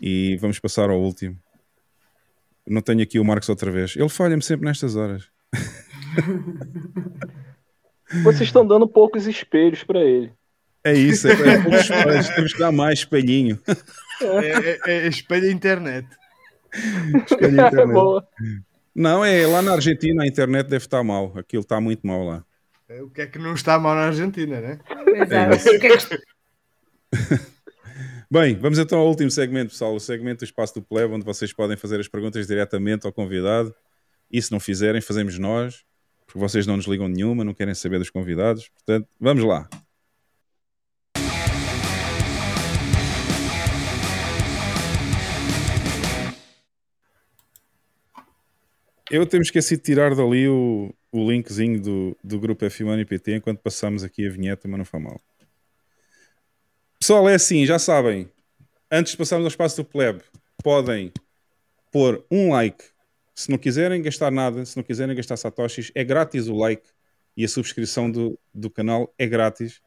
[0.00, 1.38] E vamos passar ao último.
[2.66, 3.96] Não tenho aqui o Marcos outra vez.
[3.96, 5.28] Ele falha-me sempre nestas horas.
[8.22, 10.32] Vocês estão dando poucos espelhos pra ele.
[10.82, 13.58] É isso, é, é poucos espelhos, temos que dar mais espelhinho.
[14.22, 16.08] É, é, é espelho a internet.
[17.26, 17.92] Espelho internet.
[17.92, 18.26] Boa.
[18.94, 21.32] Não, é lá na Argentina a internet deve estar mal.
[21.36, 22.44] Aquilo está muito mal lá.
[22.88, 24.78] É, O que é que não está mal na Argentina, né?
[25.14, 25.68] Exato.
[25.68, 26.20] É que-
[28.30, 29.94] Bem, vamos então ao último segmento, pessoal.
[29.94, 33.74] O segmento do Espaço do Plebe, onde vocês podem fazer as perguntas diretamente ao convidado.
[34.30, 35.82] E se não fizerem, fazemos nós,
[36.30, 38.68] porque vocês não nos ligam nenhuma, não querem saber dos convidados.
[38.68, 39.68] Portanto, vamos lá.
[49.10, 53.58] Eu tenho esquecido de tirar dali o, o linkzinho do, do grupo F1 PT enquanto
[53.58, 55.20] passamos aqui a vinheta, mas não foi mal.
[57.00, 58.30] Pessoal, é assim, já sabem.
[58.88, 60.22] Antes de passarmos ao espaço do pleb,
[60.62, 61.12] podem
[61.90, 62.84] pôr um like.
[63.40, 66.86] Se não quiserem gastar nada, se não quiserem gastar satoshis, é grátis o like
[67.34, 69.80] e a subscrição do, do canal é grátis.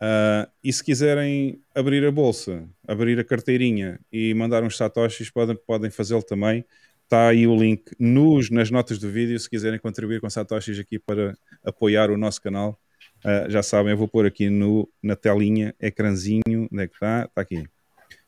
[0.00, 5.56] Uh, e se quiserem abrir a bolsa, abrir a carteirinha e mandar uns satoshis, podem,
[5.66, 6.64] podem fazê-lo também.
[7.02, 9.40] Está aí o link nos, nas notas do vídeo.
[9.40, 12.78] Se quiserem contribuir com satoshis aqui para apoiar o nosso canal,
[13.24, 17.24] uh, já sabem, eu vou pôr aqui no, na telinha, ecrãzinho, onde é que está?
[17.24, 17.64] Está aqui.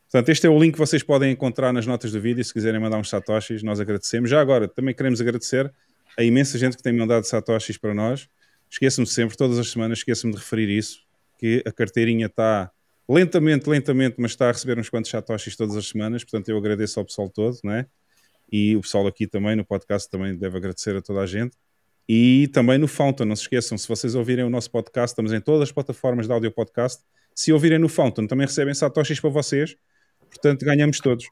[0.09, 2.43] Portanto, este é o link que vocês podem encontrar nas notas do vídeo.
[2.43, 4.29] Se quiserem mandar uns satoshis, nós agradecemos.
[4.29, 5.71] Já agora, também queremos agradecer
[6.17, 8.29] a imensa gente que tem mandado satoshis para nós.
[8.69, 10.99] Esqueço-me sempre, todas as semanas, esqueço-me de referir isso,
[11.37, 12.71] que a carteirinha está
[13.07, 16.23] lentamente, lentamente, mas está a receber uns quantos satoshis todas as semanas.
[16.23, 17.85] Portanto, eu agradeço ao pessoal todo, não é?
[18.49, 21.57] E o pessoal aqui também, no podcast, também deve agradecer a toda a gente.
[22.07, 25.41] E também no Fountain, não se esqueçam, se vocês ouvirem o nosso podcast, estamos em
[25.41, 27.03] todas as plataformas de áudio podcast.
[27.35, 29.75] Se ouvirem no Fountain, também recebem satoshis para vocês
[30.29, 31.25] Portanto, ganhamos todos.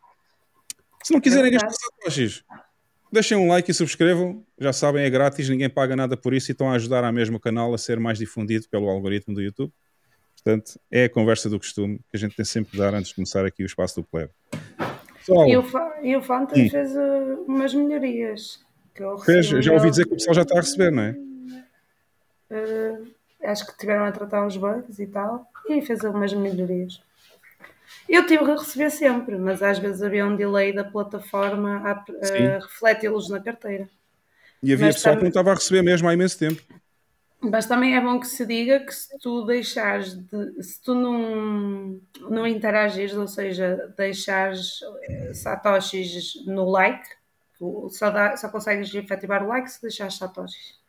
[1.03, 2.43] Se não quiserem gastar satoshis,
[3.11, 4.43] deixem um like e subscrevam.
[4.57, 7.39] Já sabem, é grátis, ninguém paga nada por isso e estão a ajudar a mesmo
[7.39, 9.71] canal a ser mais difundido pelo algoritmo do YouTube.
[10.35, 13.15] Portanto, é a conversa do costume que a gente tem sempre de dar antes de
[13.15, 14.31] começar aqui o espaço do plebe.
[15.17, 15.63] Pessoal, e o,
[16.03, 18.59] e o Fantas fez uh, umas melhorias.
[19.25, 21.17] fez, já ouvi dizer que o pessoal já está a receber, não é?
[22.51, 23.07] Uh,
[23.43, 25.47] acho que tiveram a tratar uns bugs e tal.
[25.67, 27.01] E fez algumas melhorias.
[28.07, 32.59] Eu tive a receber sempre, mas às vezes havia um delay da plataforma a, a
[32.59, 33.89] refleti-los na carteira.
[34.61, 36.61] E havia mas pessoal também, que não estava a receber mesmo há imenso tempo.
[37.41, 40.63] Mas também é bom que se diga que se tu deixares de.
[40.63, 47.07] Se tu não, não interagires, ou seja, deixares eh, satoshis no like,
[47.89, 50.79] só, dá, só consegues efetivar o like se deixares satoshis.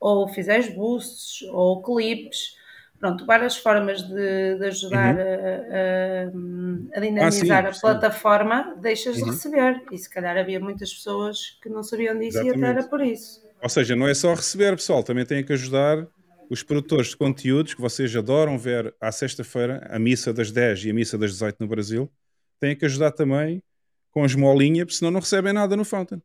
[0.00, 2.56] Ou fizeres boosts, ou clips
[3.04, 5.20] pronto, várias formas de, de ajudar uhum.
[5.20, 8.80] a, a, a, dinamizar ah, sim, a plataforma, sim.
[8.80, 9.24] deixas uhum.
[9.24, 9.82] de receber.
[9.92, 12.60] E se calhar havia muitas pessoas que não sabiam disso Exatamente.
[12.60, 13.42] e até era por isso.
[13.62, 16.06] Ou seja, não é só receber, pessoal, também tem que ajudar
[16.48, 20.90] os produtores de conteúdos que vocês adoram ver à sexta-feira, a missa das 10 e
[20.90, 22.10] a missa das 18 no Brasil,
[22.58, 23.62] têm que ajudar também
[24.10, 26.22] com as molinhas, porque senão não recebem nada no Fountain.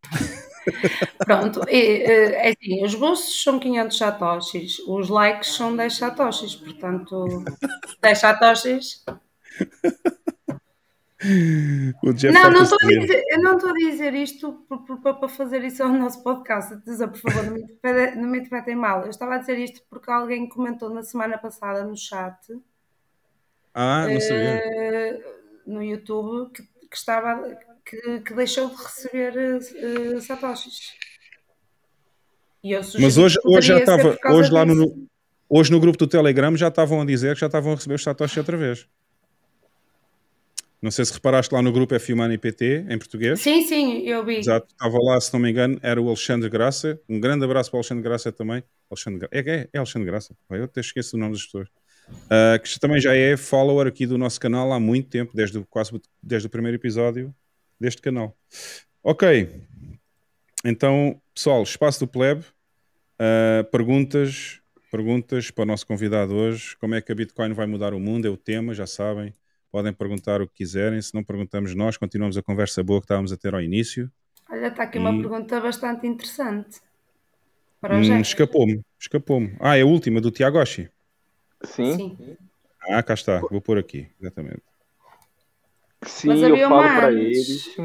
[1.17, 7.43] Pronto, e, é assim, os bolsos são 500 satoshis, os likes são 10 satoshis, portanto,
[8.01, 9.03] 10 satoshis.
[12.31, 14.65] não, não estou a dizer, eu não estou a dizer isto
[15.03, 16.77] para fazer isso ao nosso podcast.
[16.77, 19.03] Por favor, não me, interpretem, não me interpretem mal.
[19.03, 22.38] Eu estava a dizer isto porque alguém comentou na semana passada no chat.
[23.73, 24.64] Ah, não sabia.
[24.65, 27.45] Uh, no YouTube que, que estava
[27.90, 30.93] que, que deixou de receber uh, satoshis.
[33.00, 35.08] Mas hoje, hoje já estava, hoje lá no,
[35.50, 38.03] hoje no grupo do Telegram já estavam a dizer que já estavam a receber os
[38.03, 38.85] satoshis outra vez.
[40.82, 43.42] Não sei se reparaste lá no grupo F Humana PT, em português.
[43.42, 44.38] Sim, sim, eu vi.
[44.38, 47.00] Exato, estava lá, se não me engano, era o Alexandre Graça.
[47.09, 48.64] Um grande abraço para o Alexandre Graça também.
[48.90, 51.68] Alexandre, é, é, é Alexandre Graça, eu até esqueço o nome das pessoas.
[52.09, 55.92] Uh, que também já é follower aqui do nosso canal há muito tempo, desde, quase
[56.24, 57.34] desde o primeiro episódio
[57.80, 58.35] deste canal.
[59.03, 59.49] Ok,
[60.66, 62.43] então, pessoal, espaço do plebe,
[63.19, 64.59] uh, perguntas,
[64.91, 66.75] perguntas para o nosso convidado hoje.
[66.77, 68.27] Como é que a Bitcoin vai mudar o mundo?
[68.27, 69.33] É o tema, já sabem.
[69.72, 71.01] Podem perguntar o que quiserem.
[71.01, 74.11] Se não perguntamos nós, continuamos a conversa boa que estávamos a ter ao início.
[74.49, 75.01] Olha, está aqui e...
[75.01, 76.82] uma pergunta bastante interessante.
[77.82, 79.56] Hum, escapou-me, escapou-me.
[79.59, 80.90] Ah, é a última, do Tiago Sim.
[81.64, 82.17] Sim.
[82.90, 84.61] Ah, cá está, vou pôr aqui, exatamente.
[86.03, 87.77] Sim, eu falo para eles.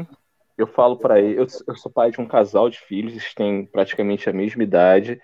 [0.57, 1.37] Eu falo para eles.
[1.37, 5.21] Eu, eu sou pai de um casal de filhos, eles têm praticamente a mesma idade.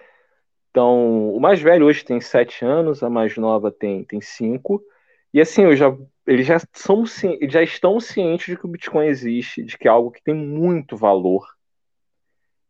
[0.69, 4.81] Então, o mais velho hoje tem sete anos, a mais nova tem, tem cinco.
[5.33, 5.95] E assim, eu já,
[6.27, 7.03] eles já são
[7.39, 10.33] eles já estão cientes de que o Bitcoin existe, de que é algo que tem
[10.33, 11.45] muito valor.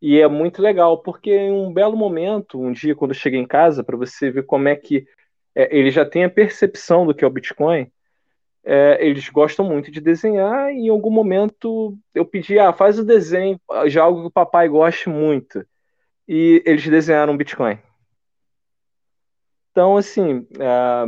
[0.02, 3.48] E é muito legal, porque em um belo momento, um dia, quando eu cheguei em
[3.48, 5.06] casa, para você ver como é que
[5.54, 7.92] é, ele já tem a percepção do que é o Bitcoin,
[8.64, 13.06] é, eles gostam muito de desenhar e em algum momento eu pedi, ah, faz o
[13.06, 15.66] desenho, já algo que o papai goste muito.
[16.28, 17.80] E eles desenharam Bitcoin.
[19.72, 21.06] Então, assim, é,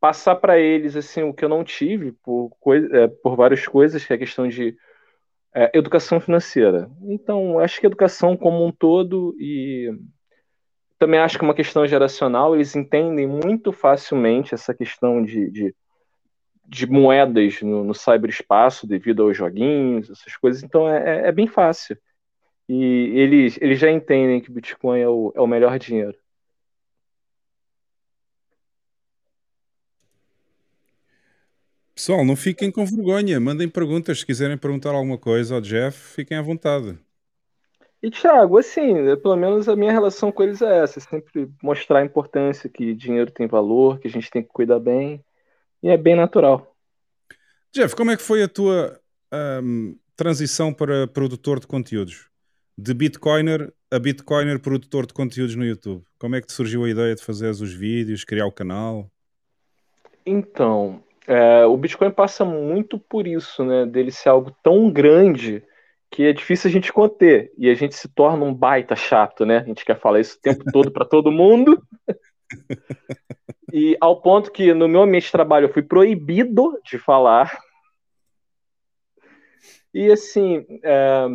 [0.00, 4.04] passar para eles assim o que eu não tive por, coisa, é, por várias coisas,
[4.04, 4.76] que é a questão de
[5.54, 6.90] é, educação financeira.
[7.02, 9.90] Então, acho que educação como um todo e
[10.98, 15.74] também acho que uma questão geracional, eles entendem muito facilmente essa questão de, de,
[16.68, 21.46] de moedas no, no, cyberespaço devido aos joguinhos, essas coisas, então é, é, é bem
[21.46, 21.96] fácil.
[22.68, 22.74] E
[23.14, 26.16] eles, eles já entendem que Bitcoin é o, é o melhor dinheiro.
[31.94, 34.20] Pessoal, não fiquem com vergonha, mandem perguntas.
[34.20, 36.98] Se quiserem perguntar alguma coisa ao Jeff, fiquem à vontade.
[38.00, 42.00] E, Thiago, assim, pelo menos a minha relação com eles é essa: é sempre mostrar
[42.00, 45.24] a importância que dinheiro tem valor, que a gente tem que cuidar bem,
[45.82, 46.74] e é bem natural.
[47.72, 48.98] Jeff, como é que foi a tua
[49.62, 52.28] um, transição para produtor de conteúdos?
[52.76, 56.04] De Bitcoiner a Bitcoiner produtor de conteúdos no YouTube.
[56.18, 59.10] Como é que te surgiu a ideia de fazer os vídeos, criar o canal?
[60.26, 63.86] Então, é, o Bitcoin passa muito por isso, né?
[63.86, 65.62] Dele ser algo tão grande
[66.10, 67.52] que é difícil a gente conter.
[67.56, 69.58] E a gente se torna um baita chato, né?
[69.58, 71.82] A gente quer falar isso o tempo todo para todo mundo.
[73.72, 77.58] E ao ponto que no meu ambiente de trabalho eu fui proibido de falar.
[79.92, 81.26] E assim, é,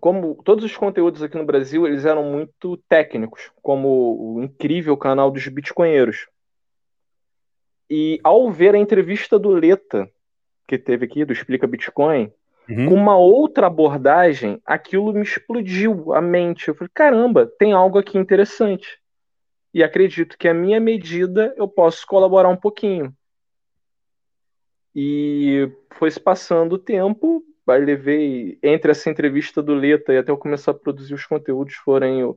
[0.00, 5.30] como todos os conteúdos aqui no Brasil, eles eram muito técnicos, como o incrível canal
[5.30, 6.28] dos bitcoinheiros.
[7.88, 10.10] E ao ver a entrevista do Leta,
[10.66, 12.32] que teve aqui, do Explica Bitcoin,
[12.68, 12.88] uhum.
[12.88, 16.68] com uma outra abordagem, aquilo me explodiu a mente.
[16.68, 19.00] Eu falei, caramba, tem algo aqui interessante.
[19.76, 23.14] E acredito que a minha medida eu posso colaborar um pouquinho.
[24.94, 30.38] E foi se passando o tempo, levei, entre essa entrevista do Leta e até eu
[30.38, 32.34] começar a produzir os conteúdos, foram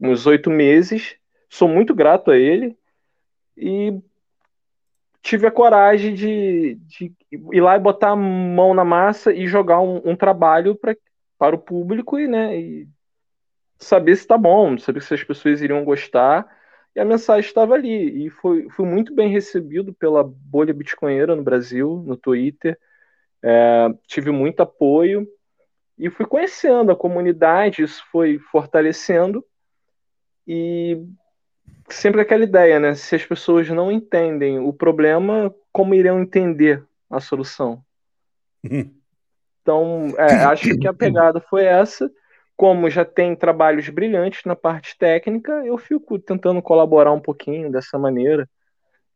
[0.00, 1.16] uns oito meses.
[1.48, 2.76] Sou muito grato a ele.
[3.56, 4.02] E
[5.22, 7.12] tive a coragem de, de,
[7.52, 10.96] ir lá e botar a mão na massa e jogar um, um trabalho pra,
[11.38, 12.88] para o público e, né, e
[13.82, 16.46] saber se está bom, saber se as pessoas iriam gostar.
[16.94, 18.26] E a mensagem estava ali.
[18.26, 22.78] E foi, foi muito bem recebido pela bolha bitcoinheira no Brasil, no Twitter.
[23.42, 25.26] É, tive muito apoio
[25.98, 29.44] e fui conhecendo a comunidade, isso foi fortalecendo.
[30.46, 31.00] E
[31.88, 32.94] sempre aquela ideia, né?
[32.94, 37.84] Se as pessoas não entendem o problema, como irão entender a solução?
[39.62, 42.10] Então, é, acho que a pegada foi essa.
[42.56, 47.98] Como já tem trabalhos brilhantes na parte técnica, eu fico tentando colaborar um pouquinho dessa
[47.98, 48.48] maneira.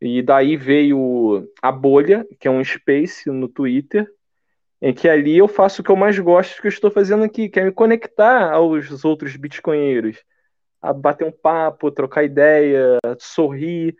[0.00, 4.06] E daí veio a Bolha, que é um space no Twitter,
[4.80, 7.48] em que ali eu faço o que eu mais gosto que eu estou fazendo aqui,
[7.48, 10.22] que é me conectar aos outros bitcoinheiros
[10.80, 13.96] a bater um papo, trocar ideia, sorrir,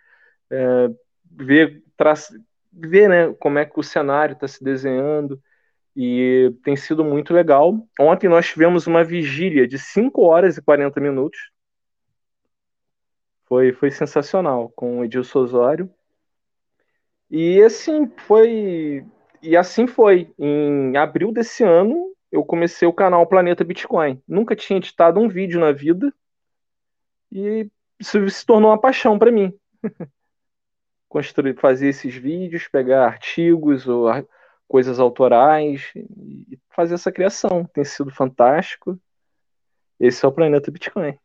[0.51, 0.89] é,
[1.25, 1.83] ver,
[2.73, 5.41] ver né, como é que o cenário está se desenhando.
[5.97, 7.75] E tem sido muito legal.
[7.99, 11.51] Ontem nós tivemos uma vigília de 5 horas e 40 minutos.
[13.47, 15.91] Foi, foi sensacional com o Edilson Osório.
[17.31, 19.07] E assim foi.
[19.43, 20.31] E assim foi.
[20.39, 24.23] Em abril desse ano, eu comecei o canal Planeta Bitcoin.
[24.29, 26.13] Nunca tinha editado um vídeo na vida.
[27.33, 29.51] E isso se tornou uma paixão para mim.
[31.09, 34.09] Construir, fazer esses vídeos, pegar artigos ou
[34.69, 37.65] coisas autorais e fazer essa criação.
[37.73, 38.99] Tem sido fantástico.
[39.99, 41.19] Esse é o Planeta Bitcoin.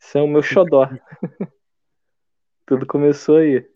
[0.00, 0.88] Esse é o meu xodó.
[2.66, 3.66] Tudo começou aí.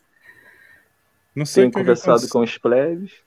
[1.35, 3.23] Não sei Tenho conversado com os plebes.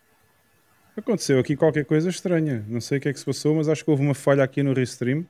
[0.95, 2.63] Aconteceu aqui qualquer coisa estranha.
[2.67, 4.63] Não sei o que é que se passou, mas acho que houve uma falha aqui
[4.63, 5.25] no Restream.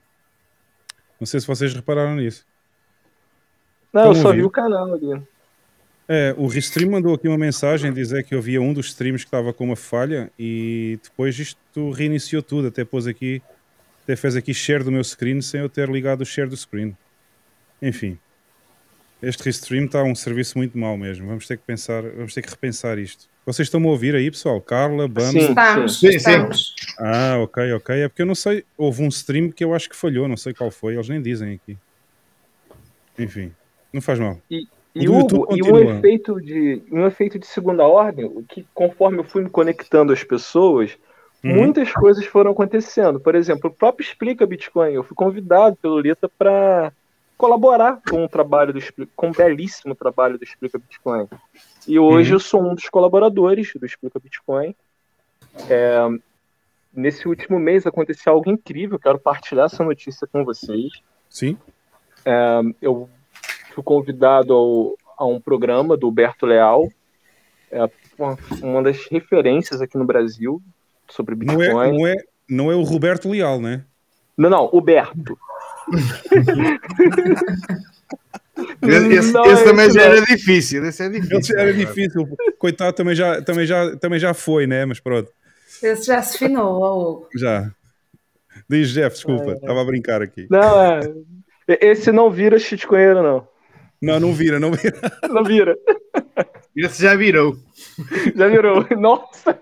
[1.20, 2.46] Não sei se vocês repararam nisso.
[3.92, 5.26] Não, eu só vi o canal ali.
[6.08, 9.52] É, o Restream mandou aqui uma mensagem dizer que havia um dos streams que estava
[9.52, 12.68] com uma falha e depois isto reiniciou tudo.
[12.68, 13.42] Até pôs aqui,
[14.04, 16.96] até fez aqui share do meu screen sem eu ter ligado o share do screen.
[17.82, 18.18] Enfim,
[19.22, 21.28] este Restream está um serviço muito mau mesmo.
[21.28, 23.28] Vamos ter que pensar, vamos ter que repensar isto.
[23.46, 24.60] Vocês estão-me a ouvir aí, pessoal?
[24.60, 25.32] Carla, Bams?
[25.32, 26.76] Sim, estamos, sim, estamos.
[27.00, 27.96] Ah, ok, ok.
[27.96, 28.66] É porque eu não sei.
[28.76, 30.96] Houve um stream que eu acho que falhou, não sei qual foi.
[30.96, 31.78] Eles nem dizem aqui.
[33.18, 33.52] Enfim,
[33.94, 34.42] não faz mal.
[34.50, 39.26] E, e, o, e um, efeito de, um efeito de segunda ordem, que conforme eu
[39.26, 40.98] fui me conectando às pessoas,
[41.44, 41.54] uhum.
[41.54, 43.20] muitas coisas foram acontecendo.
[43.20, 44.94] Por exemplo, o próprio Explica Bitcoin.
[44.94, 46.94] Eu fui convidado pelo Lita para
[47.38, 48.80] colaborar com o trabalho do
[49.14, 51.28] com um belíssimo trabalho do Explica Bitcoin.
[51.86, 52.36] E hoje uhum.
[52.38, 54.74] eu sou um dos colaboradores do Explica Bitcoin.
[55.70, 56.08] É,
[56.94, 60.94] nesse último mês aconteceu algo incrível, quero partilhar essa notícia com vocês.
[61.30, 61.58] Sim.
[62.24, 63.10] É, eu
[63.76, 66.88] fui convidado ao, a um programa do Berto Leal,
[67.70, 67.82] é
[68.18, 70.62] uma, uma das referências aqui no Brasil
[71.10, 71.90] sobre Não Bitcoin.
[71.90, 72.16] é, não, é,
[72.50, 73.84] não é o Roberto Leal, né?
[74.38, 75.38] Não, não, o Berto.
[78.82, 80.16] Esse, esse- Não esse é também já não.
[80.16, 80.86] era difícil.
[80.86, 81.60] Esse é difícil.
[81.60, 82.28] Ele era difícil.
[82.58, 84.86] Coitado, também já, também, já, também já foi, né?
[84.86, 85.30] Mas pronto,
[85.84, 87.70] Esse já se finou, já.
[88.70, 90.48] Diz, Jeff, desculpa, estava a brincar aqui.
[90.50, 91.00] Não, é.
[91.68, 93.46] Esse não vira shitcoinheiro, não.
[94.02, 95.00] Não, não vira, não vira.
[95.30, 95.78] Não vira.
[96.76, 97.58] Esse já virou.
[98.36, 98.86] Já virou.
[98.98, 99.58] Nossa!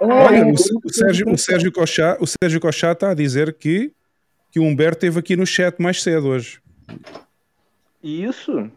[0.00, 3.92] Olha, o, o Sérgio, o Sérgio Cochá, o Sérgio Cochá está a dizer que,
[4.52, 6.60] que o Humberto esteve aqui no chat mais cedo hoje.
[8.02, 8.70] Isso.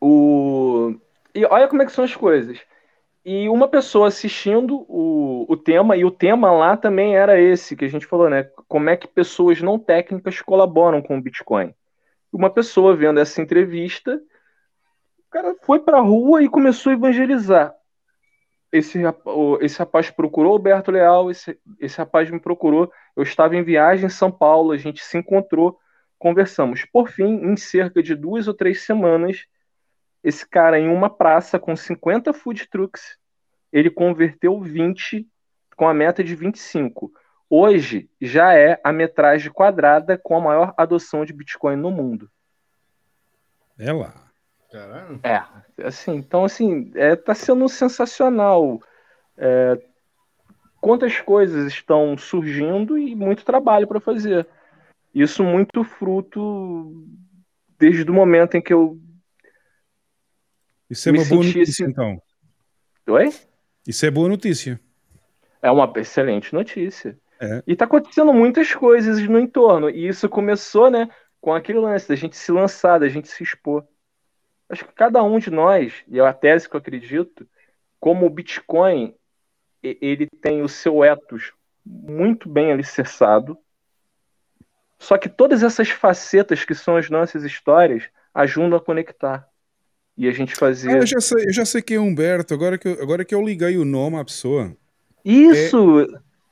[0.00, 0.94] O...
[1.32, 2.58] E olha como é que são as coisas.
[3.24, 7.86] E uma pessoa assistindo o, o tema, e o tema lá também era esse que
[7.86, 8.44] a gente falou, né?
[8.68, 11.74] Como é que pessoas não técnicas colaboram com o Bitcoin.
[12.30, 17.74] Uma pessoa vendo essa entrevista, o cara foi para a rua e começou a evangelizar.
[18.70, 19.00] Esse,
[19.60, 22.92] esse rapaz procurou o Alberto Leal, esse, esse rapaz me procurou.
[23.16, 25.78] Eu estava em viagem em São Paulo, a gente se encontrou,
[26.18, 26.84] conversamos.
[26.92, 29.46] Por fim, em cerca de duas ou três semanas,
[30.24, 33.18] esse cara em uma praça com 50 food trucks,
[33.70, 35.28] ele converteu 20
[35.76, 37.12] com a meta de 25.
[37.48, 42.30] Hoje já é a metragem quadrada com a maior adoção de Bitcoin no mundo.
[43.78, 44.24] É lá.
[44.72, 45.20] Caralho.
[45.22, 48.80] É, assim, então assim, é, tá sendo sensacional.
[49.36, 49.80] É,
[50.80, 54.46] quantas coisas estão surgindo e muito trabalho para fazer.
[55.14, 57.06] Isso muito fruto
[57.78, 58.98] desde o momento em que eu.
[60.90, 62.20] Isso é uma boa notícia, esse- então.
[63.08, 63.32] Oi?
[63.86, 64.80] Isso é boa notícia.
[65.60, 67.18] É uma excelente notícia.
[67.40, 67.62] É.
[67.66, 69.90] E tá acontecendo muitas coisas no entorno.
[69.90, 71.08] E isso começou, né,
[71.40, 73.84] com aquele lance da gente se lançar, da gente se expor.
[74.68, 77.46] Acho que cada um de nós, e é a tese que eu acredito,
[78.00, 79.14] como o Bitcoin,
[79.82, 81.52] ele tem o seu ethos
[81.84, 83.58] muito bem alicerçado.
[84.98, 89.46] Só que todas essas facetas que são as nossas histórias ajudam a conectar.
[90.16, 90.96] E a gente Ah, fazer.
[90.96, 93.42] eu, já sei, eu já sei quem é Humberto, agora que, eu, agora que eu
[93.42, 94.76] liguei o nome à pessoa.
[95.24, 96.06] Isso!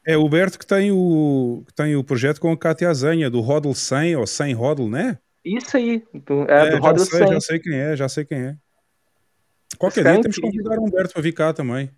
[0.04, 3.40] É o Humberto que tem o, que tem o projeto com a Cátia Azanha, do
[3.40, 5.18] Hodl 100 ou 100 Hodl, né?
[5.44, 6.02] Isso aí.
[6.12, 7.28] Do, é, do já Rodel sei, 100.
[7.28, 8.56] já sei quem é, já sei quem é.
[9.78, 11.90] Qualquer Esse dia é temos que convidar o Humberto para vir cá também.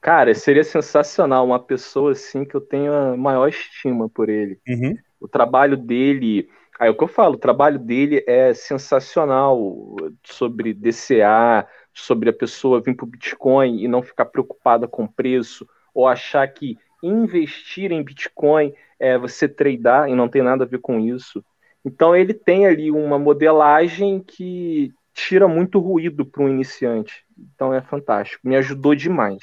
[0.00, 4.58] Cara, seria sensacional uma pessoa assim que eu tenho a maior estima por ele.
[4.66, 4.94] Uhum.
[5.20, 6.48] O trabalho dele,
[6.80, 9.94] aí é o que eu falo, o trabalho dele é sensacional
[10.24, 15.68] sobre DCA, sobre a pessoa vir para o Bitcoin e não ficar preocupada com preço,
[15.92, 20.78] ou achar que investir em Bitcoin é você tradear e não tem nada a ver
[20.78, 21.44] com isso.
[21.84, 27.26] Então ele tem ali uma modelagem que tira muito ruído para um iniciante.
[27.54, 28.48] Então é fantástico.
[28.48, 29.38] Me ajudou demais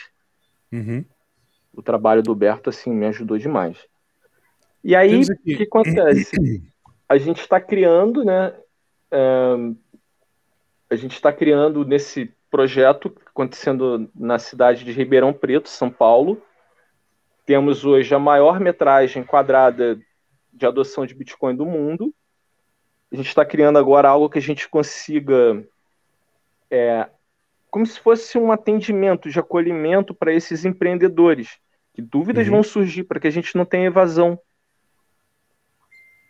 [0.72, 1.06] Uhum.
[1.74, 3.78] o trabalho do Berto assim me ajudou demais.
[4.84, 6.32] E aí, o que acontece?
[7.10, 8.54] A gente está criando, né?
[9.12, 9.76] ahn,
[10.90, 16.42] a gente está criando nesse projeto acontecendo na cidade de Ribeirão Preto, São Paulo.
[17.46, 20.00] Temos hoje a maior metragem quadrada
[20.52, 22.14] de adoção de Bitcoin do mundo.
[23.12, 25.64] A gente está criando agora algo que a gente consiga
[26.70, 27.08] é,
[27.70, 31.58] como se fosse um atendimento de acolhimento para esses empreendedores.
[31.94, 32.54] Que dúvidas Uhum.
[32.56, 34.40] vão surgir para que a gente não tenha evasão.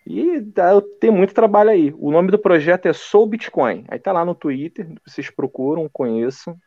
[0.09, 1.93] E dá- tem muito trabalho aí.
[1.97, 3.83] O nome do projeto é Sou Bitcoin.
[3.89, 6.57] Aí tá lá no Twitter, vocês procuram, conheçam.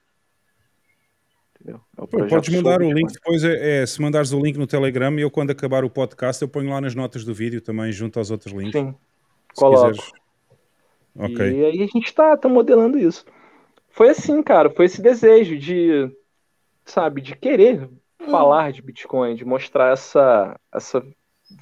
[1.54, 1.80] Entendeu?
[1.96, 4.66] É o Pô, podes mandar o link depois, é, é, se mandares o link no
[4.66, 8.18] Telegram, eu quando acabar o podcast eu ponho lá nas notas do vídeo também, junto
[8.18, 8.78] aos outros links.
[8.78, 8.94] Sim,
[9.54, 9.90] coloco.
[9.90, 10.12] quiseres.
[11.16, 11.50] Ok.
[11.50, 13.24] E aí a gente tá, tá modelando isso.
[13.88, 16.10] Foi assim, cara, foi esse desejo de,
[16.84, 17.88] sabe, de querer
[18.30, 21.02] falar de Bitcoin, de mostrar essa, essa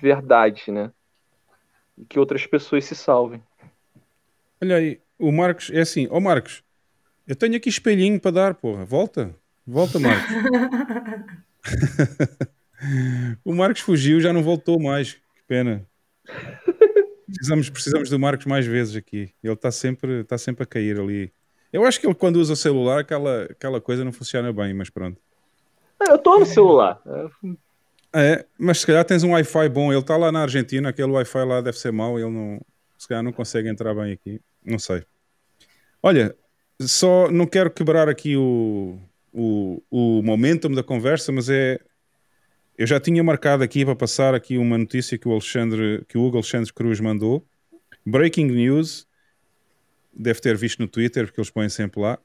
[0.01, 0.93] verdade, né?
[1.99, 3.43] E que outras pessoas se salvem.
[4.63, 6.63] Olha aí, o Marcos, é assim, ó Marcos,
[7.27, 9.35] eu tenho aqui espelhinho para dar, porra, volta,
[9.67, 10.35] volta Marcos.
[13.45, 15.87] o Marcos fugiu, já não voltou mais, que pena.
[17.27, 21.33] Precisamos, precisamos do Marcos mais vezes aqui, ele está sempre, está sempre a cair ali.
[21.73, 24.89] Eu acho que ele quando usa o celular aquela, aquela coisa não funciona bem, mas
[24.89, 25.21] pronto.
[26.09, 27.01] Eu tô no celular.
[28.15, 31.45] É, mas se calhar tens um Wi-Fi bom, ele está lá na Argentina, aquele Wi-Fi
[31.45, 32.61] lá deve ser mau, ele não,
[32.97, 35.05] se calhar não consegue entrar bem aqui, não sei.
[36.03, 36.35] Olha,
[36.81, 38.99] só não quero quebrar aqui o,
[39.33, 41.79] o, o momentum da conversa, mas é.
[42.77, 46.23] Eu já tinha marcado aqui para passar aqui uma notícia que o Alexandre, que o
[46.23, 47.45] Hugo Alexandre Cruz mandou.
[48.07, 49.05] Breaking news,
[50.15, 52.21] deve ter visto no Twitter, porque eles põem sempre lá.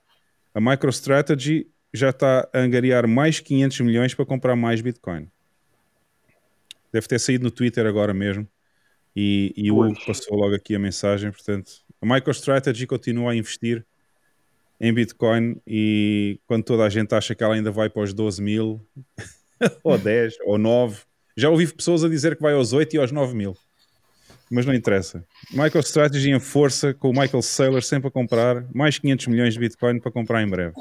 [0.53, 5.27] A MicroStrategy já está a angariar mais 500 milhões para comprar mais Bitcoin.
[6.93, 8.47] Deve ter saído no Twitter agora mesmo.
[9.15, 11.31] E, e o Hugo passou logo aqui a mensagem.
[11.31, 13.85] Portanto, a MicroStrategy continua a investir
[14.79, 18.41] em Bitcoin e quando toda a gente acha que ela ainda vai para os 12
[18.41, 18.85] mil,
[19.83, 21.01] ou 10, ou 9,
[21.35, 23.57] já ouvi pessoas a dizer que vai aos 8 e aos 9 mil.
[24.51, 25.23] Mas não interessa.
[25.51, 29.99] MicroStrategy em força, com o Michael Saylor sempre a comprar mais 500 milhões de Bitcoin
[29.99, 30.73] para comprar em breve.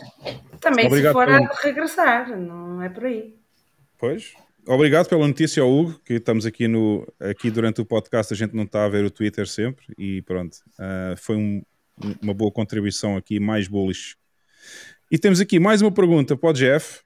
[0.60, 3.34] Também Obrigado se for pelo- a regressar, não é por aí.
[3.98, 4.34] Pois.
[4.66, 8.54] Obrigado pela notícia ao Hugo, que estamos aqui no aqui durante o podcast, a gente
[8.54, 11.62] não está a ver o Twitter sempre e pronto, ah, foi um-
[12.22, 14.16] uma boa contribuição aqui, mais bullish.
[15.10, 17.00] E temos aqui mais uma pergunta para o Jeff,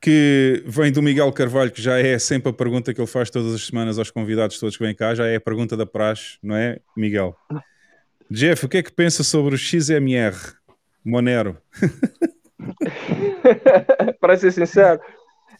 [0.00, 3.54] que vem do Miguel Carvalho, que já é sempre a pergunta que ele faz todas
[3.54, 6.54] as semanas aos convidados todos que vêm cá, já é a pergunta da praxe, não
[6.54, 7.34] é, Miguel?
[8.30, 10.36] Jeff, o que é que pensa sobre o XMR
[11.04, 11.56] Monero?
[14.20, 15.00] Para ser sincero,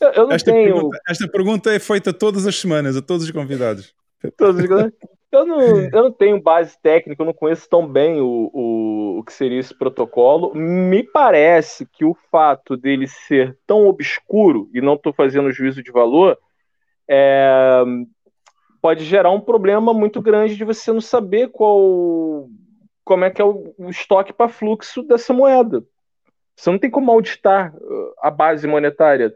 [0.00, 0.74] eu, eu não Esta tenho.
[0.74, 3.94] pergunta, esta pergunta é feita todas as semanas a todos os convidados.
[4.36, 4.92] todos os-
[5.32, 5.60] Eu não,
[5.92, 9.58] eu não tenho base técnica, eu não conheço tão bem o, o, o que seria
[9.60, 10.54] esse protocolo.
[10.54, 15.90] Me parece que o fato dele ser tão obscuro, e não estou fazendo juízo de
[15.90, 16.38] valor,
[17.08, 17.82] é,
[18.80, 22.48] pode gerar um problema muito grande de você não saber qual
[23.04, 25.84] como é que é o, o estoque para fluxo dessa moeda.
[26.56, 29.32] Você não tem como auditar uh, a base monetária.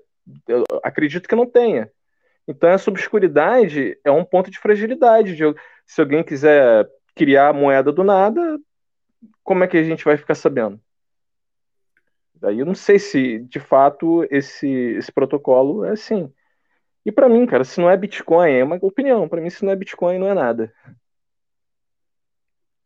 [0.46, 1.90] Eu acredito que não tenha.
[2.46, 5.36] Então, essa obscuridade é um ponto de fragilidade.
[5.36, 5.54] de-
[5.86, 8.58] se alguém quiser criar moeda do nada,
[9.42, 10.80] como é que a gente vai ficar sabendo?
[12.34, 16.32] Daí eu não sei se, de fato, esse, esse protocolo é assim.
[17.04, 19.28] E para mim, cara, se não é Bitcoin, é uma opinião.
[19.28, 20.72] Para mim, se não é Bitcoin, não é nada.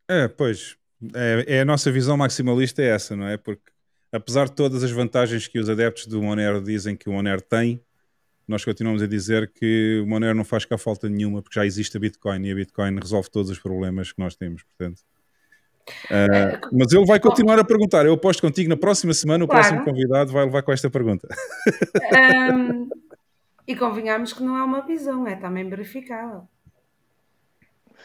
[0.09, 0.77] É, pois.
[1.13, 3.37] É, é a nossa visão maximalista é essa, não é?
[3.37, 3.71] Porque
[4.15, 7.81] apesar de todas as vantagens que os adeptos do Monero dizem que o Monero tem,
[8.47, 11.97] nós continuamos a dizer que o Monero não faz cá falta nenhuma, porque já existe
[11.97, 15.01] a Bitcoin e a Bitcoin resolve todos os problemas que nós temos, portanto.
[16.09, 18.05] Ah, mas ele vai continuar a perguntar.
[18.05, 19.61] Eu aposto contigo na próxima semana, o Claro.
[19.67, 21.27] próximo convidado vai levar com esta pergunta.
[22.13, 22.89] Ahm,
[23.67, 26.47] e convenhamos que não é uma visão, é também verificável.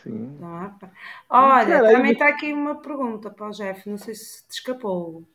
[0.02, 0.36] Sim.
[0.40, 0.76] Não há...
[1.28, 4.52] Olha, Cara, aí também está aqui uma pergunta para o Jeff, não sei se te
[4.54, 5.26] escapou.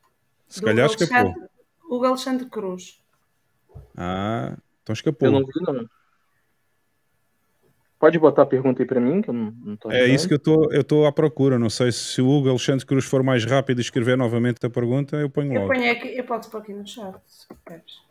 [0.47, 1.49] Se Do calhar Alexandre- escapou.
[1.89, 3.01] Hugo Alexandre Cruz.
[3.97, 5.27] Ah, então escapou.
[5.27, 5.87] Eu não vi, não.
[7.99, 10.33] Pode botar a pergunta aí para mim, que eu não, não tô É isso que
[10.33, 11.57] eu estou eu estou à procura.
[11.57, 15.15] Não sei se o Hugo Alexandre Cruz for mais rápido e escrever novamente a pergunta,
[15.17, 15.73] eu ponho Eu logo.
[15.73, 18.01] ponho aqui, eu posso pôr aqui no chat, se queres.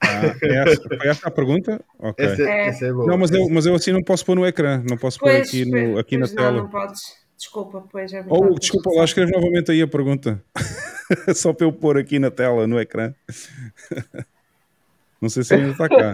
[0.00, 1.84] Ah, é essa, foi essa a pergunta?
[1.98, 2.24] Ok.
[2.24, 2.66] Essa, É.
[2.68, 3.06] essa é boa.
[3.06, 5.48] Não, mas eu, mas eu assim não posso pôr no ecrã, não posso pôr Pois,
[5.48, 6.52] aqui, no, aqui na não, tela.
[6.52, 7.00] não podes.
[7.38, 8.42] Desculpa, pois é Oh, verdade.
[8.50, 10.42] Hugo, desculpa lá, escreve novamente aí a pergunta.
[11.34, 13.14] Só para eu pôr aqui na tela, no ecrã.
[15.22, 16.12] Não sei se ainda está cá.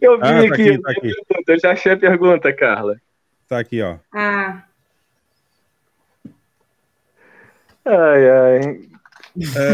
[0.00, 1.12] Eu vi Ah, tá aqui, aqui, tá aqui.
[1.48, 3.00] eu já achei a pergunta, Carla.
[3.44, 3.98] Está aqui, ó.
[4.12, 4.64] Ah,
[7.84, 8.60] Ai, ai.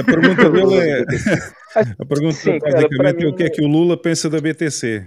[0.01, 1.05] A pergunta dele é.
[1.99, 4.29] A pergunta Sim, cara, basicamente pra é o que é mim- que o Lula pensa
[4.29, 5.07] da BTC.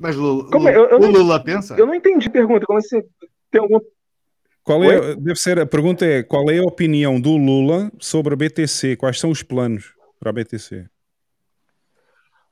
[0.00, 0.72] Mas Lula, Como é?
[0.76, 1.74] Lula- Eu- eu o não- Lula pensa?
[1.76, 2.64] Eu não entendi a pergunta.
[2.64, 3.02] Como assim?
[3.50, 3.78] Tem algum.
[4.64, 8.36] Qual é, deve ser, a pergunta é qual é a opinião do Lula sobre a
[8.36, 8.96] BTC?
[8.96, 10.86] Quais são os planos para a BTC?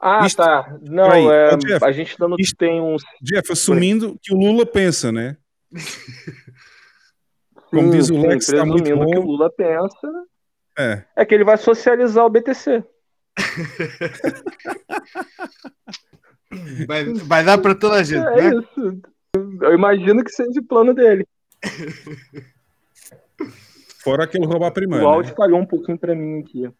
[0.01, 0.77] Ah, Isto- tá.
[0.83, 2.97] Não, Peraí, é, ó, Jeff, a gente ainda não isto- tem um.
[3.23, 5.37] Jeff, assumindo que o Lula pensa, né?
[7.71, 9.27] Como diz o Sim, Lex, está muito presumindo que o bom.
[9.27, 10.09] Lula pensa,
[10.79, 11.03] É.
[11.17, 12.83] é que ele vai socializar o BTC.
[16.87, 18.61] Vai, vai dar para toda a gente, É né?
[18.61, 19.01] isso.
[19.63, 21.27] Eu imagino que seja o plano dele.
[24.03, 25.07] Fora aquele roubar o primeiro.
[25.07, 25.37] áudio Né?
[25.37, 26.71] falhou um pouquinho pra mim aqui.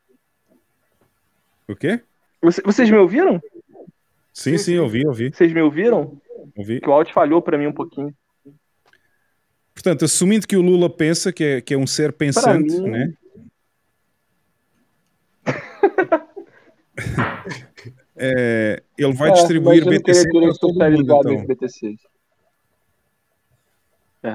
[1.69, 2.01] O quê?
[2.41, 3.41] Você- Vocês me ouviram?
[4.33, 5.31] Sim, sim, ouvi, ouvi.
[5.33, 6.19] Vocês me ouviram?
[6.57, 6.81] ouvi.
[6.81, 8.15] Que o áudio falhou pra mim um pouquinho.
[9.75, 13.13] Portanto, assumindo que o Lula pensa, que é, que é um ser pensante, mim- né?
[18.19, 21.37] É, ele vai É, distribuir BTC para todo mundo, então.
[21.37, 22.01] os BTCs.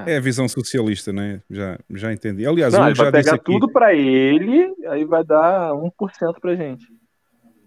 [0.06, 1.42] É a visão socialista, né?
[1.50, 2.46] Já, já entendi.
[2.46, 6.86] Aliás, Não, ele vai pegar tudo pra ele, aí vai dar 1% pra gente.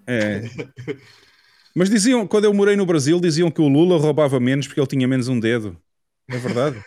[0.08, 0.42] É.
[1.76, 4.88] Mas diziam, quando eu morei no Brasil, diziam que o Lula roubava menos porque ele
[4.88, 5.78] tinha menos um dedo.
[6.28, 6.82] É verdade?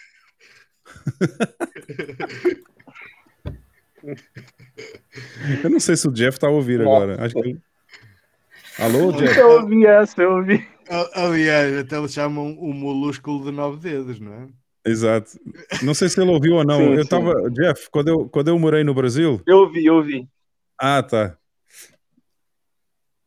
[5.63, 7.05] eu não sei se o Jeff está a ouvir Nossa.
[7.05, 7.25] agora.
[7.25, 7.61] Acho que ele...
[8.81, 9.39] Alô, Jeff?
[9.39, 10.67] Eu ouvi essa, eu ouvi.
[11.15, 14.49] Aliás, até eles chamam o molúsculo de nove dedos, não é?
[14.87, 15.33] Exato.
[15.83, 16.79] Não sei se ele ouviu ou não.
[16.79, 19.41] Sim, eu estava, Jeff, quando eu, quando eu morei no Brasil.
[19.47, 20.27] Eu vi, eu vi.
[20.81, 21.37] Ah, tá.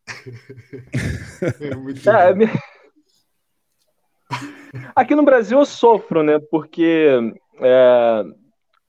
[1.61, 2.35] É muito bom.
[2.35, 2.49] me-
[4.95, 6.39] Aqui no Brasil eu sofro, né?
[6.51, 7.07] Porque
[7.61, 8.23] é,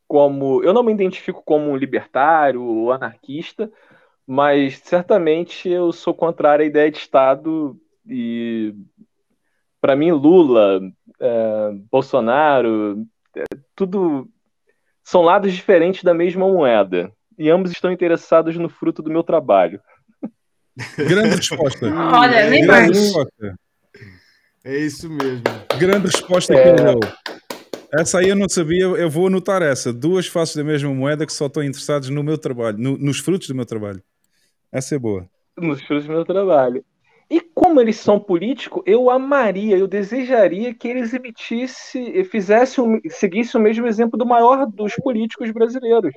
[0.09, 3.70] como eu não me identifico como um libertário ou anarquista,
[4.27, 7.77] mas certamente eu sou contrário à ideia de Estado
[8.09, 8.75] e
[9.81, 10.81] para mim Lula,
[11.20, 13.05] é, Bolsonaro,
[13.36, 13.44] é,
[13.77, 14.28] tudo
[15.03, 19.81] são lados diferentes da mesma moeda e ambos estão interessados no fruto do meu trabalho.
[20.97, 21.86] Grande resposta.
[21.86, 22.99] Olha, nem Grande mais.
[22.99, 23.55] resposta.
[24.65, 25.43] É isso mesmo.
[25.78, 26.69] Grande resposta que É.
[26.69, 27.01] ele deu.
[27.97, 29.93] Essa aí eu não sabia, eu vou anotar essa.
[29.93, 33.47] Duas faces da mesma moeda que só estão interessados no meu trabalho, no- nos frutos
[33.47, 34.03] do meu trabalho.
[34.75, 35.27] Essa é boa.
[35.57, 36.85] nos frutos do meu trabalho.
[37.31, 43.59] E como eles são políticos, eu amaria, eu desejaria que eles emitissem, fizessem, o- seguissem
[43.61, 46.12] o mesmo exemplo do maior dos políticos brasileiros.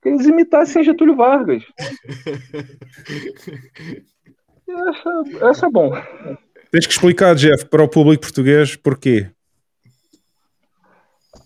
[0.00, 1.62] Que eles imitassem Getúlio Vargas.
[4.68, 5.92] Acho, eu acho bom.
[6.72, 9.30] Tens que explicar, Jeff, para o público português porquê.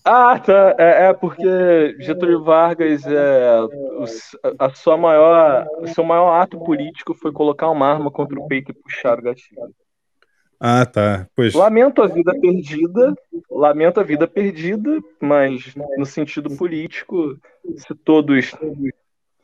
[0.03, 0.75] Ah, tá.
[0.77, 4.05] É, é porque Getúlio Vargas, é, o
[4.57, 8.71] a sua maior, o seu maior ato político foi colocar uma arma contra o peito
[8.71, 9.61] e puxar o gatilho.
[10.59, 11.27] Ah, tá.
[11.35, 11.53] Pois.
[11.53, 13.15] Lamento a vida perdida,
[13.49, 17.37] lamento a vida perdida, mas no sentido político,
[17.77, 18.51] se todos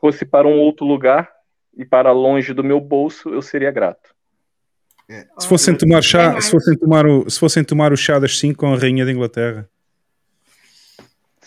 [0.00, 1.30] fossem para um outro lugar
[1.76, 4.14] e para longe do meu bolso, eu seria grato.
[5.38, 8.58] Se fossem tomar chá, se fossem tomar o, se fossem tomar o chá das 5
[8.58, 9.68] com a rainha da Inglaterra.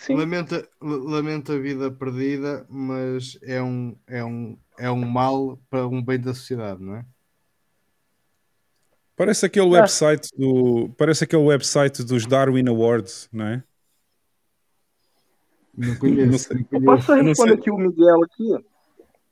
[0.04, 0.16] Sim.
[0.16, 6.02] Lamenta, lamenta a vida perdida, mas é um, é, um, é um mal para um
[6.02, 7.04] bem da sociedade, não é?
[9.16, 9.80] Parece aquele Ah.
[9.80, 13.62] website do, parece aquele website dos Darwin Awards, não é?
[15.76, 16.38] Não Não conheço.
[16.48, 16.56] sei.
[16.56, 17.60] não Eu posso Eu não responder sei.
[17.60, 18.64] aqui o Miguel aqui?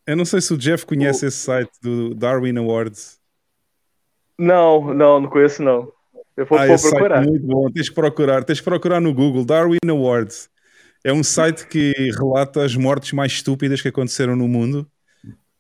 [0.06, 3.20] Eu não sei se o Jeff conhece esse site do Darwin Awards.
[4.38, 5.92] Não, não, não conheço não.
[6.36, 7.24] Eu vou, Ah, vou site procurar.
[7.24, 7.70] é muito bom.
[7.70, 10.48] Tens que procurar, tens que procurar no Google Darwin Awards.
[11.04, 14.86] É um site que relata as mortes mais estúpidas que aconteceram no mundo.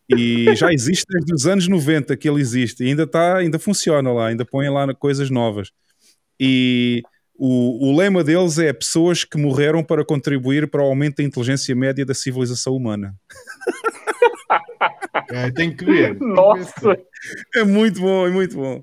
[0.08, 2.84] E já existe desde os anos 90 que ele existe.
[2.84, 5.70] E ainda está, ainda funciona lá, ainda põem lá coisas novas.
[6.38, 7.02] E
[7.36, 11.74] o, o lema deles é pessoas que morreram para contribuir para o aumento da inteligência
[11.74, 13.14] média da civilização humana.
[15.32, 16.18] É, tem que ver.
[16.18, 16.96] Nossa,
[17.54, 18.82] É muito bom, é muito bom.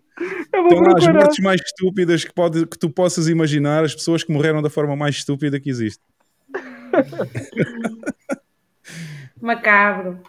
[0.53, 4.61] lá as mortes mais estúpidas que, pode, que tu possas imaginar, as pessoas que morreram
[4.61, 6.01] da forma mais estúpida que existe.
[9.41, 10.19] Macabro.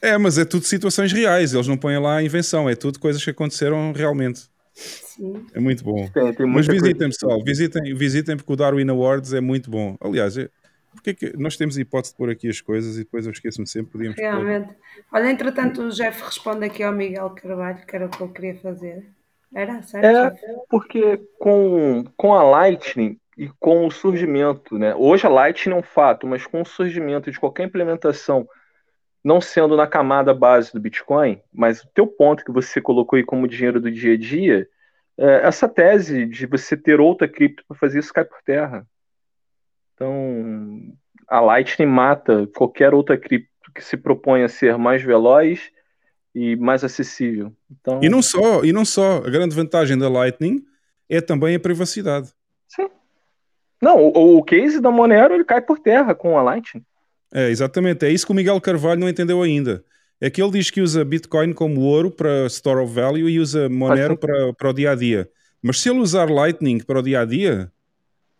[0.00, 3.22] É, mas é tudo situações reais, eles não põem lá a invenção, é tudo coisas
[3.22, 4.50] que aconteceram realmente.
[4.74, 5.46] Sim.
[5.54, 6.08] É muito bom.
[6.08, 7.08] Tem, tem Mas visitem, coisa.
[7.08, 9.96] pessoal, visitem, visitem porque o Darwin Awards é muito bom.
[10.00, 10.48] Aliás, é,
[10.92, 13.32] porque é que nós temos a hipótese de pôr aqui as coisas e depois eu
[13.32, 14.22] esqueço-me sempre, podíamos pôr.
[14.22, 14.74] Realmente.
[15.12, 18.56] Olha, entretanto, o Jeff responde aqui ao Miguel Carvalho, que era o que eu queria
[18.56, 19.06] fazer.
[19.54, 20.06] Era, certo?
[20.06, 20.32] É,
[20.68, 24.94] porque com, com a Lightning e com o surgimento, né?
[24.94, 28.46] Hoje a Lightning é um fato, mas com o surgimento de qualquer implementação,
[29.24, 33.24] não sendo na camada base do Bitcoin, mas o teu ponto que você colocou aí
[33.24, 34.68] como dinheiro do dia a dia,
[35.16, 38.86] é, essa tese de você ter outra cripto para fazer isso cai por terra.
[39.94, 40.92] Então,
[41.28, 45.70] a Lightning mata qualquer outra cripto que se propõe a ser mais veloz
[46.34, 47.52] e mais acessível.
[47.70, 50.64] Então, E não só, e não só, a grande vantagem da Lightning
[51.08, 52.32] é também a privacidade.
[52.66, 52.88] Sim.
[53.82, 56.84] Não, o, o case da Monero ele cai por terra com a Lightning.
[57.34, 58.06] É, exatamente.
[58.06, 59.84] É isso que o Miguel Carvalho não entendeu ainda.
[60.20, 63.68] É que ele diz que usa Bitcoin como ouro para store of value e usa
[63.68, 65.28] Monero para, para o dia a dia.
[65.60, 67.72] Mas se ele usar Lightning para o dia a dia,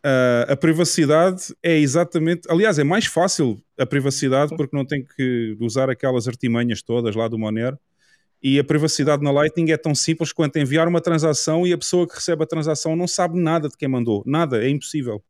[0.05, 2.43] ah, a privacidade é exatamente.
[2.49, 7.27] Aliás, é mais fácil a privacidade porque não tem que usar aquelas artimanhas todas lá
[7.27, 7.77] do Monero.
[8.43, 12.09] E a privacidade na Lightning é tão simples quanto enviar uma transação e a pessoa
[12.09, 14.23] que recebe a transação não sabe nada de quem mandou.
[14.27, 15.23] Nada, é impossível.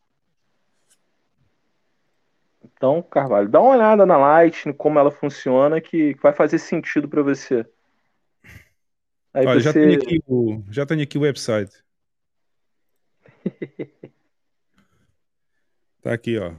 [2.82, 7.22] Então, Carvalho, dá uma olhada na Lightning, como ela funciona, que vai fazer sentido para
[7.22, 7.64] você.
[9.32, 9.86] Aí Olha, já, você.
[9.86, 11.70] tenho aqui o, já tenho aqui o website.
[15.96, 16.54] Está aqui, ó.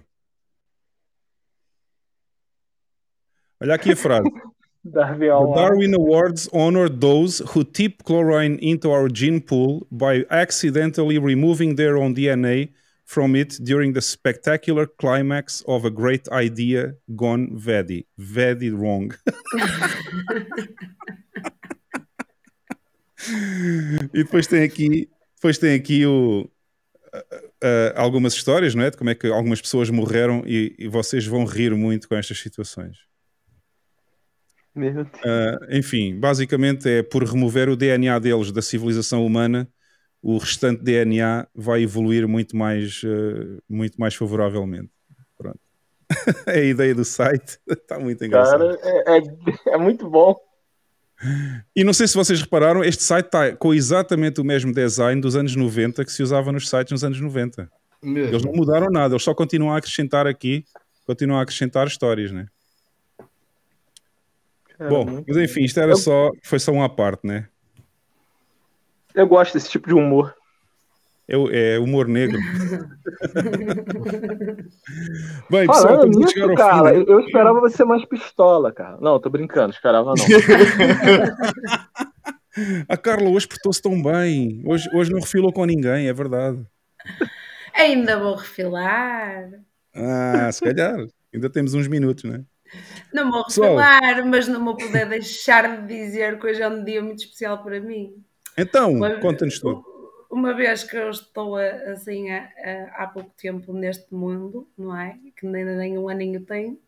[3.60, 4.32] Olha aqui a frase.
[4.82, 5.56] Darwin The.
[5.56, 11.98] Darwin Awards honor those who tip chlorine into our gene pool by accidentally removing their
[11.98, 12.70] own DNA
[13.14, 19.14] from it during the spectacular climax of a great idea gone very, very wrong.
[24.14, 26.50] e depois tem aqui, depois tem aqui o,
[27.14, 28.90] uh, algumas histórias, não é?
[28.90, 32.40] De como é que algumas pessoas morreram e, e vocês vão rir muito com estas
[32.40, 32.98] situações.
[34.76, 39.72] Uh, enfim, basicamente é por remover o DNA deles da civilização humana,
[40.24, 44.90] o restante DNA vai evoluir muito mais, uh, muito mais favoravelmente.
[45.38, 45.60] Pronto.
[46.48, 47.60] é a ideia do site.
[47.68, 48.78] Está muito engraçado.
[48.78, 50.34] Cara, é, é, é muito bom.
[51.76, 55.36] E não sei se vocês repararam, este site está com exatamente o mesmo design dos
[55.36, 57.70] anos 90 que se usava nos sites nos anos 90.
[58.02, 58.30] Mesmo.
[58.30, 60.66] Eles não mudaram nada, eles só continuam a acrescentar aqui,
[61.06, 62.48] continuam a acrescentar histórias, né?
[64.78, 67.48] Cara, Bom, mas enfim, isto era Eu- só, foi só uma parte, né?
[69.16, 70.34] Eu gosto desse tipo de humor.
[71.28, 72.38] É, o- é humor negro.
[75.50, 78.98] Bem, pessoal, Falando a nisso, cara, eu, eu esperava você mais pistola, cara.
[79.00, 80.26] Não, tô brincando, esperava não.
[82.88, 84.62] A Carla hoje portou-se tão bem.
[84.66, 86.64] Hoje, hoje não refilou com ninguém, é verdade.
[87.74, 89.50] Ainda vou refilar.
[89.96, 90.96] Ah, se calhar.
[91.34, 92.44] Ainda temos uns minutos, né?
[93.12, 93.76] Não vou Pessoal.
[93.78, 97.64] refilar, mas não vou poder deixar de dizer que hoje é um dia muito especial
[97.64, 98.14] para mim.
[98.58, 99.84] Então, conta-nos tudo.
[100.30, 102.50] Uma vez que eu estou assim a-
[102.98, 105.18] a- há pouco tempo neste mundo, não é?
[105.36, 106.80] Que ainda nem um aninho tenho.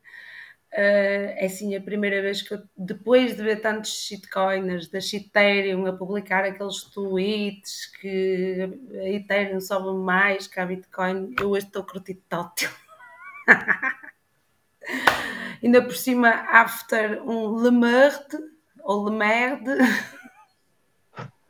[0.77, 5.85] eh, é assim a primeira vez que eu, depois de ver tantos shitcoiners da Ethereum
[5.85, 8.57] a publicar aqueles tweets que
[8.99, 12.69] a Ethereum sobe mais que a Bitcoin, eu hoje estou a curtir tótil.
[15.63, 18.37] Ainda por cima, after um Lemerde,
[18.83, 19.71] ou Lemerde,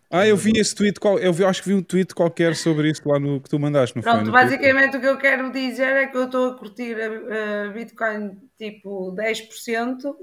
[0.09, 3.01] Ah, eu vi esse tweet, eu vi, acho que vi um tweet qualquer sobre isso
[3.08, 4.11] lá no que tu mandaste, não foi?
[4.11, 4.50] Pronto, No Twitter?
[4.50, 8.38] basicamente o que eu quero dizer é que eu estou a curtir a, a Bitcoin
[8.58, 10.16] tipo 10%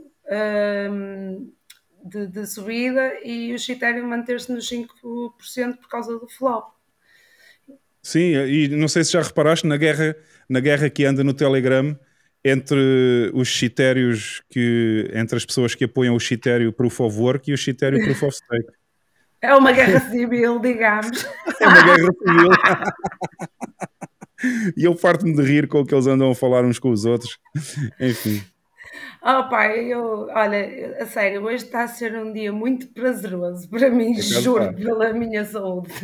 [0.90, 1.52] hum,
[2.04, 6.72] de, de subida e o Ethereum manter-se nos 5% por causa do flop.
[8.02, 10.16] Sim, e não sei se já reparaste na guerra,
[10.48, 11.96] na guerra que anda no Telegram
[12.44, 17.54] entre os critérios que entre as pessoas que apoiam o critério Proof of Work e
[17.54, 18.81] o critério Proof of Stake.
[19.42, 21.24] É uma guerra civil, digamos.
[21.60, 22.48] É uma guerra civil.
[24.76, 27.04] e eu farto-me de rir com o que eles andam a falar uns com os
[27.04, 27.38] outros.
[28.00, 28.42] Enfim.
[29.24, 33.88] Oh pai, eu, olha, a sério, hoje está a ser um dia muito prazeroso para
[33.88, 34.72] mim, acaso juro, está.
[34.74, 35.88] pela minha saúde.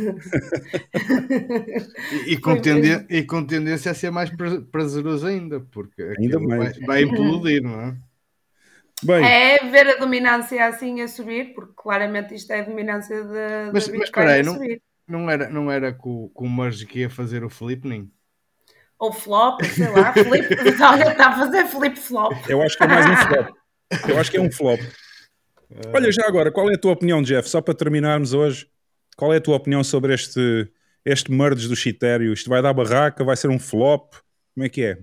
[2.26, 6.39] E, e com tendência, e com tendência a ser mais pra- prazeroso ainda, porque Ainda
[6.41, 6.76] mais.
[6.78, 7.97] vai, vai implodir, não é?
[9.02, 13.70] Bem, É ver a dominância assim a subir, porque claramente isto é a dominância da,
[13.73, 14.83] Mas, mas espera aí, a não, subir.
[15.07, 18.10] não era, não era com, com o Merge que ia fazer o flippening?
[18.99, 20.49] Ou flop, sei lá, flip,
[20.83, 22.33] alguém está a fazer flip flop.
[22.49, 23.57] eu acho que é mais um flop.
[24.09, 24.81] Eu acho que é um flop.
[25.94, 27.49] Olha, já agora, qual é a tua opinião, Jeff?
[27.49, 28.67] Só para terminarmos hoje,
[29.17, 30.68] qual é a tua opinião sobre este,
[31.05, 32.33] este merge do Chitério?
[32.33, 33.23] Isto vai dar barraca?
[33.25, 34.15] Vai ser um flop?
[34.55, 34.99] Como é que é?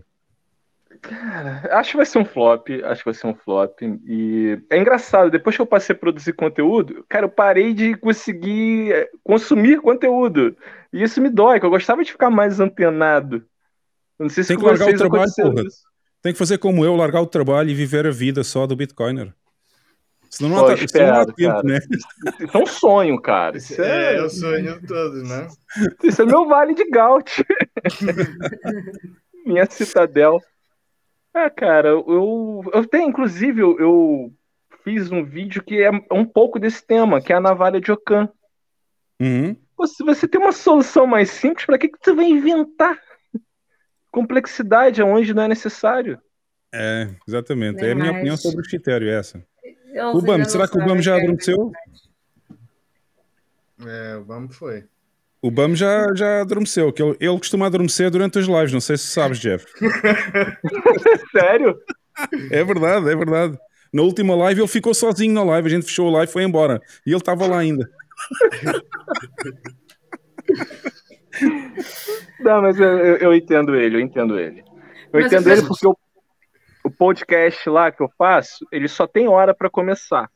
[1.08, 3.80] Cara, acho que vai ser um flop, acho que vai ser um flop.
[3.82, 8.92] E é engraçado, depois que eu passei a produzir conteúdo, cara, eu parei de conseguir
[8.92, 10.56] eh, consumir conteúdo.
[10.92, 13.38] E isso me dói, que eu gostava de ficar mais antenado.
[14.17, 15.67] Eu Não sei se Tem que largar o trabalho, aconteceu porra.
[15.67, 15.84] isso.
[16.22, 19.32] Tem que fazer como eu, largar o trabalho e viver a vida só do Bitcoiner.
[20.30, 21.64] Senão não Pô, há, senão não há espero, tempo, cara.
[21.64, 21.80] né?
[22.40, 23.58] Isso é um sonho, cara.
[23.58, 25.48] Isso É, é, é o sonho de todos, não é?
[26.03, 27.45] isso é meu vale de Gaut.
[29.45, 30.42] Minha citadel.
[31.35, 34.33] Ah, cara, eu, eu tenho, inclusive, eu, eu
[34.85, 38.30] fiz um vídeo que é um pouco desse tema, que é a navalha de Ockham.
[39.19, 39.53] Uhum.
[39.85, 42.97] Se você tem uma solução mais simples, para que, que você vai inventar
[44.09, 46.22] complexidade aonde não é necessário?
[46.73, 47.81] É, exatamente.
[47.81, 49.45] Nem é a minha opinião sobre o critério, é essa.
[50.14, 51.73] O BAM, será que o BAM já é adormeceu?
[53.85, 54.85] É, vamos foi.
[55.45, 58.98] O BAM já, já adormeceu, que ele, ele costuma adormecer durante as lives, não sei
[58.98, 59.64] se sabes, Jeff.
[61.32, 61.77] Sério?
[62.49, 63.56] É verdade, é verdade.
[63.93, 66.43] Na última live ele ficou sozinho na live, a gente fechou a live e foi
[66.43, 66.82] embora.
[67.06, 67.88] E ele estava lá ainda.
[72.40, 74.61] Não, mas eu, eu- entendo ele, eu entendo ele.
[75.14, 75.95] Eu Mas entendo ele porque o,
[76.83, 80.27] o podcast lá que eu faço, ele só tem hora para começar.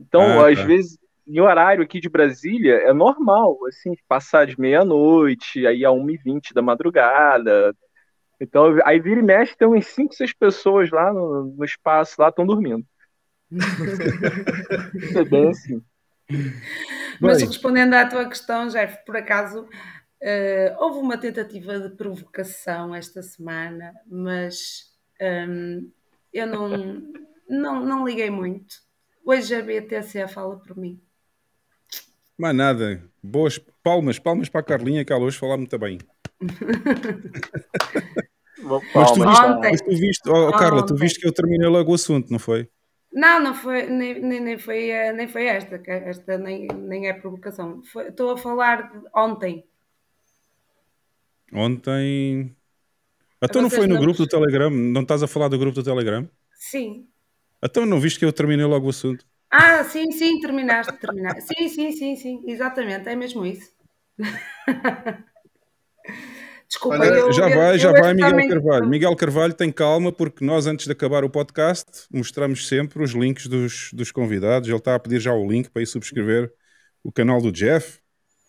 [0.00, 0.64] Então, Ah, às tá.
[0.64, 0.98] vezes,
[1.30, 6.60] em horário aqui de Brasília, é normal, assim, passar de meia-noite, aí a 1h20 da
[6.60, 7.74] madrugada.
[8.40, 12.30] Então, aí vira e mexe, tem uns 5, 6 pessoas lá no, no espaço, lá
[12.30, 12.84] estão dormindo.
[15.16, 15.82] é bem assim.
[17.20, 17.46] Mas Bem.
[17.46, 19.68] respondendo à tua questão, Jeff, por acaso
[20.20, 25.90] eh, houve uma tentativa de provocação esta semana, mas hum,
[26.32, 27.12] eu não,
[27.48, 28.76] não, não liguei muito.
[29.24, 31.00] Hoje a BTC fala por mim.
[32.40, 33.02] Mais nada.
[33.22, 35.98] Boas, palmas, palmas para a Carlinha, que ela hoje fala muito bem.
[38.94, 39.42] Mas tu viste?
[39.42, 39.70] Ontem.
[39.70, 42.68] mas tu viste oh, Carla, tu viste que eu terminei logo o assunto, não foi?
[43.10, 47.14] Não, não foi, nem, nem, nem foi, eh, nem foi esta, esta nem, nem é
[47.14, 47.82] provocação.
[47.82, 49.64] Foi- Estou a falar de ontem.
[51.52, 52.54] Ontem.
[53.42, 54.70] Então não Vocês foi no não- grupo do Telegram?
[54.70, 56.28] Não estás a falar do grupo do Telegram?
[56.54, 57.08] Sim.
[57.62, 59.26] Então não viste que eu terminei logo o assunto?
[59.50, 61.42] Ah, sim, sim, terminaste, terminaste.
[61.42, 63.70] Sim, sim, sim, sim, exatamente, é mesmo isso.
[66.68, 68.88] Desculpa, Olha, eu, já eu- vai, eu já este vai, Miguel também- Carvalho.
[68.88, 73.48] Miguel Carvalho tem calma, porque nós, antes de acabar o podcast, mostramos sempre os links
[73.48, 74.68] dos, dos convidados.
[74.68, 76.52] Ele está a pedir já o link para ir subscrever
[77.02, 77.98] o canal do Jeff.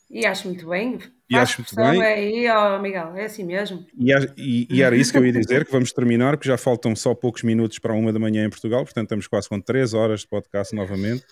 [0.09, 0.99] E acho muito bem.
[1.31, 2.01] E acho muito bem.
[2.01, 3.85] aí, ó, Miguel, é assim mesmo.
[3.97, 6.95] E, e- e era isso que eu ia dizer, que vamos terminar, porque já faltam
[6.95, 10.21] só poucos minutos para uma da manhã em Portugal, portanto estamos quase com três horas
[10.21, 11.23] de podcast novamente.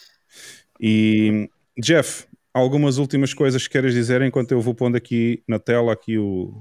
[0.80, 5.92] E, Jeff, algumas últimas coisas que queres dizer enquanto eu vou pondo aqui na tela
[5.94, 6.54] aqui o,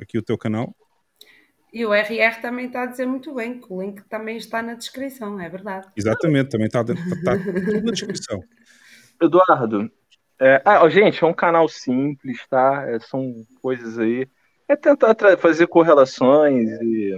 [0.00, 0.74] aqui o teu canal?
[1.72, 4.74] E o RR também está a dizer muito bem, que o link também está na
[4.74, 5.88] descrição, é verdade.
[5.96, 8.42] Exatamente, também está, está tudo na descrição.
[9.22, 9.90] Eduardo,
[10.42, 12.84] é, ah, gente, é um canal simples, tá?
[12.88, 14.28] É, são coisas aí.
[14.66, 17.14] É tentar fazer correlações e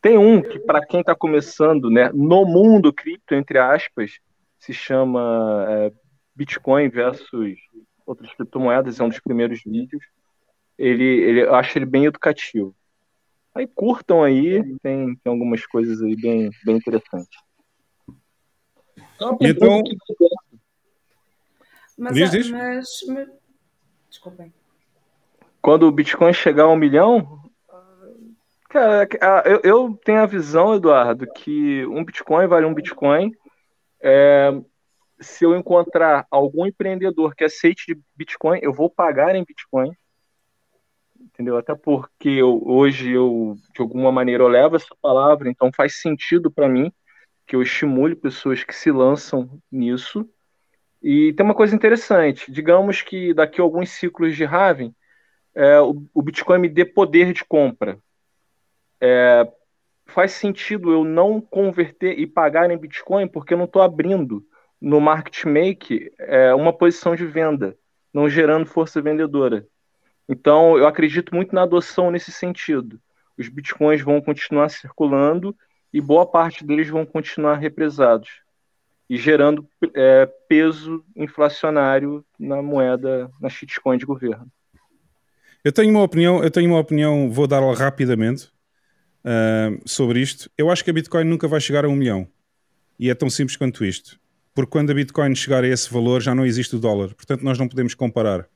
[0.00, 4.12] tem um que para quem está começando, né, no mundo cripto entre aspas,
[4.58, 5.92] se chama é,
[6.34, 7.58] Bitcoin versus
[8.06, 10.02] outras criptomoedas, é um dos primeiros vídeos.
[10.78, 12.74] Ele, ele, eu acho ele bem educativo.
[13.54, 17.38] Aí curtam aí, tem, tem algumas coisas aí bem, bem interessantes.
[19.40, 19.96] Então- que-
[21.98, 22.50] Mas, Diz, ah, diz.
[22.50, 23.28] mas, mas...
[24.08, 24.54] Desculpem.
[25.60, 27.42] quando o Bitcoin chegar a um milhão,
[28.68, 29.08] cara,
[29.44, 33.32] eu, eu tenho a visão, Eduardo, que um Bitcoin vale um Bitcoin.
[34.00, 34.50] É,
[35.20, 39.90] se eu encontrar algum empreendedor que aceite de Bitcoin, eu vou pagar em Bitcoin.
[41.20, 41.56] Entendeu?
[41.56, 46.50] Até porque eu- hoje eu, de alguma maneira, eu levo essa palavra, então faz sentido
[46.50, 46.92] para mim
[47.46, 50.28] que eu estimule pessoas que se lançam nisso.
[51.02, 54.94] E tem uma coisa interessante: digamos que daqui a alguns ciclos de halving,
[55.54, 57.98] é, o, o Bitcoin me dê poder de compra.
[59.00, 59.50] É,
[60.06, 64.44] faz sentido eu não converter e pagar em Bitcoin porque eu não estou abrindo
[64.80, 67.76] no market make é, uma posição de venda,
[68.12, 69.66] não gerando força vendedora.
[70.28, 73.00] Então, eu acredito muito na adoção nesse sentido.
[73.36, 75.56] Os bitcoins vão continuar circulando
[75.92, 78.42] e boa parte deles vão continuar represados
[79.08, 84.46] e gerando é, peso inflacionário na moeda, na shitcoin de governo.
[85.64, 88.50] Eu tenho uma opinião, eu tenho uma opinião, vou dar-la rapidamente
[89.24, 90.50] ah, sobre isto.
[90.56, 92.26] Eu acho que a Bitcoin nunca vai chegar a um milhão.
[92.98, 94.18] E é tão simples quanto isto.
[94.54, 97.14] Porque quando a Bitcoin chegar a esse valor, já não existe o dólar.
[97.14, 98.48] Portanto, nós não podemos comparar.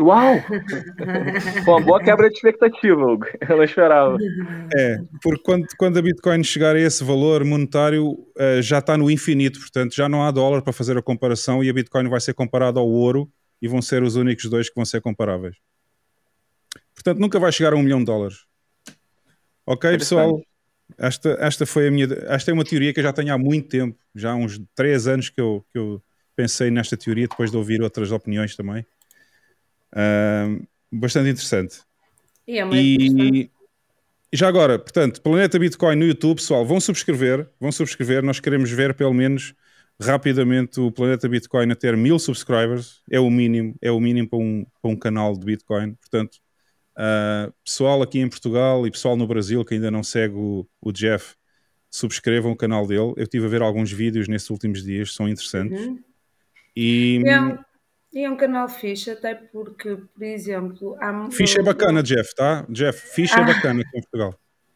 [0.00, 0.34] Uau!
[1.64, 3.26] Foi uma boa quebra de expectativa, Hugo.
[3.48, 4.16] Eu não esperava.
[4.76, 9.10] É, porque quando, quando a Bitcoin chegar a esse valor monetário, eh, já está no
[9.10, 12.34] infinito, portanto já não há dólar para fazer a comparação e a Bitcoin vai ser
[12.34, 13.30] comparada ao ouro
[13.62, 15.56] e vão ser os únicos dois que vão ser comparáveis.
[16.94, 18.46] Portanto, nunca vai chegar a um milhão de dólares.
[19.66, 20.40] Ok, pessoal?
[20.98, 22.06] Esta, esta foi a minha.
[22.28, 25.06] Esta é uma teoria que eu já tenho há muito tempo, já há uns três
[25.06, 26.02] anos que eu, que eu
[26.36, 28.84] pensei nesta teoria, depois de ouvir outras opiniões também.
[30.92, 31.80] Bastante interessante.
[32.46, 33.50] E é muito interessante.
[34.32, 38.22] E já agora, portanto, Planeta Bitcoin no YouTube, pessoal, vão subscrever, vão subscrever.
[38.22, 39.54] Nós queremos ver pelo menos
[40.00, 43.00] rapidamente o Planeta Bitcoin a ter mil subscribers.
[43.10, 45.94] É o mínimo, é o mínimo para um, para um canal de Bitcoin.
[45.94, 46.38] Portanto,
[46.96, 50.92] ah, pessoal aqui em Portugal e pessoal no Brasil que ainda não segue o, o
[50.92, 51.34] Jeff,
[51.90, 53.14] subscrevam o canal dele.
[53.16, 55.80] Eu estive a ver alguns vídeos nesses últimos dias, são interessantes.
[55.80, 55.98] Uhum.
[56.76, 57.58] E E é,
[58.14, 62.64] e é um canal fixe, até porque, por exemplo, há ficha é bacana, Jeff, tá?
[62.70, 63.46] Jeff, ficha é Ah.
[63.46, 64.34] bacana aqui em Portugal.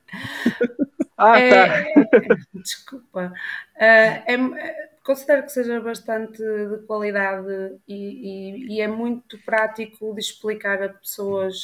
[1.20, 2.36] Ah, É- tá.
[2.54, 3.32] Desculpa.
[3.76, 10.14] Ah, é- é- considero que seja bastante de qualidade e, e- e é muito prático
[10.14, 11.56] de explicar a pessoas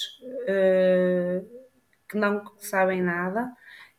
[0.49, 1.41] ah,
[2.09, 3.49] que não sabem nada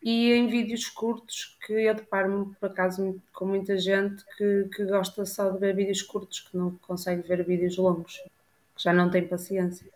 [0.05, 5.25] e em vídeos curtos que eu deparo-me por acaso com muita gente que, que gosta
[5.25, 8.21] só de ver vídeos curtos, que não consegue ver vídeos longos,
[8.75, 9.87] que já não tem paciência.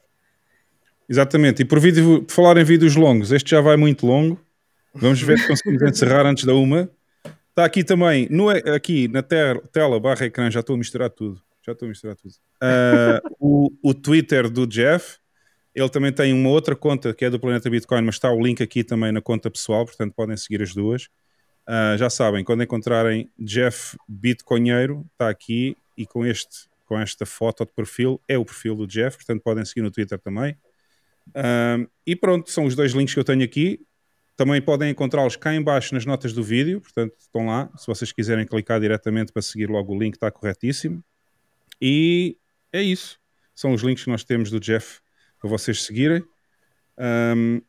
[1.07, 4.39] Exatamente, e por, vídeo, por falar em vídeos longos, este já vai muito longo.
[4.93, 6.89] Vamos ver se conseguimos encerrar antes da uma.
[7.49, 11.39] Está aqui também, no, aqui na te- tela barra ecrã, já estou a misturar tudo.
[11.63, 12.33] Já estou a misturar tudo.
[12.59, 15.17] Ah, o, o Twitter do Jeff,
[15.79, 18.61] ele também tem uma outra conta que é do Planeta Bitcoin, mas está o link
[18.61, 21.09] aqui também na conta pessoal, portanto podem seguir as duas.
[21.71, 27.63] Ah, já sabem, quando encontrarem Jeff Bitcoinheiro, está aqui e com este, com esta foto
[27.63, 30.57] de perfil é o perfil do Jeff, portanto podem seguir no Twitter também.
[31.27, 33.85] Um, e pronto, são os dois links que eu tenho aqui.
[34.35, 37.69] Também podem encontrá-los cá em baixo nas notas do vídeo, portanto estão lá.
[37.77, 41.03] Se vocês quiserem clicar diretamente para seguir logo o link, está corretíssimo.
[41.79, 42.35] E
[42.73, 43.19] é isso.
[43.53, 45.01] São os links que nós temos do Jeff
[45.39, 46.23] para vocês seguirem.
[46.97, 47.61] Um,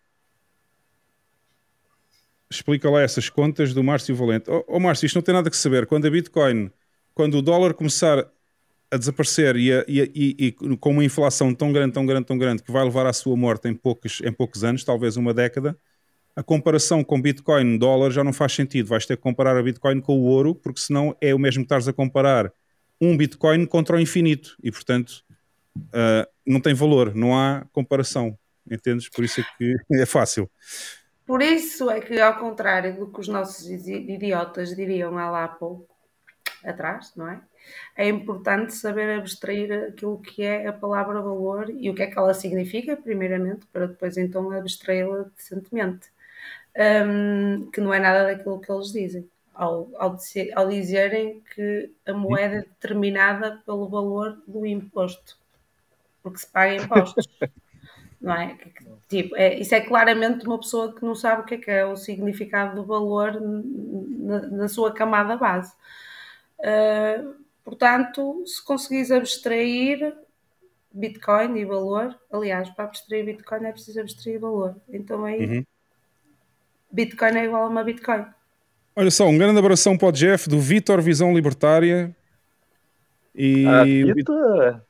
[2.50, 4.50] explica lá essas contas do Márcio Valente.
[4.50, 5.86] Ó oh, oh, Márcio, isto não tem nada que saber.
[5.86, 6.70] Quando a Bitcoin,
[7.15, 8.26] quando o dólar começar
[8.90, 12.36] a desaparecer e, a, e, e, e, com uma inflação tão grande, tão grande, tão
[12.36, 15.78] grande, que vai levar à sua morte em poucos, em poucos anos, talvez uma década,
[16.34, 18.89] a comparação com Bitcoin dólar já não faz sentido.
[18.89, 21.66] Vais ter que comparar a Bitcoin com o ouro, porque senão é o mesmo que
[21.66, 22.52] estares a comparar
[23.00, 24.57] um Bitcoin contra o infinito.
[24.62, 25.24] E, portanto,
[25.76, 28.37] uh, não tem valor, não há comparação.
[28.70, 29.09] Entendes?
[29.09, 30.51] Por isso é que é fácil.
[31.27, 35.89] Por isso é que, ao contrário do que os nossos idiotas diriam há lá pouco
[36.65, 37.41] atrás, não é?
[37.97, 42.19] É importante saber abstrair aquilo que é a palavra valor e o que é que
[42.19, 46.09] ela significa, primeiramente, para depois então abstraí-la decentemente.
[46.77, 49.29] Um, que não é nada daquilo que eles dizem.
[49.55, 50.17] Ao, ao,
[50.55, 55.40] ao dizerem que a moeda é determinada pelo valor do imposto,
[56.31, 57.26] porque se paga impostos.
[58.20, 58.57] não é?
[59.09, 61.84] Tipo, é, isso é claramente uma pessoa que não sabe o que é, que é
[61.84, 65.73] o significado do valor na, na sua camada base.
[66.59, 67.34] Uh,
[67.65, 70.15] portanto, se conseguires abstrair
[70.92, 74.76] Bitcoin e valor, aliás, para abstrair Bitcoin é preciso abstrair valor.
[74.92, 75.65] Então aí uhum.
[76.92, 78.26] Bitcoin é igual a uma Bitcoin.
[78.94, 82.15] Olha só, um grande abração para o Jeff do Vitor Visão Libertária.
[83.34, 84.83] E ah, Vitor,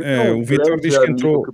[0.00, 1.44] é, o Vitor diz que entrou.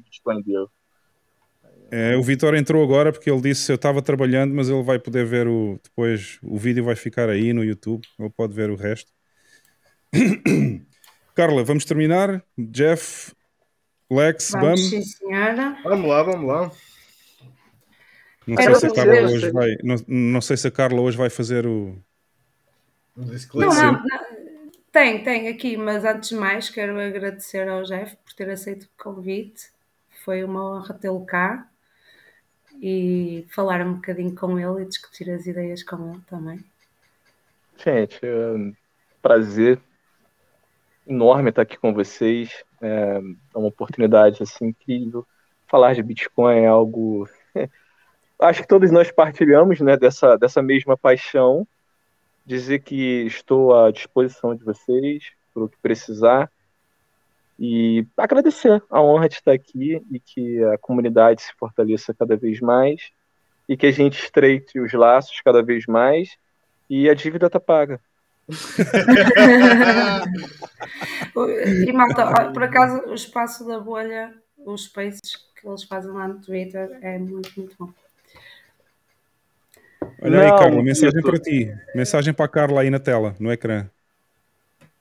[1.91, 4.99] É, o Vitor entrou agora porque ele disse que eu estava trabalhando, mas ele vai
[4.99, 8.75] poder ver o depois o vídeo vai ficar aí no YouTube, ele pode ver o
[8.75, 9.13] resto.
[11.35, 12.43] Carla, vamos terminar.
[12.57, 13.33] Jeff,
[14.11, 14.69] Lex, vamos.
[14.69, 14.77] Bam.
[14.77, 15.77] Sim, senhora.
[15.85, 16.73] Vamos lá, vamos lá.
[18.47, 21.31] Não sei, se a Carla hoje vai, não, não sei se a Carla hoje vai
[21.31, 21.97] fazer o.
[23.17, 24.34] Não, não, não,
[24.95, 29.03] tem, tem aqui, mas antes de mais quero agradecer ao Jeff por ter aceito o
[29.03, 29.69] convite.
[30.25, 31.67] Foi uma honra tê-lo cá
[32.81, 36.65] e falar um bocadinho com ele e discutir as ideias com ele também.
[37.77, 38.73] Gente, é um
[39.21, 39.81] prazer
[41.05, 42.65] enorme estar aqui com vocês.
[42.81, 43.19] É
[43.53, 45.27] uma oportunidade assim incrível.
[45.67, 47.29] Falar de Bitcoin é algo.
[48.39, 51.67] Acho que todos nós partilhamos né, dessa, dessa mesma paixão.
[52.45, 56.51] Dizer que estou à disposição de vocês para o que precisar.
[57.59, 62.61] E agradecer a honra de estar aqui e que a comunidade se fortaleça cada vez
[62.61, 63.13] mais
[63.69, 66.37] e que a gente estreite os laços cada vez mais
[66.91, 68.01] e a dívida tá paga.
[71.87, 76.39] e malta, por acaso o espaço da bolha, os spaces que eles fazem lá no
[76.41, 77.91] Twitter é muito, muito bom.
[80.23, 81.73] Olha aí, Carla, mensagem para ti.
[81.95, 83.89] Mensagem para a Carla aí na tela, no ecrã.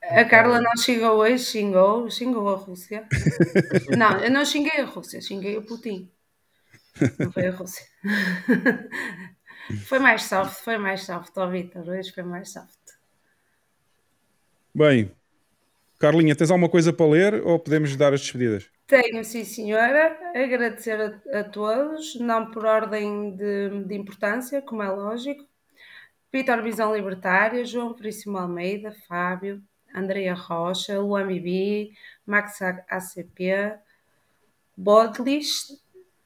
[0.02, 3.08] A Carla não xingou hoje, xingou, xingou a Rússia.
[3.98, 6.12] não, eu não xinguei a Rússia, xinguei o Putin.
[7.18, 7.86] Não foi a Rússia.
[9.88, 12.78] foi mais soft, foi mais soft, ó Vitor, hoje foi mais soft.
[14.76, 15.12] Bem,
[16.00, 18.73] Carlinha, tens alguma coisa para ler ou podemos dar as despedidas?
[18.88, 20.18] Tenho, sim, senhora.
[20.36, 25.46] Agradecer a, a todos, não por ordem de, de importância, como é lógico.
[26.32, 29.64] Vitor Visão Libertária, João Veríssimo Almeida, Fábio,
[29.96, 31.94] Andrea Rocha, Luan Bibi,
[32.26, 33.78] Max ACP,
[34.78, 35.82] Bodlis,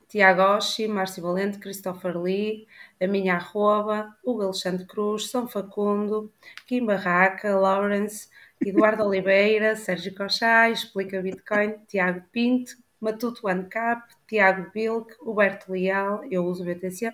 [0.08, 2.68] Tiago Oshi, Márcio Valente, Christopher Lee,
[3.00, 6.32] a minha arroba, Hugo Alexandre Cruz, São Facundo,
[6.66, 8.30] Kim Barraca, Lawrence,
[8.66, 16.46] Eduardo Oliveira, Sérgio Cochai, Explica Bitcoin, Tiago Pinto, Matuto Ancap, Tiago Bilk, Huberto Leal, eu
[16.46, 17.12] uso BTC,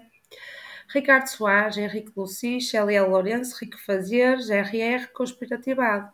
[0.94, 6.10] Ricardo Soares, Henrique Luci, Xeliel Lourenço, Rico Fazeres, RR, Conspirativado.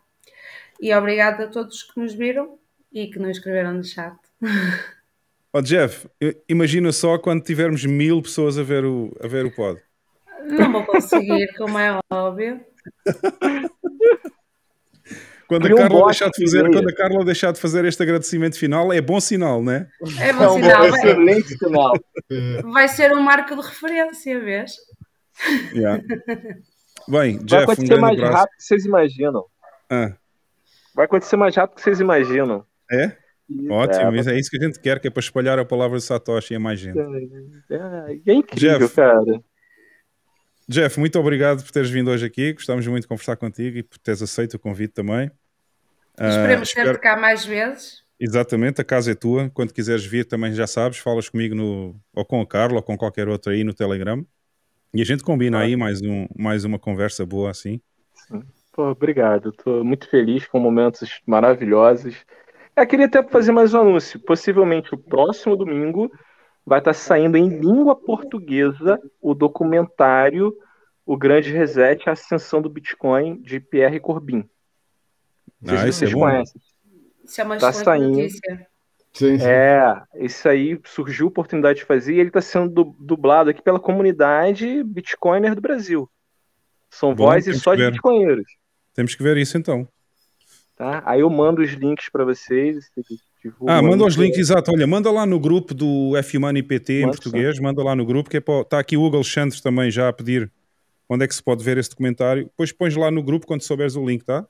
[0.80, 2.58] E obrigado a todos que nos viram
[2.92, 4.16] e que não escreveram no chat.
[5.52, 6.08] Oh, Jeff,
[6.48, 9.82] imagina só quando tivermos mil pessoas a ver o, a ver o pod.
[10.44, 12.64] Não vou conseguir, como é óbvio.
[15.50, 18.92] Quando a, Carla deixar de fazer, quando a Carla deixar de fazer este agradecimento final,
[18.92, 19.88] é bom sinal, não é?
[20.20, 20.84] É bom sinal.
[20.84, 21.92] É excelente sinal.
[22.72, 24.76] Vai ser um marco de referência, vês?
[25.74, 26.04] Yeah.
[27.08, 28.36] Bem, Jeff, Vai acontecer um mais abraço.
[28.36, 29.44] rápido que vocês imaginam.
[29.90, 30.12] Ah.
[30.94, 32.64] Vai acontecer mais rápido que vocês imaginam.
[32.88, 33.16] É?
[33.68, 36.04] Ótimo, é, é isso que a gente quer, que é para espalhar a palavra de
[36.04, 36.96] Satoshi a mais gente.
[36.96, 39.42] É, é incrível, Jeff, cara.
[40.68, 42.52] Jeff, muito obrigado por teres vindo hoje aqui.
[42.52, 45.28] Gostávamos muito de conversar contigo e por teres aceito o convite também.
[46.20, 48.00] Esperemos Uh, ter espero- de cá mais vezes.
[48.18, 49.48] Exatamente, a casa é tua.
[49.48, 52.96] Quando quiseres vir, também já sabes, falas comigo no, ou com o Carlos ou com
[52.96, 54.22] qualquer outro aí no Telegram.
[54.92, 57.80] E a gente combina aí mais, um, mais uma conversa boa assim.
[58.72, 59.52] Pô, obrigado.
[59.52, 62.14] Tô muito feliz com momentos maravilhosos.
[62.76, 64.20] Eu queria até fazer mais um anúncio.
[64.20, 66.10] Possivelmente o próximo domingo
[66.66, 70.52] vai estar saindo em língua portuguesa o documentário
[71.06, 74.44] O Grande Reset, a Ascensão do Bitcoin, de Pierre Corbin.
[75.66, 76.20] Ah, esse é vocês bom.
[76.20, 76.60] conhecem.
[77.24, 78.08] Isso é uma Tá saindo.
[78.10, 78.66] notícia.
[79.12, 79.44] Sim, sim.
[79.44, 83.60] É, isso aí surgiu a oportunidade de fazer e ele está sendo du- dublado aqui
[83.60, 86.08] pela comunidade Bitcoiner do Brasil.
[86.88, 88.46] São Bom, vozes só de bitcoinheiros.
[88.94, 89.86] Temos que ver isso então.
[90.76, 91.02] Tá?
[91.04, 92.90] Aí eu mando os links para vocês.
[93.66, 94.70] Ah, manda os links, exato.
[94.72, 98.30] Olha, manda lá no grupo do F-Money PT em Manda, português, manda lá no grupo,
[98.30, 98.60] que é para...
[98.62, 100.50] Está aqui o Hugo Alexandre também já a pedir
[101.08, 102.44] onde é que se pode ver esse documentário.
[102.44, 104.46] Depois pões lá no grupo quando souberes o link, tá?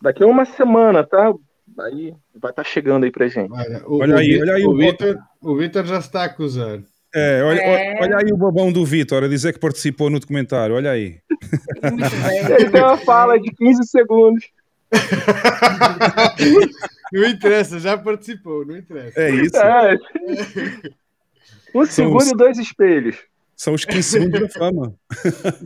[0.00, 1.32] Daqui a uma semana, tá?
[1.80, 3.52] Aí vai estar chegando aí pra gente.
[3.52, 6.26] Olha, o, Olha aí, olha aí o o- Vitor, o Vitor já se está a
[6.26, 6.80] acusar.
[7.14, 8.02] É, olha, É.
[8.02, 11.18] olha- aí o babão do Vitor a dizer que participou no documentário, olha aí.
[12.58, 14.44] Ele tem uma fala de 15 segundos.
[17.12, 19.20] Não interessa, já participou, não interessa.
[19.20, 19.56] É isso.
[19.56, 19.96] É.
[21.74, 23.16] Um São segundo os- e dois espelhos.
[23.56, 24.94] São os 15 segundos da fama.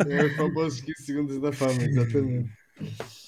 [0.08, 2.50] É o famoso 15 segundos da fama, exatamente.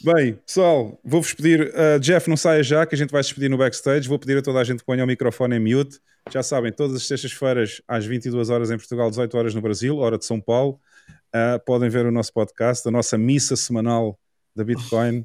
[0.03, 3.49] Bem, pessoal, vou-vos pedir, uh, Jeff, não saia já, que a gente vai se despedir
[3.49, 4.09] no backstage.
[4.09, 5.99] Vou pedir a toda a gente que ponha o microfone em mute.
[6.31, 10.19] Já sabem, todas as sextas-feiras, às 22 horas em Portugal, 18 horas no Brasil, hora
[10.19, 10.81] de São Paulo.
[11.29, 14.19] Uh, podem ver o nosso podcast, a nossa missa semanal
[14.55, 15.25] da Bitcoin.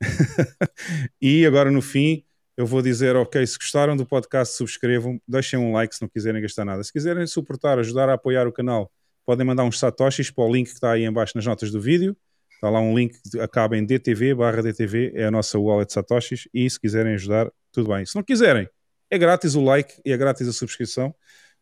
[1.20, 2.24] e agora no fim,
[2.56, 6.40] eu vou dizer: ok, se gostaram do podcast, subscrevam, deixem um like se não quiserem
[6.40, 6.82] gastar nada.
[6.82, 8.90] Se quiserem suportar, ajudar a apoiar o canal,
[9.26, 11.80] podem mandar uns satoshis para o link que está aí em baixo nas notas do
[11.80, 12.16] vídeo.
[12.58, 16.48] Está lá um link que acaba em DTV barra DTV, é a nossa wallet Satoshis.
[16.52, 18.04] E se quiserem ajudar, tudo bem.
[18.04, 18.68] Se não quiserem,
[19.08, 21.14] é grátis o like e é grátis a subscrição.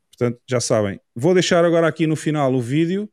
[0.09, 0.99] Portanto, já sabem.
[1.15, 3.05] Vou deixar agora aqui no final o vídeo,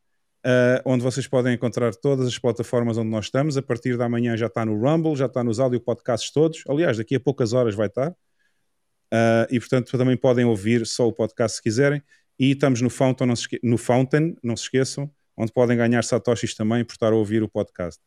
[0.46, 3.58] uh, onde vocês podem encontrar todas as plataformas onde nós estamos.
[3.58, 6.64] A partir da manhã já está no Rumble, já está nos audio podcasts todos.
[6.70, 8.12] Aliás, daqui a poucas horas vai estar.
[8.12, 12.02] Uh, e portanto também podem ouvir só o podcast se quiserem.
[12.40, 13.60] E estamos no Fountain, não se, esque...
[13.62, 17.50] no Fountain, não se esqueçam, onde podem ganhar satoshis também por estar a ouvir o
[17.50, 18.02] podcast.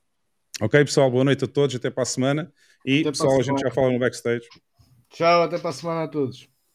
[0.61, 2.53] Ok, pessoal, boa noite a todos, até para a semana.
[2.85, 4.47] E Até pessoal, a gente já fala no backstage.
[5.11, 6.49] Tchau, até para a semana a todos.